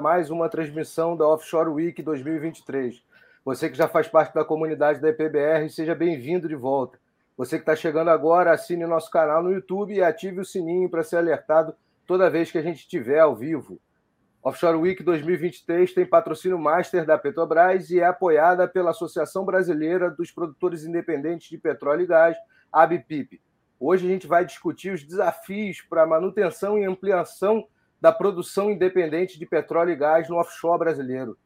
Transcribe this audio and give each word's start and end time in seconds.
mais 0.00 0.30
uma 0.30 0.48
transmissão 0.48 1.14
da 1.14 1.28
Offshore 1.28 1.68
Week 1.68 2.02
2023. 2.02 3.04
Você 3.44 3.68
que 3.68 3.76
já 3.76 3.86
faz 3.86 4.08
parte 4.08 4.34
da 4.34 4.42
comunidade 4.42 4.98
da 4.98 5.10
EPBR, 5.10 5.68
seja 5.68 5.94
bem-vindo 5.94 6.48
de 6.48 6.56
volta. 6.56 6.98
Você 7.36 7.56
que 7.56 7.62
está 7.62 7.76
chegando 7.76 8.08
agora, 8.08 8.50
assine 8.50 8.86
nosso 8.86 9.10
canal 9.10 9.42
no 9.42 9.52
YouTube 9.52 9.94
e 9.94 10.02
ative 10.02 10.40
o 10.40 10.44
sininho 10.44 10.88
para 10.88 11.02
ser 11.02 11.16
alertado 11.16 11.74
toda 12.06 12.30
vez 12.30 12.50
que 12.50 12.56
a 12.56 12.62
gente 12.62 12.78
estiver 12.78 13.20
ao 13.20 13.36
vivo. 13.36 13.78
Offshore 14.42 14.78
Week 14.78 15.02
2023 15.02 15.92
tem 15.92 16.06
patrocínio 16.06 16.58
master 16.58 17.04
da 17.04 17.18
Petrobras 17.18 17.90
e 17.90 18.00
é 18.00 18.06
apoiada 18.06 18.66
pela 18.66 18.90
Associação 18.90 19.44
Brasileira 19.44 20.10
dos 20.10 20.30
Produtores 20.30 20.84
Independentes 20.84 21.50
de 21.50 21.58
Petróleo 21.58 22.04
e 22.04 22.06
Gás, 22.06 22.38
ABPIP. 22.72 23.38
Hoje 23.78 24.06
a 24.06 24.10
gente 24.10 24.26
vai 24.26 24.46
discutir 24.46 24.94
os 24.94 25.04
desafios 25.04 25.82
para 25.82 26.04
a 26.04 26.06
manutenção 26.06 26.78
e 26.78 26.84
ampliação 26.84 27.66
da 28.00 28.10
produção 28.10 28.70
independente 28.70 29.38
de 29.38 29.46
petróleo 29.46 29.92
e 29.92 29.96
gás 29.96 30.28
no 30.28 30.36
offshore 30.36 30.78
brasileiro. 30.78 31.36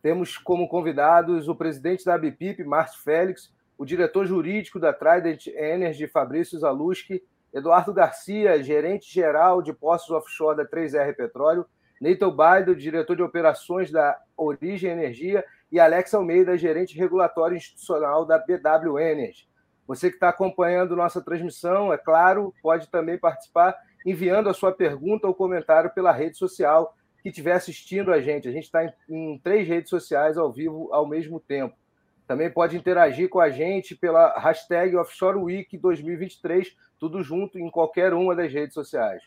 Temos 0.00 0.38
como 0.38 0.68
convidados 0.68 1.48
o 1.48 1.54
presidente 1.54 2.04
da 2.04 2.14
ABPIP, 2.14 2.64
Márcio 2.64 3.02
Félix, 3.02 3.52
o 3.76 3.84
diretor 3.84 4.26
jurídico 4.26 4.80
da 4.80 4.92
Trident 4.92 5.48
Energy, 5.48 6.06
Fabrício 6.06 6.58
Zaluski, 6.58 7.22
Eduardo 7.52 7.92
Garcia, 7.92 8.62
gerente-geral 8.62 9.62
de 9.62 9.72
postos 9.72 10.10
offshore 10.10 10.56
da 10.56 10.66
3R 10.66 11.14
Petróleo, 11.14 11.66
Neito 12.00 12.30
Baido, 12.30 12.76
diretor 12.76 13.16
de 13.16 13.22
operações 13.22 13.90
da 13.90 14.16
Origem 14.36 14.90
Energia, 14.90 15.44
e 15.70 15.78
Alex 15.78 16.14
Almeida, 16.14 16.56
gerente 16.56 16.96
regulatório 16.96 17.56
institucional 17.56 18.24
da 18.24 18.38
BW 18.38 18.98
Energy. 18.98 19.48
Você 19.86 20.10
que 20.10 20.16
está 20.16 20.28
acompanhando 20.28 20.96
nossa 20.96 21.20
transmissão, 21.20 21.92
é 21.92 21.98
claro, 21.98 22.54
pode 22.62 22.88
também 22.90 23.18
participar 23.18 23.74
enviando 24.04 24.48
a 24.48 24.54
sua 24.54 24.72
pergunta 24.72 25.26
ou 25.26 25.34
comentário 25.34 25.90
pela 25.90 26.12
rede 26.12 26.36
social 26.36 26.96
que 27.22 27.28
estiver 27.28 27.52
assistindo 27.52 28.12
a 28.12 28.20
gente. 28.20 28.48
A 28.48 28.52
gente 28.52 28.64
está 28.64 28.84
em, 28.84 28.92
em, 29.08 29.38
três 29.38 29.66
redes 29.66 29.90
sociais 29.90 30.38
ao 30.38 30.52
vivo 30.52 30.88
ao 30.92 31.06
mesmo 31.06 31.40
tempo. 31.40 31.76
Também 32.26 32.50
pode 32.50 32.76
interagir 32.76 33.28
com 33.28 33.40
a 33.40 33.50
gente 33.50 33.96
pela 33.96 34.38
hashtag 34.38 34.96
Offshore 34.96 35.38
Week 35.38 35.76
2023, 35.76 36.76
tudo 36.98 37.22
junto 37.22 37.58
em 37.58 37.70
qualquer 37.70 38.12
uma 38.12 38.36
das 38.36 38.52
redes 38.52 38.74
sociais. 38.74 39.22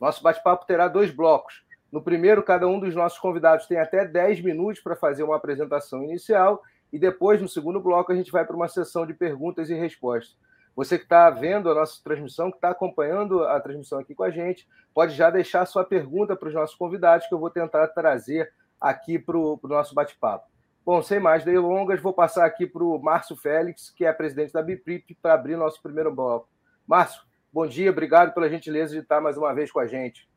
Nosso 0.00 0.22
bate-papo 0.22 0.66
terá 0.66 0.88
dois 0.88 1.10
blocos. 1.10 1.64
No 1.92 2.02
primeiro, 2.02 2.42
cada 2.42 2.66
um 2.66 2.78
dos 2.78 2.94
nossos 2.94 3.18
convidados 3.18 3.66
tem 3.66 3.78
até 3.78 4.04
10 4.06 4.40
minutos 4.42 4.80
para 4.80 4.96
fazer 4.96 5.22
uma 5.22 5.36
apresentação 5.36 6.02
inicial, 6.02 6.62
e 6.92 6.98
depois, 6.98 7.40
no 7.40 7.48
segundo 7.48 7.80
bloco, 7.80 8.10
a 8.10 8.14
gente 8.16 8.32
vai 8.32 8.44
para 8.44 8.56
uma 8.56 8.68
sessão 8.68 9.06
de 9.06 9.14
perguntas 9.14 9.70
e 9.70 9.74
respostas. 9.74 10.36
Você 10.74 10.96
que 10.96 11.04
está 11.04 11.28
vendo 11.30 11.70
a 11.70 11.74
nossa 11.74 12.02
transmissão, 12.02 12.50
que 12.50 12.56
está 12.56 12.70
acompanhando 12.70 13.44
a 13.44 13.60
transmissão 13.60 13.98
aqui 13.98 14.14
com 14.14 14.22
a 14.22 14.30
gente, 14.30 14.66
pode 14.94 15.14
já 15.14 15.30
deixar 15.30 15.66
sua 15.66 15.84
pergunta 15.84 16.36
para 16.36 16.48
os 16.48 16.54
nossos 16.54 16.76
convidados, 16.76 17.26
que 17.26 17.34
eu 17.34 17.38
vou 17.38 17.50
tentar 17.50 17.88
trazer 17.88 18.52
aqui 18.80 19.18
para 19.18 19.36
o 19.36 19.60
nosso 19.64 19.94
bate-papo. 19.94 20.48
Bom, 20.84 21.02
sem 21.02 21.20
mais 21.20 21.44
delongas, 21.44 22.00
vou 22.00 22.12
passar 22.12 22.46
aqui 22.46 22.66
para 22.66 22.82
o 22.82 22.98
Márcio 22.98 23.36
Félix, 23.36 23.90
que 23.90 24.04
é 24.04 24.12
presidente 24.12 24.52
da 24.52 24.62
BIPRIP, 24.62 25.14
para 25.20 25.34
abrir 25.34 25.56
nosso 25.56 25.82
primeiro 25.82 26.14
bloco. 26.14 26.48
Márcio, 26.86 27.22
bom 27.52 27.66
dia, 27.66 27.90
obrigado 27.90 28.32
pela 28.32 28.48
gentileza 28.48 28.94
de 28.94 29.00
estar 29.00 29.20
mais 29.20 29.36
uma 29.36 29.52
vez 29.52 29.70
com 29.70 29.78
a 29.78 29.86
gente. 29.86 30.28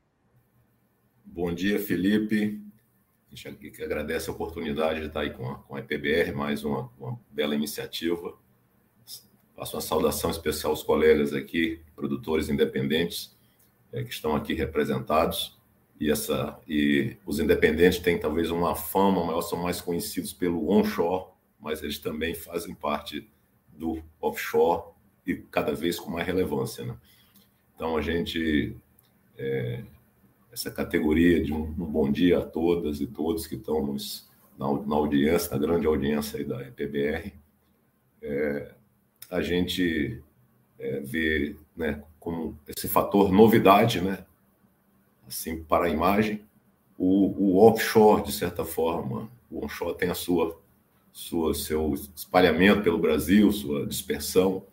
Bom 1.24 1.54
dia, 1.54 1.80
Felipe. 1.80 2.62
A 3.32 3.36
gente 3.36 3.82
agradece 3.82 4.30
a 4.30 4.34
oportunidade 4.34 5.00
de 5.00 5.08
estar 5.08 5.22
aí 5.22 5.32
com 5.32 5.50
a, 5.50 5.56
com 5.60 5.76
a 5.76 5.80
EPBR, 5.80 6.32
mais 6.36 6.64
uma, 6.64 6.92
uma 7.00 7.20
bela 7.32 7.56
iniciativa. 7.56 8.38
Faço 9.56 9.76
uma 9.76 9.82
saudação 9.82 10.32
especial 10.32 10.72
aos 10.72 10.84
colegas 10.84 11.34
aqui, 11.34 11.82
produtores 11.96 12.50
independentes, 12.50 13.38
é, 13.92 14.04
que 14.04 14.12
estão 14.12 14.36
aqui 14.36 14.54
representados. 14.54 15.58
E, 16.00 16.10
essa, 16.10 16.60
e 16.68 17.16
os 17.26 17.40
independentes 17.40 18.00
têm 18.00 18.20
talvez 18.20 18.50
uma 18.50 18.76
fama 18.76 19.24
maior, 19.24 19.42
são 19.42 19.62
mais 19.62 19.80
conhecidos 19.80 20.34
pelo 20.34 20.70
onshore, 20.70 21.26
mas 21.60 21.82
eles 21.82 22.00
também 22.00 22.34
fazem 22.34 22.74
parte 22.74 23.30
do 23.72 24.04
offshore 24.20 24.92
e 25.26 25.36
cada 25.36 25.74
vez 25.74 26.00
com 26.00 26.12
mais 26.12 26.26
relevância. 26.26 26.84
Né? 26.84 26.98
Então, 27.76 27.96
a 27.96 28.02
gente, 28.02 28.76
é, 29.38 29.84
essa 30.52 30.70
categoria 30.70 31.44
de 31.44 31.54
um, 31.54 31.64
um, 31.64 31.86
bom 31.86 32.12
dia 32.12 32.40
a 32.40 32.46
todas 32.46 33.00
e 33.00 33.08
todos 33.08 33.48
que 33.48 33.56
estão 33.56 33.86
nos, 33.86 34.30
na, 34.58 34.72
na 34.82 34.96
audiência, 34.96 35.52
na 35.52 35.58
grande 35.58 35.88
audiência 35.88 36.44
da 36.46 36.62
EPBR, 36.68 37.34
é, 38.22 38.76
a 39.34 39.42
gente 39.42 40.22
é, 40.78 41.00
vê 41.00 41.56
né, 41.76 42.04
como 42.20 42.58
esse 42.68 42.88
fator 42.88 43.32
novidade, 43.32 44.00
né, 44.00 44.26
assim, 45.28 45.64
para 45.64 45.86
a 45.86 45.90
imagem. 45.90 46.46
O, 46.98 47.54
o 47.54 47.58
offshore, 47.58 48.24
de 48.24 48.32
certa 48.32 48.64
forma, 48.64 49.28
o 49.50 49.66
onshore 49.66 49.98
tem 49.98 50.12
a 50.12 50.14
sua, 50.14 50.62
sua 51.12 51.56
seu 51.56 51.96
espalhamento 52.16 52.84
pelo 52.84 53.00
Brasil, 53.00 53.52
sua 53.52 53.88
dispersão, 53.88 54.64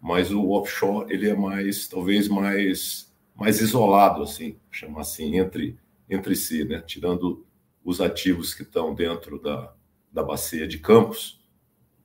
mas 0.00 0.30
o 0.30 0.50
offshore 0.50 1.12
ele 1.12 1.28
é 1.28 1.34
mais, 1.34 1.88
talvez 1.88 2.28
mais, 2.28 3.12
mais 3.34 3.60
isolado, 3.60 4.22
assim, 4.22 4.56
chamar 4.70 5.00
assim, 5.00 5.36
entre 5.36 5.76
entre 6.08 6.36
si, 6.36 6.64
né, 6.64 6.80
tirando 6.80 7.44
os 7.84 8.00
ativos 8.00 8.54
que 8.54 8.62
estão 8.62 8.94
dentro 8.94 9.42
da, 9.42 9.74
da 10.12 10.22
bacia 10.22 10.68
de 10.68 10.78
Campos, 10.78 11.44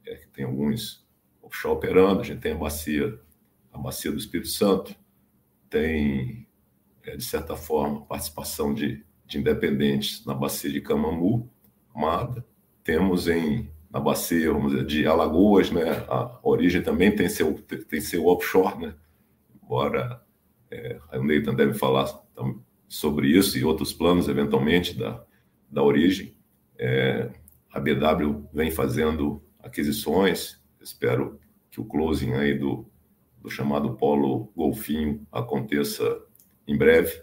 é, 0.04 0.16
que 0.16 0.28
tem 0.30 0.44
alguns 0.44 1.01
offshore 1.52 1.76
operando, 1.76 2.22
a 2.22 2.24
gente 2.24 2.40
tem 2.40 2.54
a 2.54 2.58
bacia, 2.58 3.20
a 3.72 3.78
bacia 3.78 4.12
do 4.12 4.18
Espírito 4.18 4.50
Santo, 4.50 4.96
tem, 5.70 6.48
é, 7.04 7.18
de 7.18 7.24
certa 7.24 7.56
forma, 7.56 8.06
participação 8.06 8.74
de, 8.74 9.06
de 9.26 9.38
independentes 9.38 10.26
na 10.26 10.34
bacia 10.34 10.72
de 10.72 10.82
Camamu, 10.82 11.50
Amada, 11.94 12.46
temos 12.84 13.28
em 13.28 13.70
na 13.92 14.00
bacia, 14.00 14.54
vamos 14.54 14.72
dizer, 14.72 14.86
de 14.86 15.06
Alagoas, 15.06 15.70
né? 15.70 15.84
A 16.08 16.40
origem 16.44 16.82
também 16.82 17.14
tem 17.14 17.28
seu 17.28 17.62
tem 17.90 18.00
seu 18.00 18.26
offshore, 18.26 18.80
né? 18.80 18.96
Embora 19.62 20.24
é, 20.72 20.98
o 21.14 21.22
Nathan 21.22 21.54
deve 21.54 21.74
falar 21.74 22.06
sobre 22.88 23.28
isso 23.28 23.58
e 23.58 23.66
outros 23.66 23.92
planos 23.92 24.30
eventualmente 24.30 24.98
da 24.98 25.22
da 25.70 25.84
origem. 25.84 26.34
É, 26.80 27.30
a 27.70 27.82
BW 27.82 28.48
vem 28.54 28.72
fazendo 28.72 29.44
aquisições, 29.60 30.61
espero 30.82 31.40
que 31.70 31.80
o 31.80 31.86
closing 31.86 32.34
aí 32.34 32.58
do, 32.58 32.86
do 33.42 33.50
chamado 33.50 33.94
polo 33.96 34.52
golfinho 34.56 35.26
aconteça 35.32 36.22
em 36.68 36.78
breve. 36.78 37.22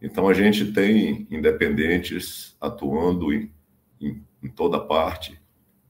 Então 0.00 0.28
a 0.28 0.34
gente 0.34 0.72
tem 0.72 1.26
independentes 1.30 2.56
atuando 2.60 3.32
em, 3.32 3.52
em, 4.00 4.22
em 4.42 4.48
toda 4.48 4.80
parte, 4.80 5.40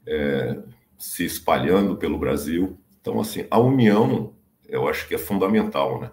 é, 0.06 0.62
se 0.98 1.24
espalhando 1.24 1.96
pelo 1.96 2.18
Brasil. 2.18 2.78
Então 3.00 3.20
assim 3.20 3.46
a 3.50 3.58
união 3.58 4.34
eu 4.68 4.88
acho 4.88 5.06
que 5.06 5.14
é 5.14 5.18
fundamental, 5.18 6.00
né? 6.00 6.10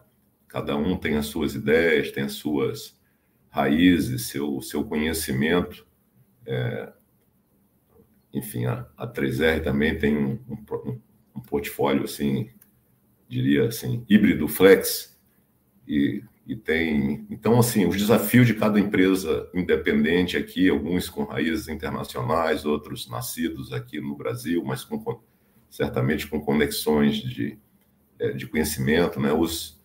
Cada 0.48 0.76
um 0.76 0.98
tem 0.98 1.16
as 1.16 1.28
suas 1.28 1.56
ideias, 1.56 2.12
tem 2.12 2.24
as 2.24 2.34
suas 2.34 2.98
raízes, 3.50 4.28
seu 4.28 4.62
seu 4.62 4.84
conhecimento. 4.84 5.88
É, 6.46 6.94
enfim, 8.34 8.66
a, 8.66 8.86
a 8.98 9.08
3R 9.08 9.64
também 9.64 9.98
tem 9.98 10.18
um, 10.18 10.40
um, 10.50 11.00
um 11.36 11.42
portfólio, 11.42 12.04
assim, 12.04 12.50
diria 13.28 13.68
assim, 13.68 14.06
híbrido 14.10 14.48
flex, 14.48 15.20
e, 15.88 16.24
e 16.46 16.56
tem. 16.56 17.26
Então, 17.32 17.60
assim, 17.60 17.86
os 17.88 17.98
desafios 17.98 18.46
de 18.46 18.54
cada 18.54 18.80
empresa 18.80 19.50
independente 19.54 20.38
aqui, 20.38 20.70
alguns 20.70 21.10
com 21.10 21.24
raízes 21.24 21.68
internacionais, 21.68 22.64
outros 22.64 23.10
nascidos 23.10 23.74
aqui 23.74 24.00
no 24.00 24.16
Brasil, 24.16 24.64
mas 24.64 24.84
com, 24.84 25.20
certamente 25.70 26.28
com 26.28 26.40
conexões 26.40 27.18
de, 27.18 27.58
é, 28.20 28.32
de 28.32 28.46
conhecimento, 28.46 29.20
né? 29.20 29.34
Os, 29.34 29.82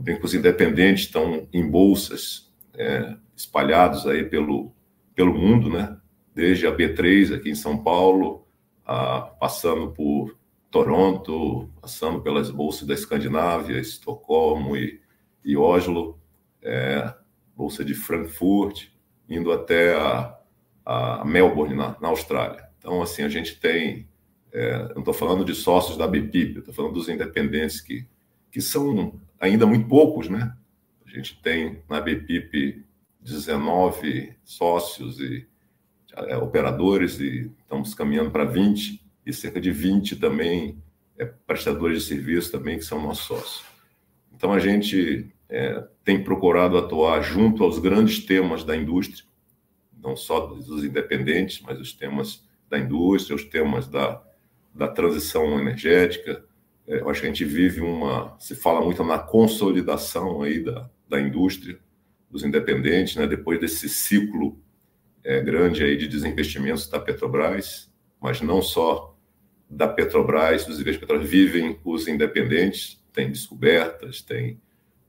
bem 0.00 0.18
que 0.18 0.24
os 0.24 0.34
independentes 0.34 1.04
estão 1.04 1.48
em 1.52 1.68
bolsas 1.68 2.52
é, 2.74 3.16
espalhados 3.36 4.06
aí 4.06 4.24
pelo, 4.24 4.74
pelo 5.14 5.32
mundo, 5.32 5.70
né? 5.70 5.96
Desde 6.34 6.66
a 6.66 6.74
B3 6.74 7.34
aqui 7.34 7.50
em 7.50 7.54
São 7.54 7.82
Paulo, 7.82 8.46
a, 8.84 9.20
passando 9.20 9.92
por 9.92 10.36
Toronto, 10.70 11.70
passando 11.80 12.20
pelas 12.20 12.50
bolsas 12.50 12.86
da 12.86 12.94
Escandinávia, 12.94 13.78
Estocolmo 13.78 14.76
e, 14.76 15.00
e 15.44 15.56
Oslo, 15.56 16.18
é, 16.60 17.14
bolsa 17.56 17.84
de 17.84 17.94
Frankfurt, 17.94 18.88
indo 19.28 19.52
até 19.52 19.94
a, 19.94 20.36
a 20.84 21.24
Melbourne, 21.24 21.74
na, 21.74 21.96
na, 22.00 22.08
Austrália. 22.08 22.68
Então, 22.78 23.00
assim, 23.00 23.22
a 23.22 23.28
gente 23.28 23.60
tem, 23.60 24.08
é, 24.52 24.92
não 24.94 24.98
estou 24.98 25.14
falando 25.14 25.44
de 25.44 25.54
sócios 25.54 25.96
da 25.96 26.08
BPIP, 26.08 26.58
estou 26.58 26.74
falando 26.74 26.94
dos 26.94 27.08
independentes 27.08 27.80
que, 27.80 28.06
que 28.50 28.60
são 28.60 29.20
ainda 29.38 29.66
muito 29.66 29.86
poucos, 29.86 30.28
né? 30.28 30.56
A 31.06 31.10
gente 31.10 31.40
tem 31.40 31.82
na 31.88 32.00
BPIP 32.00 32.84
19 33.20 34.34
sócios 34.44 35.20
e 35.20 35.46
é, 36.16 36.36
operadores 36.36 37.18
e 37.18 37.50
estamos 37.60 37.94
caminhando 37.94 38.30
para 38.30 38.44
20 38.44 39.04
e 39.26 39.32
cerca 39.32 39.60
de 39.60 39.70
20 39.70 40.16
também 40.16 40.82
é, 41.18 41.24
prestadores 41.24 42.02
de 42.02 42.08
serviço 42.08 42.52
também 42.52 42.78
que 42.78 42.84
são 42.84 43.02
nossos 43.02 43.24
sócios. 43.24 43.64
Então 44.34 44.52
a 44.52 44.58
gente 44.58 45.30
é, 45.48 45.84
tem 46.04 46.22
procurado 46.22 46.76
atuar 46.76 47.22
junto 47.22 47.62
aos 47.62 47.78
grandes 47.78 48.24
temas 48.24 48.64
da 48.64 48.76
indústria, 48.76 49.24
não 50.02 50.16
só 50.16 50.46
dos 50.46 50.84
independentes, 50.84 51.62
mas 51.62 51.80
os 51.80 51.92
temas 51.92 52.46
da 52.68 52.78
indústria, 52.78 53.36
os 53.36 53.44
temas 53.44 53.86
da, 53.86 54.22
da 54.74 54.88
transição 54.88 55.58
energética. 55.58 56.44
É, 56.86 57.00
eu 57.00 57.08
acho 57.08 57.20
que 57.20 57.26
a 57.26 57.30
gente 57.30 57.44
vive 57.44 57.80
uma. 57.80 58.36
Se 58.38 58.54
fala 58.54 58.84
muito 58.84 59.02
na 59.04 59.18
consolidação 59.18 60.42
aí 60.42 60.62
da, 60.62 60.90
da 61.08 61.20
indústria, 61.20 61.78
dos 62.30 62.42
independentes, 62.42 63.16
né? 63.16 63.26
depois 63.26 63.60
desse 63.60 63.88
ciclo 63.88 64.58
é, 65.24 65.40
grande 65.40 65.82
aí 65.82 65.96
de 65.96 66.06
desinvestimentos 66.06 66.86
da 66.86 67.00
Petrobras, 67.00 67.90
mas 68.20 68.40
não 68.40 68.60
só 68.60 69.16
da 69.68 69.88
Petrobras, 69.88 70.66
dos 70.66 70.78
investimentos 70.78 71.28
vivem 71.28 71.80
os 71.82 72.06
independentes, 72.06 73.02
tem 73.12 73.30
descobertas, 73.30 74.20
tem 74.20 74.60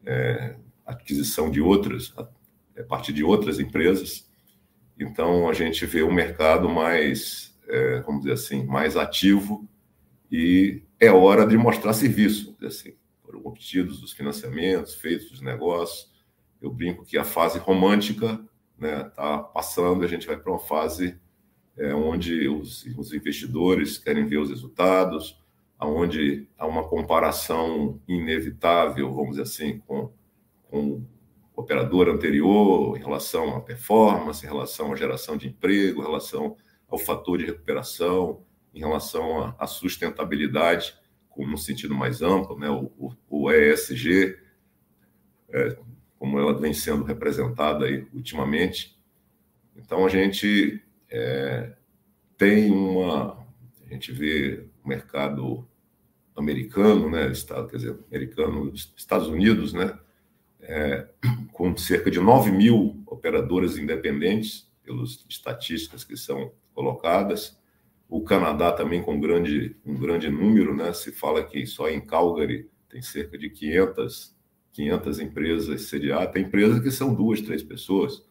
é, 0.06 0.56
aquisição 0.86 1.52
de 1.52 1.60
outras, 1.60 2.14
a 2.18 2.84
partir 2.84 3.12
de 3.12 3.24
outras 3.24 3.60
empresas. 3.60 4.30
Então, 4.98 5.50
a 5.50 5.54
gente 5.54 5.86
vê 5.86 6.04
um 6.04 6.14
mercado 6.14 6.70
mais, 6.70 7.54
é, 7.68 8.00
vamos 8.02 8.22
dizer 8.22 8.34
assim, 8.34 8.66
mais 8.66 8.96
ativo 8.96 9.68
e 10.32 10.82
é 11.00 11.12
hora 11.12 11.46
de 11.46 11.58
mostrar 11.58 11.94
serviço, 11.94 12.56
assim, 12.64 12.96
foram 13.24 13.42
obtidos 13.44 14.02
os 14.02 14.14
financiamentos, 14.14 14.96
feitos 14.96 15.32
os 15.32 15.42
negócios. 15.42 16.14
Eu 16.62 16.72
brinco 16.72 17.06
que 17.06 17.18
a 17.18 17.24
fase 17.24 17.60
romântica 17.60 18.40
está 18.76 18.88
né, 18.88 19.04
tá 19.16 19.40
passando, 19.40 20.04
a 20.04 20.08
gente 20.08 20.28
vai 20.28 20.38
para 20.38 20.52
uma 20.52 20.60
fase 20.60 21.20
é, 21.78 21.94
onde 21.94 22.48
os, 22.48 22.86
os 22.98 23.14
investidores 23.14 23.98
querem 23.98 24.26
ver 24.26 24.38
os 24.38 24.50
resultados, 24.50 25.42
aonde 25.78 26.48
há 26.58 26.66
uma 26.66 26.88
comparação 26.88 28.00
inevitável, 28.08 29.14
vamos 29.14 29.32
dizer 29.32 29.44
assim, 29.44 29.80
com, 29.80 30.12
com 30.70 30.80
o 30.80 31.06
operador 31.56 32.10
anterior 32.10 32.98
em 32.98 33.02
relação 33.02 33.56
à 33.56 33.62
performance, 33.62 34.46
em 34.46 34.50
relação 34.50 34.94
à 34.94 34.96
geração 34.96 35.38
de 35.38 35.48
emprego, 35.48 36.02
em 36.02 36.06
relação 36.06 36.56
ao 36.88 36.98
fator 36.98 37.38
de 37.38 37.46
recuperação, 37.46 38.44
em 38.74 38.80
relação 38.80 39.54
à, 39.58 39.68
sustentabilidade, 39.68 40.96
no 41.38 41.58
sentido 41.58 41.94
mais 41.94 42.22
amplo, 42.22 42.58
né? 42.58 42.70
o, 42.70 43.14
o 43.30 43.52
ESG, 43.52 44.38
é, 45.50 45.78
como 46.26 46.40
ela 46.40 46.58
vem 46.60 46.74
sendo 46.74 47.04
representada 47.04 47.86
aí 47.86 48.08
ultimamente. 48.12 48.98
Então, 49.76 50.04
a 50.04 50.10
gente 50.10 50.82
é, 51.08 51.74
tem 52.36 52.72
uma. 52.72 53.46
A 53.86 53.94
gente 53.94 54.12
vê 54.12 54.66
o 54.84 54.88
mercado 54.88 55.68
americano, 56.36 57.08
né, 57.12 57.32
estado, 57.32 57.68
quer 57.68 57.78
dizer, 57.78 58.00
americano, 58.12 58.74
Estados 58.74 59.28
Unidos, 59.28 59.72
né, 59.72 59.98
é, 60.62 61.08
com 61.54 61.78
cerca 61.78 62.10
de 62.10 62.20
9 62.20 62.52
mil 62.52 63.04
operadoras 63.06 63.78
independentes, 63.78 64.68
pelas 64.84 65.24
estatísticas 65.30 66.04
que 66.04 66.18
são 66.18 66.52
colocadas. 66.74 67.56
O 68.10 68.24
Canadá 68.24 68.72
também 68.72 69.04
com 69.04 69.20
grande, 69.20 69.76
um 69.86 69.94
grande 69.94 70.28
número, 70.30 70.76
né? 70.76 70.92
Se 70.92 71.12
fala 71.12 71.44
que 71.44 71.66
só 71.68 71.88
em 71.88 72.02
Calgary 72.02 72.70
tem 72.90 73.02
cerca 73.02 73.38
de 73.38 73.50
500, 73.50 74.35
500 74.76 75.20
empresas 75.22 75.82
sediadas. 75.84 76.34
Tem 76.34 76.44
empresas 76.44 76.82
que 76.82 76.92
são 76.92 77.14
duas, 77.14 77.40
três 77.42 77.64
pessoas. 77.64 78.26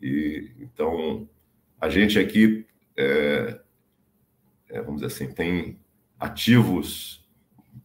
E 0.00 0.52
então 0.60 1.28
a 1.80 1.88
gente 1.88 2.18
aqui, 2.18 2.66
é, 2.94 3.58
é, 4.68 4.82
vamos 4.82 5.00
dizer 5.00 5.06
assim, 5.06 5.32
tem 5.32 5.80
ativos 6.20 7.26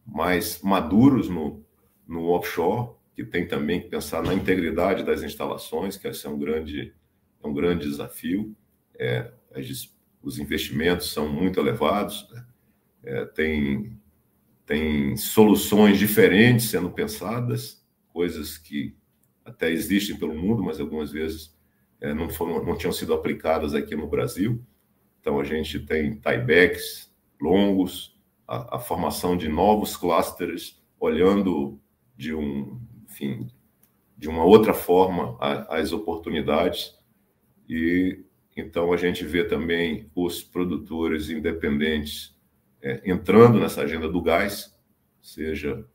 mais 0.06 0.62
maduros 0.62 1.30
no, 1.30 1.64
no 2.06 2.26
offshore, 2.30 2.92
que 3.16 3.24
tem 3.24 3.48
também 3.48 3.80
que 3.80 3.88
pensar 3.88 4.22
na 4.22 4.34
integridade 4.34 5.04
das 5.04 5.24
instalações, 5.24 5.96
que 5.96 6.08
esse 6.08 6.28
é 6.28 6.30
um 6.30 6.38
grande, 6.38 6.94
é 7.42 7.48
um 7.48 7.54
grande 7.54 7.88
desafio. 7.88 8.54
É, 9.00 9.32
os 10.22 10.40
investimentos 10.40 11.12
são 11.12 11.30
muito 11.30 11.60
elevados, 11.60 12.28
né? 12.32 12.46
é, 13.06 13.26
tem, 13.26 13.98
tem 14.66 15.16
soluções 15.16 15.98
diferentes 15.98 16.70
sendo 16.70 16.90
pensadas, 16.90 17.83
coisas 18.14 18.58
que 18.58 18.96
até 19.44 19.72
existem 19.72 20.18
pelo 20.18 20.36
mundo, 20.36 20.64
mas 20.64 20.80
algumas 20.80 21.12
vezes 21.12 21.54
é, 22.00 22.14
não, 22.14 22.30
foram, 22.30 22.64
não 22.64 22.78
tinham 22.78 22.94
sido 22.94 23.14
aplicadas 23.14 23.74
aqui 23.74 23.96
no 23.96 24.08
Brasil. 24.08 24.64
Então, 25.20 25.40
a 25.40 25.44
gente 25.44 25.80
tem 25.80 26.16
tiebacks 26.16 27.12
longos, 27.42 28.18
a, 28.48 28.78
a 28.78 28.80
formação 28.80 29.36
de 29.36 29.50
novos 29.50 29.98
clusters, 29.98 30.82
olhando 31.00 31.80
de 32.16 32.34
um, 32.34 32.80
enfim, 33.10 33.50
de 34.18 34.30
uma 34.30 34.46
outra 34.46 34.74
forma 34.74 35.38
as 35.70 35.92
oportunidades 35.92 36.98
e 37.68 38.24
então 38.56 38.94
a 38.94 38.98
gente 38.98 39.26
vê 39.26 39.44
também 39.44 40.10
os 40.16 40.44
produtores 40.44 41.30
independentes 41.30 42.38
é, 42.82 43.02
entrando 43.04 43.60
nessa 43.60 43.82
agenda 43.82 44.08
do 44.08 44.22
gás, 44.22 44.78
seja 45.22 45.86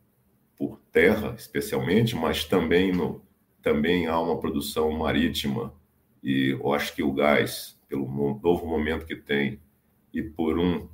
por 0.58 0.80
terra 0.92 1.34
especialmente, 1.38 2.16
mas 2.16 2.44
também 2.44 2.92
no 2.92 3.22
também 3.62 4.06
há 4.06 4.18
uma 4.20 4.38
produção 4.38 4.90
marítima 4.92 5.74
e 6.22 6.56
eu 6.58 6.72
acho 6.72 6.94
que 6.94 7.02
o 7.02 7.12
gás 7.12 7.78
pelo 7.88 8.06
novo 8.42 8.66
momento 8.66 9.06
que 9.06 9.16
tem 9.16 9.60
e 10.12 10.22
por 10.22 10.58
um 10.58 10.88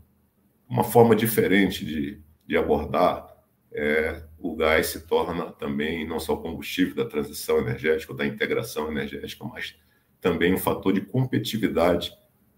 uma 0.69 0.85
forma 0.85 1.15
diferente 1.15 1.85
de, 1.85 2.21
de 2.47 2.57
abordar, 2.57 3.35
é, 3.73 4.23
o 4.39 4.55
gás 4.57 4.89
se 4.89 5.07
torna 5.07 5.53
também 5.53 6.07
não 6.07 6.19
só 6.19 6.37
combustível 6.37 6.95
da 6.95 7.05
transição 7.05 7.59
energética, 7.59 8.15
da 8.15 8.27
integração 8.27 8.91
energética, 8.91 9.45
mas 9.45 9.77
também 10.21 10.55
um 10.55 10.59
fator 10.59 10.93
de 10.93 11.01
competitividade 11.01 12.13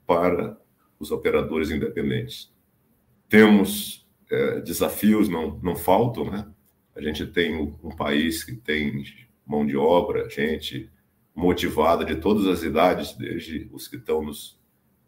para 0.07 0.57
os 0.99 1.11
operadores 1.11 1.71
independentes. 1.71 2.55
Temos 3.29 4.07
é, 4.31 4.61
desafios, 4.61 5.29
não, 5.29 5.59
não 5.63 5.75
faltam, 5.75 6.31
né? 6.31 6.47
A 6.97 7.03
gente 7.03 7.27
tem 7.27 7.55
um 7.55 7.95
país 7.95 8.43
que 8.43 8.57
tem 8.57 9.05
mão 9.47 9.67
de 9.67 9.77
obra, 9.77 10.29
gente 10.31 10.91
motivada 11.35 12.03
de 12.03 12.17
todas 12.17 12.47
as 12.47 12.63
idades, 12.63 13.13
desde 13.13 13.69
os 13.71 13.87
que 13.87 13.97
estão 13.97 14.23
nos, 14.23 14.59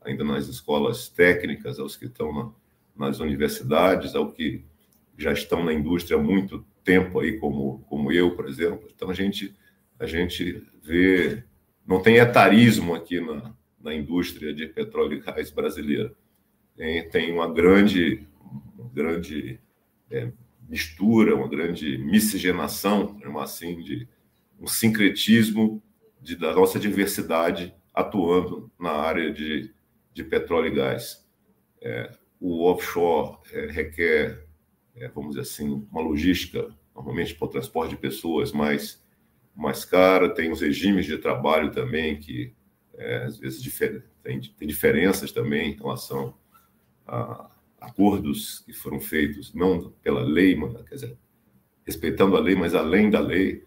ainda 0.03 0.23
nas 0.23 0.47
escolas 0.47 1.09
técnicas, 1.09 1.79
aos 1.79 1.97
que 1.97 2.05
estão 2.05 2.55
na, 2.95 3.07
nas 3.07 3.19
universidades, 3.19 4.15
ao 4.15 4.31
que 4.31 4.63
já 5.17 5.33
estão 5.33 5.65
na 5.65 5.73
indústria 5.73 6.19
há 6.19 6.23
muito 6.23 6.65
tempo 6.85 7.21
aí, 7.21 7.39
como, 7.39 7.81
como 7.89 8.13
eu, 8.13 8.37
por 8.37 8.47
exemplo. 8.47 8.89
Então 8.95 9.09
a 9.09 9.15
gente 9.15 9.57
a 9.99 10.07
gente 10.07 10.63
vê 10.83 11.43
não 11.85 12.01
tem 12.01 12.19
etarismo 12.19 12.95
aqui 12.95 13.21
na, 13.21 13.53
na 13.81 13.95
indústria 13.95 14.55
de 14.55 14.67
petróleo 14.67 15.15
e 15.15 15.21
gás 15.21 15.51
brasileira. 15.51 16.15
Tem, 17.11 17.33
uma 17.33 17.53
grande 17.53 18.27
uma 18.79 18.89
grande 18.91 19.59
é, 20.11 20.31
mistura, 20.69 21.35
uma 21.35 21.49
grande 21.49 21.97
miscigenação, 21.99 23.17
assim, 23.41 23.81
de 23.81 24.07
um 24.61 24.67
sincretismo 24.67 25.83
de, 26.21 26.37
da 26.37 26.53
nossa 26.53 26.79
diversidade 26.79 27.75
atuando 27.95 28.71
na 28.79 28.91
área 28.91 29.33
de, 29.33 29.73
de 30.13 30.23
petróleo 30.23 30.69
e 30.69 30.75
gás. 30.75 31.27
É, 31.81 32.13
o 32.41 32.65
offshore 32.65 33.39
é, 33.53 33.67
requer, 33.67 34.47
é, 34.97 35.09
vamos 35.09 35.31
dizer 35.31 35.43
assim, 35.43 35.87
uma 35.91 36.01
logística, 36.01 36.69
normalmente 36.95 37.35
para 37.35 37.47
o 37.47 37.51
transporte 37.51 37.91
de 37.91 37.97
pessoas, 37.97 38.53
mais, 38.53 39.03
mais 39.57 39.85
cara, 39.85 40.29
tem 40.35 40.51
os 40.53 40.61
regimes 40.61 41.07
de 41.07 41.17
trabalho 41.19 41.71
também, 41.71 42.19
que 42.19 42.53
é, 42.95 43.25
às 43.25 43.39
vezes 43.39 43.63
difer 43.63 44.05
tem, 44.23 44.41
tem 44.41 44.69
diferenças 44.69 45.33
também 45.33 45.73
em 45.73 45.77
relação 45.77 46.35
a 47.07 47.51
acordos 47.81 48.61
que 48.61 48.73
foram 48.73 49.01
feitos, 49.01 49.55
não 49.55 49.91
pela 50.03 50.23
lei, 50.23 50.59
quer 50.89 50.95
dizer, 50.95 51.19
respeitando 51.87 52.37
a 52.37 52.41
lei, 52.41 52.55
mas 52.55 52.75
além 52.75 53.11
da 53.11 53.21
lei, 53.21 53.65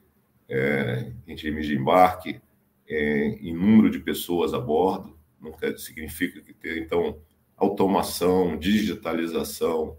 é, 0.48 1.12
em 1.26 1.32
regimes 1.32 1.66
de 1.66 1.76
embarque, 1.76 2.42
é, 2.88 3.28
em 3.40 3.54
número 3.54 3.90
de 3.90 4.00
pessoas 4.00 4.54
a 4.54 4.60
bordo, 4.60 5.18
não 5.40 5.54
quer, 5.54 5.78
significa 5.80 6.42
que 6.42 6.54
ter, 6.54 6.78
então, 6.78 7.20
automação, 7.56 8.58
digitalização, 8.58 9.98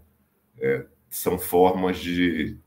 é, 0.59 0.85
são 1.09 1.37
formas 1.37 1.97
de 1.97 2.57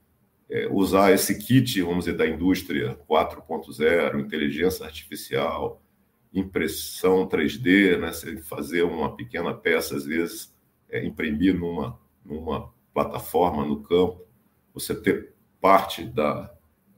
é, 0.49 0.69
usar 0.71 1.13
esse 1.13 1.39
kit, 1.39 1.81
vamos 1.83 2.05
dizer, 2.05 2.17
da 2.17 2.27
indústria 2.27 2.99
4.0, 3.09 4.21
inteligência 4.21 4.85
artificial, 4.85 5.83
impressão 6.33 7.27
3D, 7.27 7.99
né? 7.99 8.13
Fazer 8.43 8.83
uma 8.83 9.17
pequena 9.17 9.55
peça, 9.55 9.97
às 9.97 10.05
vezes, 10.05 10.55
é, 10.91 11.05
imprimir 11.05 11.59
numa, 11.59 11.99
numa 12.25 12.73
plataforma 12.93 13.65
no 13.65 13.83
campo, 13.83 14.23
você 14.73 14.95
ter 14.95 15.33
parte 15.61 16.05
da, 16.05 16.53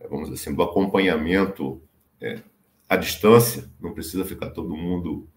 vamos 0.08 0.28
dizer 0.28 0.42
assim, 0.42 0.54
do 0.54 0.62
acompanhamento 0.62 1.80
é, 2.20 2.42
à 2.88 2.96
distância, 2.96 3.70
não 3.80 3.92
precisa 3.92 4.24
ficar 4.24 4.50
todo 4.50 4.76
mundo 4.76 5.28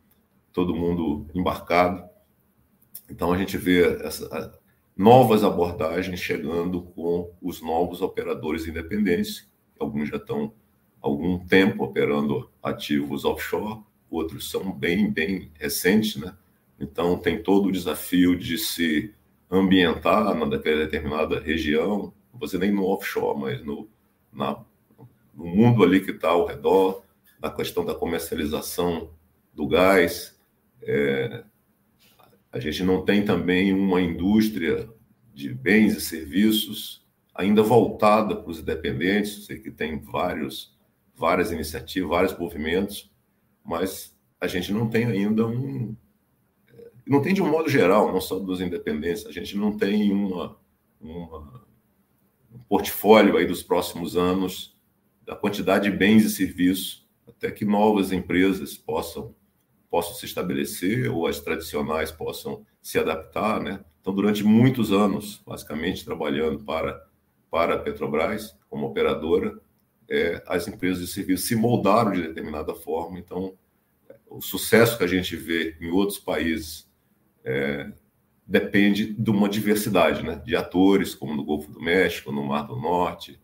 todo 0.51 0.75
mundo 0.75 1.27
embarcado. 1.33 2.03
Então 3.09 3.31
a 3.31 3.37
gente 3.37 3.57
vê 3.57 4.03
essa, 4.05 4.59
novas 4.95 5.43
abordagens 5.43 6.19
chegando 6.19 6.83
com 6.83 7.31
os 7.41 7.61
novos 7.61 8.01
operadores 8.01 8.67
independentes, 8.67 9.49
alguns 9.79 10.09
já 10.09 10.17
estão 10.17 10.53
há 11.01 11.07
algum 11.07 11.39
tempo 11.45 11.83
operando 11.83 12.49
ativos 12.61 13.25
offshore, 13.25 13.81
outros 14.09 14.49
são 14.49 14.71
bem, 14.71 15.09
bem 15.09 15.51
recentes, 15.59 16.17
né? 16.17 16.35
Então, 16.81 17.17
tem 17.17 17.41
todo 17.41 17.67
o 17.67 17.71
desafio 17.71 18.37
de 18.37 18.57
se 18.57 19.13
ambientar 19.49 20.33
naquela 20.33 20.85
determinada 20.85 21.39
região, 21.39 22.13
dizer 22.41 22.57
nem 22.57 22.71
no 22.71 22.85
offshore, 22.85 23.39
mas 23.39 23.63
no, 23.63 23.87
na, 24.33 24.63
no 25.33 25.45
mundo 25.45 25.83
ali 25.83 25.99
que 25.99 26.11
está 26.11 26.29
ao 26.29 26.45
redor, 26.45 27.03
na 27.39 27.49
questão 27.49 27.85
da 27.85 27.93
comercialização 27.93 29.11
do 29.53 29.67
gás. 29.67 30.39
É, 30.81 31.43
a 32.51 32.59
gente 32.59 32.83
não 32.83 33.05
tem 33.05 33.23
também 33.23 33.73
uma 33.73 34.01
indústria 34.01 34.89
de 35.33 35.53
bens 35.53 35.95
e 35.95 36.01
serviços 36.01 37.05
ainda 37.33 37.63
voltada 37.63 38.35
para 38.35 38.49
os 38.49 38.59
independentes. 38.59 39.45
Sei 39.45 39.59
que 39.59 39.71
tem 39.71 39.99
vários, 39.99 40.77
várias 41.15 41.51
iniciativas, 41.51 42.09
vários 42.09 42.37
movimentos, 42.37 43.11
mas 43.63 44.15
a 44.39 44.47
gente 44.47 44.71
não 44.71 44.89
tem 44.89 45.05
ainda 45.05 45.45
um. 45.45 45.95
Não 47.11 47.21
tem 47.21 47.33
de 47.33 47.41
um 47.41 47.51
modo 47.51 47.69
geral, 47.69 48.09
não 48.09 48.21
só 48.21 48.39
dos 48.39 48.61
independentes, 48.61 49.25
a 49.25 49.33
gente 49.33 49.57
não 49.57 49.75
tem 49.75 50.13
uma, 50.13 50.57
uma 50.97 51.61
um 52.49 52.59
portfólio 52.69 53.35
aí 53.35 53.45
dos 53.45 53.61
próximos 53.61 54.15
anos 54.15 54.77
da 55.25 55.35
quantidade 55.35 55.91
de 55.91 55.97
bens 55.97 56.23
e 56.23 56.29
serviços 56.29 57.05
até 57.27 57.51
que 57.51 57.65
novas 57.65 58.13
empresas 58.13 58.77
possam 58.77 59.35
possam 59.89 60.13
se 60.13 60.25
estabelecer 60.25 61.11
ou 61.11 61.27
as 61.27 61.41
tradicionais 61.41 62.13
possam 62.13 62.65
se 62.81 62.97
adaptar, 62.97 63.59
né? 63.59 63.83
Então, 63.99 64.15
durante 64.15 64.41
muitos 64.41 64.93
anos, 64.93 65.43
basicamente 65.45 66.05
trabalhando 66.05 66.63
para 66.63 67.05
para 67.49 67.75
a 67.75 67.79
Petrobras 67.79 68.57
como 68.69 68.87
operadora, 68.87 69.59
é, 70.09 70.41
as 70.47 70.65
empresas 70.65 71.05
de 71.05 71.11
serviço 71.11 71.45
se 71.45 71.57
moldaram 71.57 72.13
de 72.13 72.21
determinada 72.21 72.73
forma. 72.73 73.19
Então, 73.19 73.53
o 74.29 74.39
sucesso 74.39 74.97
que 74.97 75.03
a 75.03 75.07
gente 75.07 75.35
vê 75.35 75.75
em 75.81 75.91
outros 75.91 76.17
países 76.17 76.89
é, 77.43 77.91
depende 78.45 79.13
de 79.13 79.29
uma 79.29 79.47
diversidade, 79.47 80.23
né? 80.23 80.41
De 80.43 80.55
atores, 80.55 81.15
como 81.15 81.35
no 81.35 81.43
Golfo 81.43 81.71
do 81.71 81.81
México, 81.81 82.31
no 82.31 82.43
Mar 82.43 82.67
do 82.67 82.75
Norte, 82.75 83.39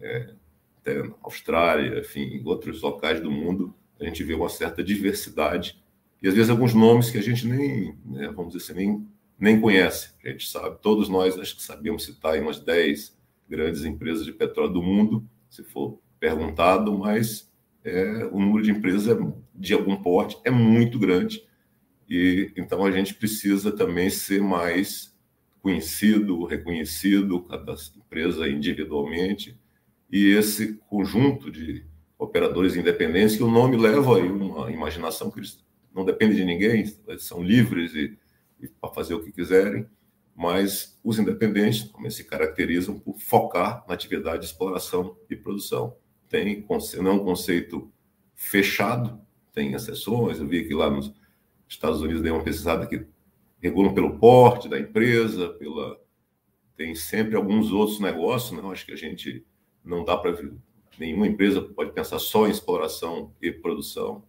é, 0.00 0.34
até 0.78 1.02
na 1.02 1.14
Austrália, 1.22 2.00
enfim, 2.00 2.22
em 2.22 2.46
outros 2.46 2.82
locais 2.82 3.20
do 3.20 3.30
mundo, 3.30 3.74
a 4.00 4.04
gente 4.04 4.24
vê 4.24 4.34
uma 4.34 4.48
certa 4.48 4.82
diversidade 4.82 5.80
e 6.22 6.28
às 6.28 6.34
vezes 6.34 6.50
alguns 6.50 6.74
nomes 6.74 7.10
que 7.10 7.18
a 7.18 7.22
gente 7.22 7.46
nem, 7.46 7.94
né, 8.04 8.28
vamos 8.28 8.52
dizer 8.52 8.72
assim, 8.72 8.74
nem, 8.74 9.08
nem 9.38 9.60
conhece. 9.60 10.10
A 10.24 10.28
gente 10.28 10.48
sabe, 10.48 10.78
todos 10.82 11.08
nós 11.08 11.38
acho 11.38 11.56
que 11.56 11.62
sabemos 11.62 12.04
citar 12.04 12.38
umas 12.38 12.60
10 12.60 13.18
grandes 13.48 13.84
empresas 13.84 14.24
de 14.24 14.32
petróleo 14.32 14.72
do 14.72 14.82
mundo, 14.82 15.24
se 15.48 15.62
for 15.62 15.98
perguntado, 16.18 16.96
mas 16.96 17.50
é, 17.82 18.28
o 18.30 18.38
número 18.38 18.62
de 18.62 18.70
empresas 18.70 19.08
é, 19.08 19.18
de 19.54 19.72
algum 19.72 19.96
porte 19.96 20.38
é 20.44 20.50
muito 20.50 20.98
grande 20.98 21.42
e 22.10 22.52
então 22.56 22.84
a 22.84 22.90
gente 22.90 23.14
precisa 23.14 23.70
também 23.70 24.10
ser 24.10 24.42
mais 24.42 25.16
conhecido, 25.62 26.44
reconhecido, 26.44 27.42
cada 27.44 27.74
empresa 27.96 28.48
individualmente 28.48 29.56
e 30.10 30.30
esse 30.30 30.74
conjunto 30.88 31.50
de 31.50 31.86
operadores 32.18 32.74
independentes 32.74 33.36
que 33.36 33.42
o 33.42 33.50
nome 33.50 33.76
leva 33.76 34.16
aí 34.16 34.28
uma 34.28 34.70
imaginação 34.70 35.30
que 35.30 35.38
eles 35.38 35.64
não 35.94 36.04
dependem 36.04 36.36
de 36.36 36.44
ninguém, 36.44 36.92
eles 37.06 37.22
são 37.22 37.42
livres 37.42 37.94
e, 37.94 38.18
e 38.60 38.68
para 38.68 38.90
fazer 38.90 39.14
o 39.14 39.22
que 39.22 39.32
quiserem, 39.32 39.86
mas 40.34 40.98
os 41.04 41.18
independentes 41.18 41.90
também 41.90 42.10
se 42.10 42.24
caracterizam 42.24 42.98
por 42.98 43.18
focar 43.20 43.84
na 43.86 43.94
atividade 43.94 44.40
de 44.40 44.46
exploração 44.46 45.16
e 45.28 45.36
produção. 45.36 45.96
Tem 46.28 46.64
não 47.02 47.10
é 47.10 47.14
um 47.14 47.24
conceito 47.24 47.92
fechado, 48.34 49.20
tem 49.52 49.74
exceções. 49.74 50.38
Eu 50.38 50.46
vi 50.46 50.66
que 50.66 50.74
lá 50.74 50.88
nos 50.88 51.12
Estados 51.70 52.02
Unidos 52.02 52.22
deu 52.22 52.34
uma 52.34 52.42
pesquisada 52.42 52.86
que 52.86 53.06
regulam 53.60 53.94
pelo 53.94 54.18
porte 54.18 54.68
da 54.68 54.78
empresa, 54.78 55.50
pela 55.50 55.98
tem 56.76 56.94
sempre 56.94 57.36
alguns 57.36 57.70
outros 57.70 58.00
negócios, 58.00 58.52
não? 58.52 58.68
Né? 58.68 58.72
Acho 58.72 58.86
que 58.86 58.92
a 58.92 58.96
gente 58.96 59.44
não 59.84 60.02
dá 60.02 60.16
para 60.16 60.34
nenhuma 60.98 61.26
empresa 61.26 61.60
pode 61.60 61.92
pensar 61.92 62.18
só 62.18 62.46
em 62.46 62.50
exploração 62.50 63.34
e 63.40 63.52
produção. 63.52 64.24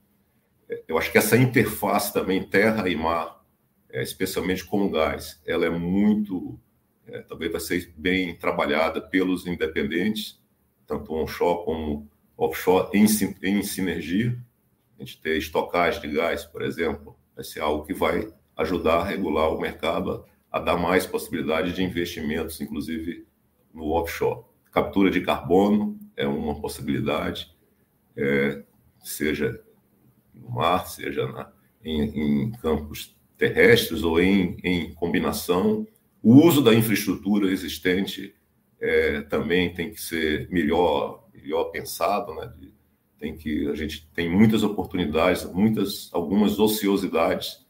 Eu 0.87 0.97
acho 0.97 1.11
que 1.11 1.17
essa 1.17 1.37
interface 1.37 2.13
também 2.13 2.43
terra 2.43 2.89
e 2.89 2.95
mar, 2.95 3.41
é, 3.89 4.03
especialmente 4.03 4.65
com 4.65 4.85
o 4.85 4.89
gás, 4.89 5.41
ela 5.45 5.65
é 5.65 5.69
muito, 5.69 6.59
é, 7.07 7.21
também 7.21 7.49
vai 7.49 7.59
ser 7.59 7.93
bem 7.97 8.35
trabalhada 8.35 9.01
pelos 9.01 9.47
independentes, 9.47 10.41
tanto 10.85 11.13
onshore 11.13 11.63
como 11.65 12.09
offshore, 12.37 12.89
em, 12.93 13.05
em 13.43 13.63
sinergia. 13.63 14.37
A 14.97 15.03
gente 15.03 15.21
ter 15.21 15.37
estocagem 15.37 16.01
de 16.01 16.09
gás, 16.09 16.45
por 16.45 16.61
exemplo, 16.61 17.17
vai 17.35 17.43
ser 17.43 17.59
algo 17.61 17.85
que 17.85 17.93
vai 17.93 18.31
ajudar 18.57 18.99
a 18.99 19.03
regular 19.03 19.49
o 19.49 19.59
mercado, 19.59 20.25
a, 20.51 20.59
dar 20.59 20.77
mais 20.77 21.05
possibilidade 21.05 21.73
de 21.73 21.83
investimentos, 21.83 22.59
inclusive 22.61 23.25
no 23.73 23.91
offshore. 23.91 24.43
Captura 24.71 25.09
de 25.09 25.21
carbono 25.21 25.99
é 26.15 26.27
uma 26.27 26.59
possibilidade, 26.59 27.55
é, 28.15 28.63
seja 28.99 29.61
no 30.33 30.49
mar, 30.51 30.85
seja 30.87 31.27
na, 31.27 31.51
em, 31.83 32.01
em, 32.01 32.51
campos 32.51 33.17
terrestres 33.37 34.03
ou 34.03 34.21
em, 34.21 34.57
em, 34.63 34.93
combinação. 34.93 35.87
O 36.21 36.35
uso 36.35 36.61
da 36.61 36.73
infraestrutura 36.73 37.49
existente 37.49 38.35
é, 38.79 39.21
também 39.21 39.73
tem 39.73 39.91
que 39.91 40.01
ser 40.01 40.49
melhor, 40.49 41.27
melhor 41.33 41.65
pensado, 41.65 42.33
né? 42.35 42.51
De, 42.57 42.73
tem 43.21 43.37
que 43.37 43.69
a 43.69 43.75
gente 43.75 44.09
tem 44.15 44.27
muitas 44.27 44.63
oportunidades, 44.63 45.45
muitas 45.45 46.09
algumas 46.11 46.57
ociosidades 46.57 47.63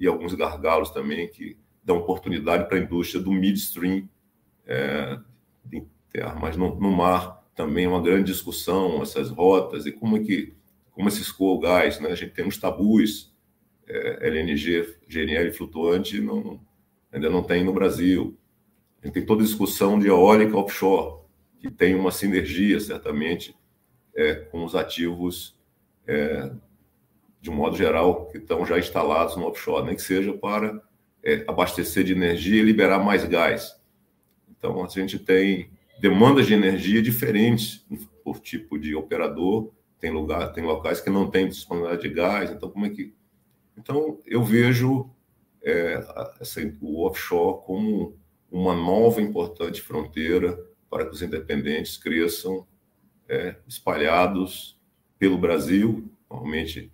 e 0.00 0.06
alguns 0.06 0.34
gargalos 0.34 0.90
também 0.90 1.28
que 1.28 1.56
dão 1.82 1.98
oportunidade 1.98 2.66
para 2.68 2.76
a 2.76 2.80
indústria 2.80 3.22
do 3.22 3.30
midstream 3.30 4.08
é, 4.66 5.16
terra, 6.10 6.34
mas 6.34 6.56
no, 6.56 6.74
no, 6.74 6.90
mar 6.90 7.40
também 7.54 7.84
é 7.84 7.88
uma 7.88 8.02
grande 8.02 8.32
discussão 8.32 9.00
essas 9.00 9.30
rotas 9.30 9.86
e 9.86 9.92
como 9.92 10.16
é 10.16 10.20
que 10.20 10.54
como 10.90 11.08
se 11.10 11.22
escoa 11.22 11.54
o 11.54 11.60
gás, 11.60 12.00
né? 12.00 12.08
A 12.10 12.14
gente 12.14 12.32
tem 12.32 12.44
uns 12.44 12.56
tabus, 12.56 13.32
é, 13.86 14.26
LNG, 14.28 14.96
GNL 15.06 15.52
flutuante, 15.52 16.20
não, 16.20 16.58
ainda 17.12 17.28
não 17.28 17.42
tem 17.42 17.62
no 17.62 17.72
Brasil. 17.72 18.36
A 19.02 19.06
gente 19.06 19.14
tem 19.14 19.26
toda 19.26 19.42
a 19.42 19.44
discussão 19.44 19.98
de 19.98 20.08
eólica 20.08 20.56
offshore, 20.56 21.20
que 21.60 21.70
tem 21.70 21.94
uma 21.94 22.10
sinergia, 22.10 22.80
certamente, 22.80 23.54
é, 24.16 24.34
com 24.34 24.64
os 24.64 24.74
ativos, 24.74 25.56
é, 26.06 26.50
de 27.40 27.50
um 27.50 27.54
modo 27.54 27.76
geral, 27.76 28.26
que 28.26 28.38
estão 28.38 28.64
já 28.64 28.78
instalados 28.78 29.36
no 29.36 29.46
offshore, 29.46 29.86
nem 29.86 29.94
que 29.94 30.02
seja 30.02 30.32
para 30.32 30.82
é, 31.22 31.44
abastecer 31.46 32.02
de 32.02 32.12
energia 32.12 32.60
e 32.60 32.64
liberar 32.64 32.98
mais 32.98 33.24
gás. 33.24 33.78
Então, 34.48 34.82
a 34.82 34.88
gente 34.88 35.18
tem 35.18 35.70
demandas 36.00 36.46
de 36.46 36.54
energia 36.54 37.02
diferentes 37.02 37.84
por 38.24 38.40
tipo 38.40 38.78
de 38.78 38.94
operador. 38.94 39.70
Tem 40.00 40.10
lugar, 40.10 40.52
tem 40.52 40.64
locais 40.64 41.00
que 41.00 41.10
não 41.10 41.30
têm 41.30 41.48
disponibilidade 41.48 42.02
de 42.02 42.14
gás. 42.14 42.50
Então, 42.50 42.70
como 42.70 42.86
é 42.86 42.90
que? 42.90 43.14
Então, 43.76 44.20
eu 44.24 44.42
vejo 44.42 45.10
é, 45.62 46.00
o 46.80 47.06
offshore 47.06 47.62
como 47.64 48.16
uma 48.50 48.74
nova 48.74 49.20
importante 49.20 49.82
fronteira 49.82 50.58
para 50.88 51.04
que 51.04 51.12
os 51.12 51.22
independentes 51.22 51.96
cresçam 51.96 52.66
é, 53.28 53.56
espalhados 53.66 54.78
pelo 55.18 55.38
Brasil. 55.38 56.10
Normalmente 56.30 56.90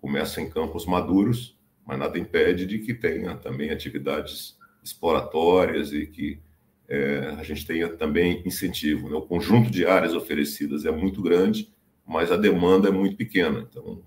começa 0.00 0.40
em 0.40 0.48
campos 0.48 0.86
maduros, 0.86 1.58
mas 1.84 1.98
nada 1.98 2.18
impede 2.18 2.66
de 2.66 2.78
que 2.78 2.94
tenha 2.94 3.36
também 3.36 3.70
atividades 3.70 4.56
exploratórias 4.82 5.92
e 5.92 6.06
que 6.06 6.40
é, 6.88 7.34
a 7.38 7.42
gente 7.42 7.66
tenha 7.66 7.88
também 7.88 8.42
incentivo. 8.46 9.08
Né? 9.08 9.16
O 9.16 9.22
conjunto 9.22 9.70
de 9.70 9.86
áreas 9.86 10.14
oferecidas 10.14 10.84
é 10.84 10.90
muito 10.90 11.20
grande, 11.20 11.72
mas 12.06 12.30
a 12.30 12.36
demanda 12.36 12.88
é 12.88 12.92
muito 12.92 13.16
pequena. 13.16 13.66
Então, 13.68 14.02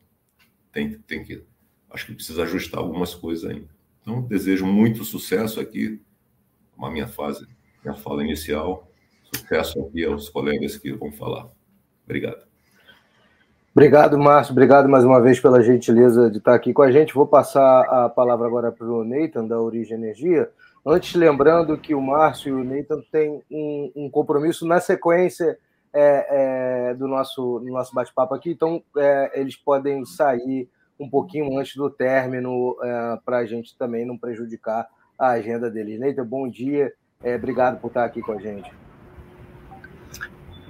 tem, 0.72 0.92
tem 1.00 1.24
que. 1.24 1.44
Acho 1.90 2.06
que 2.06 2.14
precisa 2.14 2.44
ajustar 2.44 2.80
algumas 2.80 3.14
coisas 3.14 3.50
ainda. 3.50 3.68
Então, 4.02 4.22
desejo 4.22 4.66
muito 4.66 5.04
sucesso 5.04 5.60
aqui, 5.60 6.00
uma 6.78 6.90
minha 6.90 7.08
fase, 7.08 7.46
minha 7.84 7.96
fala 7.96 8.24
inicial. 8.24 8.89
Sucesso 9.34 9.82
aqui 9.82 10.06
aos 10.06 10.30
colegas 10.30 10.78
que 10.78 10.92
vão 10.92 11.12
falar. 11.12 11.48
Obrigado. 12.06 12.50
Obrigado, 13.72 14.18
Márcio. 14.18 14.52
Obrigado 14.52 14.90
mais 14.90 15.06
uma 15.06 15.22
vez 15.22 15.40
pela 15.40 15.62
gentileza 15.62 16.30
de 16.30 16.40
estar 16.40 16.56
aqui 16.56 16.74
com 16.74 16.82
a 16.82 16.92
gente. 16.92 17.14
Vou 17.14 17.28
passar 17.28 17.82
a 17.82 18.10
palavra 18.10 18.48
agora 18.48 18.72
para 18.72 18.88
o 18.88 19.04
Nathan, 19.04 19.46
da 19.46 19.60
Origem 19.62 19.98
Energia. 19.98 20.50
Antes, 20.86 21.14
lembrando 21.14 21.78
que 21.78 21.94
o 21.94 22.02
Márcio 22.02 22.58
e 22.58 22.62
o 22.62 22.64
Nathan 22.64 23.02
têm 23.12 23.44
um, 23.50 23.92
um 23.96 24.10
compromisso 24.10 24.66
na 24.66 24.80
sequência 24.80 25.58
é, 25.94 26.90
é, 26.90 26.94
do 26.94 27.08
nosso, 27.08 27.60
do 27.60 27.68
nosso 27.68 27.94
bate-papo 27.94 28.34
aqui, 28.34 28.52
então 28.52 28.84
é, 28.98 29.40
eles 29.40 29.56
podem 29.56 30.06
sair 30.06 30.70
um 31.00 31.10
pouquinho 31.10 31.58
antes 31.58 31.76
do 31.76 31.90
término 31.90 32.76
é, 32.84 33.20
para 33.24 33.38
a 33.38 33.46
gente 33.46 33.78
também 33.78 34.06
não 34.06 34.18
prejudicar 34.18 34.88
a 35.18 35.30
agenda 35.30 35.70
deles. 35.70 36.00
Nathan, 36.00 36.26
bom 36.26 36.48
dia, 36.48 36.94
é, 37.24 37.36
obrigado 37.36 37.80
por 37.80 37.88
estar 37.88 38.06
aqui 38.06 38.22
com 38.22 38.34
a 38.34 38.40
gente. 38.40 38.70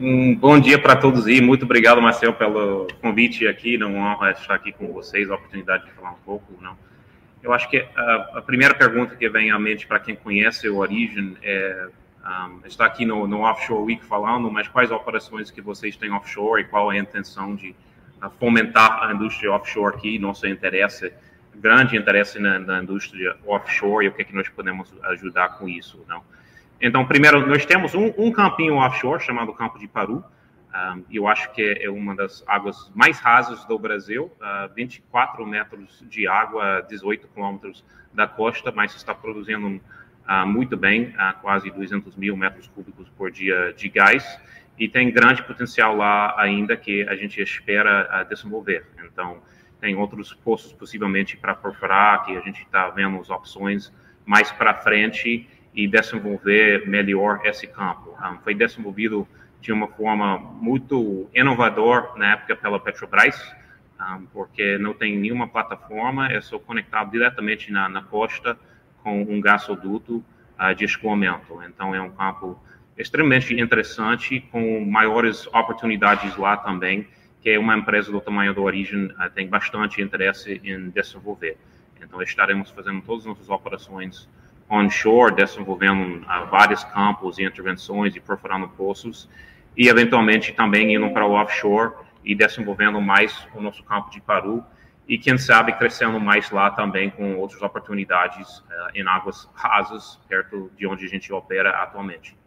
Um 0.01 0.33
bom 0.33 0.57
dia 0.57 0.81
para 0.81 0.95
todos 0.95 1.27
e 1.27 1.41
muito 1.41 1.65
obrigado, 1.65 2.01
Marcel, 2.01 2.33
pelo 2.33 2.87
convite 3.01 3.45
aqui. 3.45 3.77
Não 3.77 3.97
honra 3.97 4.31
estar 4.31 4.53
aqui 4.53 4.71
com 4.71 4.93
vocês, 4.93 5.29
a 5.29 5.35
oportunidade 5.35 5.83
de 5.87 5.91
falar 5.91 6.11
um 6.11 6.23
pouco. 6.23 6.53
Não. 6.61 6.77
Eu 7.43 7.51
acho 7.51 7.69
que 7.69 7.85
a, 7.93 8.29
a 8.35 8.41
primeira 8.41 8.73
pergunta 8.73 9.17
que 9.17 9.27
vem 9.27 9.51
à 9.51 9.59
mente 9.59 9.85
para 9.85 9.99
quem 9.99 10.15
conhece 10.15 10.69
o 10.69 10.77
Origin 10.77 11.35
é 11.43 11.89
um, 12.25 12.65
está 12.65 12.85
aqui 12.85 13.05
no, 13.05 13.27
no, 13.27 13.41
Offshore 13.41 13.83
Week 13.83 14.05
falando, 14.05 14.49
mas 14.49 14.69
quais 14.69 14.89
operações 14.89 15.51
que 15.51 15.59
vocês 15.59 15.97
têm 15.97 16.13
offshore 16.13 16.61
e 16.61 16.63
qual 16.63 16.93
é 16.93 16.97
a 16.97 17.01
intenção 17.01 17.53
de 17.53 17.75
fomentar 18.39 19.03
a 19.03 19.13
indústria 19.13 19.51
offshore 19.51 19.97
aqui, 19.97 20.17
nosso 20.17 20.47
interesse, 20.47 21.11
grande 21.53 21.97
interesse 21.97 22.39
na, 22.39 22.57
na, 22.57 22.81
indústria 22.81 23.35
offshore 23.45 24.05
e 24.05 24.07
o 24.07 24.13
que, 24.13 24.21
é 24.21 24.25
que 24.25 24.33
nós 24.33 24.47
podemos 24.47 24.93
ajudar 25.03 25.57
com 25.57 25.67
isso, 25.67 26.05
não? 26.07 26.23
Então, 26.81 27.05
primeiro, 27.05 27.45
nós 27.45 27.65
temos 27.65 27.93
um, 27.93 28.13
um 28.17 28.31
campinho 28.31 28.75
offshore 28.75 29.21
chamado 29.21 29.53
Campo 29.53 29.77
de 29.77 29.87
Paru, 29.87 30.23
um, 30.69 31.03
eu 31.11 31.27
acho 31.27 31.51
que 31.51 31.79
é 31.81 31.89
uma 31.89 32.15
das 32.15 32.43
águas 32.47 32.91
mais 32.93 33.19
rasas 33.19 33.65
do 33.65 33.77
Brasil, 33.79 34.31
uh, 34.39 34.73
24 34.75 35.45
metros 35.45 36.05
de 36.07 36.27
água, 36.27 36.85
18 36.87 37.27
quilômetros 37.27 37.83
da 38.13 38.27
costa, 38.27 38.71
mas 38.71 38.95
está 38.95 39.13
produzindo 39.13 39.67
uh, 39.67 40.45
muito 40.45 40.77
bem, 40.77 41.07
uh, 41.07 41.37
quase 41.41 41.71
200 41.71 42.15
mil 42.15 42.37
metros 42.37 42.67
cúbicos 42.67 43.09
por 43.09 43.31
dia 43.31 43.73
de 43.75 43.89
gás, 43.89 44.39
e 44.77 44.87
tem 44.87 45.11
grande 45.11 45.43
potencial 45.43 45.95
lá 45.95 46.39
ainda 46.39 46.77
que 46.77 47.01
a 47.09 47.15
gente 47.15 47.41
espera 47.41 48.23
desenvolver. 48.29 48.85
Então, 49.03 49.41
tem 49.81 49.95
outros 49.95 50.33
poços 50.33 50.71
possivelmente 50.71 51.35
para 51.35 51.53
perforar, 51.55 52.23
que 52.23 52.37
a 52.37 52.41
gente 52.41 52.61
está 52.61 52.89
vendo 52.89 53.19
as 53.19 53.29
opções 53.29 53.91
mais 54.25 54.51
para 54.51 54.73
frente 54.75 55.49
e 55.79 55.87
desenvolver 55.87 56.85
melhor 56.85 57.39
esse 57.45 57.65
campo. 57.65 58.13
Um, 58.21 58.37
foi 58.39 58.53
desenvolvido 58.53 59.25
de 59.61 59.71
uma 59.71 59.87
forma 59.87 60.37
muito 60.37 61.29
inovador 61.33 62.17
na 62.17 62.33
época 62.33 62.53
pela 62.57 62.77
Petrobras, 62.77 63.55
um, 63.97 64.25
porque 64.25 64.77
não 64.77 64.93
tem 64.93 65.17
nenhuma 65.17 65.47
plataforma, 65.47 66.27
é 66.27 66.41
só 66.41 66.59
conectado 66.59 67.11
diretamente 67.11 67.71
na, 67.71 67.87
na 67.87 68.01
costa 68.01 68.59
com 69.01 69.21
um 69.21 69.39
gasoduto 69.39 70.21
uh, 70.59 70.75
de 70.75 70.83
escoamento. 70.83 71.61
Então, 71.63 71.95
é 71.95 72.01
um 72.01 72.09
campo 72.09 72.61
extremamente 72.97 73.53
interessante, 73.57 74.41
com 74.51 74.83
maiores 74.83 75.47
oportunidades 75.47 76.35
lá 76.35 76.57
também, 76.57 77.07
que 77.41 77.51
é 77.51 77.57
uma 77.57 77.77
empresa 77.77 78.11
do 78.11 78.19
tamanho 78.19 78.53
do 78.53 78.63
Origin 78.63 79.05
uh, 79.05 79.29
tem 79.33 79.47
bastante 79.47 80.01
interesse 80.01 80.59
em 80.61 80.89
desenvolver. 80.89 81.55
Então, 82.01 82.21
estaremos 82.21 82.69
fazendo 82.69 83.01
todas 83.01 83.21
as 83.21 83.27
nossas 83.27 83.49
operações 83.49 84.27
onshore, 84.69 85.33
desenvolvendo 85.33 86.21
uh, 86.23 86.45
vários 86.49 86.83
campos 86.83 87.39
e 87.39 87.43
intervenções 87.43 88.15
e 88.15 88.19
perfurando 88.19 88.67
poços, 88.69 89.29
e 89.75 89.87
eventualmente 89.87 90.53
também 90.53 90.93
indo 90.93 91.09
para 91.11 91.25
o 91.25 91.31
offshore 91.31 91.93
e 92.23 92.35
desenvolvendo 92.35 93.01
mais 93.01 93.47
o 93.55 93.61
nosso 93.61 93.83
campo 93.83 94.09
de 94.11 94.21
Paru, 94.21 94.63
e 95.07 95.17
quem 95.17 95.37
sabe 95.37 95.73
crescendo 95.73 96.19
mais 96.19 96.51
lá 96.51 96.69
também 96.69 97.09
com 97.09 97.35
outras 97.37 97.61
oportunidades 97.63 98.59
uh, 98.59 98.63
em 98.93 99.07
águas 99.07 99.49
rasas, 99.55 100.19
perto 100.27 100.71
de 100.77 100.85
onde 100.85 101.05
a 101.05 101.09
gente 101.09 101.33
opera 101.33 101.71
atualmente. 101.81 102.37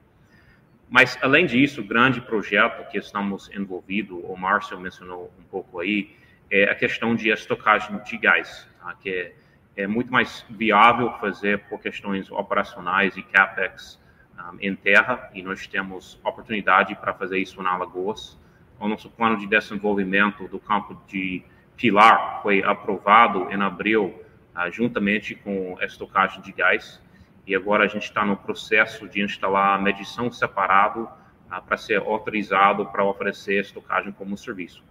Mas, 0.88 1.18
além 1.22 1.46
disso, 1.46 1.80
o 1.80 1.84
grande 1.84 2.20
projeto 2.20 2.86
que 2.90 2.98
estamos 2.98 3.50
envolvidos, 3.56 4.20
o 4.24 4.36
Márcio 4.36 4.78
mencionou 4.78 5.32
um 5.40 5.42
pouco 5.44 5.80
aí, 5.80 6.14
é 6.50 6.64
a 6.64 6.74
questão 6.74 7.16
de 7.16 7.30
estocagem 7.30 7.98
de 8.04 8.18
gás, 8.18 8.68
tá? 8.78 8.94
que 9.00 9.32
é 9.76 9.86
muito 9.86 10.12
mais 10.12 10.44
viável 10.50 11.12
fazer 11.18 11.60
por 11.68 11.80
questões 11.80 12.30
operacionais 12.30 13.16
e 13.16 13.22
capex 13.22 13.98
um, 14.38 14.58
em 14.60 14.74
terra 14.74 15.30
e 15.34 15.42
nós 15.42 15.66
temos 15.66 16.20
oportunidade 16.24 16.94
para 16.96 17.14
fazer 17.14 17.38
isso 17.38 17.62
na 17.62 17.72
Alagoas. 17.72 18.38
O 18.78 18.88
nosso 18.88 19.08
plano 19.10 19.38
de 19.38 19.46
desenvolvimento 19.46 20.46
do 20.48 20.58
campo 20.58 21.00
de 21.06 21.42
Pilar 21.76 22.42
foi 22.42 22.62
aprovado 22.62 23.50
em 23.50 23.62
abril, 23.62 24.14
uh, 24.54 24.70
juntamente 24.70 25.34
com 25.34 25.78
estocagem 25.80 26.42
de 26.42 26.52
gás, 26.52 27.00
e 27.46 27.54
agora 27.54 27.84
a 27.84 27.88
gente 27.88 28.04
está 28.04 28.24
no 28.24 28.36
processo 28.36 29.08
de 29.08 29.22
instalar 29.22 29.78
a 29.78 29.82
medição 29.82 30.30
separado 30.30 31.04
uh, 31.04 31.62
para 31.66 31.76
ser 31.76 31.98
autorizado 31.98 32.86
para 32.86 33.04
oferecer 33.04 33.60
estocagem 33.60 34.12
como 34.12 34.36
serviço. 34.36 34.84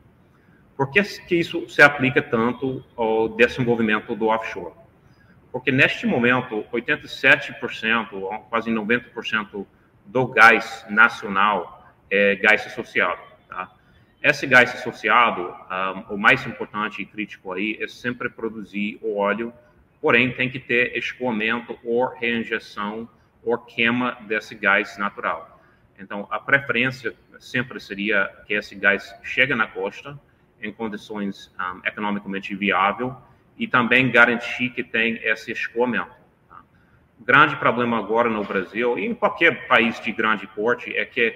Por 0.81 0.89
que, 0.89 1.03
que 1.03 1.35
isso 1.35 1.69
se 1.69 1.79
aplica 1.79 2.23
tanto 2.23 2.83
ao 2.97 3.29
desenvolvimento 3.29 4.15
do 4.15 4.29
offshore? 4.29 4.73
Porque 5.51 5.71
neste 5.71 6.07
momento, 6.07 6.65
87%, 6.73 8.45
quase 8.49 8.71
90% 8.71 9.67
do 10.07 10.25
gás 10.25 10.83
nacional 10.89 11.87
é 12.09 12.35
gás 12.35 12.65
associado. 12.65 13.21
Tá? 13.47 13.71
Esse 14.23 14.47
gás 14.47 14.73
associado, 14.73 15.53
um, 16.09 16.15
o 16.15 16.17
mais 16.17 16.47
importante 16.47 16.99
e 16.99 17.05
crítico 17.05 17.53
aí 17.53 17.77
é 17.79 17.87
sempre 17.87 18.27
produzir 18.27 18.97
o 19.03 19.19
óleo, 19.19 19.53
porém 20.01 20.33
tem 20.33 20.49
que 20.49 20.59
ter 20.59 20.97
escoamento 20.97 21.77
ou 21.83 22.07
reinjeção 22.07 23.07
ou 23.43 23.55
queima 23.55 24.17
desse 24.21 24.55
gás 24.55 24.97
natural. 24.97 25.61
Então, 25.99 26.27
a 26.31 26.39
preferência 26.39 27.13
sempre 27.37 27.79
seria 27.79 28.27
que 28.47 28.55
esse 28.55 28.73
gás 28.73 29.13
chegue 29.21 29.53
na 29.53 29.67
costa, 29.67 30.19
em 30.61 30.71
condições 30.71 31.53
um, 31.59 31.87
economicamente 31.87 32.55
viável 32.55 33.15
e 33.57 33.67
também 33.67 34.11
garantir 34.11 34.69
que 34.69 34.83
tem 34.83 35.15
esse 35.23 35.51
escoamento. 35.51 36.15
Tá? 36.49 36.61
O 37.19 37.23
grande 37.23 37.55
problema 37.55 37.99
agora 37.99 38.29
no 38.29 38.43
Brasil 38.43 38.97
e 38.97 39.05
em 39.05 39.13
qualquer 39.13 39.67
país 39.67 39.99
de 39.99 40.11
grande 40.11 40.47
porte 40.47 40.95
é 40.95 41.05
que 41.05 41.35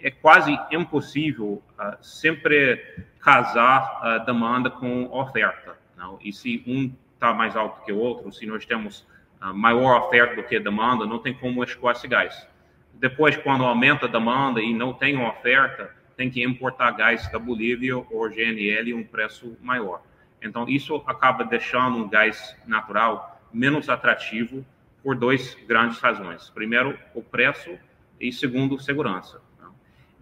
é 0.00 0.10
quase 0.10 0.58
impossível 0.70 1.62
uh, 1.78 1.96
sempre 2.00 3.04
casar 3.20 3.98
a 4.02 4.16
uh, 4.16 4.26
demanda 4.26 4.70
com 4.70 5.06
oferta. 5.10 5.76
Não? 5.96 6.18
E 6.22 6.32
se 6.32 6.62
um 6.66 6.94
está 7.14 7.32
mais 7.32 7.56
alto 7.56 7.82
que 7.84 7.92
o 7.92 7.98
outro, 7.98 8.30
se 8.30 8.46
nós 8.46 8.66
temos 8.66 9.06
uh, 9.40 9.54
maior 9.54 9.98
oferta 10.02 10.36
do 10.36 10.44
que 10.44 10.60
demanda, 10.60 11.06
não 11.06 11.18
tem 11.18 11.32
como 11.34 11.64
escoar 11.64 11.96
esse 11.96 12.06
gás. 12.06 12.46
Depois, 12.94 13.36
quando 13.36 13.64
aumenta 13.64 14.06
a 14.06 14.08
demanda 14.08 14.60
e 14.60 14.72
não 14.72 14.92
tem 14.92 15.18
oferta, 15.20 15.94
tem 16.16 16.30
que 16.30 16.42
importar 16.42 16.92
gás 16.92 17.30
da 17.30 17.38
Bolívia 17.38 17.96
ou 17.96 18.28
GNL 18.28 18.94
um 18.94 19.04
preço 19.04 19.56
maior. 19.60 20.02
Então, 20.42 20.68
isso 20.68 20.96
acaba 21.06 21.44
deixando 21.44 21.98
um 21.98 22.08
gás 22.08 22.56
natural 22.66 23.40
menos 23.52 23.88
atrativo 23.88 24.64
por 25.02 25.14
dois 25.14 25.54
grandes 25.66 25.98
razões. 26.00 26.50
Primeiro, 26.50 26.98
o 27.14 27.22
preço 27.22 27.78
e 28.20 28.32
segundo, 28.32 28.78
segurança. 28.78 29.40
Né? 29.58 29.68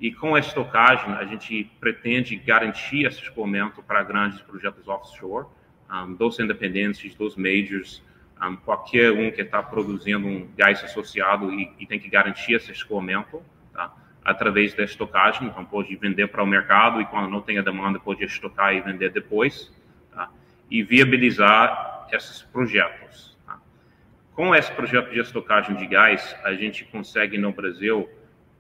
E 0.01 0.13
com 0.13 0.35
a 0.35 0.41
estocagem, 0.41 1.13
a 1.15 1.25
gente 1.25 1.71
pretende 1.81 2.37
garantir 2.37 3.07
esse 3.07 3.23
escoamento 3.23 3.83
para 3.83 4.03
grandes 4.03 4.41
projetos 4.41 4.87
offshore, 4.89 5.47
um, 5.91 6.15
dos 6.15 6.39
independentes, 6.39 7.15
dos 7.15 7.37
majors, 7.37 8.03
um, 8.43 8.57
qualquer 8.57 9.13
um 9.13 9.31
que 9.31 9.43
está 9.43 9.63
produzindo 9.63 10.27
um 10.27 10.49
gás 10.57 10.83
associado 10.83 11.53
e, 11.53 11.73
e 11.79 11.87
tem 11.87 11.99
que 11.99 12.09
garantir 12.09 12.55
esse 12.55 12.73
escoamento. 12.73 13.43
Através 14.25 14.73
da 14.75 14.85
estocagem, 14.85 15.49
então 15.49 15.65
pode 15.65 15.95
vender 15.97 16.29
para 16.29 16.43
o 16.43 16.47
mercado 16.47 17.01
e 17.01 17.05
quando 17.07 17.29
não 17.29 17.43
tem 17.43 17.59
a 17.59 17.63
demanda 17.63 18.01
pode 18.01 18.25
estocar 18.25 18.75
e 18.75 18.81
vender 18.81 19.11
depois, 19.11 19.73
tá? 20.13 20.31
e 20.71 20.83
viabilizar 20.83 22.07
esses 22.11 22.43
projetos. 22.43 23.37
Tá? 23.45 23.59
Com 24.33 24.55
esse 24.55 24.73
projeto 24.73 25.11
de 25.11 25.21
estocagem 25.21 25.77
de 25.77 25.87
gás, 25.87 26.35
a 26.43 26.55
gente 26.55 26.85
consegue 26.87 27.37
no 27.37 27.53
Brasil 27.53 28.09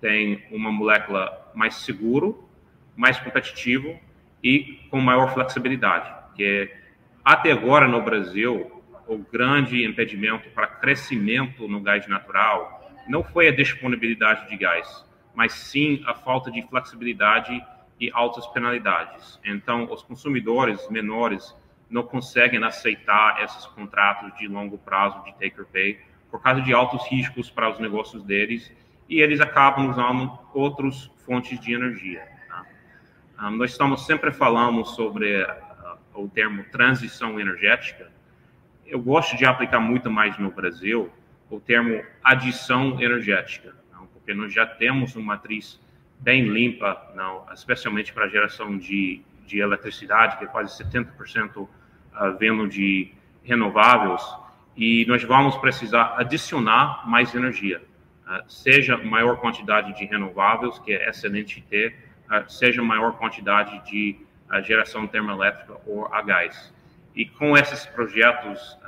tem 0.04 0.44
uma 0.50 0.70
molécula 0.70 1.50
mais 1.54 1.76
seguro, 1.76 2.46
mais 2.94 3.18
competitivo 3.18 3.98
e 4.42 4.80
com 4.90 5.00
maior 5.00 5.32
flexibilidade, 5.32 6.12
que 6.36 6.70
até 7.24 7.52
agora 7.52 7.88
no 7.88 8.02
Brasil 8.02 8.82
o 9.06 9.16
grande 9.16 9.82
impedimento 9.82 10.50
para 10.50 10.66
crescimento 10.66 11.66
no 11.66 11.80
gás 11.80 12.06
natural 12.06 12.92
não 13.08 13.24
foi 13.24 13.48
a 13.48 13.50
disponibilidade 13.50 14.46
de 14.50 14.56
gás, 14.58 15.06
mas 15.34 15.52
sim 15.52 16.02
a 16.06 16.14
falta 16.14 16.50
de 16.50 16.62
flexibilidade 16.62 17.62
e 18.00 18.10
altas 18.12 18.46
penalidades. 18.48 19.38
Então, 19.44 19.90
os 19.92 20.02
consumidores 20.02 20.88
menores 20.88 21.54
não 21.90 22.02
conseguem 22.02 22.62
aceitar 22.64 23.42
esses 23.42 23.66
contratos 23.66 24.36
de 24.38 24.48
longo 24.48 24.78
prazo 24.78 25.22
de 25.24 25.32
take 25.32 25.60
or 25.60 25.66
pay 25.66 26.00
por 26.30 26.40
causa 26.40 26.60
de 26.62 26.72
altos 26.72 27.06
riscos 27.08 27.50
para 27.50 27.70
os 27.70 27.78
negócios 27.78 28.22
deles 28.24 28.72
e 29.08 29.20
eles 29.20 29.40
acabam 29.40 29.90
usando 29.90 30.38
outras 30.52 31.10
fontes 31.24 31.60
de 31.60 31.72
energia. 31.72 32.26
Tá? 32.48 33.46
Um, 33.48 33.50
nós 33.52 33.72
estamos 33.72 34.06
sempre 34.06 34.32
falando 34.32 34.84
sobre 34.84 35.42
uh, 35.42 35.98
o 36.14 36.28
termo 36.28 36.64
transição 36.64 37.38
energética. 37.38 38.10
Eu 38.86 39.00
gosto 39.00 39.36
de 39.36 39.44
aplicar 39.44 39.80
muito 39.80 40.10
mais 40.10 40.38
no 40.38 40.50
Brasil 40.50 41.10
o 41.50 41.60
termo 41.60 42.02
adição 42.24 43.00
energética 43.00 43.83
porque 44.24 44.32
nós 44.32 44.54
já 44.54 44.64
temos 44.64 45.14
uma 45.14 45.34
matriz 45.34 45.78
bem 46.18 46.48
limpa, 46.48 47.12
não, 47.14 47.44
especialmente 47.52 48.10
para 48.10 48.24
a 48.24 48.28
geração 48.28 48.78
de, 48.78 49.20
de 49.46 49.58
eletricidade, 49.58 50.38
que 50.38 50.44
é 50.44 50.46
quase 50.46 50.82
70% 50.82 51.58
uh, 51.58 51.68
vindo 52.40 52.66
de 52.66 53.12
renováveis, 53.44 54.22
e 54.74 55.04
nós 55.06 55.22
vamos 55.22 55.56
precisar 55.58 56.14
adicionar 56.16 57.06
mais 57.06 57.34
energia. 57.34 57.82
uh, 58.26 58.50
seja 58.50 58.96
maior 58.96 59.36
quantidade 59.36 59.94
de 59.94 60.06
renováveis, 60.06 60.78
que 60.78 60.94
é 60.94 61.10
excelente 61.10 61.60
ter, 61.68 61.94
uh, 62.30 62.50
seja 62.50 62.82
maior 62.82 63.18
quantidade 63.18 63.78
de 63.90 64.16
geração 64.62 65.06
termoelétrica 65.06 65.74
ou 65.86 66.06
a 66.14 66.22
gás. 66.22 66.72
E 67.14 67.26
com 67.26 67.56
esses 67.56 67.86
projetos 67.86 68.78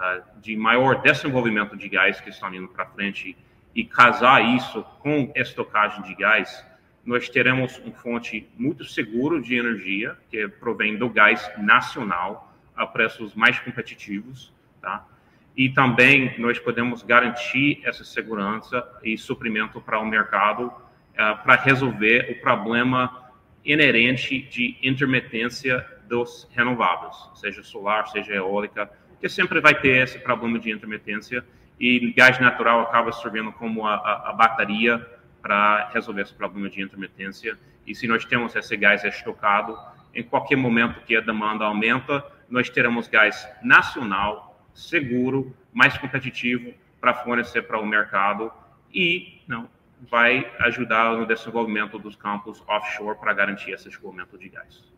de 0.41 0.57
maior 0.57 1.01
desenvolvimento 1.01 1.77
de 1.77 1.89
gás 1.89 2.21
que 2.21 2.31
estão 2.31 2.55
indo 2.55 2.69
para 2.69 2.87
frente 2.87 3.37
e 3.77 3.85
casar 3.85 4.43
isso 4.57 4.83
com 5.01 5.31
estocagem 5.37 6.03
de 6.05 6.15
gás, 6.15 6.65
nós 7.05 7.29
teremos 7.29 7.79
uma 7.79 7.93
fonte 7.93 8.49
muito 8.57 8.87
segura 8.87 9.39
de 9.39 9.55
energia, 9.55 10.17
que 10.31 10.49
provém 10.49 10.97
do 10.97 11.11
gás 11.11 11.49
nacional, 11.59 12.57
a 12.75 12.87
preços 12.87 13.35
mais 13.35 13.59
competitivos, 13.61 14.51
tá? 14.81 15.07
E 15.55 15.69
também 15.69 16.39
nós 16.39 16.59
podemos 16.59 17.03
garantir 17.03 17.81
essa 17.85 18.03
segurança 18.03 18.83
e 19.05 19.17
suprimento 19.19 19.79
para 19.79 20.01
o 20.01 20.07
mercado 20.07 20.69
uh, 20.69 21.43
para 21.45 21.57
resolver 21.57 22.31
o 22.31 22.41
problema 22.41 23.31
inerente 23.63 24.41
de 24.41 24.79
intermitência 24.83 25.87
dos 26.09 26.49
renováveis, 26.55 27.15
seja 27.35 27.63
solar, 27.63 28.09
seja 28.09 28.33
eólica, 28.33 28.91
que 29.21 29.29
sempre 29.29 29.61
vai 29.61 29.79
ter 29.79 30.03
esse 30.03 30.19
problema 30.19 30.59
de 30.59 30.71
intermitência 30.71 31.45
e 31.79 32.13
gás 32.13 32.39
natural 32.41 32.81
acaba 32.83 33.13
servindo 33.13 33.53
como 33.53 33.87
a, 33.87 33.95
a, 33.95 34.31
a 34.31 34.33
bateria 34.33 35.05
para 35.43 35.91
resolver 35.93 36.23
esse 36.23 36.35
problema 36.35 36.69
de 36.69 36.83
intermitência. 36.83 37.57
E 37.87 37.95
se 37.95 38.07
nós 38.09 38.25
temos 38.25 38.57
esse 38.57 38.77
gás 38.77 39.05
estocado, 39.05 39.79
em 40.15 40.23
qualquer 40.23 40.57
momento 40.57 41.01
que 41.03 41.17
a 41.17 41.21
demanda 41.21 41.65
aumenta, 41.65 42.25
nós 42.49 42.71
teremos 42.71 43.07
gás 43.07 43.49
nacional, 43.63 44.61
seguro, 44.75 45.55
mais 45.73 45.97
competitivo 45.99 46.73
para 47.01 47.15
fornecer 47.15 47.63
para 47.63 47.79
o 47.79 47.87
mercado 47.87 48.51
e 48.93 49.43
não 49.47 49.69
vai 50.11 50.51
ajudar 50.61 51.13
no 51.17 51.27
desenvolvimento 51.27 51.99
dos 51.99 52.17
campos 52.17 52.63
offshore 52.67 53.19
para 53.19 53.33
garantir 53.33 53.73
esse 53.73 53.89
escoamento 53.89 54.37
de 54.39 54.49
gás. 54.49 54.96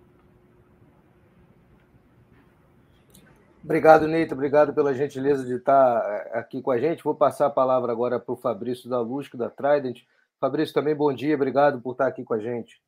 Obrigado, 3.63 4.07
Neito. 4.07 4.35
Obrigado 4.35 4.73
pela 4.73 4.95
gentileza 4.95 5.45
de 5.45 5.55
estar 5.55 6.03
eh, 6.05 6.39
aqui 6.39 6.63
com 6.63 6.71
a 6.71 6.79
gente. 6.79 7.05
Vou 7.05 7.15
passar 7.15 7.47
a 7.47 7.51
palavra 7.51 7.93
agora 7.93 8.19
para 8.19 8.33
o 8.33 8.37
Fabrício 8.37 8.89
da 8.89 9.01
Lusco, 9.01 9.37
da 9.37 9.51
Trident. 9.51 10.03
Fabrício, 10.41 10.75
também 10.75 10.95
bom 10.95 11.13
dia. 11.13 11.35
Obrigado 11.35 11.81
por 11.81 11.93
estar 11.93 12.07
aqui 12.07 12.25
com 12.25 12.35
a 12.35 12.39
gente. 12.39 12.81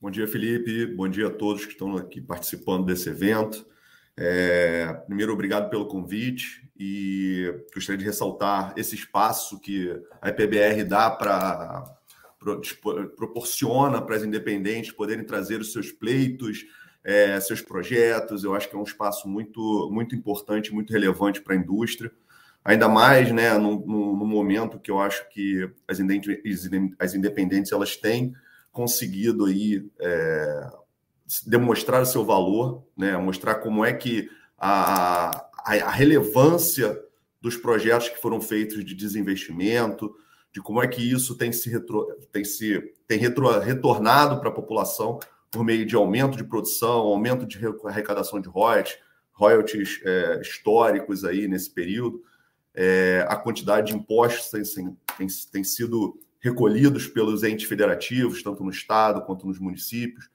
Bom 0.00 0.10
dia, 0.10 0.26
Felipe. 0.28 0.86
Bom 0.86 1.08
dia 1.08 1.26
a 1.26 1.30
todos 1.30 1.64
que 1.64 1.72
estão 1.72 1.96
aqui 1.96 2.20
participando 2.20 2.86
desse 2.86 3.08
evento. 3.08 3.66
É, 4.16 4.92
primeiro, 5.06 5.32
obrigado 5.32 5.68
pelo 5.68 5.88
convite 5.88 6.70
e 6.78 7.52
gostaria 7.74 7.98
de 7.98 8.04
ressaltar 8.04 8.72
esse 8.76 8.94
espaço 8.94 9.60
que 9.60 10.00
a 10.22 10.28
IPBR 10.28 10.84
dá 10.84 11.10
para 11.10 11.84
proporciona 13.16 14.02
para 14.02 14.16
as 14.16 14.22
independentes 14.22 14.92
poderem 14.92 15.24
trazer 15.24 15.60
os 15.60 15.72
seus 15.72 15.90
pleitos, 15.90 16.66
é, 17.04 17.38
seus 17.40 17.60
projetos. 17.60 18.42
Eu 18.42 18.54
acho 18.54 18.68
que 18.68 18.74
é 18.74 18.78
um 18.78 18.84
espaço 18.84 19.28
muito, 19.28 19.90
muito 19.92 20.16
importante, 20.16 20.72
muito 20.72 20.92
relevante 20.92 21.42
para 21.42 21.54
a 21.54 21.58
indústria. 21.58 22.10
Ainda 22.64 22.88
mais 22.88 23.30
né, 23.30 23.52
no, 23.58 23.84
no, 23.86 24.16
no 24.16 24.26
momento 24.26 24.78
que 24.78 24.90
eu 24.90 24.98
acho 24.98 25.28
que 25.28 25.70
as, 25.86 25.98
as 26.98 27.14
independentes 27.14 27.72
elas 27.72 27.94
têm 27.96 28.34
conseguido 28.72 29.44
aí, 29.44 29.86
é, 30.00 30.70
demonstrar 31.46 32.02
o 32.02 32.06
seu 32.06 32.24
valor, 32.24 32.82
né, 32.96 33.16
mostrar 33.18 33.56
como 33.56 33.84
é 33.84 33.92
que 33.92 34.30
a, 34.58 35.46
a, 35.58 35.74
a 35.74 35.90
relevância 35.90 36.98
dos 37.40 37.56
projetos 37.56 38.08
que 38.08 38.20
foram 38.20 38.40
feitos 38.40 38.82
de 38.82 38.94
desinvestimento, 38.94 40.14
de 40.50 40.62
como 40.62 40.82
é 40.82 40.88
que 40.88 41.02
isso 41.02 41.36
tem 41.36 41.52
se, 41.52 41.68
retro, 41.68 42.06
tem 42.32 42.44
se 42.44 42.94
tem 43.06 43.18
retro, 43.18 43.58
retornado 43.58 44.40
para 44.40 44.48
a 44.48 44.52
população 44.52 45.20
por 45.54 45.64
meio 45.64 45.86
de 45.86 45.94
aumento 45.94 46.36
de 46.36 46.42
produção, 46.42 46.98
aumento 46.98 47.46
de 47.46 47.60
arrecadação 47.84 48.40
de 48.40 48.48
royalties, 48.48 48.98
royalties 49.32 50.00
é, 50.04 50.40
históricos 50.40 51.24
aí 51.24 51.46
nesse 51.46 51.70
período. 51.70 52.20
É, 52.74 53.24
a 53.28 53.36
quantidade 53.36 53.92
de 53.92 53.96
impostos 53.96 54.50
tem, 54.50 54.96
tem, 55.16 55.28
tem 55.52 55.62
sido 55.62 56.18
recolhidos 56.40 57.06
pelos 57.06 57.44
entes 57.44 57.68
federativos, 57.68 58.42
tanto 58.42 58.64
no 58.64 58.70
Estado 58.70 59.22
quanto 59.22 59.46
nos 59.46 59.60
municípios. 59.60 60.28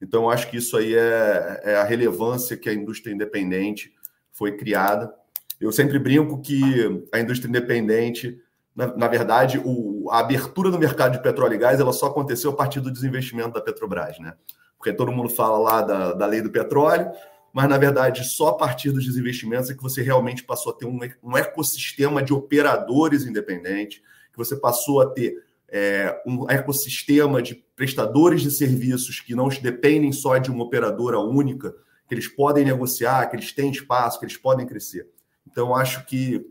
Então, 0.00 0.28
acho 0.28 0.50
que 0.50 0.58
isso 0.58 0.76
aí 0.76 0.94
é, 0.94 1.60
é, 1.64 1.76
a 1.76 1.84
relevância 1.84 2.54
que 2.54 2.68
a 2.68 2.74
indústria 2.74 3.14
independente 3.14 3.94
foi 4.30 4.58
criada. 4.58 5.10
Eu 5.58 5.72
sempre 5.72 5.98
brinco 5.98 6.42
que 6.42 7.02
a 7.10 7.18
indústria 7.18 7.48
independente, 7.48 8.38
na, 8.74 8.94
na 8.94 9.08
verdade, 9.08 9.58
o, 9.64 10.06
a 10.10 10.18
abertura 10.18 10.70
do 10.70 10.78
mercado 10.78 11.12
de 11.12 11.22
petróleo 11.22 11.54
e 11.54 11.58
gás 11.58 11.80
ela 11.80 11.94
só 11.94 12.08
aconteceu 12.08 12.50
a 12.50 12.54
partir 12.54 12.80
do 12.80 12.92
desinvestimento 12.92 13.54
da 13.54 13.62
Petrobras, 13.62 14.18
né? 14.18 14.34
Porque 14.78 14.92
todo 14.92 15.12
mundo 15.12 15.28
fala 15.28 15.58
lá 15.58 15.82
da, 15.82 16.12
da 16.12 16.26
lei 16.26 16.40
do 16.40 16.50
petróleo, 16.50 17.10
mas 17.52 17.68
na 17.68 17.78
verdade 17.78 18.24
só 18.24 18.48
a 18.48 18.54
partir 18.54 18.90
dos 18.90 19.06
desinvestimentos 19.06 19.70
é 19.70 19.74
que 19.74 19.82
você 19.82 20.02
realmente 20.02 20.44
passou 20.44 20.72
a 20.72 20.76
ter 20.76 20.86
um, 20.86 20.98
um 21.22 21.36
ecossistema 21.36 22.22
de 22.22 22.32
operadores 22.32 23.24
independentes, 23.24 24.00
que 24.30 24.36
você 24.36 24.56
passou 24.56 25.00
a 25.00 25.06
ter 25.06 25.42
é, 25.68 26.22
um 26.26 26.48
ecossistema 26.50 27.42
de 27.42 27.54
prestadores 27.74 28.42
de 28.42 28.50
serviços 28.50 29.20
que 29.20 29.34
não 29.34 29.48
dependem 29.48 30.12
só 30.12 30.38
de 30.38 30.50
uma 30.50 30.64
operadora 30.64 31.18
única, 31.18 31.74
que 32.08 32.14
eles 32.14 32.28
podem 32.28 32.64
negociar, 32.64 33.26
que 33.26 33.36
eles 33.36 33.52
têm 33.52 33.70
espaço, 33.70 34.18
que 34.18 34.24
eles 34.24 34.36
podem 34.36 34.66
crescer. 34.66 35.08
Então, 35.46 35.74
acho 35.74 36.04
que 36.06 36.46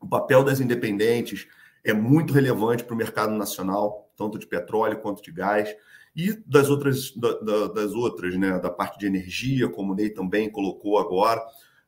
o 0.00 0.08
papel 0.08 0.42
das 0.42 0.60
independentes 0.60 1.46
é 1.84 1.92
muito 1.92 2.32
relevante 2.32 2.84
para 2.84 2.94
o 2.94 2.96
mercado 2.96 3.32
nacional, 3.32 4.10
tanto 4.16 4.38
de 4.38 4.46
petróleo 4.46 4.98
quanto 4.98 5.22
de 5.22 5.30
gás 5.30 5.74
e 6.14 6.32
das 6.46 6.70
outras, 6.70 7.10
da, 7.16 7.32
da, 7.38 7.66
das 7.68 7.92
outras, 7.92 8.36
né, 8.36 8.58
da 8.60 8.70
parte 8.70 8.98
de 8.98 9.06
energia, 9.06 9.68
como 9.68 9.92
o 9.92 9.96
Ney 9.96 10.10
também 10.10 10.50
colocou 10.50 10.98
agora. 10.98 11.40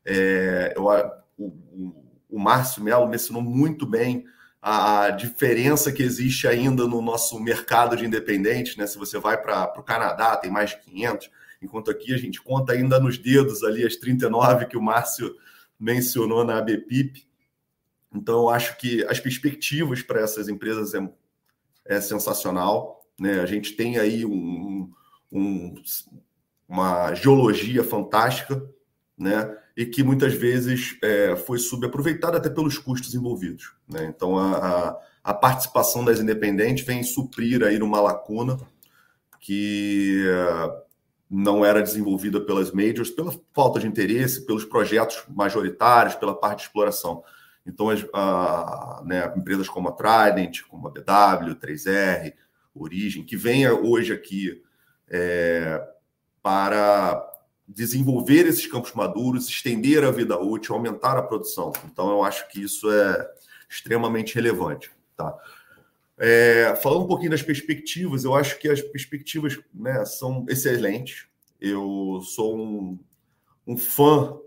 É, 0.05 0.75
eu, 0.77 0.87
o, 1.39 2.07
o 2.29 2.39
Márcio 2.39 2.83
Melo 2.83 3.09
mencionou 3.09 3.43
muito 3.43 3.87
bem 3.87 4.25
a 4.61 5.11
diferença 5.11 5.93
que 5.93 6.03
existe 6.03 6.49
ainda 6.49 6.89
no 6.89 7.01
nosso 7.01 7.39
mercado 7.39 7.97
de 7.97 8.05
independentes, 8.05 8.77
né? 8.77 8.85
Se 8.87 8.99
você 8.99 9.17
vai 9.17 9.41
para 9.41 9.73
o 9.79 9.83
Canadá, 9.83 10.37
tem 10.37 10.51
mais 10.51 10.71
de 10.71 10.81
500, 10.81 11.31
enquanto 11.63 11.91
aqui 11.91 12.13
a 12.13 12.19
gente 12.19 12.43
conta 12.43 12.73
ainda 12.73 12.99
nos 12.99 13.17
dedos 13.17 13.63
ali 13.63 13.87
as 13.87 13.95
39 13.95 14.67
que 14.67 14.77
o 14.77 14.83
Márcio 14.83 15.33
mencionou 15.79 16.45
na 16.45 16.59
ABPIP. 16.59 17.29
Então, 18.13 18.41
eu 18.41 18.51
acho 18.51 18.77
que 18.77 19.05
as 19.05 19.21
perspectivas 19.21 20.03
para 20.03 20.21
essas 20.21 20.49
empresas 20.49 20.95
é, 20.95 21.09
é 21.85 22.01
sensacional. 22.01 22.96
Né? 23.19 23.41
A 23.41 23.47
gente 23.47 23.73
tem 23.73 23.99
aí 23.99 24.25
um, 24.25 24.91
um, 25.33 25.75
uma 26.69 27.15
geologia 27.15 27.83
fantástica, 27.83 28.63
né? 29.17 29.57
E 29.77 29.85
que 29.85 30.03
muitas 30.03 30.33
vezes 30.33 30.97
é, 31.03 31.37
foi 31.37 31.59
subaproveitada 31.59 32.39
até 32.39 32.49
pelos 32.49 32.79
custos 32.79 33.15
envolvidos. 33.15 33.75
Né? 33.87 34.07
Então, 34.07 34.39
a, 34.39 34.57
a, 34.57 35.01
a, 35.23 35.35
participação 35.35 36.03
das 36.03 36.19
independentes 36.19 36.85
vem 36.85 37.03
suprir 37.03 37.63
aí 37.63 37.81
uma 37.83 38.01
lacuna 38.01 38.59
que 39.39 40.25
é, 40.27 40.83
não 41.31 41.63
era 41.63 41.83
desenvolvida 41.83 42.41
pelas 42.41 42.73
majors, 42.73 43.11
pela 43.11 43.33
falta 43.53 43.79
de 43.79 43.87
interesse, 43.87 44.47
pelos 44.47 44.65
projetos 44.65 45.23
majoritários, 45.29 46.15
pela 46.15 46.35
parte 46.35 46.61
de 46.61 46.65
exploração. 46.65 47.23
Então, 47.67 47.91
as, 47.91 48.05
a, 48.15 49.03
né, 49.05 49.31
empresas 49.37 49.69
como 49.69 49.89
a 49.89 49.93
Trident, 49.93 50.63
como 50.69 50.89
a 50.89 50.91
BW, 50.91 51.55
3R, 51.57 52.33
origem, 52.77 53.25
que 53.25 53.37
venha 53.37 53.75
hoje 53.75 54.13
aqui 54.13 54.63
é, 55.09 55.83
para 56.43 57.25
desenvolver 57.67 58.47
esses 58.47 58.67
campos 58.67 58.93
maduros, 58.93 59.49
estender 59.49 60.05
a 60.05 60.11
vida 60.11 60.39
útil, 60.39 60.75
aumentar 60.75 61.17
a 61.17 61.23
produção. 61.23 61.73
Então, 61.85 62.11
eu 62.11 62.23
acho 62.23 62.49
que 62.49 62.63
isso 62.63 62.91
é 62.91 63.29
extremamente 63.69 64.35
relevante. 64.35 64.91
Tá? 65.17 65.37
É, 66.19 66.79
falando 66.83 67.05
um 67.05 67.09
pouquinho 67.09 67.31
das 67.31 67.43
perspectivas, 67.43 68.25
eu 68.25 68.35
acho 68.35 68.59
que 68.59 68.69
as 68.69 68.81
perspectivas 68.81 69.59
né, 69.75 70.05
são 70.05 70.47
excelentes. 70.49 71.27
Eu 71.61 72.21
sou 72.25 72.57
um, 72.57 72.99
um 73.67 73.77
fã 73.77 74.39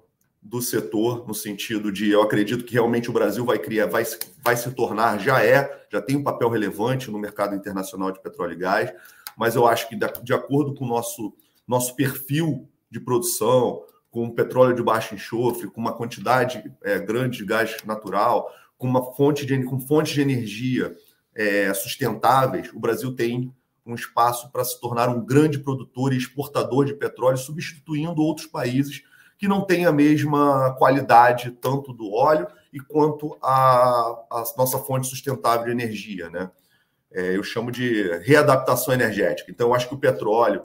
do 0.42 0.62
setor, 0.62 1.28
no 1.28 1.34
sentido 1.34 1.92
de 1.92 2.10
eu 2.10 2.22
acredito 2.22 2.64
que 2.64 2.74
realmente 2.74 3.10
o 3.10 3.14
Brasil 3.14 3.46
vai 3.46 3.60
criar, 3.60 3.88
vai, 3.88 4.04
vai 4.42 4.56
se 4.56 4.72
tornar, 4.72 5.20
já 5.20 5.44
é, 5.44 5.86
já 5.92 6.02
tem 6.02 6.16
um 6.16 6.24
papel 6.24 6.50
relevante 6.50 7.12
no 7.12 7.20
mercado 7.20 7.56
internacional 7.56 8.12
de 8.12 8.22
petróleo 8.22 8.54
e 8.54 8.58
gás, 8.58 8.94
mas 9.38 9.56
eu 9.56 9.68
acho 9.68 9.90
que 9.90 9.96
de 9.96 10.34
acordo 10.34 10.74
com 10.74 10.86
o 10.86 10.88
nosso, 10.88 11.34
nosso 11.68 11.96
perfil 11.96 12.70
de 12.90 13.00
produção, 13.00 13.84
com 14.10 14.30
petróleo 14.30 14.76
de 14.76 14.82
baixo 14.82 15.14
enxofre, 15.14 15.70
com 15.70 15.80
uma 15.80 15.94
quantidade 15.94 16.64
é, 16.84 16.98
grande 17.00 17.40
de 17.40 17.46
gás 17.46 17.78
natural, 17.86 18.52
com 18.78 18.88
uma 18.88 19.14
fonte 19.14 19.46
de, 19.46 19.62
com 19.64 19.80
fontes 19.80 20.14
de 20.14 20.22
energia 20.22 20.96
é, 21.36 21.74
sustentáveis, 21.74 22.72
o 22.74 22.80
Brasil 22.80 23.14
tem 23.14 23.54
um 23.86 23.96
espaço 23.96 24.52
para 24.52 24.64
se 24.64 24.80
tornar 24.80 25.10
um 25.10 25.26
grande 25.26 25.60
produtor 25.60 26.14
e 26.14 26.18
exportador 26.18 26.86
de 26.86 26.94
petróleo, 26.94 27.38
substituindo 27.38 28.22
outros 28.22 28.48
países 28.48 29.04
que 29.40 29.48
não 29.48 29.62
têm 29.62 29.86
a 29.86 29.92
mesma 29.92 30.76
qualidade 30.78 31.52
tanto 31.52 31.94
do 31.94 32.12
óleo 32.12 32.46
e 32.74 32.80
quanto 32.80 33.38
a, 33.42 34.26
a 34.30 34.44
nossa 34.58 34.78
fonte 34.80 35.08
sustentável 35.08 35.66
de 35.66 35.72
energia, 35.72 36.30
né? 36.30 36.52
É, 37.12 37.38
eu 37.38 37.42
chamo 37.42 37.72
de 37.72 38.04
readaptação 38.20 38.94
energética. 38.94 39.50
Então, 39.50 39.70
eu 39.70 39.74
acho 39.74 39.88
que 39.88 39.96
o 39.96 40.00
petróleo 40.00 40.62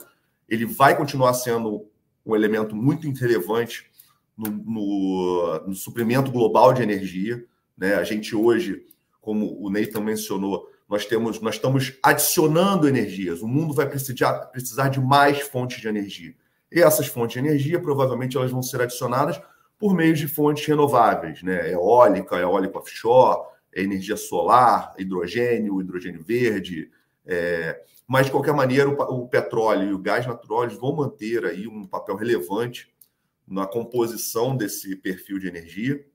ele 0.47 0.65
vai 0.65 0.95
continuar 0.95 1.33
sendo 1.33 1.89
um 2.23 2.35
elemento 2.35 2.75
muito 2.75 3.09
relevante 3.13 3.89
no, 4.37 4.51
no, 4.51 5.59
no 5.67 5.73
suprimento 5.73 6.29
global 6.29 6.71
de 6.73 6.83
energia. 6.83 7.43
Né? 7.75 7.95
A 7.95 8.03
gente 8.03 8.35
hoje, 8.35 8.85
como 9.21 9.57
o 9.59 9.71
Nathan 9.71 10.01
mencionou, 10.01 10.69
nós 10.87 11.05
temos, 11.05 11.39
nós 11.39 11.55
estamos 11.55 11.97
adicionando 12.03 12.87
energias. 12.87 13.41
O 13.41 13.47
mundo 13.47 13.73
vai 13.73 13.89
precisar, 13.89 14.33
precisar 14.47 14.89
de 14.89 14.99
mais 14.99 15.39
fontes 15.39 15.81
de 15.81 15.87
energia. 15.87 16.35
E 16.75 16.81
essas 16.81 17.07
fontes 17.07 17.35
de 17.35 17.39
energia, 17.39 17.79
provavelmente, 17.79 18.35
elas 18.35 18.51
vão 18.51 18.61
ser 18.61 18.81
adicionadas 18.81 19.41
por 19.79 19.95
meio 19.95 20.13
de 20.13 20.27
fontes 20.27 20.65
renováveis, 20.65 21.41
né? 21.41 21.71
Eólica, 21.71 22.35
eólica 22.35 22.77
offshore, 22.77 23.47
energia 23.73 24.17
solar, 24.17 24.93
hidrogênio, 24.97 25.79
hidrogênio 25.79 26.21
verde. 26.21 26.91
É... 27.25 27.81
Mas, 28.05 28.25
de 28.25 28.33
qualquer 28.33 28.53
maneira, 28.53 28.89
o 28.89 29.25
petróleo 29.25 29.89
e 29.89 29.93
o 29.93 29.97
gás 29.97 30.27
natural 30.27 30.69
vão 30.71 30.97
manter 30.97 31.45
aí 31.45 31.65
um 31.65 31.87
papel 31.87 32.17
relevante 32.17 32.93
na 33.47 33.65
composição 33.65 34.55
desse 34.55 34.97
perfil 34.97 35.39
de 35.39 35.47
energia. 35.47 36.05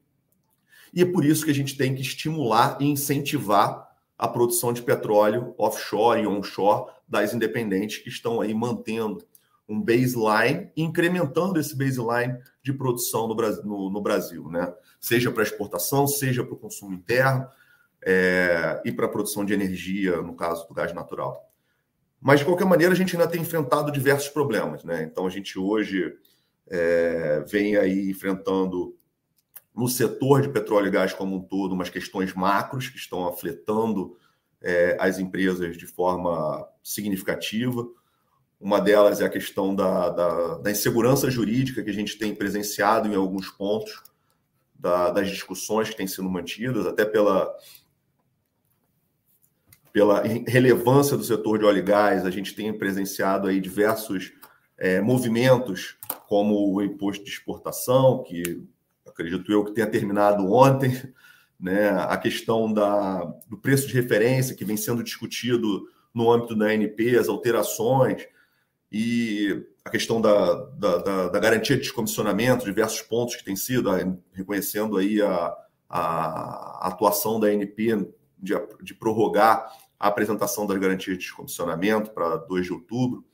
E 0.92 1.00
é 1.00 1.06
por 1.06 1.24
isso 1.24 1.46
que 1.46 1.50
a 1.50 1.54
gente 1.54 1.74
tem 1.74 1.94
que 1.94 2.02
estimular 2.02 2.76
e 2.78 2.84
incentivar 2.84 3.96
a 4.18 4.28
produção 4.28 4.74
de 4.74 4.82
petróleo 4.82 5.54
offshore 5.56 6.20
e 6.20 6.26
onshore 6.26 6.92
das 7.08 7.32
independentes 7.32 7.96
que 7.98 8.10
estão 8.10 8.42
aí 8.42 8.52
mantendo 8.52 9.24
um 9.70 9.80
baseline, 9.80 10.68
incrementando 10.76 11.60
esse 11.60 11.76
baseline 11.76 12.36
de 12.60 12.72
produção 12.72 13.28
no 13.28 13.36
Brasil, 13.36 13.64
no, 13.64 13.88
no 13.88 14.02
Brasil 14.02 14.50
né? 14.50 14.74
seja 15.00 15.30
para 15.30 15.44
exportação, 15.44 16.08
seja 16.08 16.44
para 16.44 16.54
o 16.54 16.58
consumo 16.58 16.92
interno 16.92 17.46
é, 18.04 18.82
e 18.84 18.90
para 18.90 19.06
a 19.06 19.08
produção 19.08 19.44
de 19.44 19.54
energia, 19.54 20.20
no 20.20 20.34
caso 20.34 20.66
do 20.66 20.74
gás 20.74 20.92
natural. 20.92 21.48
Mas, 22.20 22.40
de 22.40 22.46
qualquer 22.46 22.66
maneira, 22.66 22.92
a 22.92 22.96
gente 22.96 23.16
ainda 23.16 23.28
tem 23.28 23.40
enfrentado 23.40 23.90
diversos 23.90 24.28
problemas. 24.28 24.84
Né? 24.84 25.04
Então, 25.04 25.26
a 25.26 25.30
gente 25.30 25.58
hoje 25.58 26.14
é, 26.66 27.42
vem 27.46 27.76
aí 27.76 28.10
enfrentando 28.10 28.94
no 29.74 29.88
setor 29.88 30.42
de 30.42 30.48
petróleo 30.48 30.88
e 30.88 30.90
gás 30.90 31.14
como 31.14 31.36
um 31.36 31.40
todo, 31.40 31.72
umas 31.72 31.88
questões 31.88 32.34
macros 32.34 32.88
que 32.88 32.98
estão 32.98 33.26
afetando 33.26 34.18
é, 34.60 34.96
as 35.00 35.18
empresas 35.18 35.78
de 35.78 35.86
forma 35.86 36.68
significativa. 36.82 37.88
Uma 38.60 38.78
delas 38.78 39.22
é 39.22 39.24
a 39.24 39.30
questão 39.30 39.74
da, 39.74 40.10
da, 40.10 40.58
da, 40.58 40.70
insegurança 40.70 41.30
jurídica 41.30 41.82
que 41.82 41.88
a 41.88 41.94
gente 41.94 42.18
tem 42.18 42.34
presenciado 42.34 43.08
em 43.08 43.14
alguns 43.14 43.48
pontos 43.48 44.02
da, 44.78 45.08
das 45.08 45.30
discussões 45.30 45.88
que 45.88 45.96
têm 45.96 46.06
sido 46.06 46.28
mantidas, 46.28 46.86
até 46.86 47.06
pela, 47.06 47.50
pela 49.90 50.22
relevância 50.46 51.16
do 51.16 51.24
setor 51.24 51.58
de 51.58 51.64
óleo 51.64 51.78
e 51.78 51.82
gás. 51.82 52.26
A 52.26 52.30
gente 52.30 52.54
tem 52.54 52.70
presenciado 52.76 53.48
aí 53.48 53.62
diversos 53.62 54.30
é, 54.76 55.00
movimentos, 55.00 55.96
como 56.28 56.74
o 56.74 56.82
imposto 56.82 57.24
de 57.24 57.30
exportação, 57.30 58.22
que 58.22 58.62
acredito 59.06 59.50
eu 59.50 59.64
que 59.64 59.72
tenha 59.72 59.86
terminado 59.86 60.52
ontem, 60.52 61.02
né? 61.58 61.88
a 61.88 62.16
questão 62.18 62.70
da, 62.70 63.24
do 63.48 63.56
preço 63.56 63.88
de 63.88 63.94
referência 63.94 64.54
que 64.54 64.66
vem 64.66 64.76
sendo 64.76 65.02
discutido 65.02 65.88
no 66.12 66.30
âmbito 66.30 66.54
da 66.54 66.66
ANP, 66.66 67.16
as 67.16 67.28
alterações 67.28 68.26
e 68.92 69.66
a 69.84 69.90
questão 69.90 70.20
da, 70.20 70.54
da, 70.76 70.98
da, 70.98 71.28
da 71.28 71.38
garantia 71.38 71.76
de 71.76 71.82
descomissionamento, 71.82 72.64
diversos 72.64 73.02
pontos 73.02 73.36
que 73.36 73.44
têm 73.44 73.56
sido, 73.56 73.90
reconhecendo 74.32 74.96
aí 74.96 75.22
a, 75.22 75.56
a 75.88 76.88
atuação 76.88 77.38
da 77.38 77.48
ANP 77.48 78.08
de, 78.38 78.54
de 78.82 78.94
prorrogar 78.94 79.70
a 79.98 80.08
apresentação 80.08 80.66
das 80.66 80.78
garantias 80.78 81.18
de 81.18 81.24
descomissionamento 81.24 82.10
para 82.10 82.36
2 82.36 82.66
de 82.66 82.72
outubro. 82.72 83.24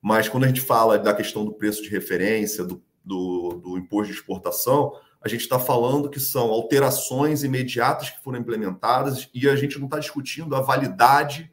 Mas 0.00 0.28
quando 0.28 0.44
a 0.44 0.48
gente 0.48 0.60
fala 0.60 0.98
da 0.98 1.14
questão 1.14 1.44
do 1.44 1.52
preço 1.52 1.82
de 1.82 1.88
referência, 1.88 2.64
do, 2.64 2.82
do, 3.04 3.60
do 3.62 3.78
imposto 3.78 4.12
de 4.12 4.18
exportação, 4.18 4.92
a 5.20 5.28
gente 5.28 5.40
está 5.40 5.58
falando 5.58 6.08
que 6.08 6.20
são 6.20 6.50
alterações 6.50 7.42
imediatas 7.42 8.10
que 8.10 8.22
foram 8.22 8.38
implementadas 8.38 9.28
e 9.34 9.48
a 9.48 9.56
gente 9.56 9.78
não 9.78 9.86
está 9.86 9.98
discutindo 9.98 10.54
a 10.54 10.60
validade 10.60 11.52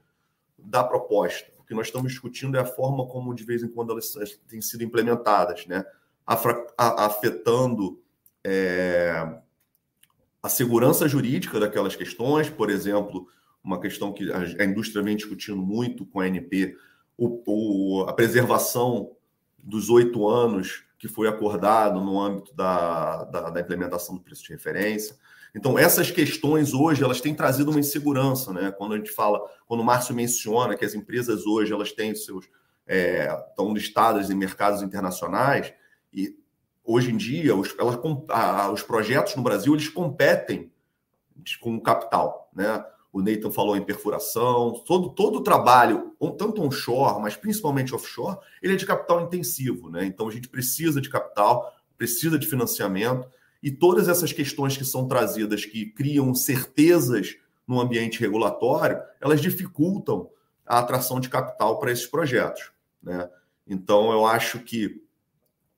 da 0.57 0.83
proposta. 0.83 1.52
Que 1.73 1.77
nós 1.77 1.87
estamos 1.87 2.11
discutindo 2.11 2.55
é 2.55 2.59
a 2.59 2.65
forma 2.65 3.07
como, 3.07 3.33
de 3.33 3.43
vez 3.43 3.63
em 3.63 3.67
quando, 3.67 3.91
elas 3.91 4.13
têm 4.47 4.61
sido 4.61 4.83
implementadas, 4.83 5.65
né? 5.65 5.83
afetando 6.77 7.99
é, 8.43 9.39
a 10.41 10.49
segurança 10.49 11.07
jurídica 11.07 11.59
daquelas 11.59 11.95
questões, 11.95 12.47
por 12.47 12.69
exemplo, 12.69 13.27
uma 13.63 13.81
questão 13.81 14.13
que 14.13 14.31
a 14.31 14.63
indústria 14.63 15.01
vem 15.01 15.15
discutindo 15.15 15.57
muito 15.57 16.05
com 16.05 16.19
a 16.19 16.25
ANP, 16.25 16.77
o, 17.17 17.41
o, 17.47 18.05
a 18.07 18.13
preservação 18.13 19.11
dos 19.57 19.89
oito 19.89 20.27
anos 20.29 20.83
que 20.99 21.07
foi 21.07 21.27
acordado 21.27 21.99
no 21.99 22.21
âmbito 22.21 22.53
da, 22.53 23.23
da, 23.25 23.49
da, 23.49 23.59
implementação 23.59 24.15
do 24.15 24.21
preço 24.21 24.43
de 24.43 24.51
referência. 24.51 25.17
Então, 25.55 25.77
essas 25.77 26.09
questões 26.09 26.73
hoje, 26.73 27.03
elas 27.03 27.21
têm 27.21 27.35
trazido 27.35 27.69
uma 27.69 27.79
insegurança, 27.79 28.51
né? 28.51 28.71
Quando 28.71 28.93
a 28.93 28.97
gente 28.97 29.11
fala, 29.11 29.39
quando 29.67 29.81
o 29.81 29.83
Márcio 29.83 30.15
menciona 30.15 30.75
que 30.75 30.83
as 30.83 30.95
empresas 30.95 31.45
hoje, 31.45 31.71
elas 31.71 31.91
têm 31.91 32.15
seus, 32.15 32.49
é, 32.87 33.27
estão 33.49 33.73
listadas 33.73 34.29
em 34.29 34.35
mercados 34.35 34.81
internacionais, 34.81 35.73
e 36.11 36.35
hoje 36.83 37.11
em 37.11 37.17
dia, 37.17 37.55
os, 37.55 37.75
elas, 37.77 37.99
a, 38.29 38.71
os 38.71 38.81
projetos 38.81 39.35
no 39.35 39.43
Brasil, 39.43 39.73
eles 39.73 39.89
competem 39.89 40.71
com 41.61 41.75
o 41.75 41.81
capital, 41.81 42.49
né? 42.53 42.83
o 43.13 43.21
Nathan 43.21 43.51
falou 43.51 43.77
em 43.77 43.85
perfuração, 43.85 44.83
todo, 44.87 45.11
todo 45.11 45.37
o 45.37 45.43
trabalho, 45.43 46.15
tanto 46.35 46.63
onshore, 46.63 47.21
mas 47.21 47.35
principalmente 47.35 47.93
offshore, 47.93 48.39
ele 48.59 48.73
é 48.73 48.75
de 48.75 48.87
capital 48.87 49.21
intensivo, 49.21 49.87
né? 49.87 50.03
Então 50.03 50.27
a 50.27 50.31
gente 50.31 50.49
precisa 50.49 50.99
de 50.99 51.09
capital, 51.09 51.71
precisa 51.95 52.39
de 52.39 52.47
financiamento, 52.47 53.29
e 53.63 53.71
todas 53.71 54.09
essas 54.09 54.33
questões 54.33 54.75
que 54.75 54.83
são 54.83 55.07
trazidas, 55.07 55.65
que 55.65 55.85
criam 55.85 56.35
certezas 56.35 57.37
no 57.65 57.79
ambiente 57.79 58.19
regulatório, 58.19 59.01
elas 59.21 59.41
dificultam 59.41 60.29
a 60.65 60.79
atração 60.79 61.17
de 61.17 61.29
capital 61.29 61.79
para 61.79 61.89
esses 61.89 62.05
projetos. 62.05 62.71
Né? 63.01 63.29
Então, 63.65 64.11
eu 64.11 64.25
acho 64.25 64.59
que 64.59 65.01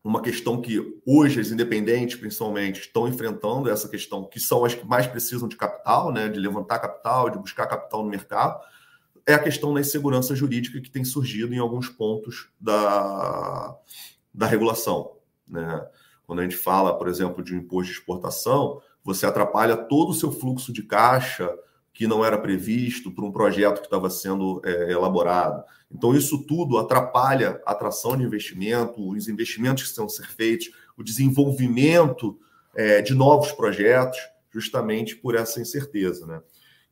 uma 0.04 0.22
questão 0.22 0.62
que 0.62 1.00
hoje 1.06 1.40
as 1.40 1.52
independentes, 1.52 2.16
principalmente, 2.16 2.82
estão 2.82 3.08
enfrentando 3.08 3.70
essa 3.70 3.88
questão, 3.88 4.26
que 4.26 4.40
são 4.40 4.66
as 4.66 4.74
que 4.74 4.86
mais 4.86 5.06
precisam 5.06 5.48
de 5.48 5.56
capital, 5.56 6.12
né, 6.12 6.28
de 6.28 6.40
levantar 6.40 6.80
capital, 6.80 7.30
de 7.30 7.38
buscar 7.38 7.68
capital 7.68 8.04
no 8.04 8.10
mercado, 8.10 8.60
é 9.28 9.34
a 9.34 9.40
questão 9.40 9.74
da 9.74 9.82
insegurança 9.82 10.36
jurídica 10.36 10.80
que 10.80 10.90
tem 10.90 11.04
surgido 11.04 11.54
em 11.54 11.58
alguns 11.58 11.90
pontos 11.90 12.50
da, 12.60 13.76
da 14.34 14.46
regulação. 14.46 15.14
Né? 15.48 15.88
Quando 16.26 16.40
a 16.40 16.44
gente 16.44 16.58
fala, 16.58 16.98
por 16.98 17.08
exemplo, 17.08 17.44
de 17.44 17.54
um 17.54 17.60
imposto 17.60 17.92
de 17.92 18.00
exportação, 18.00 18.82
você 19.04 19.26
atrapalha 19.26 19.78
todo 19.78 20.10
o 20.10 20.14
seu 20.14 20.32
fluxo 20.32 20.74
de 20.74 20.84
caixa 20.84 21.50
que 21.94 22.08
não 22.08 22.26
era 22.26 22.38
previsto 22.38 23.10
para 23.10 23.24
um 23.24 23.32
projeto 23.32 23.80
que 23.80 23.88
estava 23.88 24.10
sendo 24.10 24.62
é, 24.66 24.92
elaborado. 24.92 25.64
Então, 25.90 26.14
isso 26.14 26.46
tudo 26.46 26.78
atrapalha 26.78 27.62
a 27.66 27.72
atração 27.72 28.18
de 28.18 28.24
investimento, 28.24 29.08
os 29.08 29.30
investimentos 29.30 29.84
que 29.84 29.90
estão 29.90 30.10
ser 30.10 30.28
feitos, 30.28 30.72
o 30.98 31.04
desenvolvimento 31.04 32.38
é, 32.76 33.02
de 33.02 33.14
novos 33.14 33.54
projetos, 33.54 34.20
justamente 34.52 35.16
por 35.16 35.36
essa 35.36 35.62
incerteza. 35.62 36.26
Né? 36.28 36.42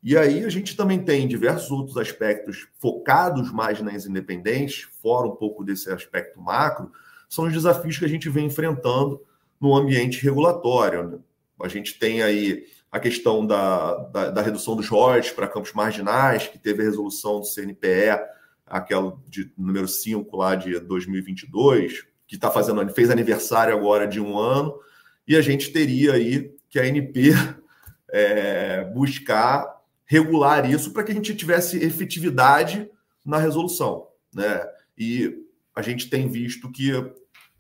E 0.02 0.18
aí 0.18 0.46
a 0.46 0.50
gente 0.50 0.76
também 0.76 1.04
tem 1.04 1.28
diversos 1.28 1.72
outros 1.72 1.98
aspectos 1.98 2.68
focados 2.80 3.52
mais 3.52 3.82
nas 3.82 4.06
independentes, 4.06 4.88
fora 5.02 5.28
um 5.28 5.36
pouco 5.36 5.64
desse 5.64 5.90
aspecto 5.90 6.40
macro, 6.42 6.92
são 7.34 7.46
os 7.46 7.54
desafios 7.54 7.98
que 7.98 8.06
a 8.06 8.08
gente 8.08 8.30
vem 8.30 8.46
enfrentando 8.46 9.20
no 9.60 9.76
ambiente 9.76 10.22
regulatório. 10.22 11.10
Né? 11.10 11.18
A 11.64 11.68
gente 11.68 11.98
tem 11.98 12.22
aí 12.22 12.68
a 12.92 13.00
questão 13.00 13.44
da, 13.44 13.96
da, 14.10 14.30
da 14.30 14.42
redução 14.44 14.76
dos 14.76 14.88
royalties 14.88 15.32
para 15.32 15.48
campos 15.48 15.74
marginais, 15.74 16.48
que 16.48 16.60
teve 16.60 16.84
a 16.84 16.86
resolução 16.86 17.40
do 17.40 17.48
CNPE, 17.48 18.22
aquela 18.68 19.18
de 19.28 19.52
número 19.58 19.88
5 19.88 20.38
lá 20.38 20.54
de 20.54 20.80
2022, 20.80 22.06
que 22.28 22.36
está 22.36 22.52
fazendo, 22.52 22.88
fez 22.94 23.10
aniversário 23.10 23.76
agora 23.76 24.08
de 24.08 24.22
um 24.22 24.38
ano, 24.38 24.80
e 25.28 25.36
a 25.36 25.42
gente 25.42 25.72
teria 25.72 26.14
aí 26.14 26.54
que 26.70 26.78
a 26.78 26.86
NP 26.86 27.32
é, 28.14 28.84
buscar 28.94 29.82
regular 30.06 30.70
isso 30.70 30.94
para 30.94 31.04
que 31.04 31.12
a 31.12 31.16
gente 31.16 31.34
tivesse 31.34 31.84
efetividade 31.84 32.88
na 33.26 33.40
resolução. 33.40 34.06
Né? 34.32 34.64
E 34.96 35.44
a 35.76 35.82
gente 35.82 36.12
tem 36.12 36.30
visto 36.30 36.72
que 36.72 36.92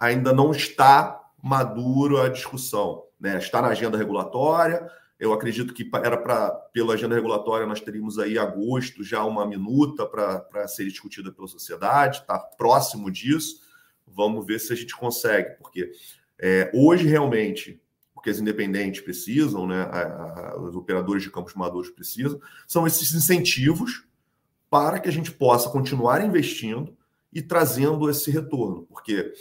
ainda 0.03 0.33
não 0.33 0.51
está 0.51 1.21
maduro 1.41 2.21
a 2.21 2.27
discussão. 2.27 3.03
Né? 3.19 3.37
Está 3.37 3.61
na 3.61 3.69
agenda 3.69 3.97
regulatória, 3.97 4.89
eu 5.17 5.31
acredito 5.31 5.73
que 5.73 5.89
era 6.03 6.17
para, 6.17 6.51
pela 6.73 6.93
agenda 6.93 7.15
regulatória, 7.15 7.65
nós 7.65 7.79
teríamos 7.79 8.19
aí 8.19 8.37
agosto 8.37 9.03
já 9.03 9.23
uma 9.23 9.45
minuta 9.45 10.05
para 10.05 10.67
ser 10.67 10.85
discutida 10.85 11.31
pela 11.31 11.47
sociedade, 11.47 12.19
está 12.19 12.37
próximo 12.37 13.09
disso. 13.09 13.61
Vamos 14.05 14.45
ver 14.45 14.59
se 14.59 14.73
a 14.73 14.75
gente 14.75 14.95
consegue, 14.95 15.57
porque 15.57 15.91
É, 16.39 16.69
hoje, 16.73 17.07
realmente, 17.07 17.79
o 18.13 18.19
que 18.19 18.29
as 18.29 18.39
independentes 18.39 19.01
precisam, 19.01 19.65
né, 19.65 19.83
a, 19.83 20.01
a, 20.01 20.59
os 20.59 20.75
operadores 20.75 21.23
de 21.23 21.31
campos 21.31 21.53
maduros 21.53 21.89
precisam, 21.89 22.37
são 22.67 22.85
esses 22.85 23.13
incentivos 23.13 24.03
para 24.69 24.99
que 24.99 25.07
a 25.07 25.11
gente 25.11 25.31
possa 25.31 25.69
continuar 25.69 26.25
investindo 26.25 26.97
e 27.31 27.41
trazendo 27.41 28.09
esse 28.09 28.29
retorno. 28.29 28.85
Porque 28.89 29.31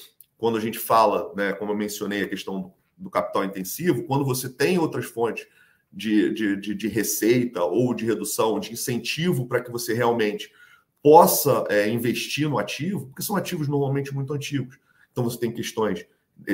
quando 0.43 0.59
a 0.59 0.61
gente 0.61 0.77
fala, 0.77 1.33
né, 1.37 1.53
como 1.53 1.71
eu 1.71 1.77
mencionei, 1.77 2.25
a 2.25 2.29
questão 2.29 2.75
do, 2.99 3.09
capital 3.09 3.45
intensivo, 3.45 4.03
quando 4.03 4.25
você 4.25 4.49
tem 4.49 4.77
outras 4.77 5.05
fontes 5.05 5.47
de, 5.93 6.35
de, 6.35 6.57
de, 6.57 6.75
de 6.75 6.89
receita 6.89 7.63
ou 7.63 7.95
de 7.95 8.05
redução, 8.05 8.59
de 8.59 8.73
incentivo 8.73 9.47
para 9.47 9.61
que 9.61 9.71
você 9.71 9.95
realmente 9.95 10.53
possa 11.01 11.65
é, 11.69 11.89
investir 11.89 12.49
no 12.51 12.59
ativo, 12.59 13.07
porque 13.07 13.23
são 13.23 13.37
ativos 13.37 13.69
normalmente 13.69 14.13
muito 14.13 14.33
antigos. 14.33 14.81
Então 15.13 15.23
você 15.23 15.39
tem 15.39 15.53
questões 15.53 16.05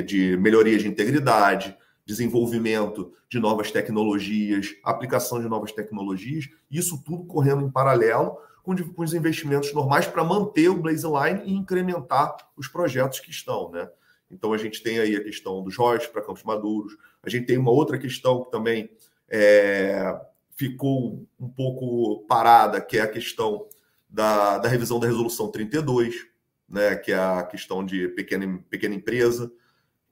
de 0.05 0.37
melhoria 0.37 0.77
de 0.77 0.87
integridade, 0.87 1.75
desenvolvimento 2.05 3.11
de 3.27 3.39
novas 3.39 3.71
tecnologias, 3.71 4.67
aplicação 4.83 5.41
de 5.41 5.49
novas 5.49 5.71
tecnologias, 5.71 6.47
isso 6.69 7.01
tudo 7.03 7.23
correndo 7.23 7.65
em 7.65 7.71
paralelo 7.71 8.37
com, 8.63 8.75
com 8.75 9.03
os 9.03 9.13
investimentos 9.13 9.73
normais 9.73 10.05
para 10.07 10.23
manter 10.23 10.69
o 10.69 10.81
Blazeline 10.81 11.41
e 11.45 11.53
incrementar 11.53 12.35
os 12.55 12.67
projetos 12.67 13.19
que 13.19 13.31
estão, 13.31 13.71
né? 13.71 13.89
Então 14.31 14.53
a 14.53 14.57
gente 14.57 14.83
tem 14.83 14.99
aí 14.99 15.15
a 15.15 15.23
questão 15.23 15.63
dos 15.63 15.75
royalties 15.75 16.09
para 16.09 16.21
campos 16.21 16.43
maduros, 16.43 16.95
a 17.23 17.29
gente 17.29 17.47
tem 17.47 17.57
uma 17.57 17.71
outra 17.71 17.97
questão 17.97 18.43
que 18.43 18.51
também 18.51 18.89
é, 19.27 20.19
ficou 20.55 21.25
um 21.39 21.49
pouco 21.49 22.25
parada, 22.27 22.79
que 22.79 22.97
é 22.97 23.01
a 23.01 23.07
questão 23.07 23.65
da, 24.09 24.57
da 24.57 24.67
revisão 24.67 24.99
da 24.99 25.07
resolução 25.07 25.49
32, 25.49 26.27
né, 26.67 26.95
que 26.95 27.11
é 27.11 27.17
a 27.17 27.43
questão 27.43 27.83
de 27.83 28.07
pequena, 28.09 28.63
pequena 28.69 28.93
empresa, 28.93 29.51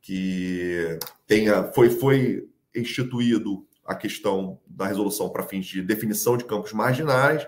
que 0.01 0.97
tenha, 1.27 1.63
foi, 1.73 1.89
foi 1.89 2.49
instituído 2.73 3.67
a 3.86 3.95
questão 3.95 4.60
da 4.67 4.88
resolução 4.88 5.29
para 5.29 5.43
fins 5.43 5.65
de 5.65 5.81
definição 5.81 6.38
de 6.38 6.45
campos 6.45 6.73
marginais, 6.73 7.47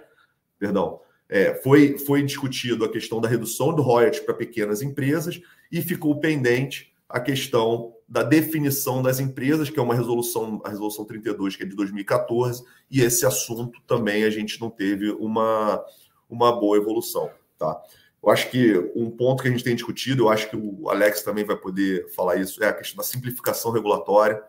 perdão, 0.60 1.00
é, 1.30 1.54
foi, 1.56 1.98
foi 1.98 2.24
discutido 2.24 2.84
a 2.84 2.91
questão 2.91 3.22
da 3.22 3.30
redução 3.30 3.74
do 3.74 3.82
royalties 3.82 4.24
para 4.24 4.34
pequenas 4.34 4.82
empresas 4.82 5.39
e 5.72 5.82
ficou 5.82 6.19
pendente 6.19 6.91
a 7.08 7.19
questão 7.19 7.93
da 8.08 8.24
definição 8.24 9.02
das 9.02 9.19
empresas, 9.19 9.69
que 9.69 9.80
é 9.80 9.82
uma 9.82 9.95
resolução, 9.95 10.62
a 10.63 10.69
resolução 10.69 11.06
32, 11.06 11.56
que 11.56 11.63
é 11.63 11.65
de 11.65 11.76
2014, 11.76 12.63
e 12.89 13.02
esse 13.02 13.26
assunto 13.26 13.80
também 13.88 14.24
a 14.24 14.30
gente 14.30 14.60
não 14.60 14.69
teve 14.69 15.12
uma, 15.12 15.84
uma 16.30 16.52
boa 16.52 16.78
evolução, 16.78 17.30
tá? 17.58 17.80
Eu 18.22 18.30
acho 18.30 18.50
que 18.50 18.91
um 18.95 19.10
ponto 19.10 19.41
que 19.41 19.48
a 19.48 19.52
gente 19.52 19.63
tem 19.63 19.76
discutido, 19.76 20.24
eu 20.24 20.30
acho 20.30 20.50
que 20.50 20.58
o 20.58 20.89
Alex 20.89 21.22
também 21.22 21.45
vai 21.45 21.56
poder 21.56 22.10
falar 22.10 22.36
isso, 22.36 22.62
é 22.62 22.67
a 22.67 22.74
questão 22.74 22.98
da 22.98 23.04
simplificação 23.04 23.72
regulatória. 23.72 24.43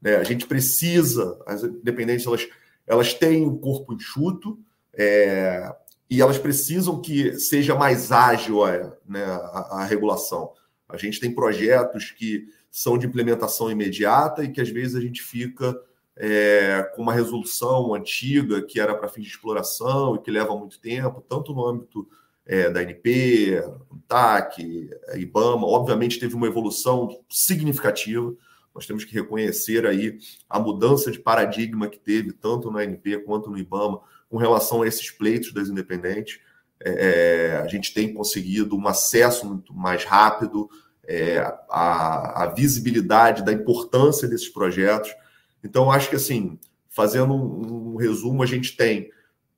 Né? 0.00 0.14
A 0.14 0.22
gente 0.22 0.46
precisa, 0.46 1.36
as 1.44 1.64
independentes, 1.64 2.24
elas, 2.24 2.48
elas 2.86 3.14
têm 3.14 3.44
um 3.44 3.58
corpo 3.58 3.94
enxuto 3.94 4.58
é, 4.96 5.74
e 6.08 6.20
elas 6.20 6.38
precisam 6.38 7.00
que 7.00 7.38
seja 7.38 7.74
mais 7.74 8.12
ágil 8.12 8.64
a, 8.64 8.96
né, 9.06 9.24
a, 9.24 9.80
a 9.80 9.84
regulação. 9.84 10.52
A 10.88 10.96
gente 10.96 11.20
tem 11.20 11.34
projetos 11.34 12.10
que 12.10 12.46
são 12.70 12.96
de 12.96 13.06
implementação 13.06 13.70
imediata 13.70 14.44
e 14.44 14.52
que 14.52 14.60
às 14.60 14.68
vezes 14.68 14.94
a 14.94 15.00
gente 15.00 15.22
fica 15.22 15.76
é, 16.16 16.90
com 16.94 17.02
uma 17.02 17.12
resolução 17.12 17.94
antiga 17.94 18.62
que 18.62 18.80
era 18.80 18.94
para 18.94 19.08
fins 19.08 19.24
de 19.24 19.30
exploração 19.30 20.14
e 20.14 20.20
que 20.20 20.30
leva 20.30 20.56
muito 20.56 20.80
tempo, 20.80 21.24
tanto 21.28 21.52
no 21.52 21.66
âmbito 21.66 22.08
é, 22.46 22.70
da 22.70 22.82
NP, 22.82 23.62
TAC, 24.06 24.88
IBAMA. 25.16 25.66
Obviamente 25.66 26.20
teve 26.20 26.34
uma 26.34 26.46
evolução 26.46 27.20
significativa. 27.28 28.32
Nós 28.74 28.86
temos 28.86 29.04
que 29.04 29.14
reconhecer 29.14 29.84
aí 29.86 30.18
a 30.48 30.60
mudança 30.60 31.10
de 31.10 31.18
paradigma 31.18 31.88
que 31.88 31.98
teve 31.98 32.32
tanto 32.32 32.70
na 32.70 32.84
NP 32.84 33.18
quanto 33.18 33.50
no 33.50 33.58
IBAMA 33.58 34.00
com 34.28 34.36
relação 34.36 34.82
a 34.82 34.88
esses 34.88 35.10
pleitos 35.10 35.52
das 35.52 35.68
independentes. 35.68 36.40
É, 36.84 36.90
é, 36.90 37.56
a 37.56 37.66
gente 37.66 37.94
tem 37.94 38.12
conseguido 38.12 38.76
um 38.76 38.86
acesso 38.86 39.46
muito 39.46 39.72
mais 39.72 40.04
rápido, 40.04 40.68
é, 41.06 41.38
a, 41.70 42.42
a, 42.42 42.46
visibilidade 42.46 43.44
da 43.44 43.52
importância 43.52 44.28
desses 44.28 44.48
projetos. 44.48 45.14
Então, 45.62 45.90
acho 45.90 46.10
que 46.10 46.16
assim, 46.16 46.58
fazendo 46.88 47.32
um, 47.32 47.92
um 47.92 47.96
resumo, 47.96 48.42
a 48.42 48.46
gente 48.46 48.76
tem 48.76 49.10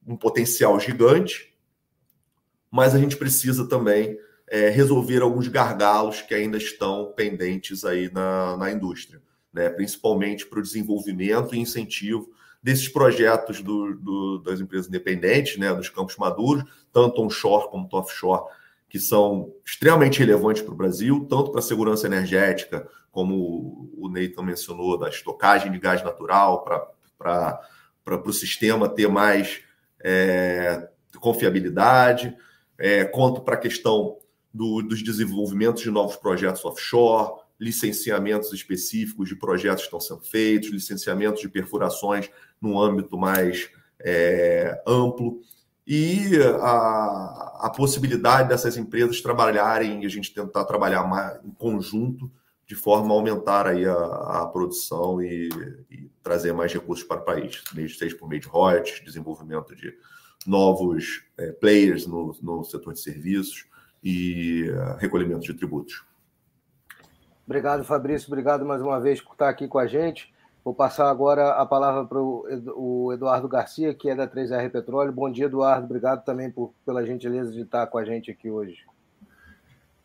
um 0.06 0.16
potencial 0.16 0.78
gigante, 0.78 1.54
mas 2.70 2.94
a 2.94 2.98
gente 2.98 3.16
precisa 3.16 3.66
também 3.66 4.18
é, 4.46 4.68
resolver 4.68 5.22
alguns 5.22 5.48
gargalos 5.48 6.22
que 6.22 6.34
ainda 6.34 6.56
estão 6.56 7.12
pendentes 7.16 7.84
aí 7.84 8.10
na, 8.12 8.56
na 8.56 8.70
indústria, 8.70 9.20
né? 9.52 9.68
principalmente 9.70 10.46
para 10.46 10.58
o 10.58 10.62
desenvolvimento 10.62 11.54
e 11.54 11.58
incentivo 11.58 12.30
desses 12.62 12.88
projetos 12.88 13.62
do, 13.62 13.94
do, 13.94 14.38
das 14.38 14.60
empresas 14.60 14.88
independentes, 14.88 15.56
né, 15.56 15.72
dos 15.74 15.88
campos 15.88 16.16
maduros, 16.16 16.64
tanto 16.92 17.22
onshore 17.22 17.68
como 17.70 17.88
offshore, 17.92 18.44
que 18.88 18.98
são 18.98 19.52
extremamente 19.64 20.18
relevantes 20.18 20.62
para 20.62 20.72
o 20.72 20.76
Brasil, 20.76 21.26
tanto 21.28 21.50
para 21.50 21.60
a 21.60 21.62
segurança 21.62 22.06
energética, 22.06 22.88
como 23.10 23.90
o 23.96 24.08
Nathan 24.08 24.42
mencionou, 24.42 24.98
da 24.98 25.08
estocagem 25.08 25.70
de 25.70 25.78
gás 25.78 26.02
natural, 26.02 26.64
para 27.18 28.22
o 28.24 28.32
sistema 28.32 28.88
ter 28.88 29.08
mais 29.08 29.60
é, 30.00 30.88
confiabilidade, 31.20 32.36
é, 32.78 33.04
quanto 33.04 33.42
para 33.42 33.54
a 33.54 33.58
questão 33.58 34.16
do, 34.52 34.82
dos 34.82 35.02
desenvolvimentos 35.02 35.82
de 35.82 35.90
novos 35.90 36.16
projetos 36.16 36.64
offshore, 36.64 37.40
licenciamentos 37.58 38.52
específicos 38.52 39.28
de 39.28 39.36
projetos 39.36 39.82
que 39.82 39.86
estão 39.86 40.00
sendo 40.00 40.20
feitos, 40.20 40.70
licenciamentos 40.70 41.40
de 41.40 41.48
perfurações 41.48 42.30
num 42.60 42.80
âmbito 42.80 43.18
mais 43.18 43.70
é, 44.00 44.80
amplo 44.86 45.40
e 45.90 46.36
a, 46.60 47.60
a, 47.62 47.72
possibilidade 47.74 48.50
dessas 48.50 48.76
empresas 48.76 49.22
trabalharem, 49.22 50.04
a 50.04 50.08
gente 50.08 50.34
tentar 50.34 50.66
trabalhar 50.66 51.02
mais 51.04 51.42
em 51.42 51.50
conjunto, 51.50 52.30
de 52.66 52.74
forma 52.74 53.14
a 53.14 53.16
aumentar 53.16 53.66
aí 53.66 53.86
a, 53.86 53.94
a 53.94 54.46
produção 54.52 55.22
e, 55.22 55.48
e, 55.90 56.10
trazer 56.22 56.52
mais 56.52 56.70
recursos 56.74 57.06
para 57.06 57.22
o 57.22 57.24
país, 57.24 57.64
seja 57.96 58.14
por 58.16 58.28
meio 58.28 58.42
de 58.42 58.48
royalties, 58.48 59.02
desenvolvimento 59.02 59.74
de 59.74 59.94
novos 60.46 61.24
é, 61.38 61.52
players 61.52 62.06
no, 62.06 62.36
no 62.42 62.62
setor 62.64 62.92
de 62.92 63.00
serviços 63.00 63.64
e 64.04 64.68
uh, 64.70 64.96
recolhimento 64.98 65.40
de 65.40 65.54
tributos. 65.54 66.04
Obrigado, 67.48 67.82
Fabrício. 67.82 68.28
Obrigado 68.28 68.62
mais 68.66 68.82
uma 68.82 69.00
vez 69.00 69.22
por 69.22 69.32
estar 69.32 69.48
aqui 69.48 69.66
com 69.66 69.78
a 69.78 69.86
gente. 69.86 70.30
Vou 70.62 70.74
passar 70.74 71.08
agora 71.08 71.52
a 71.52 71.64
palavra 71.64 72.04
para 72.04 72.20
o 72.20 73.10
Eduardo 73.10 73.48
Garcia, 73.48 73.94
que 73.94 74.10
é 74.10 74.14
da 74.14 74.28
3R 74.28 74.70
Petróleo. 74.70 75.10
Bom 75.10 75.32
dia, 75.32 75.46
Eduardo. 75.46 75.86
Obrigado 75.86 76.22
também 76.26 76.50
por, 76.50 76.74
pela 76.84 77.06
gentileza 77.06 77.50
de 77.50 77.62
estar 77.62 77.86
com 77.86 77.96
a 77.96 78.04
gente 78.04 78.30
aqui 78.30 78.50
hoje. 78.50 78.80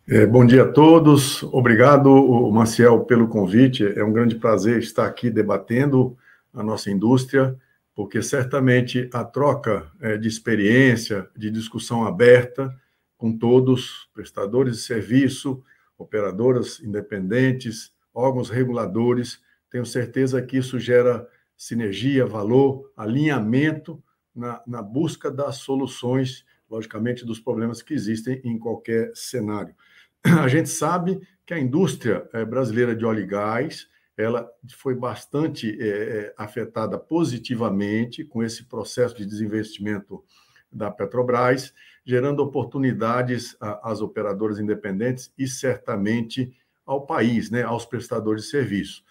É, 0.07 0.25
bom 0.25 0.45
dia 0.45 0.63
a 0.63 0.71
todos. 0.71 1.43
Obrigado, 1.43 2.09
Maciel, 2.49 3.01
pelo 3.01 3.27
convite. 3.27 3.85
É 3.85 4.05
um 4.05 4.13
grande 4.13 4.35
prazer 4.35 4.79
estar 4.79 5.05
aqui 5.05 5.29
debatendo 5.29 6.17
a 6.53 6.63
nossa 6.63 6.89
indústria, 6.89 7.57
porque 7.93 8.21
certamente 8.21 9.09
a 9.13 9.25
troca 9.25 9.91
é, 9.99 10.15
de 10.15 10.29
experiência, 10.29 11.27
de 11.35 11.51
discussão 11.51 12.05
aberta 12.05 12.73
com 13.17 13.37
todos, 13.37 14.09
prestadores 14.13 14.77
de 14.77 14.83
serviço, 14.83 15.61
operadoras 15.97 16.79
independentes, 16.79 17.93
órgãos 18.13 18.49
reguladores, 18.49 19.41
tenho 19.69 19.85
certeza 19.85 20.41
que 20.41 20.57
isso 20.57 20.79
gera 20.79 21.27
sinergia, 21.57 22.25
valor, 22.25 22.91
alinhamento 22.95 24.03
na, 24.35 24.61
na 24.67 24.81
busca 24.81 25.31
das 25.31 25.57
soluções, 25.57 26.45
logicamente, 26.69 27.25
dos 27.25 27.39
problemas 27.39 27.81
que 27.81 27.93
existem 27.93 28.41
em 28.43 28.57
qualquer 28.57 29.11
cenário. 29.15 29.75
A 30.23 30.47
gente 30.47 30.69
sabe 30.69 31.21
que 31.45 31.53
a 31.53 31.59
indústria 31.59 32.27
eh, 32.33 32.45
brasileira 32.45 32.95
de 32.95 33.05
óleo 33.05 33.23
e 33.23 33.27
gás 33.27 33.87
ela 34.17 34.49
foi 34.75 34.95
bastante 34.95 35.75
é, 35.81 36.33
afetada 36.37 36.99
positivamente 36.99 38.23
com 38.23 38.43
esse 38.43 38.63
processo 38.65 39.15
de 39.15 39.25
desinvestimento 39.25 40.23
da 40.71 40.91
Petrobras, 40.91 41.73
gerando 42.05 42.41
oportunidades 42.41 43.55
às 43.59 44.01
operadoras 44.01 44.59
independentes 44.59 45.31
e 45.37 45.47
certamente 45.47 46.53
ao 46.85 47.05
país, 47.05 47.49
né, 47.49 47.63
aos 47.63 47.85
prestadores 47.85 48.43
de 48.43 48.49
serviço 48.49 49.03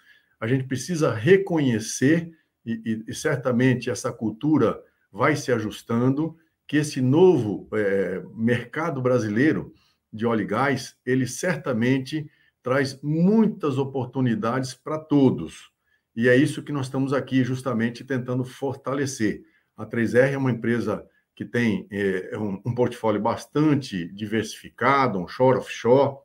a 0.43 0.47
gente 0.47 0.65
precisa 0.65 1.13
reconhecer, 1.13 2.29
e, 2.65 2.73
e, 2.85 3.03
e 3.07 3.15
certamente 3.15 3.89
essa 3.89 4.11
cultura 4.11 4.77
vai 5.09 5.37
se 5.37 5.53
ajustando, 5.53 6.35
que 6.67 6.75
esse 6.75 6.99
novo 6.99 7.65
é, 7.71 8.21
mercado 8.35 9.01
brasileiro 9.01 9.73
de 10.11 10.25
óleo 10.25 10.41
e 10.41 10.45
gás, 10.45 10.97
ele 11.05 11.25
certamente 11.25 12.29
traz 12.61 13.01
muitas 13.01 13.77
oportunidades 13.77 14.73
para 14.73 14.99
todos. 14.99 15.71
E 16.13 16.27
é 16.27 16.35
isso 16.35 16.61
que 16.61 16.73
nós 16.73 16.87
estamos 16.87 17.13
aqui 17.13 17.41
justamente 17.45 18.03
tentando 18.03 18.43
fortalecer. 18.43 19.45
A 19.77 19.85
3R 19.85 20.33
é 20.33 20.37
uma 20.37 20.51
empresa 20.51 21.07
que 21.35 21.45
tem 21.45 21.87
é, 21.91 22.37
um, 22.37 22.61
um 22.65 22.75
portfólio 22.75 23.21
bastante 23.21 24.07
diversificado, 24.13 25.19
onshore, 25.19 25.57
offshore, 25.57 26.17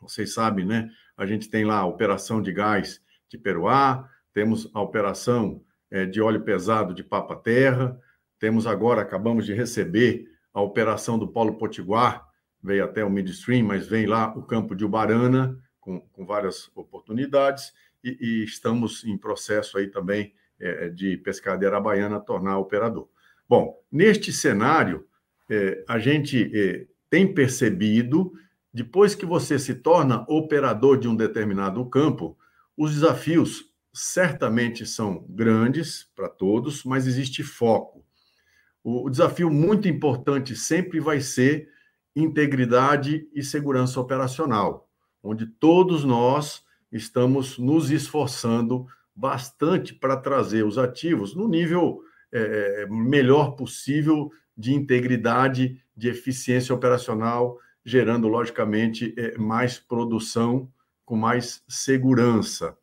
vocês 0.00 0.34
sabem, 0.34 0.64
né? 0.64 0.90
A 1.16 1.26
gente 1.26 1.48
tem 1.48 1.64
lá 1.64 1.78
a 1.78 1.86
operação 1.86 2.40
de 2.40 2.52
gás 2.52 3.00
de 3.28 3.38
Peruá, 3.38 4.08
temos 4.32 4.70
a 4.74 4.80
operação 4.80 5.62
é, 5.90 6.04
de 6.04 6.20
óleo 6.20 6.42
pesado 6.42 6.94
de 6.94 7.02
Papa 7.02 7.34
Terra, 7.34 7.98
temos 8.38 8.66
agora, 8.66 9.00
acabamos 9.00 9.46
de 9.46 9.54
receber 9.54 10.28
a 10.52 10.60
operação 10.60 11.18
do 11.18 11.28
Polo 11.28 11.56
Potiguar, 11.56 12.26
veio 12.62 12.84
até 12.84 13.04
o 13.04 13.10
midstream, 13.10 13.66
mas 13.66 13.86
vem 13.86 14.06
lá 14.06 14.36
o 14.36 14.42
campo 14.42 14.74
de 14.74 14.84
Ubarana, 14.84 15.58
com, 15.80 16.00
com 16.00 16.26
várias 16.26 16.70
oportunidades, 16.74 17.72
e, 18.02 18.16
e, 18.20 18.44
estamos 18.44 19.04
em 19.04 19.16
processo 19.16 19.78
aí 19.78 19.88
também 19.88 20.34
é, 20.60 20.88
de 20.88 21.16
Pescadeira 21.16 21.80
Baiana 21.80 22.20
tornar 22.20 22.58
operador. 22.58 23.08
Bom, 23.48 23.80
neste 23.90 24.32
cenário, 24.32 25.06
é, 25.48 25.84
a 25.88 25.98
gente 25.98 26.50
é, 26.52 26.86
tem 27.08 27.32
percebido, 27.32 28.32
depois 28.72 29.14
que 29.14 29.24
você 29.24 29.58
se 29.58 29.74
torna 29.74 30.24
operador 30.28 30.98
de 30.98 31.06
um 31.06 31.14
determinado 31.14 31.84
campo, 31.86 32.36
os 32.76 32.92
desafios 32.92 33.72
certamente 33.92 34.84
são 34.84 35.24
grandes 35.28 36.08
para 36.14 36.28
todos, 36.28 36.84
mas 36.84 37.06
existe 37.06 37.42
foco. 37.42 38.04
O, 38.82 39.06
o 39.06 39.10
desafio 39.10 39.50
muito 39.50 39.88
importante 39.88 40.54
sempre 40.56 40.98
vai 40.98 41.20
ser 41.20 41.68
integridade 42.14 43.28
e 43.32 43.42
segurança 43.42 44.00
operacional, 44.00 44.90
onde 45.22 45.46
todos 45.46 46.04
nós 46.04 46.64
estamos 46.90 47.58
nos 47.58 47.90
esforçando 47.90 48.86
bastante 49.14 49.94
para 49.94 50.16
trazer 50.16 50.64
os 50.64 50.78
ativos 50.78 51.34
no 51.34 51.46
nível 51.48 52.02
é, 52.36 52.82
é, 52.82 52.86
melhor 52.86 53.52
possível 53.52 54.30
de 54.54 54.74
integridade, 54.74 55.82
de 55.96 56.08
eficiência 56.08 56.74
operacional, 56.74 57.58
gerando, 57.82 58.28
logicamente, 58.28 59.14
é, 59.16 59.38
mais 59.38 59.78
produção 59.78 60.70
com 61.04 61.16
mais 61.16 61.62
segurança. 61.66 62.76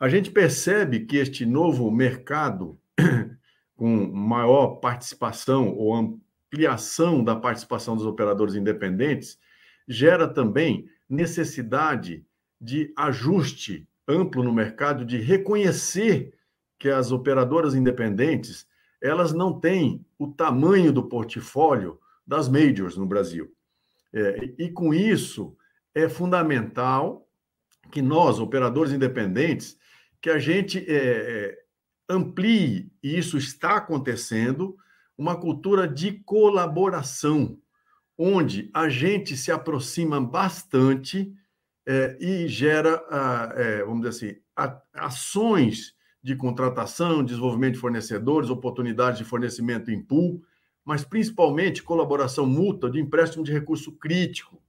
A 0.00 0.08
gente 0.08 0.30
percebe 0.30 1.00
que 1.00 1.16
este 1.16 1.44
novo 1.44 1.90
mercado, 1.90 2.78
com 3.76 4.06
maior 4.10 4.76
participação 4.76 5.74
ou 5.76 5.94
ampliação 5.94 7.22
da 7.22 7.36
participação 7.36 7.94
dos 7.94 8.06
operadores 8.06 8.54
independentes, 8.54 9.38
gera 9.86 10.26
também 10.26 10.88
necessidade 11.08 12.24
de 12.58 12.92
ajuste 12.96 13.86
amplo 14.06 14.42
no 14.42 14.52
mercado, 14.52 15.04
de 15.04 15.18
reconhecer 15.18 16.32
que 16.78 16.88
as 16.88 17.12
operadoras 17.12 17.74
independentes 17.74 18.67
elas 19.00 19.32
não 19.32 19.58
têm 19.58 20.04
o 20.18 20.28
tamanho 20.28 20.92
do 20.92 21.08
portfólio 21.08 21.98
das 22.26 22.48
majors 22.48 22.96
no 22.96 23.06
Brasil. 23.06 23.52
É, 24.12 24.54
e 24.58 24.70
com 24.70 24.92
isso 24.92 25.56
é 25.94 26.08
fundamental 26.08 27.26
que 27.90 28.02
nós, 28.02 28.38
operadores 28.38 28.92
independentes, 28.92 29.78
que 30.20 30.30
a 30.30 30.38
gente 30.38 30.78
é, 30.78 30.96
é 30.96 31.58
amplie, 32.08 32.90
e 33.02 33.18
isso 33.18 33.36
está 33.36 33.76
acontecendo, 33.76 34.76
uma 35.16 35.38
cultura 35.38 35.86
de 35.86 36.12
colaboração, 36.24 37.58
onde 38.16 38.70
a 38.72 38.88
gente 38.88 39.36
se 39.36 39.52
aproxima 39.52 40.20
bastante 40.20 41.32
é, 41.86 42.16
e 42.20 42.48
gera, 42.48 43.02
é, 43.56 43.84
vamos 43.84 44.08
dizer 44.08 44.42
assim, 44.56 44.72
ações 44.92 45.94
de 46.22 46.34
contratação, 46.34 47.24
desenvolvimento 47.24 47.74
de 47.74 47.80
fornecedores, 47.80 48.50
oportunidades 48.50 49.18
de 49.18 49.24
fornecimento 49.24 49.90
em 49.90 50.02
pool, 50.02 50.42
mas 50.84 51.04
principalmente 51.04 51.82
colaboração 51.82 52.46
mútua 52.46 52.90
de 52.90 53.00
empréstimo 53.00 53.44
de 53.44 53.52
recurso 53.52 53.92
crítico. 53.92 54.60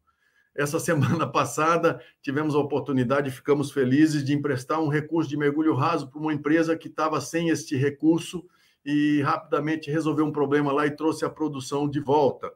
Essa 0.56 0.78
semana 0.80 1.26
passada 1.26 2.02
tivemos 2.22 2.56
a 2.56 2.60
oportunidade, 2.60 3.32
ficamos 3.32 3.72
felizes 3.72 4.24
de 4.24 4.34
emprestar 4.34 4.82
um 4.82 4.90
recurso 4.90 5.30
de 5.30 5.38
mergulho 5.38 5.74
raso 5.74 6.10
para 6.10 6.20
uma 6.20 6.34
empresa 6.34 6.78
que 6.78 6.88
estava 6.88 7.20
sem 7.22 7.50
este 7.50 7.76
recurso 7.76 8.46
e 8.86 9.22
rapidamente 9.22 9.92
resolveu 9.92 10.26
um 10.26 10.32
problema 10.32 10.72
lá 10.72 10.86
e 10.86 10.96
trouxe 10.96 11.26
a 11.26 11.30
produção 11.30 11.90
de 11.90 12.00
volta. 12.00 12.52